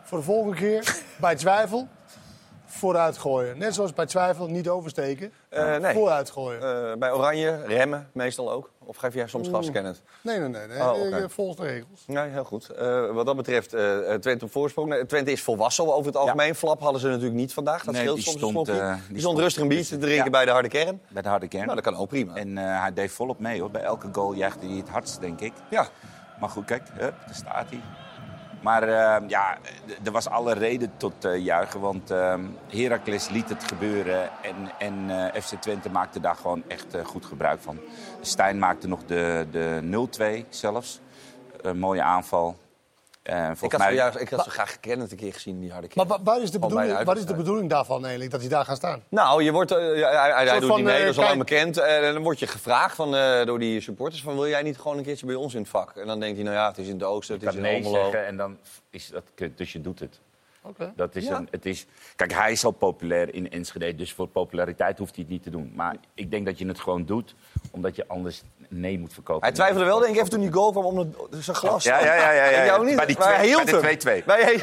Voor 0.02 0.18
de 0.18 0.24
volgende 0.24 0.56
keer, 0.56 0.96
bij 1.20 1.36
twijfel, 1.36 1.88
vooruit 2.66 3.18
gooien. 3.18 3.58
Net 3.58 3.74
zoals 3.74 3.92
bij 3.92 4.06
twijfel, 4.06 4.46
niet 4.46 4.68
oversteken. 4.68 5.32
Eh, 5.48 5.76
nee. 5.76 5.94
Vooruit 5.94 6.30
gooien. 6.30 6.90
Eh, 6.92 6.96
bij 6.98 7.12
Oranje, 7.12 7.62
remmen 7.66 8.08
meestal 8.12 8.50
ook. 8.52 8.70
Of 8.87 8.97
geef 8.97 9.14
jij 9.14 9.26
soms 9.28 9.49
gas. 9.49 9.70
Kenneth? 9.70 10.03
Nee, 10.20 10.39
nee, 10.39 10.49
nee. 10.49 10.66
nee. 10.66 10.78
Oh, 10.78 10.91
oké. 11.07 11.16
Ik, 11.16 11.22
eh, 11.22 11.28
volg 11.28 11.57
de 11.57 11.62
regels. 11.62 12.05
Nee, 12.07 12.28
heel 12.30 12.45
goed. 12.45 12.68
Eh, 12.70 13.11
wat 13.11 13.26
dat 13.26 13.37
betreft, 13.37 13.72
eh, 13.74 14.14
Twente 14.14 14.45
op 14.45 14.51
voorsprong. 14.53 14.95
Twente 15.07 15.32
is 15.32 15.43
volwassen 15.43 15.95
over 15.95 16.07
het 16.07 16.16
algemeen. 16.16 16.55
Flap 16.55 16.80
hadden 16.80 17.01
ze 17.01 17.07
natuurlijk 17.07 17.35
niet 17.35 17.53
vandaag. 17.53 17.85
Dat 17.85 17.95
Nee, 17.95 18.03
scheelt 18.03 18.16
die 18.16 18.24
soms 18.24 18.39
stond, 18.39 18.68
een 18.68 18.74
eh, 18.80 18.80
die, 18.80 18.95
die 18.97 19.05
stond 19.07 19.20
stond 19.20 19.39
rustig 19.39 19.62
een 19.62 19.68
biertje 19.68 19.95
te 19.95 20.01
drinken 20.01 20.24
Ja. 20.24 20.30
bij 20.30 20.45
de 20.45 20.51
harde 20.51 20.68
kern. 20.68 21.01
Bij 21.09 21.22
de 21.22 21.28
harde 21.28 21.49
kern. 21.49 21.64
Nou, 21.64 21.74
dat 21.80 21.85
kan 21.93 21.97
ook 21.97 22.09
prima. 22.09 22.35
En 22.35 22.59
eh, 22.59 22.80
hij 22.80 22.93
deed 22.93 23.11
volop 23.11 23.39
mee 23.39 23.61
hoor. 23.61 23.70
Bij 23.70 23.82
elke 23.82 24.09
goal 24.12 24.32
juichte 24.32 24.66
hij 24.66 24.76
het 24.76 24.89
hardst, 24.89 25.20
denk 25.20 25.41
ik. 25.41 25.53
Ja. 25.70 25.87
Maar 26.41 26.49
goed, 26.49 26.64
kijk, 26.64 26.82
hup, 26.93 27.14
daar 27.26 27.35
staat 27.35 27.66
hij. 27.70 27.80
Maar 28.64 28.82
eh, 28.82 29.28
ja, 29.28 29.58
er 30.04 30.12
was 30.12 30.28
alle 30.28 30.52
reden 30.54 30.92
tot 30.96 31.24
eh, 31.24 31.44
juichen. 31.44 31.80
Want 31.80 32.10
eh, 32.10 32.34
Heracles 32.68 33.28
liet 33.28 33.48
het 33.48 33.64
gebeuren. 33.64 34.30
En, 34.42 34.70
en 34.78 35.10
eh, 35.32 35.42
FC 35.42 35.54
Twente 35.60 35.90
maakte 35.90 36.20
daar 36.20 36.34
gewoon 36.34 36.62
echt 36.68 36.94
eh, 36.94 37.04
goed 37.04 37.24
gebruik 37.24 37.60
van. 37.60 37.78
Stijn 38.20 38.58
maakte 38.58 38.88
nog 38.88 39.04
de, 39.04 39.46
de 39.50 40.06
0-2 40.44 40.48
zelfs. 40.48 41.00
Een 41.60 41.78
mooie 41.78 42.02
aanval. 42.02 42.56
Eh, 43.25 43.51
Ik 43.61 43.70
had, 43.72 43.81
mij... 43.81 43.89
zo, 43.89 43.95
juist- 43.95 44.20
ik 44.20 44.29
had 44.29 44.45
zo 44.45 44.51
graag 44.51 44.81
Kenneth 44.81 45.11
een 45.11 45.16
keer 45.16 45.33
gezien, 45.33 45.61
die 45.61 45.72
harde 45.72 45.89
kern. 45.89 46.07
Maar 46.09 46.16
wa- 46.18 46.25
waar 46.25 46.43
is, 46.43 46.51
de 46.51 46.59
de 46.59 46.66
bedoeling, 46.66 47.03
wat 47.03 47.16
is 47.16 47.25
de 47.27 47.35
bedoeling 47.35 47.70
daarvan 47.70 48.01
eigenlijk, 48.01 48.31
dat 48.31 48.41
hij 48.41 48.49
daar 48.51 48.64
gaat 48.64 48.77
staan? 48.77 49.03
Nou, 49.09 49.43
je 49.43 49.53
wordt, 49.53 49.70
eh, 49.70 49.99
ja, 49.99 50.11
hij, 50.11 50.45
hij 50.47 50.59
doet 50.59 50.68
van, 50.68 50.77
niet 50.77 50.85
mee, 50.87 50.95
eh, 50.97 51.01
dat 51.05 51.11
is 51.11 51.18
al 51.18 51.25
lang 51.25 51.39
bekend. 51.39 51.79
En 51.79 52.12
dan 52.14 52.22
word 52.22 52.39
je 52.39 52.47
gevraagd 52.47 52.95
van, 52.97 53.16
eh, 53.16 53.45
door 53.47 53.59
die 53.59 53.81
supporters 53.81 54.22
van... 54.22 54.35
wil 54.35 54.49
jij 54.49 54.62
niet 54.62 54.79
gewoon 54.79 54.99
een 54.99 55.05
keertje 55.05 55.27
bij 55.27 55.35
ons 55.35 55.55
in 55.55 55.61
het 55.61 55.70
vak? 55.70 55.97
En 55.97 56.07
dan 56.07 56.20
denkt 56.20 56.35
hij, 56.37 56.45
nou 56.45 56.57
ja, 56.57 56.68
het 56.68 56.79
is 56.79 56.87
in 56.87 56.93
het 56.95 57.03
oosten, 57.03 57.35
het 57.39 57.49
is 57.49 57.55
in 57.55 57.61
nee 57.62 57.83
zeggen 57.83 58.27
en 58.27 58.37
dan 58.37 58.59
is 58.91 59.09
dat 59.09 59.22
kut, 59.35 59.59
dus 59.59 59.72
je 59.72 59.81
doet 59.81 59.99
het. 60.01 60.20
Oké. 60.66 60.92
Dat 60.96 61.16
is 61.16 61.24
Ja. 61.26 61.36
een, 61.36 61.48
het 61.50 61.66
is, 61.66 61.86
kijk, 62.16 62.32
hij 62.32 62.52
is 62.52 62.64
al 62.64 62.70
populair 62.70 63.34
in 63.34 63.50
Enschede, 63.50 63.94
dus 63.94 64.12
voor 64.12 64.26
populariteit 64.28 64.98
hoeft 64.98 65.14
hij 65.14 65.24
het 65.24 65.32
niet 65.32 65.42
te 65.42 65.50
doen. 65.50 65.72
Maar 65.74 65.96
ik 66.14 66.30
denk 66.30 66.46
dat 66.46 66.58
je 66.58 66.66
het 66.66 66.80
gewoon 66.80 67.04
doet, 67.04 67.34
omdat 67.70 67.96
je 67.96 68.04
anders 68.08 68.42
nee 68.68 68.98
moet 68.98 69.12
verkopen. 69.12 69.42
Hij 69.42 69.52
twijfelde 69.52 69.84
wel, 69.84 69.98
denk 69.98 70.10
ik, 70.12 70.16
even 70.18 70.30
toen 70.30 70.40
die 70.40 70.52
goal 70.52 70.70
kwam 70.70 70.84
om 70.84 70.98
het- 70.98 71.16
zijn 71.30 71.56
glas. 71.56 71.84
Ja, 71.84 71.98
ja, 71.98 72.14
ja, 72.14 72.30
ja, 72.30 72.44
ja, 72.44 72.50
En 72.60 72.64
jou 72.66 72.80
ja. 72.80 72.86
niet. 72.86 72.96
Bij 72.96 73.06
die 73.06 73.18
Maar 73.18 73.26
hij 73.26 73.36
twee- 73.36 73.48
hield 73.48 73.64
bij 73.64 73.96
de 73.96 74.10
hem. 74.10 74.22
2-2. 74.22 74.24
Bij- 74.24 74.58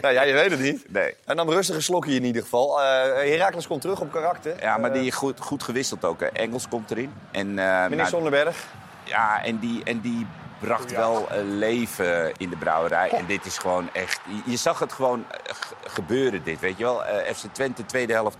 ja, 0.02 0.08
ja, 0.08 0.22
je 0.22 0.32
weet 0.32 0.50
het 0.50 0.60
niet. 0.60 0.90
Nee. 0.92 1.14
En 1.24 1.36
dan 1.36 1.50
rustig 1.50 1.74
een 1.76 1.82
slokje 1.82 2.14
in 2.14 2.24
ieder 2.24 2.42
geval. 2.42 2.82
Eh 2.82 2.86
Herakles 3.14 3.66
komt 3.66 3.80
terug 3.80 4.00
op 4.00 4.12
karakter. 4.12 4.60
Ja, 4.60 4.78
maar 4.78 4.90
Eh, 4.92 5.00
die 5.00 5.12
goed, 5.12 5.40
goed 5.40 5.62
gewisseld 5.62 6.04
ook. 6.04 6.20
Hè. 6.20 6.26
Engels 6.26 6.68
komt 6.68 6.90
erin. 6.90 7.12
En, 7.30 7.46
eh, 7.58 7.82
Meneer 7.82 7.96
nou, 7.96 8.08
Zonderberg. 8.08 8.66
Ja, 9.04 9.44
en 9.44 9.58
die, 9.58 9.84
en 9.84 10.00
die 10.00 10.26
bracht 10.62 10.92
wel 10.92 11.30
eh, 11.30 11.38
leven 11.44 12.32
in 12.36 12.50
de 12.50 12.56
brouwerij. 12.56 13.10
En 13.10 13.26
dit 13.26 13.46
is 13.46 13.58
gewoon 13.58 13.88
echt... 13.92 14.20
Je, 14.46 14.56
zag 14.56 14.78
het 14.78 14.92
gewoon 14.92 15.24
eh, 15.30 15.54
gebeuren, 15.84 16.44
dit, 16.44 16.60
weet 16.60 16.78
je 16.78 16.84
wel. 16.84 17.04
Eh, 17.04 17.34
FC 17.34 17.44
Twente, 17.52 17.86
tweede 17.86 18.12
helft, 18.12 18.36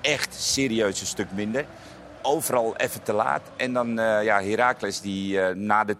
echt 0.00 0.34
serieus 0.34 1.00
een 1.00 1.06
stuk 1.06 1.32
minder. 1.32 1.64
Overal 2.22 2.76
even 2.76 3.02
te 3.02 3.12
laat. 3.12 3.42
En 3.56 3.72
dan 3.72 3.94
ja, 3.96 4.42
Heracles, 4.42 5.00
die 5.00 5.40
na 5.54 5.84
de 5.84 5.94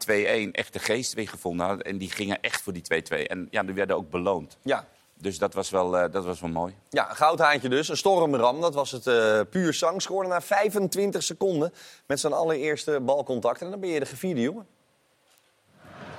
2-1 0.48 0.50
echt 0.52 0.72
de 0.72 0.78
geest 0.78 1.12
weer 1.12 1.28
gevonden 1.28 1.66
had. 1.66 1.82
En 1.82 1.98
die 1.98 2.10
gingen 2.10 2.40
echt 2.40 2.62
voor 2.62 2.72
die 2.72 3.02
2-2. 3.02 3.26
En 3.26 3.48
ja, 3.50 3.62
die 3.62 3.74
werden 3.74 3.96
ook 3.96 4.10
beloond. 4.10 4.58
Ja. 4.62 4.84
Dus 5.14 5.38
dat 5.38 5.54
was 5.54 5.70
wel, 5.70 5.90
dat 5.90 6.24
was 6.24 6.40
wel 6.40 6.50
mooi. 6.50 6.74
Ja, 6.90 7.04
goudhaantje 7.04 7.68
dus. 7.68 7.88
Een 7.88 7.96
stormram, 7.96 8.60
dat 8.60 8.74
was 8.74 8.90
het 8.90 9.04
puur 9.50 9.74
zang. 9.74 10.02
Scoorde 10.02 10.28
na 10.28 10.40
25 10.40 11.22
seconden 11.22 11.72
met 12.06 12.20
zijn 12.20 12.32
allereerste 12.32 13.00
balcontact. 13.00 13.62
En 13.62 13.70
dan 13.70 13.80
ben 13.80 13.90
je 13.90 14.00
de 14.00 14.06
gevierde 14.06 14.40
jongen. 14.40 14.66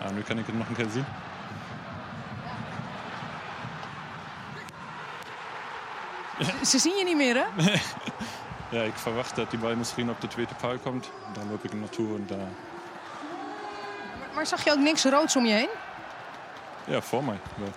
Ja, 0.04 0.12
nu 0.12 0.22
kan 0.22 0.38
ik 0.38 0.46
het 0.46 0.58
nog 0.58 0.68
een 0.68 0.76
keer 0.76 0.90
zien. 0.90 1.06
Ze 6.66 6.80
zien 6.80 6.98
je 6.98 7.04
niet 7.04 7.16
meer, 7.18 7.36
hè? 7.36 7.72
Ja, 8.70 8.82
ik 8.82 8.96
verwacht 8.96 9.36
dat 9.36 9.50
die 9.50 9.60
bal 9.60 9.76
misschien 9.76 10.10
op 10.10 10.22
de 10.22 10.28
tweede 10.28 10.54
paal 10.62 10.78
komt. 10.78 11.10
Dan 11.34 11.50
loop 11.50 11.64
ik 11.64 11.74
naartoe 11.74 12.16
en 12.16 12.26
daar... 12.28 12.48
Maar 14.34 14.46
zag 14.46 14.64
je 14.64 14.72
ook 14.72 14.78
niks 14.78 15.04
roods 15.04 15.36
om 15.36 15.46
je 15.46 15.54
heen? 15.54 15.70
Ja, 16.86 17.02
voor 17.02 17.24
mij 17.24 17.40
wel. 17.56 17.70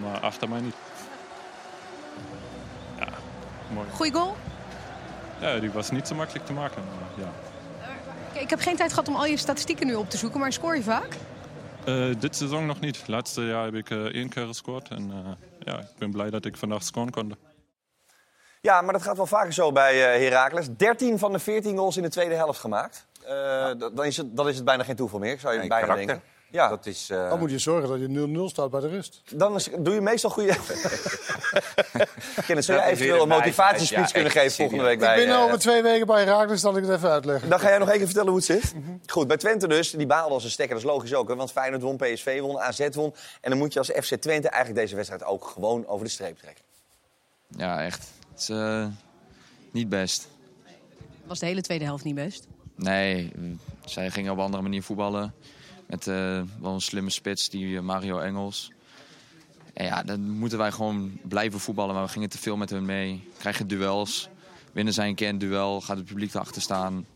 Maar 0.00 0.20
achter 0.20 0.48
mij 0.48 0.60
niet. 0.60 0.74
Ja, 2.98 3.06
mooi. 3.72 3.88
Goeie 3.90 4.12
goal? 4.12 4.36
Ja, 5.40 5.58
die 5.58 5.70
was 5.70 5.90
niet 5.90 6.08
zo 6.08 6.14
makkelijk 6.14 6.46
te 6.46 6.52
maken. 6.52 6.82
Maar 6.84 7.24
ja. 7.26 7.32
Kijk, 8.32 8.42
Ik 8.44 8.50
heb 8.50 8.60
geen 8.60 8.76
tijd 8.76 8.90
gehad 8.90 9.08
om 9.08 9.14
al 9.14 9.26
je 9.26 9.36
statistieken 9.36 9.86
nu 9.86 9.94
op 9.94 10.10
te 10.10 10.16
zoeken, 10.16 10.40
maar 10.40 10.52
scoor 10.52 10.76
je 10.76 10.82
vaak? 10.82 11.16
Eh, 11.84 12.10
dit 12.18 12.36
seizoen 12.36 12.66
nog 12.66 12.80
niet. 12.80 13.08
Laatste 13.08 13.42
jaar 13.42 13.64
heb 13.64 13.74
ik 13.74 13.90
eh, 13.90 13.98
één 14.04 14.28
keer 14.28 14.46
gescoord. 14.46 14.88
En 14.88 15.10
eh, 15.10 15.30
ja, 15.58 15.78
ik 15.78 15.86
ben 15.98 16.10
blij 16.10 16.30
dat 16.30 16.44
ik 16.44 16.56
vandaag 16.56 16.82
scoren 16.82 17.10
kon. 17.12 17.36
Ja, 18.60 18.80
maar 18.82 18.92
dat 18.92 19.02
gaat 19.02 19.16
wel 19.16 19.26
vaker 19.26 19.52
zo 19.52 19.72
bij 19.72 20.14
eh 20.14 20.20
Heracles. 20.28 20.66
13 20.76 21.18
van 21.18 21.32
de 21.32 21.38
14 21.38 21.76
goals 21.76 21.96
in 21.96 22.02
de 22.02 22.08
tweede 22.08 22.34
helft 22.34 22.60
gemaakt. 22.60 23.06
Eh, 23.26 23.70
dan, 23.78 24.04
is 24.04 24.16
het, 24.16 24.36
dan 24.36 24.48
is 24.48 24.56
het 24.56 24.64
bijna 24.64 24.84
geen 24.84 24.96
toeval 24.96 25.18
meer, 25.18 25.38
zou 25.38 25.52
je 25.52 25.58
Nee, 25.58 25.68
bijna 25.68 25.86
karakter. 25.86 26.06
denken. 26.06 26.28
Ja. 26.50 26.68
Dat 26.68 26.86
is, 26.86 27.10
eh, 27.10 27.28
Dan 27.28 27.38
moet 27.38 27.50
je 27.50 27.58
zorgen 27.58 27.88
dat 27.88 28.00
je 28.00 28.08
0-0 28.08 28.48
staat 28.48 28.70
bij 28.70 28.80
de 28.80 28.88
rust. 28.88 29.22
Dan 29.34 29.54
is, 29.54 29.68
doe 29.78 29.94
je 29.94 30.00
meestal 30.00 30.30
goede... 30.30 30.56
Kennis, 32.46 32.66
zou 32.66 32.78
Dat 32.78 32.86
jij 32.86 32.92
eventueel 32.92 33.22
een 33.22 33.28
motivatiespeech 33.28 34.06
ja, 34.06 34.12
kunnen 34.12 34.32
geven 34.32 34.52
volgende 34.52 34.82
week 34.82 34.92
Ik 34.92 34.98
bij... 34.98 35.16
ben 35.16 35.34
eh, 35.34 35.42
over 35.42 35.58
twee 35.58 35.82
weken 35.82 36.06
bij 36.06 36.24
Herakles, 36.24 36.60
zal 36.60 36.76
ik 36.76 36.82
het 36.84 36.92
even 36.92 37.10
uitleggen. 37.10 37.48
Dan 37.48 37.60
ga 37.60 37.68
jij 37.68 37.78
nog 37.78 37.88
even 37.88 38.06
vertellen 38.06 38.28
hoe 38.28 38.36
het 38.36 38.46
zit. 38.46 38.74
Goed, 39.06 39.26
bij 39.26 39.36
Twente 39.36 39.68
dus. 39.68 39.90
Die 39.90 40.06
baalde 40.06 40.34
als 40.34 40.44
een 40.44 40.50
stekker, 40.50 40.74
dat 40.74 40.84
is 40.84 40.90
logisch 40.90 41.14
ook. 41.14 41.28
Hè, 41.28 41.34
want 41.34 41.52
Feyenoord 41.52 41.82
won, 41.82 41.96
PSV 41.96 42.40
won, 42.40 42.60
AZ 42.60 42.88
won. 42.92 43.14
En 43.40 43.50
dan 43.50 43.58
moet 43.58 43.72
je 43.72 43.78
als 43.78 43.88
FC 43.88 44.14
Twente 44.14 44.48
eigenlijk 44.48 44.80
deze 44.80 44.94
wedstrijd 44.94 45.24
ook 45.24 45.44
gewoon 45.44 45.86
over 45.86 46.04
de 46.04 46.10
streep 46.10 46.38
trekken. 46.38 46.64
Ja, 47.56 47.84
echt. 47.84 48.08
Het 48.30 48.40
is 48.40 48.48
eh, 48.48 48.86
niet 49.70 49.88
best. 49.88 50.28
Was 51.24 51.38
de 51.38 51.46
hele 51.46 51.60
tweede 51.60 51.84
helft 51.84 52.04
niet 52.04 52.14
best? 52.14 52.46
Nee, 52.74 53.32
zij 53.84 54.10
gingen 54.10 54.32
op 54.32 54.38
een 54.38 54.44
andere 54.44 54.62
manier 54.62 54.82
voetballen. 54.82 55.34
Met 55.90 56.06
eh, 56.06 56.42
wel 56.60 56.74
een 56.74 56.80
slimme 56.80 57.10
spits, 57.10 57.48
die 57.48 57.76
eh, 57.76 57.82
Mario 57.82 58.18
Engels. 58.18 58.72
En 59.74 59.84
ja, 59.84 60.02
dan 60.02 60.30
moeten 60.30 60.58
wij 60.58 60.72
gewoon 60.72 61.18
blijven 61.22 61.60
voetballen. 61.60 61.94
Maar 61.94 62.04
we 62.04 62.10
gingen 62.10 62.28
te 62.28 62.38
veel 62.38 62.56
met 62.56 62.70
hun 62.70 62.84
mee. 62.84 63.28
Krijgen 63.38 63.66
duels. 63.66 64.28
Winnen 64.72 64.94
zij 64.94 65.08
een 65.08 65.14
keer 65.14 65.28
een 65.28 65.38
duel, 65.38 65.80
gaat 65.80 65.96
het 65.96 66.06
publiek 66.06 66.34
erachter 66.34 66.62
staan. 66.62 67.06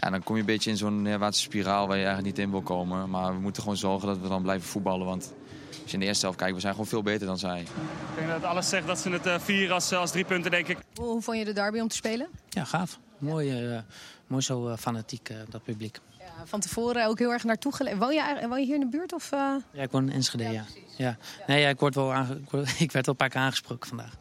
Ja, 0.00 0.10
dan 0.10 0.22
kom 0.22 0.34
je 0.34 0.40
een 0.40 0.46
beetje 0.46 0.70
in 0.70 0.76
zo'n 0.76 1.02
neerwaartse 1.02 1.42
spiraal 1.42 1.86
waar 1.86 1.96
je 1.96 2.04
eigenlijk 2.04 2.36
niet 2.36 2.44
in 2.44 2.50
wil 2.50 2.62
komen. 2.62 3.10
Maar 3.10 3.34
we 3.34 3.40
moeten 3.40 3.62
gewoon 3.62 3.76
zorgen 3.76 4.08
dat 4.08 4.18
we 4.18 4.28
dan 4.28 4.42
blijven 4.42 4.68
voetballen. 4.68 5.06
Want 5.06 5.32
als 5.68 5.90
je 5.90 5.92
in 5.92 6.00
de 6.00 6.06
eerste 6.06 6.24
helft 6.24 6.38
kijkt, 6.38 6.54
we 6.54 6.60
zijn 6.60 6.72
gewoon 6.72 6.88
veel 6.88 7.02
beter 7.02 7.26
dan 7.26 7.38
zij. 7.38 7.60
Ik 7.60 7.68
denk 8.16 8.28
dat 8.28 8.44
alles 8.44 8.68
zegt 8.68 8.86
dat 8.86 8.98
ze 8.98 9.10
het 9.10 9.26
eh, 9.26 9.38
vieren 9.38 9.74
als, 9.74 9.92
als 9.92 10.10
drie 10.10 10.24
punten, 10.24 10.50
denk 10.50 10.68
ik. 10.68 10.78
Hoe, 10.94 11.06
hoe 11.06 11.22
vond 11.22 11.38
je 11.38 11.44
de 11.44 11.52
derby 11.52 11.78
om 11.78 11.88
te 11.88 11.96
spelen? 11.96 12.28
Ja, 12.48 12.64
gaaf. 12.64 12.98
Mooi, 13.18 13.74
eh, 13.74 13.78
mooi 14.26 14.42
zo 14.42 14.76
fanatiek, 14.76 15.30
dat 15.48 15.62
publiek. 15.62 15.98
Ja, 16.38 16.46
van 16.46 16.60
tevoren 16.60 17.06
ook 17.06 17.18
heel 17.18 17.32
erg 17.32 17.44
naartoe 17.44 17.74
geleefd. 17.74 17.98
Woon 17.98 18.14
je, 18.14 18.46
woon 18.48 18.58
je 18.60 18.64
hier 18.66 18.74
in 18.74 18.80
de 18.80 18.88
buurt? 18.88 19.12
Of, 19.12 19.32
eh? 19.32 19.54
Ja, 19.72 19.82
ik 19.82 19.90
woon 19.90 20.08
in 20.08 20.12
Enschede, 20.12 20.44
ja. 20.44 20.64
ja. 20.96 21.16
Nee, 21.46 21.60
ja, 21.60 21.68
ik, 21.68 21.80
word 21.80 21.94
wel 21.94 22.12
aange- 22.12 22.34
ik, 22.36 22.50
word- 22.50 22.80
ik 22.80 22.92
werd 22.92 23.06
wel 23.06 23.14
een 23.14 23.16
paar 23.16 23.28
keer 23.28 23.40
aangesproken 23.40 23.88
vandaag. 23.88 24.12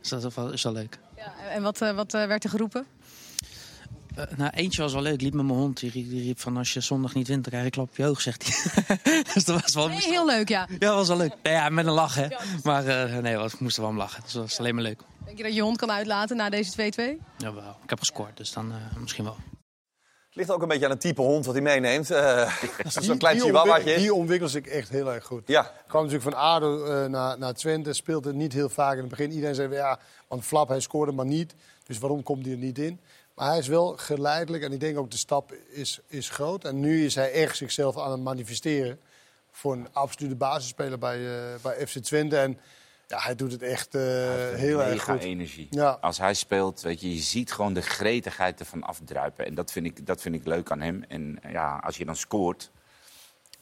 Dus 0.00 0.08
dat 0.08 0.24
is 0.24 0.34
wel, 0.34 0.52
is 0.52 0.62
wel 0.62 0.72
leuk. 0.72 0.98
Ja, 1.16 1.32
en 1.50 1.62
wat, 1.62 1.80
eh, 1.80 1.94
wat 1.94 2.14
eh, 2.14 2.26
werd 2.26 2.44
er 2.44 2.50
geroepen? 2.50 2.86
Eh, 4.16 4.24
nou, 4.36 4.50
eentje 4.54 4.82
was 4.82 4.92
wel 4.92 5.02
leuk. 5.02 5.12
Ik 5.14 5.20
liep 5.20 5.34
met 5.34 5.44
mijn 5.46 5.58
hond. 5.58 5.80
Die 5.80 5.90
riep, 5.90 6.08
die 6.10 6.22
riep 6.22 6.40
van 6.40 6.56
als 6.56 6.72
je 6.72 6.80
zondag 6.80 7.14
niet 7.14 7.28
wint, 7.28 7.42
dan 7.42 7.50
krijg 7.52 7.64
je 7.64 7.70
klap 7.70 7.88
op 7.88 7.96
je 7.96 8.06
oog, 8.06 8.20
zegt 8.20 8.44
hij. 8.46 8.98
dus 9.34 9.44
dat 9.44 9.60
was 9.60 9.74
wel... 9.74 9.88
Nee, 9.88 9.98
heel 10.00 10.26
leuk, 10.26 10.48
ja. 10.48 10.66
Ja, 10.70 10.78
dat 10.78 10.94
was 10.94 11.08
wel 11.08 11.16
leuk. 11.16 11.34
Ja, 11.42 11.68
met 11.68 11.86
een 11.86 11.92
lach, 11.92 12.14
hè. 12.14 12.26
Maar 12.62 12.86
eh, 12.86 13.18
nee, 13.18 13.36
we 13.38 13.50
moesten 13.58 13.82
wel 13.82 13.90
om 13.90 13.96
lachen. 13.96 14.22
Dus 14.22 14.32
dat 14.32 14.42
was 14.42 14.58
alleen 14.58 14.74
maar 14.74 14.84
leuk. 14.84 15.00
Denk 15.24 15.36
je 15.36 15.42
dat 15.42 15.54
je 15.54 15.62
hond 15.62 15.76
kan 15.76 15.90
uitlaten 15.90 16.36
na 16.36 16.50
deze 16.50 16.92
2-2? 17.20 17.22
Jawel, 17.38 17.76
ik 17.82 17.90
heb 17.90 17.98
gescoord, 17.98 18.36
dus 18.36 18.52
dan 18.52 18.72
eh, 18.72 18.96
misschien 19.00 19.24
wel. 19.24 19.36
Het 20.32 20.40
ligt 20.40 20.52
ook 20.52 20.62
een 20.62 20.68
beetje 20.68 20.84
aan 20.84 20.90
het 20.90 21.00
type 21.00 21.20
hond 21.20 21.44
wat 21.44 21.54
hij 21.54 21.62
meeneemt. 21.62 22.10
Eh, 22.10 22.60
dat 22.82 22.86
is 22.86 23.06
zo'n 23.06 23.18
klein 23.18 23.36
die, 23.36 23.44
chihuahuaatje. 23.44 23.96
die 23.96 24.14
ontwikkelt 24.14 24.50
zich 24.50 24.66
echt 24.66 24.88
heel 24.88 25.12
erg 25.12 25.24
goed. 25.24 25.42
Ja. 25.46 25.72
kwam 25.86 26.04
natuurlijk 26.04 26.34
van 26.34 26.42
ADO 26.42 26.84
eh, 26.84 27.08
naar, 27.08 27.38
naar 27.38 27.54
Twente, 27.54 27.92
speelde 27.92 28.34
niet 28.34 28.52
heel 28.52 28.68
vaak 28.68 28.92
in 28.92 29.00
het 29.00 29.08
begin. 29.08 29.32
Iedereen 29.32 29.54
zei, 29.54 29.72
ja, 29.72 29.98
want 30.28 30.44
Flap, 30.44 30.68
hij 30.68 30.80
scoorde 30.80 31.12
maar 31.12 31.26
niet. 31.26 31.54
Dus 31.86 31.98
waarom 31.98 32.22
komt 32.22 32.44
hij 32.44 32.54
er 32.54 32.60
niet 32.60 32.78
in? 32.78 33.00
Maar 33.34 33.48
hij 33.48 33.58
is 33.58 33.68
wel 33.68 33.96
geleidelijk 33.96 34.62
en 34.64 34.72
ik 34.72 34.80
denk 34.80 34.98
ook 34.98 35.10
de 35.10 35.16
stap 35.16 35.52
is, 35.70 36.00
is 36.06 36.28
groot. 36.28 36.64
En 36.64 36.80
nu 36.80 37.04
is 37.04 37.14
hij 37.14 37.32
echt 37.32 37.56
zichzelf 37.56 37.98
aan 37.98 38.10
het 38.10 38.20
manifesteren. 38.20 39.00
Voor 39.50 39.72
een 39.72 39.88
absolute 39.92 40.34
basisspeler 40.36 40.98
bij, 40.98 41.16
eh, 41.16 41.62
bij 41.62 41.86
FC 41.86 41.98
Twente. 41.98 42.36
En 42.38 42.58
ja, 43.12 43.18
hij 43.18 43.34
doet 43.34 43.52
het 43.52 43.62
echt 43.62 43.94
eh, 43.94 44.02
heel 44.54 44.82
erg 44.82 44.90
mega 44.90 45.12
goed. 45.12 45.22
energie. 45.22 45.66
Ja. 45.70 45.98
Als 46.00 46.18
hij 46.18 46.34
speelt, 46.34 46.80
weet 46.80 47.00
je, 47.00 47.14
je 47.14 47.20
ziet 47.20 47.52
gewoon 47.52 47.72
de 47.72 47.82
gretigheid 47.82 48.60
ervan 48.60 48.82
afdruipen. 48.82 49.46
En 49.46 49.54
dat 49.54 49.72
vind 49.72 49.86
ik, 49.86 50.06
dat 50.06 50.20
vind 50.20 50.34
ik 50.34 50.46
leuk 50.46 50.70
aan 50.70 50.80
hem. 50.80 51.04
En 51.08 51.38
ja, 51.48 51.80
als 51.84 51.96
je 51.96 52.04
dan 52.04 52.16
scoort, 52.16 52.70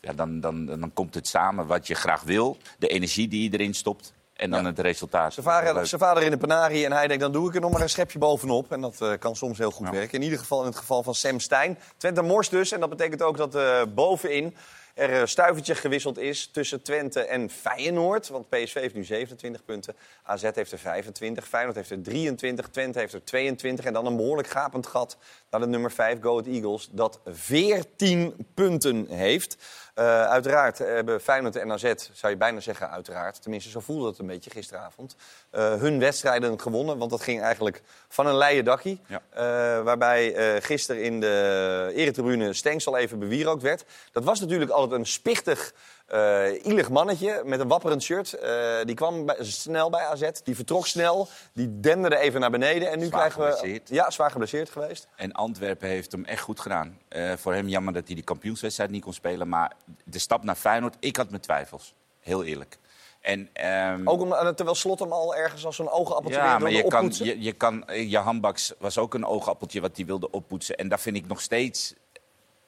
ja, 0.01 0.13
dan, 0.13 0.41
dan, 0.41 0.67
dan 0.67 0.93
komt 0.93 1.15
het 1.15 1.29
samen 1.29 1.67
wat 1.67 1.87
je 1.87 1.95
graag 1.95 2.23
wil. 2.23 2.57
De 2.79 2.89
energie 2.89 3.29
die 3.29 3.51
je 3.51 3.59
erin 3.59 3.75
stopt. 3.75 4.13
En 4.33 4.51
dan 4.51 4.65
het 4.65 4.79
resultaat. 4.79 5.33
Zijn 5.33 5.47
vader, 5.47 5.87
zijn 5.87 6.01
vader 6.01 6.23
in 6.23 6.31
de 6.31 6.37
penarie 6.37 6.85
en 6.85 6.93
hij 6.93 7.07
denkt, 7.07 7.23
dan 7.23 7.33
doe 7.33 7.49
ik 7.49 7.55
er 7.55 7.61
nog 7.61 7.71
maar 7.71 7.81
een 7.81 7.89
schepje 7.89 8.19
bovenop. 8.19 8.73
En 8.73 8.81
dat 8.81 9.01
eh, 9.01 9.13
kan 9.19 9.37
soms 9.37 9.59
heel 9.59 9.71
goed 9.71 9.91
werken. 9.91 10.19
In 10.19 10.25
ieder 10.25 10.39
geval 10.39 10.61
in 10.61 10.67
het 10.67 10.77
geval 10.77 11.03
van 11.03 11.15
Sam 11.15 11.41
Stein. 11.41 11.79
Twente 11.97 12.23
morst 12.23 12.51
dus. 12.51 12.73
En 12.73 12.81
dat 12.81 12.89
betekent 12.89 13.23
ook 13.23 13.37
dat 13.37 13.55
eh, 13.55 13.83
bovenin 13.95 14.57
er 14.95 15.11
een 15.11 15.29
stuivertje 15.29 15.75
gewisseld 15.75 16.19
is 16.19 16.47
tussen 16.47 16.83
Twente 16.83 17.21
en 17.21 17.51
Feyenoord. 17.51 18.29
Want 18.29 18.49
PSV 18.49 18.75
heeft 18.75 18.95
nu 18.95 19.05
27 19.05 19.65
punten. 19.65 19.97
AZ 20.23 20.43
heeft 20.55 20.73
er 20.73 20.79
25. 20.79 21.49
Feyenoord 21.49 21.77
heeft 21.77 21.91
er 21.91 22.03
23. 22.03 22.69
Twente 22.69 22.99
heeft 22.99 23.13
er 23.13 23.25
22. 23.25 23.85
En 23.85 23.93
dan 23.93 24.07
een 24.07 24.17
behoorlijk 24.17 24.49
gapend 24.49 24.87
gat 24.87 25.17
naar 25.51 25.61
de 25.61 25.67
nummer 25.67 25.93
5, 25.93 26.21
Go 26.21 26.31
Ahead 26.39 26.47
Eagles. 26.47 26.89
Dat 26.93 27.21
14 27.27 28.47
punten 28.55 29.07
heeft. 29.09 29.57
Eh, 29.95 30.23
uiteraard 30.25 30.79
hebben 30.79 31.21
Feyenoord 31.21 31.57
en 31.57 31.73
AZ, 31.73 31.93
zou 32.13 32.33
je 32.33 32.39
bijna 32.39 32.61
zeggen 32.61 32.91
uiteraard... 32.91 33.43
tenminste 33.43 33.71
zo 33.71 33.81
voelde 33.81 34.07
het 34.09 34.19
een 34.19 34.27
beetje 34.27 34.51
gisteravond... 34.51 35.17
eh, 35.51 35.75
hun 35.75 35.99
wedstrijden 35.99 36.61
gewonnen. 36.61 36.99
Want 36.99 37.11
dat 37.11 37.23
ging 37.23 37.41
eigenlijk 37.43 37.83
van 38.09 38.27
een 38.27 38.37
leien 38.37 38.65
dakkie. 38.65 39.01
Ja. 39.07 39.21
Eh, 39.31 39.43
waarbij 39.85 40.35
gisteren 40.63 41.03
in 41.03 41.21
de 41.21 41.93
eretribune 41.95 42.53
Stenks 42.53 42.87
al 42.87 42.97
even 42.97 43.19
bewierookt 43.19 43.63
werd. 43.63 43.85
Dat 44.13 44.25
was 44.25 44.41
natuurlijk 44.41 44.71
altijd 44.71 45.01
een 45.01 45.07
spichtig, 45.07 45.73
eh 46.07 46.65
ielig 46.67 46.91
mannetje 46.91 47.43
met 47.45 47.61
een 47.61 47.69
wapperend 47.69 48.03
shirt. 48.03 48.39
Die 48.85 48.95
kwam 48.95 49.27
bij- 49.27 49.37
snel 49.41 49.91
bij 49.91 50.05
AZ, 50.05 50.31
die 50.45 50.55
vertrok 50.55 50.87
snel, 50.87 51.29
die 51.53 51.81
denderde 51.81 52.17
even 52.19 52.41
naar 52.41 52.51
beneden. 52.51 52.91
En 52.91 52.99
nu 52.99 53.07
Zwaar 53.07 53.21
krijgen 53.21 53.41
we... 53.41 53.53
geblesseerd. 53.53 53.89
Ja, 53.89 54.11
zwaar 54.11 54.31
geblesseerd 54.31 54.71
geweest. 54.71 55.07
En 55.17 55.33
Antwerpen 55.41 55.89
heeft 55.89 56.13
hem 56.13 56.25
echt 56.25 56.43
goed 56.43 56.61
gedaan. 56.61 56.99
Eh, 57.09 57.33
voor 57.37 57.55
hem 57.55 57.69
jammer 57.69 57.93
dat 57.93 58.07
hij 58.07 58.15
die 58.15 58.25
kampioenswedstrijd 58.25 58.91
niet 58.91 59.03
kon 59.03 59.13
spelen. 59.13 59.49
Maar 59.49 59.73
de 60.05 60.19
stap 60.19 60.45
naar 60.45 60.55
Feyenoord, 60.55 60.97
ik 61.01 61.17
had 61.17 61.31
mijn 61.31 61.43
twijfels. 61.43 61.95
Heel 62.21 62.45
eerlijk. 62.45 62.79
En, 63.21 63.49
ehm, 63.53 64.09
Ook 64.09 64.21
om, 64.21 64.33
en 64.33 64.55
terwijl 64.57 64.77
Slot 64.77 64.99
hem 64.99 65.13
al 65.13 65.37
ergens 65.37 65.67
als 65.67 65.77
zo'n 65.77 65.91
oogappeltje 65.91 66.41
ja, 66.41 66.59
maar 66.59 66.71
je 66.71 66.87
kan, 66.87 67.13
je, 67.15 67.43
je 67.43 67.53
kan, 67.53 67.87
eh, 67.87 68.11
Johan 68.11 68.41
Baks 68.41 68.73
was 68.79 68.99
ook 68.99 69.15
een 69.15 69.25
oogappeltje 69.25 69.81
wat 69.81 69.97
hij 69.97 70.07
wilde 70.07 70.31
oppoetsen. 70.31 70.77
En 70.77 70.89
daar 70.89 71.01
vind 71.01 71.17
ik 71.17 71.27
nog 71.27 71.41
steeds 71.41 71.95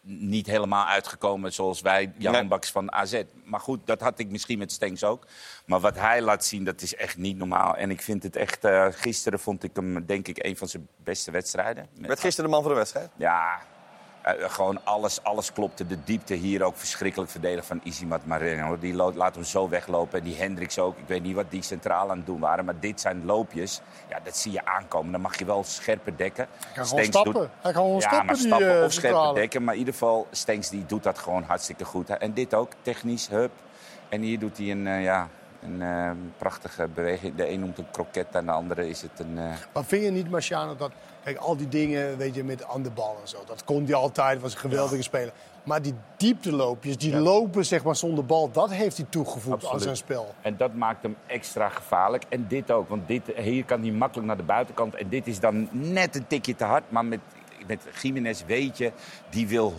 niet 0.05 0.47
helemaal 0.47 0.87
uitgekomen 0.87 1.53
zoals 1.53 1.81
wij, 1.81 2.13
Johan 2.17 2.41
Nee. 2.41 2.49
Baks 2.49 2.71
van 2.71 2.93
AZ. 2.93 3.23
Maar 3.45 3.61
goed, 3.61 3.87
dat 3.87 4.01
had 4.01 4.19
ik 4.19 4.31
misschien 4.31 4.59
met 4.59 4.73
Stenks 4.73 5.05
ook. 5.05 5.27
Maar 5.67 5.81
wat 5.81 5.97
hij 5.99 6.23
laat 6.23 6.45
zien, 6.45 6.65
dat 6.65 6.81
is 6.81 6.95
echt 6.95 7.17
niet 7.17 7.37
normaal. 7.37 7.77
En 7.77 7.91
ik 7.91 8.03
vind 8.03 8.23
het 8.23 8.37
echt, 8.37 8.65
eh, 8.65 8.87
gisteren 8.91 9.39
vond 9.39 9.63
ik 9.65 9.71
hem 9.77 10.07
denk 10.07 10.29
ik 10.29 10.45
een 10.45 10.57
van 10.57 10.69
zijn 10.69 10.89
beste 10.97 11.31
wedstrijden. 11.31 11.87
Werd 12.01 12.21
gisteren 12.21 12.51
de 12.51 12.57
man 12.57 12.63
van 12.65 12.73
de 12.73 12.79
wedstrijd? 12.79 13.11
ja, 13.17 13.61
eh, 14.23 14.33
gewoon 14.51 14.85
alles, 14.85 15.23
alles 15.23 15.53
klopte. 15.53 15.87
De 15.87 15.99
diepte 16.05 16.35
hier 16.35 16.63
ook 16.63 16.77
verschrikkelijk 16.77 17.31
verdedigd 17.31 17.67
van 17.67 17.81
Isimat 17.83 18.27
Marino. 18.27 18.79
Die 18.79 18.95
laat 18.95 19.35
hem 19.35 19.45
zo 19.45 19.69
weglopen. 19.69 20.19
En 20.19 20.25
die 20.25 20.37
Hendricks 20.37 20.79
ook. 20.79 20.99
Ik 20.99 21.07
weet 21.07 21.23
niet 21.23 21.35
wat 21.35 21.51
die 21.51 21.63
centraal 21.63 22.11
aan 22.11 22.17
het 22.17 22.27
doen 22.27 22.41
waren. 22.41 22.65
Maar 22.65 22.81
dit 22.81 23.01
zijn 23.01 23.25
loopjes. 23.25 23.81
Ja, 24.09 24.19
dat 24.25 24.37
zie 24.37 24.53
je 24.53 24.65
aankomen. 24.65 25.13
Dan 25.13 25.21
mag 25.21 25.39
je 25.39 25.45
wel 25.45 25.65
scherper 25.65 26.17
dekken. 26.17 26.47
Hij 26.59 26.73
kan 26.75 26.87
gewoon 26.87 27.05
stappen. 27.05 27.51
Hij 27.61 27.73
kan 27.73 27.83
gewoon 27.83 27.93
ja, 27.93 28.01
stappen, 28.01 28.27
maar 28.27 28.35
die, 28.35 28.47
stappen 28.47 28.79
eh, 28.79 28.85
of 28.85 28.93
scherper 28.93 29.35
dekken. 29.35 29.65
Maar 29.65 29.75
in 29.75 29.79
ieder 29.79 29.95
geval, 29.95 30.27
Stenks 30.31 30.69
die 30.69 30.87
doet 30.87 31.03
dat 31.03 31.19
gewoon 31.19 31.43
hartstikke 31.43 31.85
goed. 31.85 32.11
En 32.11 32.33
dit 32.33 32.55
ook, 32.55 32.73
technisch, 32.83 33.29
hup. 33.29 33.53
En 34.09 34.21
hier 34.21 34.39
doet 34.39 34.59
hij 34.59 34.71
een, 34.71 34.87
eh, 34.87 35.03
ja, 35.03 35.29
een 35.63 35.83
eh, 35.83 36.11
prachtige 36.39 36.89
beweging. 36.95 37.35
De 37.35 37.49
een 37.51 37.61
noemt 37.61 37.79
een 37.79 37.91
kroket 37.91 38.27
en 38.31 38.45
de 38.47 38.53
andere 38.53 38.89
is 38.89 39.03
het 39.03 39.11
een... 39.21 39.39
eh, 39.39 39.45
Maar 39.73 39.85
vind 39.85 40.05
je 40.05 40.11
niet, 40.11 40.31
Marciano, 40.31 40.77
dat 40.77 40.91
kijk, 41.25 41.37
al 41.37 41.57
die 41.57 41.69
dingen 41.69 42.17
weet 42.17 42.35
je, 42.35 42.45
met 42.45 42.65
aan 42.69 42.83
de 42.83 42.91
bal 42.91 43.17
en 43.23 43.29
zo, 43.29 43.39
dat 43.47 43.65
kon 43.65 43.85
hij 43.85 43.95
altijd, 43.95 44.41
was 44.41 44.53
een 44.53 44.59
geweldige 44.59 45.03
speler. 45.03 45.33
Maar 45.65 45.83
die 45.83 45.95
diepteloopjes, 46.17 46.97
die 46.97 47.17
lopen 47.17 47.65
zeg 47.65 47.85
maar 47.85 47.97
zonder 47.97 48.25
bal, 48.25 48.51
dat 48.51 48.71
heeft 48.71 48.97
hij 48.97 49.07
toegevoegd 49.09 49.67
aan 49.67 49.81
zijn 49.81 49.97
spel. 49.97 50.35
En 50.41 50.57
dat 50.57 50.75
maakt 50.75 51.03
hem 51.03 51.17
extra 51.27 51.69
gevaarlijk. 51.69 52.25
En 52.29 52.47
dit 52.49 52.71
ook, 52.71 52.89
want 52.89 53.09
dit, 53.09 53.23
hier 53.37 53.65
kan 53.65 53.81
hij 53.81 53.91
makkelijk 53.91 54.27
naar 54.27 54.37
de 54.37 54.43
buitenkant. 54.43 54.95
En 54.95 55.09
dit 55.09 55.27
is 55.27 55.41
dan 55.41 55.69
net 55.71 56.17
een 56.17 56.27
tikje 56.27 56.57
te 56.57 56.65
hard. 56.65 56.83
Maar 56.89 57.05
met, 57.05 57.21
met 57.67 57.83
Jiménez 58.03 58.43
weet 58.47 58.79
je, 58.79 58.93
die 59.31 59.49
wil 59.49 59.75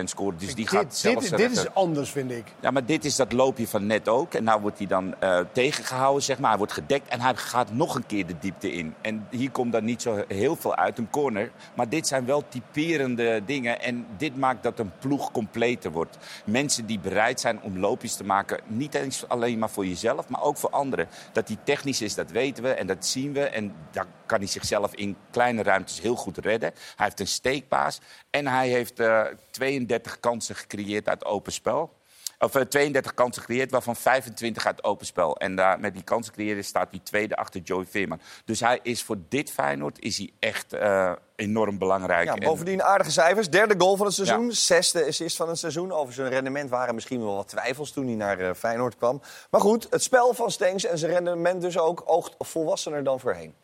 100% 0.00 0.04
scoren. 0.04 0.38
Dus 0.38 0.54
die 0.54 0.66
gaat 0.66 0.82
Dit, 0.82 0.96
zelfs... 0.96 1.28
dit, 1.28 1.38
dit 1.38 1.50
is 1.50 1.74
anders, 1.74 2.10
vind 2.10 2.30
ik. 2.30 2.44
Ja, 2.60 2.70
maar 2.70 2.84
dit 2.84 3.04
is 3.04 3.16
dat 3.16 3.32
loopje 3.32 3.68
van 3.68 3.86
net 3.86 4.08
ook. 4.08 4.34
En 4.34 4.44
nou 4.44 4.60
wordt 4.60 4.78
hij 4.78 4.86
dan 4.86 5.20
eh, 5.20 5.40
tegengehouden, 5.52 6.22
zeg 6.22 6.38
maar. 6.38 6.48
Hij 6.48 6.58
wordt 6.58 6.72
gedekt 6.72 7.08
en 7.08 7.20
hij 7.20 7.34
gaat 7.34 7.72
nog 7.72 7.94
een 7.94 8.06
keer 8.06 8.26
de 8.26 8.38
diepte 8.40 8.72
in. 8.72 8.94
En 9.00 9.26
hier 9.30 9.50
komt 9.50 9.72
dan 9.72 9.84
niet 9.84 10.02
zo 10.02 10.24
heel 10.28 10.56
veel 10.56 10.76
uit, 10.76 10.98
een 10.98 11.10
corner. 11.10 11.50
Maar 11.74 11.88
dit 11.88 12.06
zijn 12.06 12.24
wel 12.24 12.44
typerende 12.48 13.42
dingen. 13.46 13.80
En 13.80 14.06
dit 14.16 14.36
maakt 14.36 14.62
dat 14.62 14.78
een 14.78 14.92
ploeg 14.98 15.30
completer 15.30 15.90
wordt. 15.90 16.18
Mensen 16.44 16.86
die 16.86 16.98
bereid 16.98 17.40
zijn 17.40 17.62
om 17.62 17.78
loopjes 17.78 18.14
te 18.14 18.24
maken. 18.24 18.60
Niet 18.66 18.94
eens 18.94 19.28
alleen 19.28 19.58
maar 19.58 19.70
voor 19.70 19.86
jezelf, 19.86 20.28
maar 20.28 20.42
ook 20.42 20.56
voor 20.56 20.70
anderen. 20.70 21.08
Dat 21.32 21.48
hij 21.48 21.56
technisch 21.64 22.02
is, 22.02 22.14
dat 22.14 22.30
weten 22.30 22.62
we 22.62 22.70
en 22.70 22.86
dat 22.86 23.06
zien 23.06 23.32
we. 23.32 23.40
En 23.40 23.74
daar 23.90 24.06
kan 24.32 24.40
hij 24.40 24.50
zichzelf 24.50 24.94
in 24.94 25.16
kleine 25.30 25.62
ruimtes 25.62 26.00
heel 26.00 26.16
goed 26.16 26.38
redden. 26.38 26.72
Hij 26.96 27.06
heeft 27.06 27.20
een 27.20 27.26
steekpaas 27.26 28.00
en 28.30 28.46
hij 28.46 28.68
heeft 28.68 29.00
eh, 29.00 29.22
32 29.50 30.20
kansen 30.20 30.54
gecreëerd 30.54 31.08
uit 31.08 31.24
open 31.24 31.52
spel. 31.52 31.90
Of 32.38 32.54
eh, 32.54 32.62
32 32.62 33.14
kansen 33.14 33.42
gecreëerd, 33.42 33.70
waarvan 33.70 33.96
25 33.96 34.66
uit 34.66 34.84
open 34.84 35.06
spel. 35.06 35.36
En 35.36 35.56
daar, 35.56 35.80
met 35.80 35.94
die 35.94 36.02
kansen 36.02 36.32
creëren 36.32 36.64
staat 36.64 36.90
hij 36.90 37.00
tweede 37.02 37.36
achter 37.36 37.60
Joey 37.60 37.84
Veerman. 37.84 38.20
Dus 38.44 38.60
hij 38.60 38.80
is 38.82 39.02
voor 39.02 39.16
dit 39.28 39.50
Feyenoord 39.50 40.00
is 40.00 40.18
hij 40.18 40.30
echt 40.38 40.72
eh, 40.72 41.12
enorm 41.36 41.78
belangrijk. 41.78 42.24
Ja, 42.24 42.34
En- 42.34 42.40
bovendien 42.40 42.82
aardige 42.82 43.10
cijfers. 43.10 43.50
Derde 43.50 43.74
goal 43.78 43.96
van 43.96 44.06
het 44.06 44.14
seizoen. 44.14 44.52
Zesde 44.52 45.06
assist 45.06 45.36
van 45.36 45.48
het 45.48 45.58
seizoen. 45.58 45.92
Over 45.92 46.14
zijn 46.14 46.28
rendement 46.28 46.70
waren 46.70 46.94
misschien 46.94 47.24
wel 47.24 47.34
wat 47.34 47.48
twijfels 47.48 47.92
toen 47.92 48.06
hij 48.06 48.14
naar 48.14 48.38
eh, 48.38 48.54
Feyenoord 48.54 48.96
kwam. 48.96 49.22
Maar 49.50 49.60
goed, 49.60 49.86
het 49.90 50.02
spel 50.02 50.34
van 50.34 50.50
Stenks 50.50 50.84
en 50.84 50.98
zijn 50.98 51.12
rendement 51.12 51.60
dus 51.60 51.78
ook 51.78 52.02
oogt 52.04 52.34
volwassener 52.38 53.04
dan 53.04 53.20
voorheen. 53.20 53.54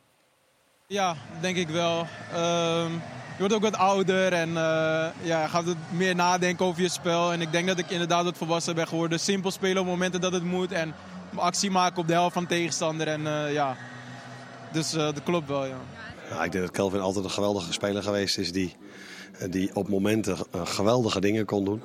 Ja, 0.91 1.16
denk 1.41 1.57
ik 1.57 1.68
wel. 1.68 2.07
Ehm, 2.32 2.93
je 2.93 3.39
wordt 3.39 3.55
ook 3.55 3.62
wat 3.62 3.76
ouder 3.76 4.32
en 4.32 4.49
eh, 4.49 5.07
ja, 5.22 5.47
gaat 5.47 5.64
wat 5.64 5.76
meer 5.91 6.14
nadenken 6.14 6.66
over 6.66 6.82
je 6.82 6.89
spel. 6.89 7.32
En 7.32 7.41
ik 7.41 7.53
denk 7.53 7.66
dat 7.66 7.78
ik 7.78 7.91
inderdaad 7.91 8.24
wat 8.24 8.36
volwassen 8.36 8.74
ben 8.74 8.89
geworden. 8.89 9.20
Simpel 9.20 9.51
spelen 9.51 9.82
op 9.82 9.86
momenten 9.86 10.20
dat 10.20 10.32
het 10.32 10.45
moet 10.45 10.72
en 10.72 10.95
actie 11.34 11.70
maken 11.70 11.99
op 11.99 12.07
de 12.07 12.12
helft 12.12 12.32
van 12.32 12.47
tegenstander. 12.47 13.09
En 13.09 13.26
eh, 13.26 13.53
ja, 13.53 13.76
dus 14.72 14.93
eh, 14.93 15.05
dat 15.05 15.22
klopt 15.22 15.49
wel, 15.49 15.64
ja. 15.64 15.78
Ik 16.45 16.53
denk 16.53 16.64
dat 16.64 16.74
Kelvin 16.74 17.01
altijd 17.01 17.24
een 17.24 17.30
geweldige 17.30 17.72
speler 17.72 18.03
geweest 18.03 18.39
is 18.39 18.53
die, 18.53 18.76
die 19.51 19.74
op 19.74 19.89
momenten 19.89 20.36
geweldige 20.53 21.20
dingen 21.20 21.45
kon 21.45 21.64
doen. 21.64 21.82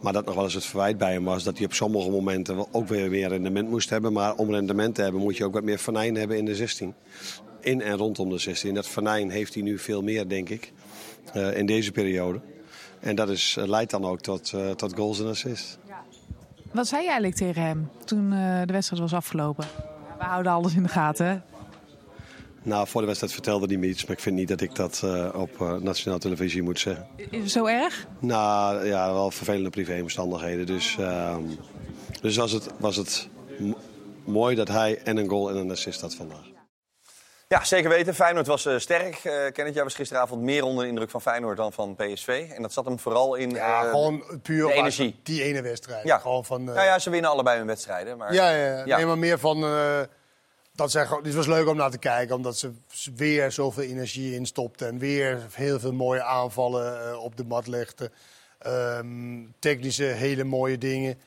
Maar 0.00 0.12
dat 0.12 0.24
nog 0.24 0.34
wel 0.34 0.44
eens 0.44 0.54
het 0.54 0.64
verwijt 0.64 0.98
bij 0.98 1.12
hem 1.12 1.24
was 1.24 1.42
dat 1.42 1.56
hij 1.56 1.66
op 1.66 1.74
sommige 1.74 2.10
momenten 2.10 2.74
ook 2.74 2.88
weer 2.88 3.10
meer 3.10 3.28
rendement 3.28 3.68
moest 3.68 3.90
hebben. 3.90 4.12
Maar 4.12 4.34
om 4.34 4.50
rendement 4.50 4.94
te 4.94 5.02
hebben 5.02 5.20
moet 5.20 5.36
je 5.36 5.44
ook 5.44 5.52
wat 5.52 5.62
meer 5.62 5.78
venijn 5.78 6.14
hebben 6.14 6.38
in 6.38 6.44
de 6.44 6.54
16. 6.54 6.94
In 7.62 7.82
en 7.82 7.96
rondom 7.96 8.28
de 8.30 8.38
16. 8.38 8.74
Dat 8.74 8.88
venijn 8.88 9.30
heeft 9.30 9.54
hij 9.54 9.62
nu 9.62 9.78
veel 9.78 10.02
meer, 10.02 10.28
denk 10.28 10.48
ik, 10.48 10.72
eh, 11.32 11.56
in 11.56 11.66
deze 11.66 11.92
periode. 11.92 12.40
En 13.00 13.14
dat 13.14 13.28
is, 13.28 13.56
eh, 13.58 13.66
leidt 13.66 13.90
dan 13.90 14.04
ook 14.04 14.20
tot, 14.20 14.52
eh, 14.52 14.70
tot 14.70 14.94
goals 14.94 15.20
en 15.20 15.26
assists. 15.26 15.78
Wat 16.72 16.86
zei 16.86 17.00
je 17.02 17.08
eigenlijk 17.08 17.38
tegen 17.38 17.62
hem 17.62 17.90
toen 18.04 18.30
de 18.66 18.72
wedstrijd 18.72 19.02
was 19.02 19.14
afgelopen? 19.14 19.66
We 20.18 20.24
houden 20.24 20.52
alles 20.52 20.74
in 20.74 20.82
de 20.82 20.88
gaten, 20.88 21.26
hè? 21.26 21.38
Nou, 22.64 22.88
voor 22.88 23.00
de 23.00 23.06
wedstrijd 23.06 23.34
vertelde 23.34 23.66
hij 23.66 23.76
me 23.76 23.86
iets, 23.86 24.04
maar 24.04 24.16
ik 24.16 24.22
vind 24.22 24.36
niet 24.36 24.48
dat 24.48 24.60
ik 24.60 24.74
dat 24.74 25.02
op 25.34 25.60
eh, 25.60 25.76
nationale 25.76 26.20
televisie 26.20 26.62
moet 26.62 26.78
zeggen. 26.78 27.06
Is 27.16 27.40
het 27.40 27.50
zo 27.50 27.66
erg? 27.66 28.06
Nou 28.18 28.86
ja, 28.86 29.12
wel 29.12 29.30
vervelende 29.30 29.70
privéomstandigheden. 29.70 30.66
Dus, 30.66 30.96
ehm, 30.98 31.42
dus 32.20 32.36
was 32.36 32.52
het, 32.52 32.68
was 32.78 32.96
het 32.96 33.28
mooi 34.24 34.56
dat 34.56 34.68
hij 34.68 34.98
en 35.04 35.16
een 35.16 35.28
goal 35.28 35.50
en 35.50 35.56
een 35.56 35.70
assist 35.70 36.00
had 36.00 36.14
vandaag. 36.14 36.51
Ja, 37.52 37.64
zeker 37.64 37.90
weten. 37.90 38.14
Feyenoord 38.14 38.46
was 38.46 38.66
eh, 38.66 38.78
sterk. 38.78 39.20
Kenneth, 39.52 39.74
jij 39.74 39.82
was 39.82 39.94
gisteravond 39.94 40.42
meer 40.42 40.64
onder 40.64 40.82
de 40.84 40.90
indruk 40.90 41.10
van 41.10 41.20
Feyenoord 41.20 41.56
dan 41.56 41.72
van 41.72 41.96
PSV. 41.96 42.50
En 42.54 42.62
dat 42.62 42.72
zat 42.72 42.84
hem 42.84 42.98
vooral 42.98 43.34
in 43.34 43.50
Ja, 43.50 43.82
eh, 43.82 43.90
gewoon 43.90 44.24
puur 44.42 44.66
de 44.66 44.72
energie. 44.72 45.20
die 45.22 45.42
ene 45.42 45.62
wedstrijd. 45.62 46.04
Ja. 46.04 46.18
Gewoon 46.18 46.44
van, 46.44 46.64
Nou 46.64 46.80
ja, 46.80 46.98
ze 46.98 47.10
winnen 47.10 47.30
allebei 47.30 47.58
hun 47.58 47.66
wedstrijden. 47.66 48.16
Maar... 48.16 48.34
Ja, 48.34 48.50
ja, 48.50 48.84
ja. 48.84 48.96
Nee, 48.96 49.06
maar 49.06 49.18
meer 49.18 49.38
van. 49.38 49.60
dat 50.74 50.90
zij, 50.90 51.06
gewoon- 51.06 51.22
dit 51.22 51.34
was 51.34 51.46
leuk 51.46 51.68
om 51.68 51.76
naar 51.76 51.90
te 51.90 51.98
kijken, 51.98 52.36
omdat 52.36 52.56
ze 52.56 52.72
weer 53.16 53.52
zoveel 53.52 53.82
energie 53.82 54.34
in 54.34 54.46
stopten. 54.46 54.88
En 54.88 54.98
weer 54.98 55.46
heel 55.52 55.80
veel 55.80 55.92
mooie 55.92 56.22
aanvallen 56.22 57.20
op 57.20 57.36
de 57.36 57.44
mat 57.44 57.66
legden. 57.66 58.12
Ehm, 58.58 59.40
technische, 59.58 60.04
hele 60.04 60.44
mooie 60.44 60.78
dingen. 60.78 61.18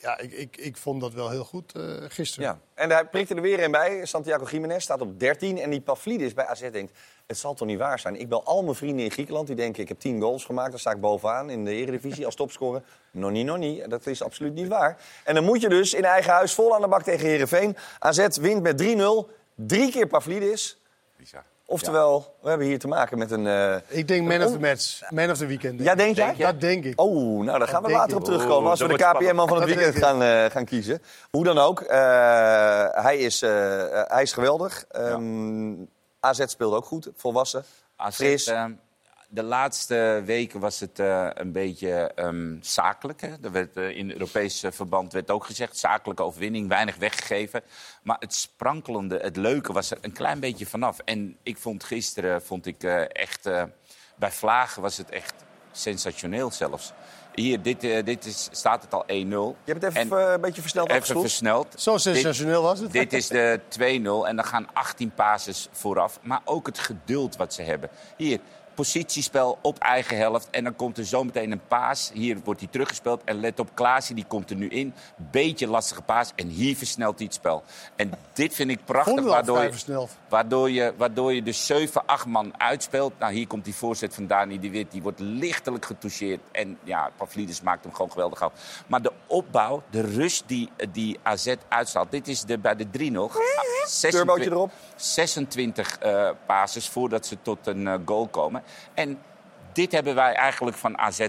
Ja, 0.00 0.18
ik, 0.18 0.32
ik, 0.32 0.56
ik 0.56 0.76
vond 0.76 1.00
dat 1.00 1.12
wel 1.12 1.30
heel 1.30 1.44
goed 1.44 1.72
eh, 1.74 1.82
gisteren. 2.08 2.48
Ja. 2.48 2.58
En 2.74 2.90
hij 2.90 3.04
prikte 3.04 3.34
er 3.34 3.42
weer 3.42 3.64
een 3.64 3.70
bij. 3.70 4.06
Santiago 4.06 4.44
Jiménez 4.44 4.82
staat 4.82 5.00
op 5.00 5.20
13. 5.20 5.58
En 5.58 5.70
die 5.70 5.80
Pavlidis 5.80 6.34
bij 6.34 6.46
AZ 6.46 6.70
denkt, 6.70 6.98
het 7.26 7.38
zal 7.38 7.54
toch 7.54 7.68
niet 7.68 7.78
waar 7.78 7.98
zijn. 7.98 8.20
Ik 8.20 8.28
bel 8.28 8.44
al 8.44 8.62
mijn 8.62 8.74
vrienden 8.74 9.04
in 9.04 9.10
Griekenland. 9.10 9.46
Die 9.46 9.56
denken, 9.56 9.82
ik 9.82 9.88
heb 9.88 9.98
10 9.98 10.20
goals 10.20 10.44
gemaakt. 10.44 10.70
Dan 10.70 10.78
sta 10.78 10.90
ik 10.90 11.00
bovenaan 11.00 11.50
in 11.50 11.64
de 11.64 11.72
Eredivisie 11.72 12.24
als 12.24 12.34
topscorer. 12.34 12.82
Noni, 13.10 13.42
noni. 13.42 13.82
Dat 13.88 14.06
is 14.06 14.22
absoluut 14.22 14.54
niet 14.54 14.68
waar. 14.68 15.02
En 15.24 15.34
dan 15.34 15.44
moet 15.44 15.60
je 15.60 15.68
dus 15.68 15.94
in 15.94 16.04
eigen 16.04 16.32
huis 16.32 16.54
vol 16.54 16.74
aan 16.74 16.80
de 16.80 16.88
bak 16.88 17.02
tegen 17.02 17.26
Herenveen. 17.26 17.76
AZ 17.98 18.26
wint 18.36 18.62
met 18.62 18.82
3-0. 18.82 19.30
Drie 19.54 19.90
keer 19.90 20.06
Pavlidis. 20.06 20.80
Oftewel, 21.70 22.34
we 22.40 22.48
hebben 22.48 22.66
hier 22.66 22.78
te 22.78 22.88
maken 22.88 23.18
met 23.18 23.30
een... 23.30 23.46
eh, 23.46 23.74
Ik 23.88 24.08
denk 24.08 24.28
man 24.28 24.42
of 24.44 24.52
the 24.52 24.58
match. 24.58 25.00
Man 25.10 25.30
of 25.30 25.38
the 25.38 25.46
weekend. 25.46 25.80
Ja, 25.80 25.94
denk 25.94 26.16
jij? 26.16 26.34
Dat 26.38 26.60
denk 26.60 26.84
ik. 26.84 27.00
Oh, 27.00 27.44
nou, 27.44 27.58
daar 27.58 27.68
gaan 27.68 27.82
we 27.82 27.90
later 27.90 28.10
ik. 28.10 28.16
op 28.16 28.24
terugkomen. 28.24 28.64
Oh, 28.64 28.70
als 28.70 28.80
we 28.80 28.88
de 28.88 28.94
KPM-man 28.96 29.48
van 29.48 29.56
het 29.60 29.74
weekend 29.74 29.96
gaan, 29.96 30.22
eh, 30.22 30.44
gaan 30.50 30.64
kiezen. 30.64 31.02
Hoe 31.30 31.44
dan 31.44 31.58
ook, 31.58 31.80
eh, 31.80 31.98
hij, 32.90 33.16
is, 33.18 33.40
hij 33.40 34.22
is 34.22 34.32
geweldig. 34.32 34.84
Ehm, 34.90 35.72
AZ 36.20 36.42
speelde 36.46 36.76
ook 36.76 36.84
goed, 36.84 37.08
volwassen. 37.16 37.64
AZ, 37.96 38.14
Fris. 38.16 38.52
De 39.32 39.42
laatste 39.42 40.22
weken 40.24 40.60
was 40.60 40.80
het 40.80 40.98
eh, 40.98 41.28
een 41.34 41.52
beetje 41.52 41.90
ehm, 42.14 42.56
zakelijk. 42.60 43.20
Hè? 43.20 43.28
Er 43.42 43.52
werd, 43.52 43.76
eh, 43.76 43.96
in 43.96 44.10
Europees 44.10 44.62
eh, 44.62 44.70
verband 44.72 45.12
werd 45.12 45.30
ook 45.30 45.44
gezegd, 45.44 45.76
zakelijke 45.76 46.22
overwinning, 46.22 46.68
weinig 46.68 46.96
weggegeven. 46.96 47.62
Maar 48.02 48.16
het 48.18 48.34
sprankelende, 48.34 49.18
het 49.22 49.36
leuke 49.36 49.72
was 49.72 49.90
er 49.90 49.98
een 50.00 50.12
klein 50.12 50.40
beetje 50.40 50.66
vanaf. 50.66 50.98
En 51.04 51.36
ik 51.42 51.58
vond 51.58 51.84
gisteren, 51.84 52.42
vond 52.42 52.66
ik 52.66 52.82
eh, 52.82 53.14
echt, 53.14 53.46
eh, 53.46 53.62
bij 54.16 54.30
Vlagen 54.32 54.82
was 54.82 54.96
het 54.96 55.10
echt 55.10 55.34
sensationeel 55.72 56.50
zelfs. 56.50 56.92
Hier, 57.34 57.62
dit, 57.62 57.80
dit 57.80 58.24
is, 58.24 58.48
staat 58.52 58.82
het 58.82 58.94
al 58.94 59.04
1-0. 59.06 59.56
Je 59.64 59.72
hebt 59.72 59.82
het 59.82 59.96
even 59.96 60.18
En- 60.20 60.32
een 60.32 60.40
beetje 60.40 60.60
versneld 60.60 60.90
Even 60.90 61.20
versneld. 61.20 61.74
Zo 61.80 61.96
sensationeel 61.96 62.62
was 62.62 62.80
het. 62.80 62.92
Dit 62.92 63.12
is 63.12 63.28
de 63.28 63.60
2-0 63.68 64.26
en 64.26 64.36
dan 64.36 64.44
gaan 64.44 64.68
18 64.72 65.10
passes 65.14 65.68
vooraf. 65.72 66.18
Maar 66.22 66.40
ook 66.44 66.66
het 66.66 66.78
geduld 66.78 67.36
wat 67.36 67.54
ze 67.54 67.62
hebben. 67.62 67.90
Hier, 68.16 68.40
positiespel 68.74 69.58
op 69.62 69.78
eigen 69.78 70.16
helft. 70.16 70.48
En 70.50 70.64
dan 70.64 70.76
komt 70.76 70.98
er 70.98 71.04
zometeen 71.04 71.52
een 71.52 71.66
paas. 71.68 72.10
Hier 72.14 72.38
wordt 72.44 72.60
hij 72.60 72.68
teruggespeeld. 72.68 73.22
En 73.24 73.40
let 73.40 73.60
op, 73.60 73.70
Klaasie 73.74 74.14
die 74.14 74.24
komt 74.28 74.50
er 74.50 74.56
nu 74.56 74.68
in. 74.68 74.94
Beetje 75.16 75.66
lastige 75.66 76.02
paas. 76.02 76.32
En 76.36 76.48
hier 76.48 76.76
versnelt 76.76 77.16
hij 77.16 77.26
het 77.26 77.34
spel. 77.34 77.62
En 77.96 78.12
dit 78.32 78.54
vind 78.54 78.70
ik 78.70 78.84
prachtig. 78.84 79.24
Waardoor 79.24 79.62
je, 79.62 80.06
waardoor, 80.28 80.70
je, 80.70 80.94
waardoor 80.96 81.32
je 81.32 81.42
dus 81.42 81.66
7, 81.66 82.06
8 82.06 82.26
man 82.26 82.60
uitspeelt. 82.60 83.12
Nou, 83.18 83.32
hier 83.32 83.46
komt 83.46 83.64
die 83.64 83.74
voorzet 83.74 84.14
van 84.14 84.26
Dani 84.26 84.58
de 84.58 84.70
Wit. 84.70 84.90
Die 84.90 85.02
wordt 85.02 85.20
lichtelijk 85.20 85.84
getoucheerd. 85.84 86.40
En 86.52 86.78
ja, 86.84 87.10
Pavlidis 87.16 87.62
maakt 87.62 87.84
hem 87.84 87.92
gewoon 87.92 88.10
geweldig 88.10 88.42
af. 88.42 88.52
Maar 88.86 89.02
de 89.02 89.12
opbouw, 89.26 89.82
de 89.90 90.00
rust 90.00 90.44
die, 90.46 90.70
die 90.92 91.18
AZ 91.22 91.54
uitstraalt. 91.68 92.10
Dit 92.10 92.28
is 92.28 92.42
de, 92.42 92.58
bij 92.58 92.76
de 92.76 92.86
3-0. 92.86 92.90
Turbootje 94.10 94.50
erop. 94.50 94.70
26 95.00 95.98
eh 95.98 96.30
passes 96.46 96.88
voordat 96.88 97.26
ze 97.26 97.36
tot 97.42 97.66
een 97.66 97.86
eh, 97.86 97.94
goal 98.04 98.28
komen. 98.28 98.62
En 98.94 99.18
dit 99.72 99.92
hebben 99.92 100.14
wij 100.14 100.34
eigenlijk 100.34 100.76
van 100.76 100.98
AZ 100.98 101.28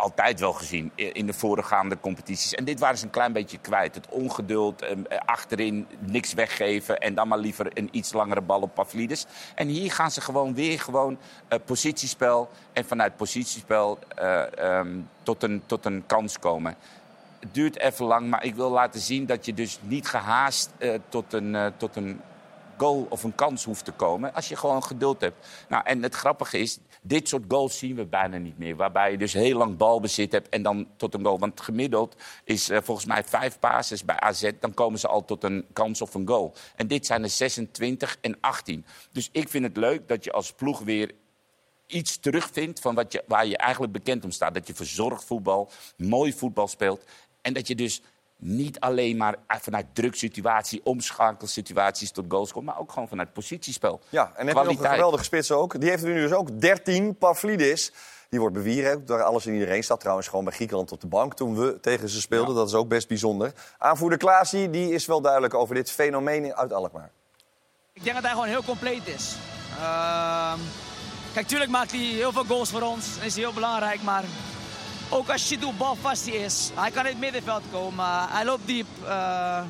altijd 0.00 0.40
wel 0.40 0.52
gezien 0.52 0.92
in 0.94 1.26
de 1.26 1.32
voorgaande 1.32 2.00
competities. 2.00 2.54
En 2.54 2.64
dit 2.64 2.80
waren 2.80 2.98
ze 2.98 3.04
een 3.04 3.10
klein 3.10 3.32
beetje 3.32 3.58
kwijt. 3.58 3.94
Het 3.94 4.08
ongeduld, 4.08 4.82
eh, 4.82 5.18
achterin 5.24 5.86
niks 5.98 6.34
weggeven... 6.34 6.98
en 6.98 7.14
dan 7.14 7.28
maar 7.28 7.38
liever 7.38 7.70
een 7.74 7.88
iets 7.92 8.12
langere 8.12 8.40
bal 8.40 8.60
op 8.60 8.74
Pavlidis. 8.74 9.26
En 9.54 9.68
hier 9.68 9.92
gaan 9.92 10.10
ze 10.10 10.20
gewoon 10.20 10.54
weer 10.54 10.80
gewoon 10.80 11.18
positiespel... 11.64 12.50
en 12.72 12.84
vanuit 12.84 13.16
positiespel 13.16 13.98
eh, 14.16 14.58
ehm, 14.58 14.98
tot, 15.22 15.42
een, 15.42 15.62
tot 15.66 15.84
een 15.84 16.04
kans 16.06 16.38
komen. 16.38 16.76
Het 17.40 17.54
duurt 17.54 17.78
even 17.78 18.04
lang, 18.04 18.30
maar 18.30 18.44
ik 18.44 18.54
wil 18.54 18.70
laten 18.70 19.00
zien 19.00 19.26
dat 19.26 19.46
je 19.46 19.54
dus 19.54 19.78
niet 19.82 20.08
gehaast 20.08 20.70
eh, 20.78 20.94
tot, 21.08 21.32
een, 21.32 21.72
tot 21.76 21.96
een 21.96 22.20
goal 22.80 23.06
of 23.08 23.22
een 23.22 23.34
kans 23.34 23.64
hoeft 23.64 23.84
te 23.84 23.92
komen. 23.92 24.34
Als 24.34 24.48
je 24.48 24.56
gewoon 24.56 24.82
geduld 24.82 25.20
hebt. 25.20 25.46
Nou, 25.68 25.84
en 25.84 26.02
het 26.02 26.14
grappige 26.14 26.58
is, 26.58 26.78
dit 27.02 27.28
soort 27.28 27.44
goals 27.48 27.78
zien 27.78 27.96
we 27.96 28.04
bijna 28.04 28.36
niet 28.36 28.58
meer. 28.58 28.76
Waarbij 28.76 29.10
je 29.10 29.18
dus 29.18 29.32
heel 29.32 29.58
lang 29.58 29.76
balbezit 29.76 30.32
hebt 30.32 30.48
en 30.48 30.62
dan 30.62 30.88
tot 30.96 31.14
een 31.14 31.24
goal. 31.24 31.38
Want 31.38 31.60
gemiddeld 31.60 32.16
is 32.44 32.70
volgens 32.72 33.06
mij 33.06 33.24
vijf 33.24 33.58
passes 33.58 34.04
bij 34.04 34.20
AZ. 34.20 34.50
Dan 34.60 34.74
komen 34.74 34.98
ze 34.98 35.08
al 35.08 35.24
tot 35.24 35.44
een 35.44 35.66
kans 35.72 36.02
of 36.02 36.14
een 36.14 36.28
goal. 36.28 36.52
En 36.76 36.86
dit 36.86 37.06
zijn 37.06 37.22
er 37.22 37.30
26 37.30 38.16
en 38.20 38.36
18. 38.40 38.84
Dus 39.12 39.28
ik 39.32 39.48
vind 39.48 39.64
het 39.64 39.76
leuk 39.76 40.08
dat 40.08 40.24
je 40.24 40.32
als 40.32 40.52
ploeg 40.52 40.78
weer 40.80 41.14
iets 41.86 42.18
terugvindt 42.18 42.80
van 42.80 42.94
wat 42.94 43.12
je, 43.12 43.24
waar 43.26 43.46
je 43.46 43.56
eigenlijk 43.56 43.92
bekend 43.92 44.24
om 44.24 44.30
staat. 44.30 44.54
Dat 44.54 44.66
je 44.66 44.74
verzorgd 44.74 45.24
voetbal, 45.24 45.70
mooi 45.96 46.32
voetbal 46.32 46.68
speelt. 46.68 47.04
En 47.40 47.52
dat 47.52 47.66
je 47.66 47.74
dus 47.74 48.02
niet 48.40 48.80
alleen 48.80 49.16
maar 49.16 49.34
vanuit 49.46 49.86
druksituatie, 49.92 50.80
omschakelsituaties 50.84 52.10
tot 52.10 52.24
goals 52.28 52.52
komt... 52.52 52.64
maar 52.64 52.78
ook 52.78 52.92
gewoon 52.92 53.08
vanuit 53.08 53.32
positiespel. 53.32 54.00
Ja, 54.08 54.32
en 54.36 54.46
heb 54.46 54.56
je 54.56 54.62
nog 54.62 54.80
een 54.80 54.90
geweldige 54.90 55.24
spits 55.24 55.52
ook. 55.52 55.80
Die 55.80 55.90
heeft 55.90 56.02
er 56.02 56.08
nu 56.08 56.20
dus 56.20 56.32
ook 56.32 56.60
13, 56.60 57.16
Pavlidis. 57.16 57.92
Die 58.28 58.40
wordt 58.40 58.54
bewierookt 58.54 59.06
door 59.06 59.22
alles 59.22 59.46
en 59.46 59.52
iedereen. 59.52 59.82
Staat 59.82 60.00
trouwens 60.00 60.28
gewoon 60.28 60.44
bij 60.44 60.54
Griekenland 60.54 60.92
op 60.92 61.00
de 61.00 61.06
bank 61.06 61.34
toen 61.34 61.56
we 61.56 61.80
tegen 61.80 62.08
ze 62.08 62.20
speelden. 62.20 62.54
Dat 62.54 62.68
is 62.68 62.74
ook 62.74 62.88
best 62.88 63.08
bijzonder. 63.08 63.52
Aanvoerder 63.78 64.18
Klaasie, 64.18 64.70
die 64.70 64.92
is 64.92 65.06
wel 65.06 65.20
duidelijk 65.20 65.54
over 65.54 65.74
dit 65.74 65.90
fenomeen 65.90 66.54
uit 66.54 66.72
Alkmaar. 66.72 67.10
Ik 67.92 68.02
denk 68.02 68.14
dat 68.14 68.24
hij 68.24 68.32
gewoon 68.32 68.48
heel 68.48 68.64
compleet 68.64 69.06
is. 69.06 69.36
Ehm, 69.78 70.58
kijk, 71.34 71.46
tuurlijk 71.46 71.70
maakt 71.70 71.90
hij 71.90 72.00
heel 72.00 72.32
veel 72.32 72.44
goals 72.44 72.70
voor 72.70 72.82
ons. 72.82 73.18
En 73.18 73.26
is 73.26 73.36
heel 73.36 73.52
belangrijk, 73.52 74.02
maar 74.02 74.24
ook 75.10 75.30
als 75.30 75.48
je 75.48 75.58
doet 75.58 75.78
bal 75.78 75.96
vast 76.00 76.26
hij 76.26 76.36
is. 76.36 76.70
Hij 76.74 76.90
kan 76.90 77.04
in 77.04 77.10
het 77.10 77.20
middenveld 77.20 77.62
komen. 77.72 78.06
Hij 78.28 78.44
loopt 78.44 78.66
diep. 78.66 78.86
Eh, 79.04 79.60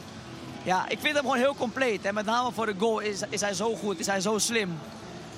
ja, 0.63 0.89
ik 0.89 0.99
vind 1.01 1.15
hem 1.15 1.25
gewoon 1.25 1.37
heel 1.37 1.55
compleet. 1.55 2.05
En 2.05 2.15
met 2.15 2.25
name 2.25 2.53
voor 2.53 2.67
de 2.67 2.75
goal 2.79 2.99
is, 2.99 3.21
is 3.29 3.41
hij 3.41 3.55
zo 3.55 3.77
goed, 3.77 3.99
is 3.99 4.07
hij 4.07 4.21
zo 4.21 4.39
slim. 4.39 4.79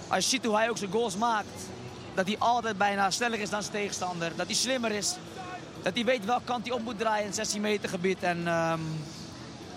Als 0.08 0.24
je 0.24 0.30
ziet 0.30 0.44
hoe 0.44 0.56
hij 0.56 0.70
ook 0.70 0.78
zijn 0.78 0.92
goals 0.92 1.16
maakt. 1.16 1.46
Dat 2.14 2.26
hij 2.26 2.36
altijd 2.38 2.78
bijna 2.78 3.10
sneller 3.10 3.40
is 3.40 3.50
dan 3.50 3.62
zijn 3.62 3.74
tegenstander. 3.74 4.32
Dat 4.36 4.46
hij 4.46 4.54
slimmer 4.54 4.90
is. 4.90 5.16
dat 5.82 5.94
hij 5.94 6.04
weet 6.04 6.24
welke 6.24 6.44
kant 6.44 6.66
hij 6.66 6.74
op 6.74 6.82
moet 6.82 6.98
draaien 6.98 7.20
in 7.20 7.26
het 7.26 7.34
16 7.34 7.60
meter 7.60 7.88
gebied. 7.88 8.22
En 8.22 8.46
ehm, 8.46 8.80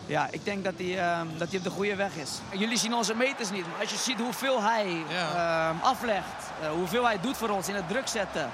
ja, 0.06 0.28
ik 0.32 0.46
denk 0.46 0.64
dat 0.64 0.74
hij, 0.78 1.00
ehm, 1.00 1.28
dat 1.38 1.50
hij 1.50 1.58
op 1.58 1.64
de 1.64 1.70
goede 1.70 1.96
weg 1.96 2.16
is. 2.16 2.32
En 2.50 2.60
jullie 2.60 2.78
zien 2.78 2.94
onze 2.94 3.16
meters 3.16 3.52
niet, 3.52 3.68
maar 3.68 3.80
als 3.80 3.90
je 3.90 3.98
ziet 3.98 4.20
hoeveel 4.20 4.62
hij 4.62 5.04
ehm, 5.10 5.76
aflegt, 5.82 6.52
eh, 6.62 6.70
hoeveel 6.70 7.06
hij 7.06 7.20
doet 7.20 7.38
voor 7.38 7.50
ons 7.50 7.68
in 7.68 7.76
het 7.76 7.88
druk 7.88 8.08
zetten. 8.08 8.52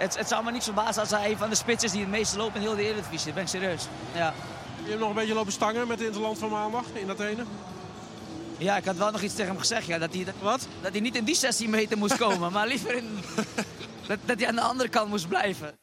Het, 0.00 0.16
het 0.16 0.28
zou 0.28 0.44
me 0.44 0.50
niet 0.50 0.64
verbazen 0.64 1.00
als 1.00 1.10
hij 1.10 1.30
een 1.30 1.36
van 1.36 1.48
de 1.48 1.54
spitsen 1.54 1.88
is 1.88 1.92
die 1.92 2.00
het 2.00 2.10
meeste 2.10 2.36
loopt 2.36 2.54
in 2.54 2.60
heel 2.60 2.76
de 2.76 2.82
Eredivisie. 2.82 3.24
Dat 3.26 3.34
ben 3.34 3.42
ik 3.42 3.48
serieus. 3.48 3.86
Ja. 4.14 4.34
Je 4.82 4.88
hebt 4.88 5.00
nog 5.00 5.08
een 5.08 5.14
beetje 5.14 5.34
lopen 5.34 5.52
stangen 5.52 5.86
met 5.88 5.98
het 5.98 6.06
Interland 6.06 6.38
van 6.38 6.50
maandag 6.50 6.84
in 6.92 7.06
dat 7.06 7.20
ene. 7.20 7.44
Ja, 8.58 8.76
ik 8.76 8.84
had 8.84 8.96
wel 8.96 9.10
nog 9.10 9.22
iets 9.22 9.34
tegen 9.34 9.50
hem 9.50 9.58
gezegd. 9.58 9.86
Ja, 9.86 9.98
dat, 9.98 10.14
hij, 10.14 10.24
dat, 10.24 10.34
Wat? 10.40 10.68
dat 10.82 10.92
hij 10.92 11.00
niet 11.00 11.16
in 11.16 11.24
die 11.24 11.34
16 11.34 11.70
meter 11.70 11.98
moest 11.98 12.16
komen, 12.16 12.52
maar 12.52 12.66
liever 12.66 12.94
in, 12.94 13.18
dat, 14.08 14.18
dat 14.24 14.38
hij 14.38 14.48
aan 14.48 14.54
de 14.54 14.60
andere 14.60 14.88
kant 14.88 15.08
moest 15.08 15.28
blijven. 15.28 15.78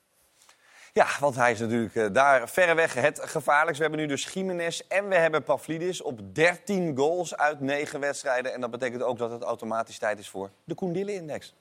Ja, 0.94 1.08
want 1.20 1.36
hij 1.36 1.52
is 1.52 1.60
natuurlijk 1.60 1.96
eh, 1.96 2.06
daar 2.12 2.50
verreweg 2.50 2.94
het 2.94 3.20
gevaarlijkst. 3.24 3.78
We 3.78 3.88
hebben 3.88 4.00
nu 4.00 4.08
dus 4.08 4.34
Jiménez 4.34 4.80
en 4.88 5.08
we 5.08 5.16
hebben 5.16 5.44
Pavlidis 5.44 6.02
op 6.02 6.20
13 6.36 6.98
goals 6.98 7.36
uit 7.36 7.60
9 7.60 8.00
wedstrijden. 8.00 8.54
En 8.54 8.62
dat 8.62 8.72
betekent 8.72 9.04
ook 9.04 9.18
dat 9.18 9.32
het 9.32 9.44
automatisch 9.44 9.98
tijd 9.98 10.20
is 10.20 10.30
voor 10.30 10.50
de 10.64 10.76
Koendille-index. 10.76 11.54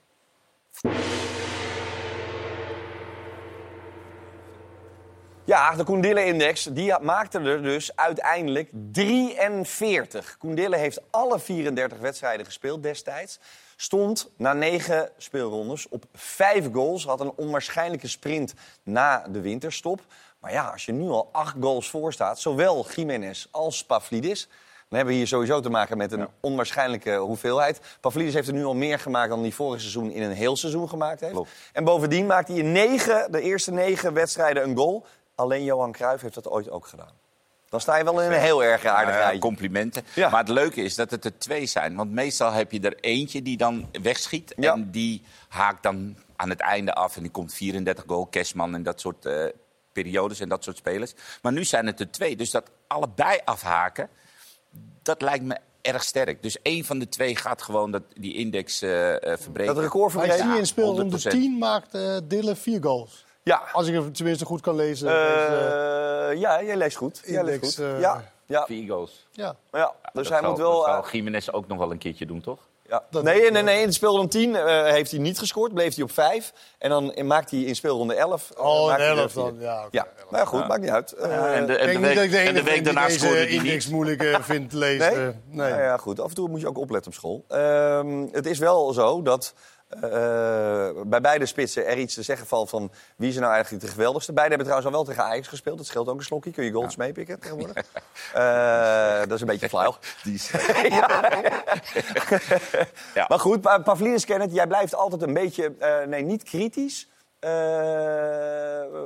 Ja, 5.47 5.75
de 5.75 5.85
Koendille-index 5.85 6.65
die 6.65 7.01
maakte 7.01 7.39
er 7.39 7.63
dus 7.63 7.97
uiteindelijk 7.97 8.71
43. 8.93 10.37
Koendille 10.39 10.77
heeft 10.77 11.01
alle 11.11 11.39
34 11.39 11.99
wedstrijden 11.99 12.47
gespeeld 12.47 12.83
destijds. 12.83 13.39
Stond 13.77 14.31
na 14.37 14.53
negen 14.53 15.11
speelrondes 15.17 15.89
op 15.89 16.05
vijf 16.15 16.73
goals. 16.73 17.05
Had 17.05 17.21
een 17.21 17.33
onwaarschijnlijke 17.37 18.09
sprint 18.09 18.55
na 18.83 19.27
de 19.29 19.41
winterstop. 19.41 20.01
Maar 20.41 20.53
ja, 20.53 20.69
als 20.69 20.85
je 20.85 20.93
nu 20.93 21.09
al 21.09 21.29
acht 21.33 21.55
goals 21.61 21.91
voor 21.91 22.13
staat, 22.13 22.41
zowel 22.41 22.87
Jiménez 22.95 23.47
als 23.51 23.85
Pavlidis... 23.85 24.47
dan 24.89 24.97
hebben 24.99 25.13
we 25.13 25.19
hier 25.19 25.27
sowieso 25.27 25.61
te 25.61 25.71
maken 25.71 25.97
met 25.97 26.13
een 26.13 26.29
onwaarschijnlijke 26.41 27.15
hoeveelheid. 27.17 27.81
Pavlidis 28.01 28.35
heeft 28.35 28.49
er 28.49 28.55
nu 28.55 28.65
al 28.65 28.75
meer 28.75 28.99
gemaakt 28.99 29.31
dan 29.31 29.41
hij 29.41 29.53
vorig 29.53 29.81
seizoen 29.81 30.11
in 30.11 30.23
een 30.23 30.33
heel 30.33 30.57
seizoen 30.57 30.89
gemaakt 30.89 31.21
heeft. 31.21 31.39
En 31.73 31.85
bovendien 31.85 32.27
maakt 32.27 32.49
hij 32.49 32.57
in 32.57 32.73
negen, 32.73 33.33
de 33.33 33.41
eerste 33.41 33.73
negen 33.73 34.13
wedstrijden 34.13 34.63
een 34.63 34.77
goal. 34.77 35.07
Alleen 35.37 35.64
Johan 35.64 35.93
Cruijff 35.93 36.22
heeft 36.22 36.34
dat 36.34 36.49
ooit 36.49 36.70
ook 36.70 36.87
gedaan. 36.87 37.12
Dan 37.68 37.80
sta 37.80 37.97
je 37.97 38.05
wel 38.05 38.22
in 38.22 38.32
een 38.32 38.41
heel 38.41 38.64
erg 38.64 38.84
aardig 38.84 39.14
Nou 39.14 39.32
ja, 39.32 39.39
complimenten. 39.39 40.05
Maar 40.16 40.39
het 40.39 40.49
leuke 40.49 40.82
is 40.82 40.95
dat 40.95 41.11
het 41.11 41.24
er 41.24 41.39
twee 41.39 41.66
zijn. 41.66 41.97
Want 41.97 42.11
meestal 42.12 42.53
heb 42.53 42.72
je 42.72 42.80
er 42.80 42.97
eentje 43.01 43.43
die 43.43 43.57
dan 43.57 43.89
wegschiet. 44.03 44.55
En 44.55 44.91
die 44.91 45.22
haakt 45.49 45.82
dan 45.82 46.16
aan 46.37 46.49
het 46.49 46.61
einde 46.61 46.93
af. 46.95 47.16
En 47.16 47.22
die 47.22 47.30
komt 47.30 47.55
34 47.55 48.05
goal, 48.07 48.28
Cashman 48.30 48.74
en 48.74 48.82
dat 48.82 49.01
soort 49.01 49.26
eh, 49.26 49.45
periodes 49.93 50.41
en 50.41 50.49
dat 50.49 50.64
soort 50.64 50.76
spelers. 50.76 51.14
Maar 51.43 51.53
nu 51.53 51.64
zijn 51.64 51.87
het 51.87 52.01
er 52.01 52.11
twee. 52.11 52.37
Dus 52.37 52.51
dat 52.51 52.70
allebei 52.87 53.41
afhaken, 53.45 54.09
dat 55.03 55.22
lijkt 55.22 55.45
me 55.45 55.59
erg 55.80 56.05
sterk. 56.05 56.43
Dus 56.43 56.62
één 56.62 56.84
van 56.84 56.99
de 56.99 57.09
twee 57.09 57.37
gaat 57.37 57.62
gewoon 57.62 57.91
dat, 57.91 58.03
die 58.14 58.34
index 58.34 58.82
eh 58.82 59.32
eh, 59.32 59.39
verbreken. 59.39 59.74
Dat 59.74 59.82
record 59.84 60.14
ik 60.14 60.32
zie 60.32 60.59
in 60.59 60.66
speelronde 60.66 61.18
100%. 61.18 61.28
10 61.28 61.59
maakt 61.59 61.95
eh 61.95 62.16
Dille 62.24 62.57
vier 62.57 62.82
goals. 62.82 63.26
Ja. 63.47 63.63
Als 63.73 63.87
ik 63.87 63.95
het 63.95 64.15
tenminste 64.15 64.45
goed 64.45 64.61
kan 64.61 64.75
lezen. 64.77 65.09
Eh, 65.09 66.29
deze, 66.29 66.39
ja, 66.41 66.63
jij 66.63 66.77
leest 66.77 66.97
goed. 66.97 67.23
Jij 67.25 67.45
leest 67.45 67.65
goed. 67.77 67.79
eh, 67.87 68.01
ja, 68.01 68.25
ja. 68.47 68.65
Vier 68.67 68.89
goals. 68.89 69.27
ja. 69.33 69.57
ja. 69.73 69.93
Dus 70.13 70.29
dat 70.29 70.29
hij 70.29 70.41
zal- 70.41 70.51
moet 70.51 70.59
wel... 70.59 70.79
Dat 70.81 70.87
eh, 70.87 70.93
zal 71.03 71.11
Jiménez 71.11 71.49
ook 71.49 71.67
nog 71.67 71.79
wel 71.79 71.91
een 71.91 71.99
keertje 71.99 72.27
doen, 72.27 72.41
toch? 72.41 72.59
Ja. 72.89 73.03
Nee, 73.11 73.51
nee, 73.51 73.63
nee, 73.63 73.83
in 73.83 73.93
speelronde 73.93 74.29
10 74.29 74.57
eh, 74.57 74.83
heeft 74.93 75.11
hij 75.11 75.21
niet 75.21 75.39
gescoord. 75.39 75.75
Bleef 75.75 75.95
hij 75.95 76.05
op 76.05 76.11
5. 76.13 76.53
En 76.79 76.91
dan 76.91 77.15
maakt 77.27 77.51
hij 77.51 77.61
in 77.61 77.77
speelronde 77.77 78.15
11... 78.15 78.51
eh, 78.57 78.65
Oh, 78.65 78.87
maakt 78.87 79.01
een 79.01 79.07
hij 79.07 79.15
er 79.15 79.21
11 79.23 79.33
dan. 79.33 79.57
Ja. 79.59 79.85
Ja, 79.91 80.07
nou 80.31 80.37
ja, 80.37 80.45
goed, 80.45 80.69
maakt 80.69 80.81
niet 80.81 80.91
uit. 80.91 81.15
Ja, 81.19 81.25
Eh, 81.25 81.57
en 81.57 81.67
de- 81.67 81.77
en 81.77 81.87
denk 81.87 82.01
de 82.03 82.07
niet 82.09 82.17
dat 82.17 82.17
week, 82.17 82.25
ik 82.25 82.31
de 82.31 82.39
en 82.39 82.45
de 82.45 82.51
enige 82.51 82.65
week 82.65 82.65
ben 82.65 82.75
die 82.75 82.83
daarna 82.95 83.09
scoorde 83.09 83.35
deze 83.35 83.61
hij 83.61 83.75
niet. 83.75 83.91
moeilijk 83.91 84.23
eh, 84.23 84.41
vindt 84.53 84.73
lezen. 84.73 85.15
Nee? 85.17 85.25
Nee. 85.25 85.71
Nou 85.71 85.83
ja, 85.83 85.97
goed. 85.97 86.21
Af 86.21 86.29
en 86.29 86.35
toe 86.35 86.49
moet 86.49 86.61
je 86.61 86.69
ook 86.69 86.79
opletten 86.79 87.11
op 87.13 87.17
school. 87.19 87.45
Ehm, 87.49 88.27
het 88.33 88.47
is 88.47 88.59
wel 88.59 88.93
zo 88.93 89.23
dat 89.23 89.55
eh, 89.57 89.76
bij 91.07 91.20
beide 91.20 91.47
spitsen 91.47 91.87
er 91.87 91.99
iets 91.99 92.14
te 92.14 92.22
zeggen 92.22 92.47
valt 92.47 92.70
van 92.70 92.91
wie 93.16 93.28
is 93.28 93.34
er 93.34 93.41
nou 93.41 93.53
eigenlijk 93.53 93.84
de 93.84 93.91
geweldigste. 93.91 94.32
Beide 94.32 94.55
hebben 94.55 94.72
trouwens 94.72 94.95
al 94.95 95.05
wel 95.05 95.14
tegen 95.14 95.30
Ajax 95.30 95.49
gespeeld. 95.49 95.76
Dat 95.76 95.87
scheelt 95.87 96.09
ook 96.09 96.18
een 96.18 96.24
slokje. 96.24 96.51
Kun 96.51 96.64
je 96.64 96.72
goals 96.72 96.97
meepikken 96.97 97.41
tegenwoordig. 97.41 97.84
Eh, 98.34 99.18
dat 99.18 99.32
is 99.32 99.41
een 99.41 99.47
beetje 99.47 99.68
flauw. 99.68 99.97
Die 100.24 100.34
is- 100.34 100.51
Ja. 103.14 103.24
Maar 103.28 103.39
goed, 103.41 103.61
Pa- 103.61 103.78
Pavlidis 103.78 104.24
Kenneth, 104.24 104.53
jij 104.53 104.66
blijft 104.66 104.95
altijd 104.95 105.22
een 105.22 105.34
beetje, 105.34 105.72
eh, 105.78 106.07
nee, 106.07 106.22
niet 106.22 106.43
kritisch, 106.43 107.09
eh, 107.39 107.51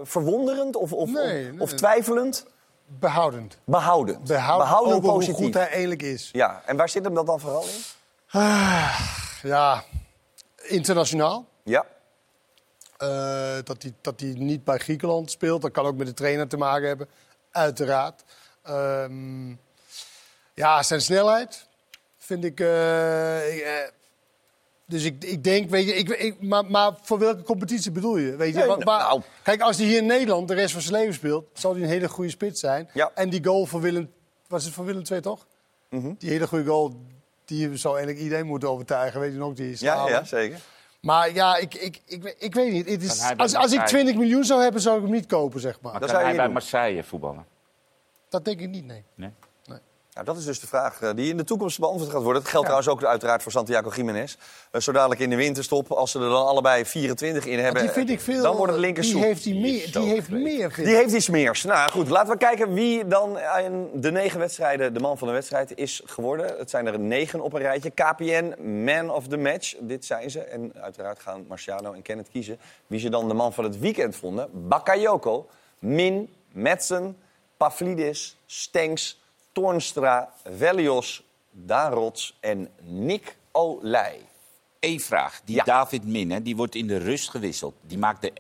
verwonderend 0.03 0.77
of, 0.77 0.93
of, 0.93 1.11
Nee, 1.11 1.23
of, 1.47 1.51
nee, 1.53 1.61
of 1.61 1.69
nee. 1.69 1.79
twijfelend. 1.79 2.47
Behoudend. 2.87 3.59
Behoudend. 3.65 4.25
Behoudend, 4.25 4.69
Behouden 4.69 4.95
over 4.95 5.09
hoe 5.09 5.19
positief. 5.19 5.45
goed 5.45 5.55
hij 5.55 5.69
eigenlijk 5.69 6.03
is. 6.03 6.29
Ja, 6.33 6.63
en 6.67 6.77
waar 6.77 6.89
zit 6.89 7.05
hem 7.05 7.15
dat 7.15 7.27
dan 7.27 7.41
vooral 7.41 7.63
in? 7.63 7.83
Ah, 8.31 9.01
ja, 9.43 9.83
internationaal. 10.71 11.49
Ja. 11.65 11.87
Eh, 12.97 13.59
dat, 13.65 13.83
hij, 13.83 13.95
dat 14.01 14.21
hij 14.21 14.33
niet 14.37 14.65
bij 14.65 14.79
Griekenland 14.79 15.31
speelt. 15.31 15.63
Dat 15.63 15.71
kan 15.71 15.87
ook 15.87 15.97
met 15.97 16.07
de 16.07 16.15
trainer 16.15 16.49
te 16.49 16.57
maken 16.57 16.89
hebben, 16.89 17.09
uiteraard. 17.51 18.23
Ehm, 18.63 19.49
ja, 20.55 20.83
zijn 20.83 21.01
snelheid 21.01 21.67
vind 22.19 22.45
ik... 22.45 22.61
eh, 22.61 23.55
ik, 23.57 23.61
eh, 23.63 23.73
dus 24.87 25.05
ik, 25.05 25.25
ik 25.25 25.45
denk, 25.45 25.71
weet 25.71 25.87
je, 25.87 25.95
ik, 25.95 26.09
ik, 26.09 26.41
maar, 26.43 26.65
maar 26.65 26.93
voor 27.03 27.19
welke 27.19 27.43
competitie 27.43 27.91
bedoel 27.91 28.17
je? 28.17 28.37
Weet 28.37 28.53
je? 28.55 28.59
Nee, 28.59 28.67
waar- 28.67 28.79
nou. 28.85 29.23
Kijk, 29.43 29.61
als 29.61 29.77
hij 29.77 29.87
hier 29.87 29.97
in 29.99 30.07
Nederland 30.07 30.49
de 30.49 30.55
rest 30.55 30.73
van 30.73 30.83
zijn 30.83 30.95
leven 30.95 31.15
speelt, 31.15 31.47
zal 31.53 31.73
hij 31.73 31.83
een 31.83 31.89
hele 31.89 32.09
goede 32.09 32.31
spits 32.31 32.61
zijn. 32.61 32.91
Ja. 32.93 33.11
En 33.15 33.31
die 33.31 33.45
goal 33.45 33.67
voor 33.67 33.81
Willem, 33.81 34.13
was 34.49 34.65
het 34.65 34.75
voor 34.75 34.85
Willem 34.85 35.03
II 35.11 35.21
toch? 35.21 35.47
Mhm. 35.89 36.13
Die 36.19 36.31
hele 36.31 36.47
goede 36.47 36.65
goal, 36.65 37.01
die 37.57 37.77
zou 37.77 37.95
eigenlijk 37.95 38.25
iedereen 38.25 38.47
moeten 38.47 38.71
overtuigen. 38.71 39.21
Weet 39.21 39.33
je 39.33 39.39
nog, 39.39 39.55
die 39.55 39.71
is 39.71 39.81
Ja, 39.81 40.09
ja, 40.09 40.25
zeker. 40.25 40.61
Maar 41.01 41.35
ja, 41.35 41.57
ik, 41.57 41.75
ik, 41.75 42.01
ik, 42.07 42.35
ik 42.39 42.55
weet 42.55 42.73
niet. 42.73 42.89
Het 42.89 43.03
is, 43.03 43.23
als, 43.37 43.55
als 43.55 43.73
ik 43.73 43.79
Marseille? 43.79 43.87
20 43.87 44.15
miljoen 44.15 44.45
zou 44.45 44.63
hebben, 44.63 44.81
zou 44.81 44.97
ik 44.97 45.03
hem 45.03 45.13
niet 45.13 45.27
kopen, 45.27 45.61
zeg 45.61 45.81
maar. 45.81 45.93
Maar 45.93 46.01
Dat 46.01 46.11
zou 46.11 46.21
je 46.21 46.27
hij 46.27 46.37
bij 46.37 46.45
doen. 46.45 46.55
Marseille 46.55 47.05
voetballen? 47.05 47.47
Dat 48.29 48.45
denk 48.45 48.61
ik 48.61 48.69
niet, 48.69 48.87
nee. 48.87 49.05
Nee? 49.15 49.31
Nou, 50.21 50.33
dat 50.33 50.41
is 50.41 50.49
dus 50.49 50.61
de 50.61 50.67
vraag 50.67 51.03
eh, 51.03 51.11
die 51.15 51.31
in 51.31 51.37
de 51.37 51.45
toekomst 51.45 51.79
beantwoord 51.79 52.11
gaat 52.11 52.23
worden. 52.23 52.43
Dat 52.43 52.51
geldt 52.51 52.67
trouwens 52.67 52.93
ook 52.93 53.05
uiteraard 53.05 53.43
voor 53.43 53.53
Santiago 53.53 53.91
Jiménez. 53.91 54.37
Eh, 54.71 54.81
zo 54.81 54.93
dadelijk 54.93 55.21
in 55.21 55.31
de 55.31 55.37
winterstop, 55.37 55.91
als 55.91 56.11
ze 56.11 56.19
er 56.19 56.29
dan 56.29 56.47
allebei 56.47 56.85
24 56.85 57.47
in 57.47 57.59
hebben... 57.59 57.83
die 57.83 57.91
vind 57.91 58.11
ik 58.11 58.21
veel... 58.21 58.43
Dan 58.43 58.57
wordt 58.57 58.73
het 58.73 58.81
linker 58.81 59.03
Die 59.03 59.19
heeft, 59.19 59.45
die 59.45 59.61
meer, 59.61 59.93
die 59.93 60.09
heeft 60.09 60.31
meer, 60.31 60.75
Die 60.75 60.95
heeft 60.95 61.13
iets 61.13 61.29
meer. 61.29 61.61
Nou 61.65 61.91
goed, 61.91 62.09
laten 62.09 62.33
we 62.33 62.39
kijken 62.39 62.73
wie 62.73 63.07
dan 63.07 63.39
in 63.65 63.91
de 63.95 64.11
negen 64.11 64.39
wedstrijden 64.39 64.95
de 64.95 65.01
man 65.01 65.19
van 65.19 65.29
de 65.29 65.35
wedstrijd 65.35 65.77
is 65.77 66.03
geworden. 66.05 66.55
Het 66.59 66.71
zijn 66.71 66.87
er 66.87 66.99
negen 66.99 67.41
op 67.41 67.53
een 67.53 67.61
rijtje. 67.61 67.91
KPN, 67.91 68.55
man 68.85 69.11
of 69.11 69.29
the 69.29 69.37
match. 69.37 69.75
Dit 69.81 70.05
zijn 70.05 70.31
ze. 70.31 70.41
En 70.41 70.73
uiteraard 70.81 71.21
gaan 71.21 71.45
Marciano 71.49 71.93
en 71.93 72.03
Kenneth 72.03 72.29
kiezen 72.29 72.59
wie 72.87 73.01
ze 73.01 73.09
dan 73.09 73.29
de 73.29 73.35
man 73.35 73.53
van 73.53 73.65
het 73.65 73.79
weekend 73.79 74.17
vonden. 74.17 74.69
Bakayoko, 74.69 75.49
Min, 75.79 76.35
Metsen, 76.53 77.17
Pavlidis, 77.57 78.37
Stenks, 78.47 79.20
Toornstra, 79.53 80.33
Velios, 80.57 81.25
Darots 81.51 82.37
en 82.41 82.69
Nick 82.83 83.37
Olij. 83.53 84.21
Eén 84.81 85.01
vraag. 85.01 85.41
Die 85.45 85.65
David 85.65 86.05
Min, 86.07 86.31
hè, 86.31 86.43
die 86.43 86.57
wordt 86.57 86.75
in 86.75 86.87
de 86.87 86.97
rust 86.97 87.31
gewisseld. 87.31 87.75
Die 87.87 87.99
maakt 87.99 88.23
de 88.23 88.33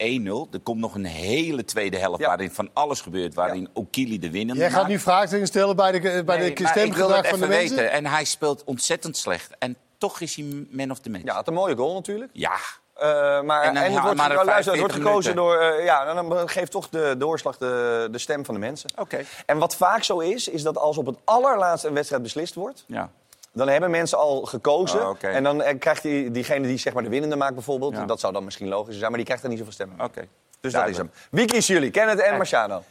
1-0. 0.48 0.52
Er 0.52 0.60
komt 0.60 0.80
nog 0.80 0.94
een 0.94 1.04
hele 1.04 1.64
tweede 1.64 1.96
helft 1.96 2.24
waarin 2.24 2.50
van 2.50 2.70
alles 2.72 3.00
gebeurt. 3.00 3.34
Waarin 3.34 3.68
Okili 3.72 4.18
de 4.18 4.30
winnende 4.30 4.60
Jij 4.60 4.70
gaat 4.70 4.78
maakt. 4.78 4.88
nu 4.92 4.98
vragen 4.98 5.46
stellen 5.46 5.76
bij 5.76 5.92
de, 6.00 6.22
bij 6.24 6.38
Nee, 6.38 6.54
de 6.54 6.66
stemgedrag 6.66 7.16
het 7.16 7.26
van 7.28 7.40
de 7.40 7.46
mensen? 7.46 7.76
weten. 7.76 7.92
En 7.92 8.06
hij 8.06 8.24
speelt 8.24 8.64
ontzettend 8.64 9.16
slecht. 9.16 9.58
En 9.58 9.76
toch 9.98 10.20
is 10.20 10.34
hij 10.34 10.66
man 10.70 10.90
of 10.90 10.98
the 10.98 11.10
match. 11.10 11.24
Ja, 11.24 11.34
had 11.34 11.48
een 11.48 11.54
mooie 11.54 11.76
goal 11.76 11.94
natuurlijk. 11.94 12.30
Ja. 12.32 12.56
Eh, 13.01 13.40
maar, 13.43 13.62
En 13.62 13.77
en, 13.77 13.93
wordt, 13.93 14.16
maar 14.16 14.28
nou, 14.28 14.44
luister, 14.44 14.72
het 14.72 14.81
45 14.81 14.81
wordt 14.81 14.94
gekozen 14.94 15.35
minuten. 15.35 15.60
door... 15.60 15.78
eh, 15.78 15.85
ja, 15.85 16.14
dan 16.14 16.48
geeft 16.48 16.70
toch 16.70 16.89
de 16.89 17.14
doorslag 17.18 17.59
de, 17.59 18.09
de 18.10 18.18
stem 18.18 18.44
van 18.44 18.55
de 18.55 18.60
mensen. 18.60 18.90
Oké. 18.97 19.24
En 19.47 19.59
wat 19.59 19.77
vaak 19.77 20.02
zo 20.02 20.18
is, 20.18 20.48
is 20.48 20.62
dat 20.62 20.78
als 20.78 20.98
op 20.98 21.06
het 21.06 21.16
allerlaatste 21.24 21.89
een 21.89 21.94
wedstrijd 21.94 22.22
beslist 22.22 22.55
wordt... 22.55 22.85
Ja. 22.86 23.10
dan 23.52 23.68
hebben 23.68 23.90
mensen 23.90 24.18
al 24.18 24.40
gekozen. 24.43 25.01
Oh, 25.01 25.09
oké. 25.09 25.28
En 25.28 25.43
dan 25.43 25.62
eh, 25.62 25.78
krijgt 25.78 26.02
die, 26.02 26.31
diegene 26.31 26.66
die 26.66 26.78
zeg 26.78 26.93
maar, 26.93 27.02
de 27.02 27.09
winnende 27.09 27.36
maakt 27.36 27.55
bijvoorbeeld... 27.55 27.93
Ja. 27.93 28.05
dat 28.05 28.20
zou 28.20 28.32
dan 28.32 28.44
misschien 28.44 28.68
logisch 28.68 28.97
zijn, 28.97 29.09
maar 29.09 29.16
die 29.16 29.24
krijgt 29.24 29.43
er 29.43 29.48
niet 29.48 29.59
zoveel 29.59 29.72
stemmen. 29.72 30.01
Oké. 30.01 30.27
Dus 30.60 30.72
dat 30.72 30.89
is 30.89 30.97
hem. 30.97 31.10
Wie 31.31 31.47
kiezen 31.47 31.74
jullie? 31.74 31.90
Kenneth 31.90 32.20
en 32.20 32.36
Marciano? 32.36 32.82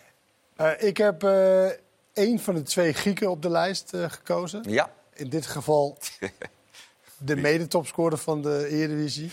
Eh, 0.56 0.72
ik 0.77 0.98
heb 0.98 1.23
eh 1.23 1.68
één 2.14 2.40
van 2.40 2.56
de 2.56 2.61
twee 2.61 2.94
Grieken 2.94 3.30
op 3.30 3.41
de 3.41 3.49
lijst 3.49 3.94
eh, 3.94 4.03
gekozen. 4.07 4.64
Ja. 4.68 4.90
In 5.14 5.30
dit 5.30 5.45
geval 5.45 5.98
de 7.18 7.36
medetopscorer 7.36 8.18
van 8.18 8.41
de 8.41 8.68
Eredivisie. 8.69 9.31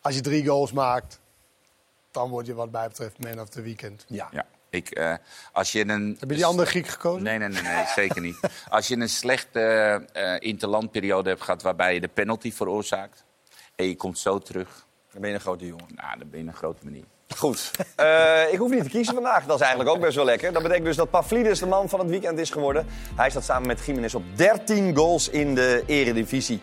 Als 0.00 0.14
je 0.14 0.20
drie 0.20 0.46
goals 0.46 0.72
maakt, 0.72 1.20
dan 2.10 2.30
word 2.30 2.46
je 2.46 2.54
wat 2.54 2.70
mij 2.70 2.88
betreft 2.88 3.18
man 3.18 3.40
of 3.40 3.48
the 3.48 3.62
weekend. 3.62 4.04
Ja. 4.08 4.28
ja. 4.30 4.46
Ik, 4.70 4.90
eh, 4.90 5.14
als 5.52 5.72
je 5.72 5.88
een... 5.88 6.16
Heb 6.20 6.30
je 6.30 6.36
die 6.36 6.44
andere 6.44 6.68
Griek 6.68 6.86
gekozen? 6.86 7.22
Nee, 7.22 7.38
nee, 7.38 7.48
nee, 7.48 7.62
nee 7.62 7.84
zeker 7.94 8.20
niet. 8.20 8.40
Als 8.68 8.88
je 8.88 8.96
een 8.96 9.08
slechte 9.08 9.60
eh 10.12 10.36
interlandperiode 10.38 11.28
hebt 11.28 11.42
gehad 11.42 11.62
waarbij 11.62 11.94
je 11.94 12.00
de 12.00 12.08
penalty 12.08 12.52
veroorzaakt... 12.52 13.24
en 13.74 13.86
je 13.86 13.96
komt 13.96 14.18
zo 14.18 14.38
terug... 14.38 14.86
Dan 15.12 15.20
ben 15.20 15.30
je 15.30 15.36
een 15.36 15.42
grote 15.42 15.66
jongen. 15.66 15.86
Nou, 15.94 16.18
dan 16.18 16.30
ben 16.30 16.40
je 16.40 16.46
een 16.46 16.54
grote 16.54 16.84
manier. 16.84 17.04
Goed. 17.36 17.70
Eh, 17.96 18.52
ik 18.52 18.58
hoef 18.58 18.70
niet 18.70 18.82
te 18.82 18.88
kiezen 18.88 19.14
vandaag. 19.14 19.44
Dat 19.46 19.60
is 19.60 19.66
eigenlijk 19.66 19.96
ook 19.96 20.02
best 20.02 20.16
wel 20.16 20.24
lekker. 20.24 20.52
Dat 20.52 20.62
betekent 20.62 20.86
dus 20.86 20.96
dat 20.96 21.10
Pavlidis 21.10 21.58
de 21.58 21.66
man 21.66 21.88
van 21.88 21.98
het 21.98 22.08
weekend 22.08 22.38
is 22.38 22.50
geworden. 22.50 22.86
Hij 23.16 23.30
staat 23.30 23.44
samen 23.44 23.66
met 23.66 23.80
Gimenez 23.80 24.14
op 24.14 24.22
13 24.34 24.96
goals 24.96 25.28
in 25.28 25.54
de 25.54 25.82
eredivisie. 25.86 26.60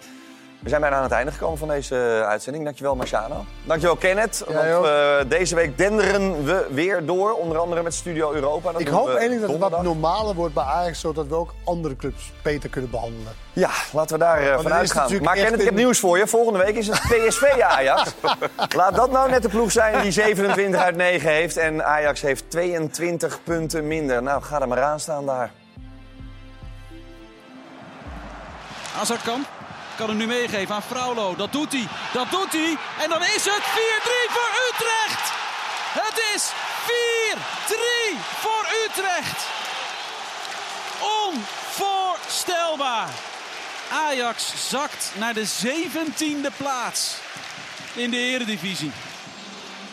We 0.59 0.69
zijn 0.71 0.81
bijna 0.81 0.95
aan 0.95 1.03
het 1.03 1.11
einde 1.11 1.31
gekomen 1.31 1.57
van 1.57 1.67
deze 1.67 1.95
eh, 1.95 2.27
uitzending. 2.27 2.63
Dankjewel 2.63 2.95
Marciano. 2.95 3.45
Dankjewel 3.63 3.95
Kenneth. 3.95 4.43
Jij 4.47 4.73
want 4.73 4.85
eh, 4.85 5.29
deze 5.29 5.55
week 5.55 5.77
denderen 5.77 6.43
we 6.45 6.67
weer 6.71 7.05
door. 7.05 7.33
Onder 7.33 7.57
andere 7.57 7.83
met 7.83 7.93
Studio 7.93 8.33
Europa. 8.33 8.71
Dat 8.71 8.81
Ik 8.81 8.87
hoop 8.87 9.07
eigenlijk 9.07 9.41
dat 9.41 9.49
het 9.49 9.71
wat 9.71 9.83
normaler 9.83 10.35
wordt 10.35 10.53
bij 10.53 10.63
Ajax, 10.63 10.99
zodat 10.99 11.27
we 11.27 11.35
ook 11.35 11.53
andere 11.63 11.95
clubs 11.95 12.31
beter 12.41 12.69
kunnen 12.69 12.89
behandelen. 12.89 13.33
Ja, 13.53 13.69
laten 13.91 14.17
we 14.17 14.23
daar 14.23 14.41
eh, 14.41 14.49
Want 14.49 14.61
vanuit 14.61 14.91
gaan. 14.91 15.21
Maar 15.21 15.35
Kenneth, 15.35 15.59
ik 15.59 15.65
heb 15.65 15.75
nieuws 15.75 15.99
voor 15.99 16.17
je. 16.17 16.27
Volgende 16.27 16.59
week 16.59 16.75
is 16.75 16.87
het 16.87 17.01
PSV 17.27 17.43
Ajax. 17.61 18.13
Laat 18.75 18.95
dat 18.95 19.11
nou 19.11 19.29
net 19.29 19.41
de 19.41 19.49
ploeg 19.49 19.71
zijn 19.71 20.01
die 20.01 20.11
27 20.21 20.81
uit 20.81 20.95
9 20.95 21.29
heeft. 21.29 21.57
En 21.57 21.85
Ajax 21.85 22.21
heeft 22.21 22.49
22 22.49 23.43
punten 23.43 23.87
minder. 23.87 24.23
Nou, 24.23 24.41
ga 24.41 24.61
er 24.61 24.67
maar 24.67 24.81
aan 24.81 24.99
staan 24.99 25.25
daar. 25.25 25.51
Azarkamp 29.01 29.54
kan 29.95 30.09
hem 30.09 30.17
nu 30.17 30.27
meegeven 30.27 30.75
aan 30.75 30.83
Fraulo. 30.83 31.35
Dat 31.35 31.51
doet 31.51 31.71
hij. 31.71 31.87
Dat 32.13 32.31
doet 32.31 32.51
hij. 32.51 32.77
En 33.01 33.09
dan 33.09 33.21
is 33.21 33.45
het 33.45 33.63
4-3 33.63 33.67
voor 34.35 34.49
Utrecht. 34.69 35.33
Het 36.01 36.21
is 36.35 36.51
4-3 37.35 38.17
voor 38.39 38.65
Utrecht. 38.85 39.45
Onvoorstelbaar. 41.27 43.09
Ajax 43.91 44.69
zakt 44.69 45.11
naar 45.17 45.33
de 45.33 45.47
17e 45.65 46.57
plaats 46.57 47.15
in 47.93 48.09
de 48.09 48.17
eredivisie. 48.17 48.91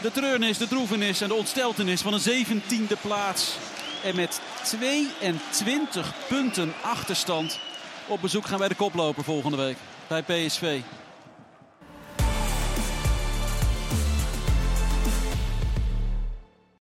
De 0.01 0.13
treurnis, 0.13 0.59
de 0.59 0.69
droevenis 0.69 1.21
en 1.21 1.29
de 1.29 1.35
ontsteltenis 1.35 2.01
van 2.01 2.13
een 2.13 2.47
17e 2.47 3.01
plaats. 3.01 3.57
En 4.03 4.17
met 4.17 4.41
22 4.63 6.13
punten 6.29 6.75
achterstand 6.81 7.59
op 8.07 8.21
bezoek 8.21 8.47
gaan 8.47 8.59
bij 8.59 8.69
de 8.69 8.75
koploper 8.75 9.25
volgende 9.25 9.57
week 9.57 9.77
bij 10.13 10.23
PSV. 10.23 10.81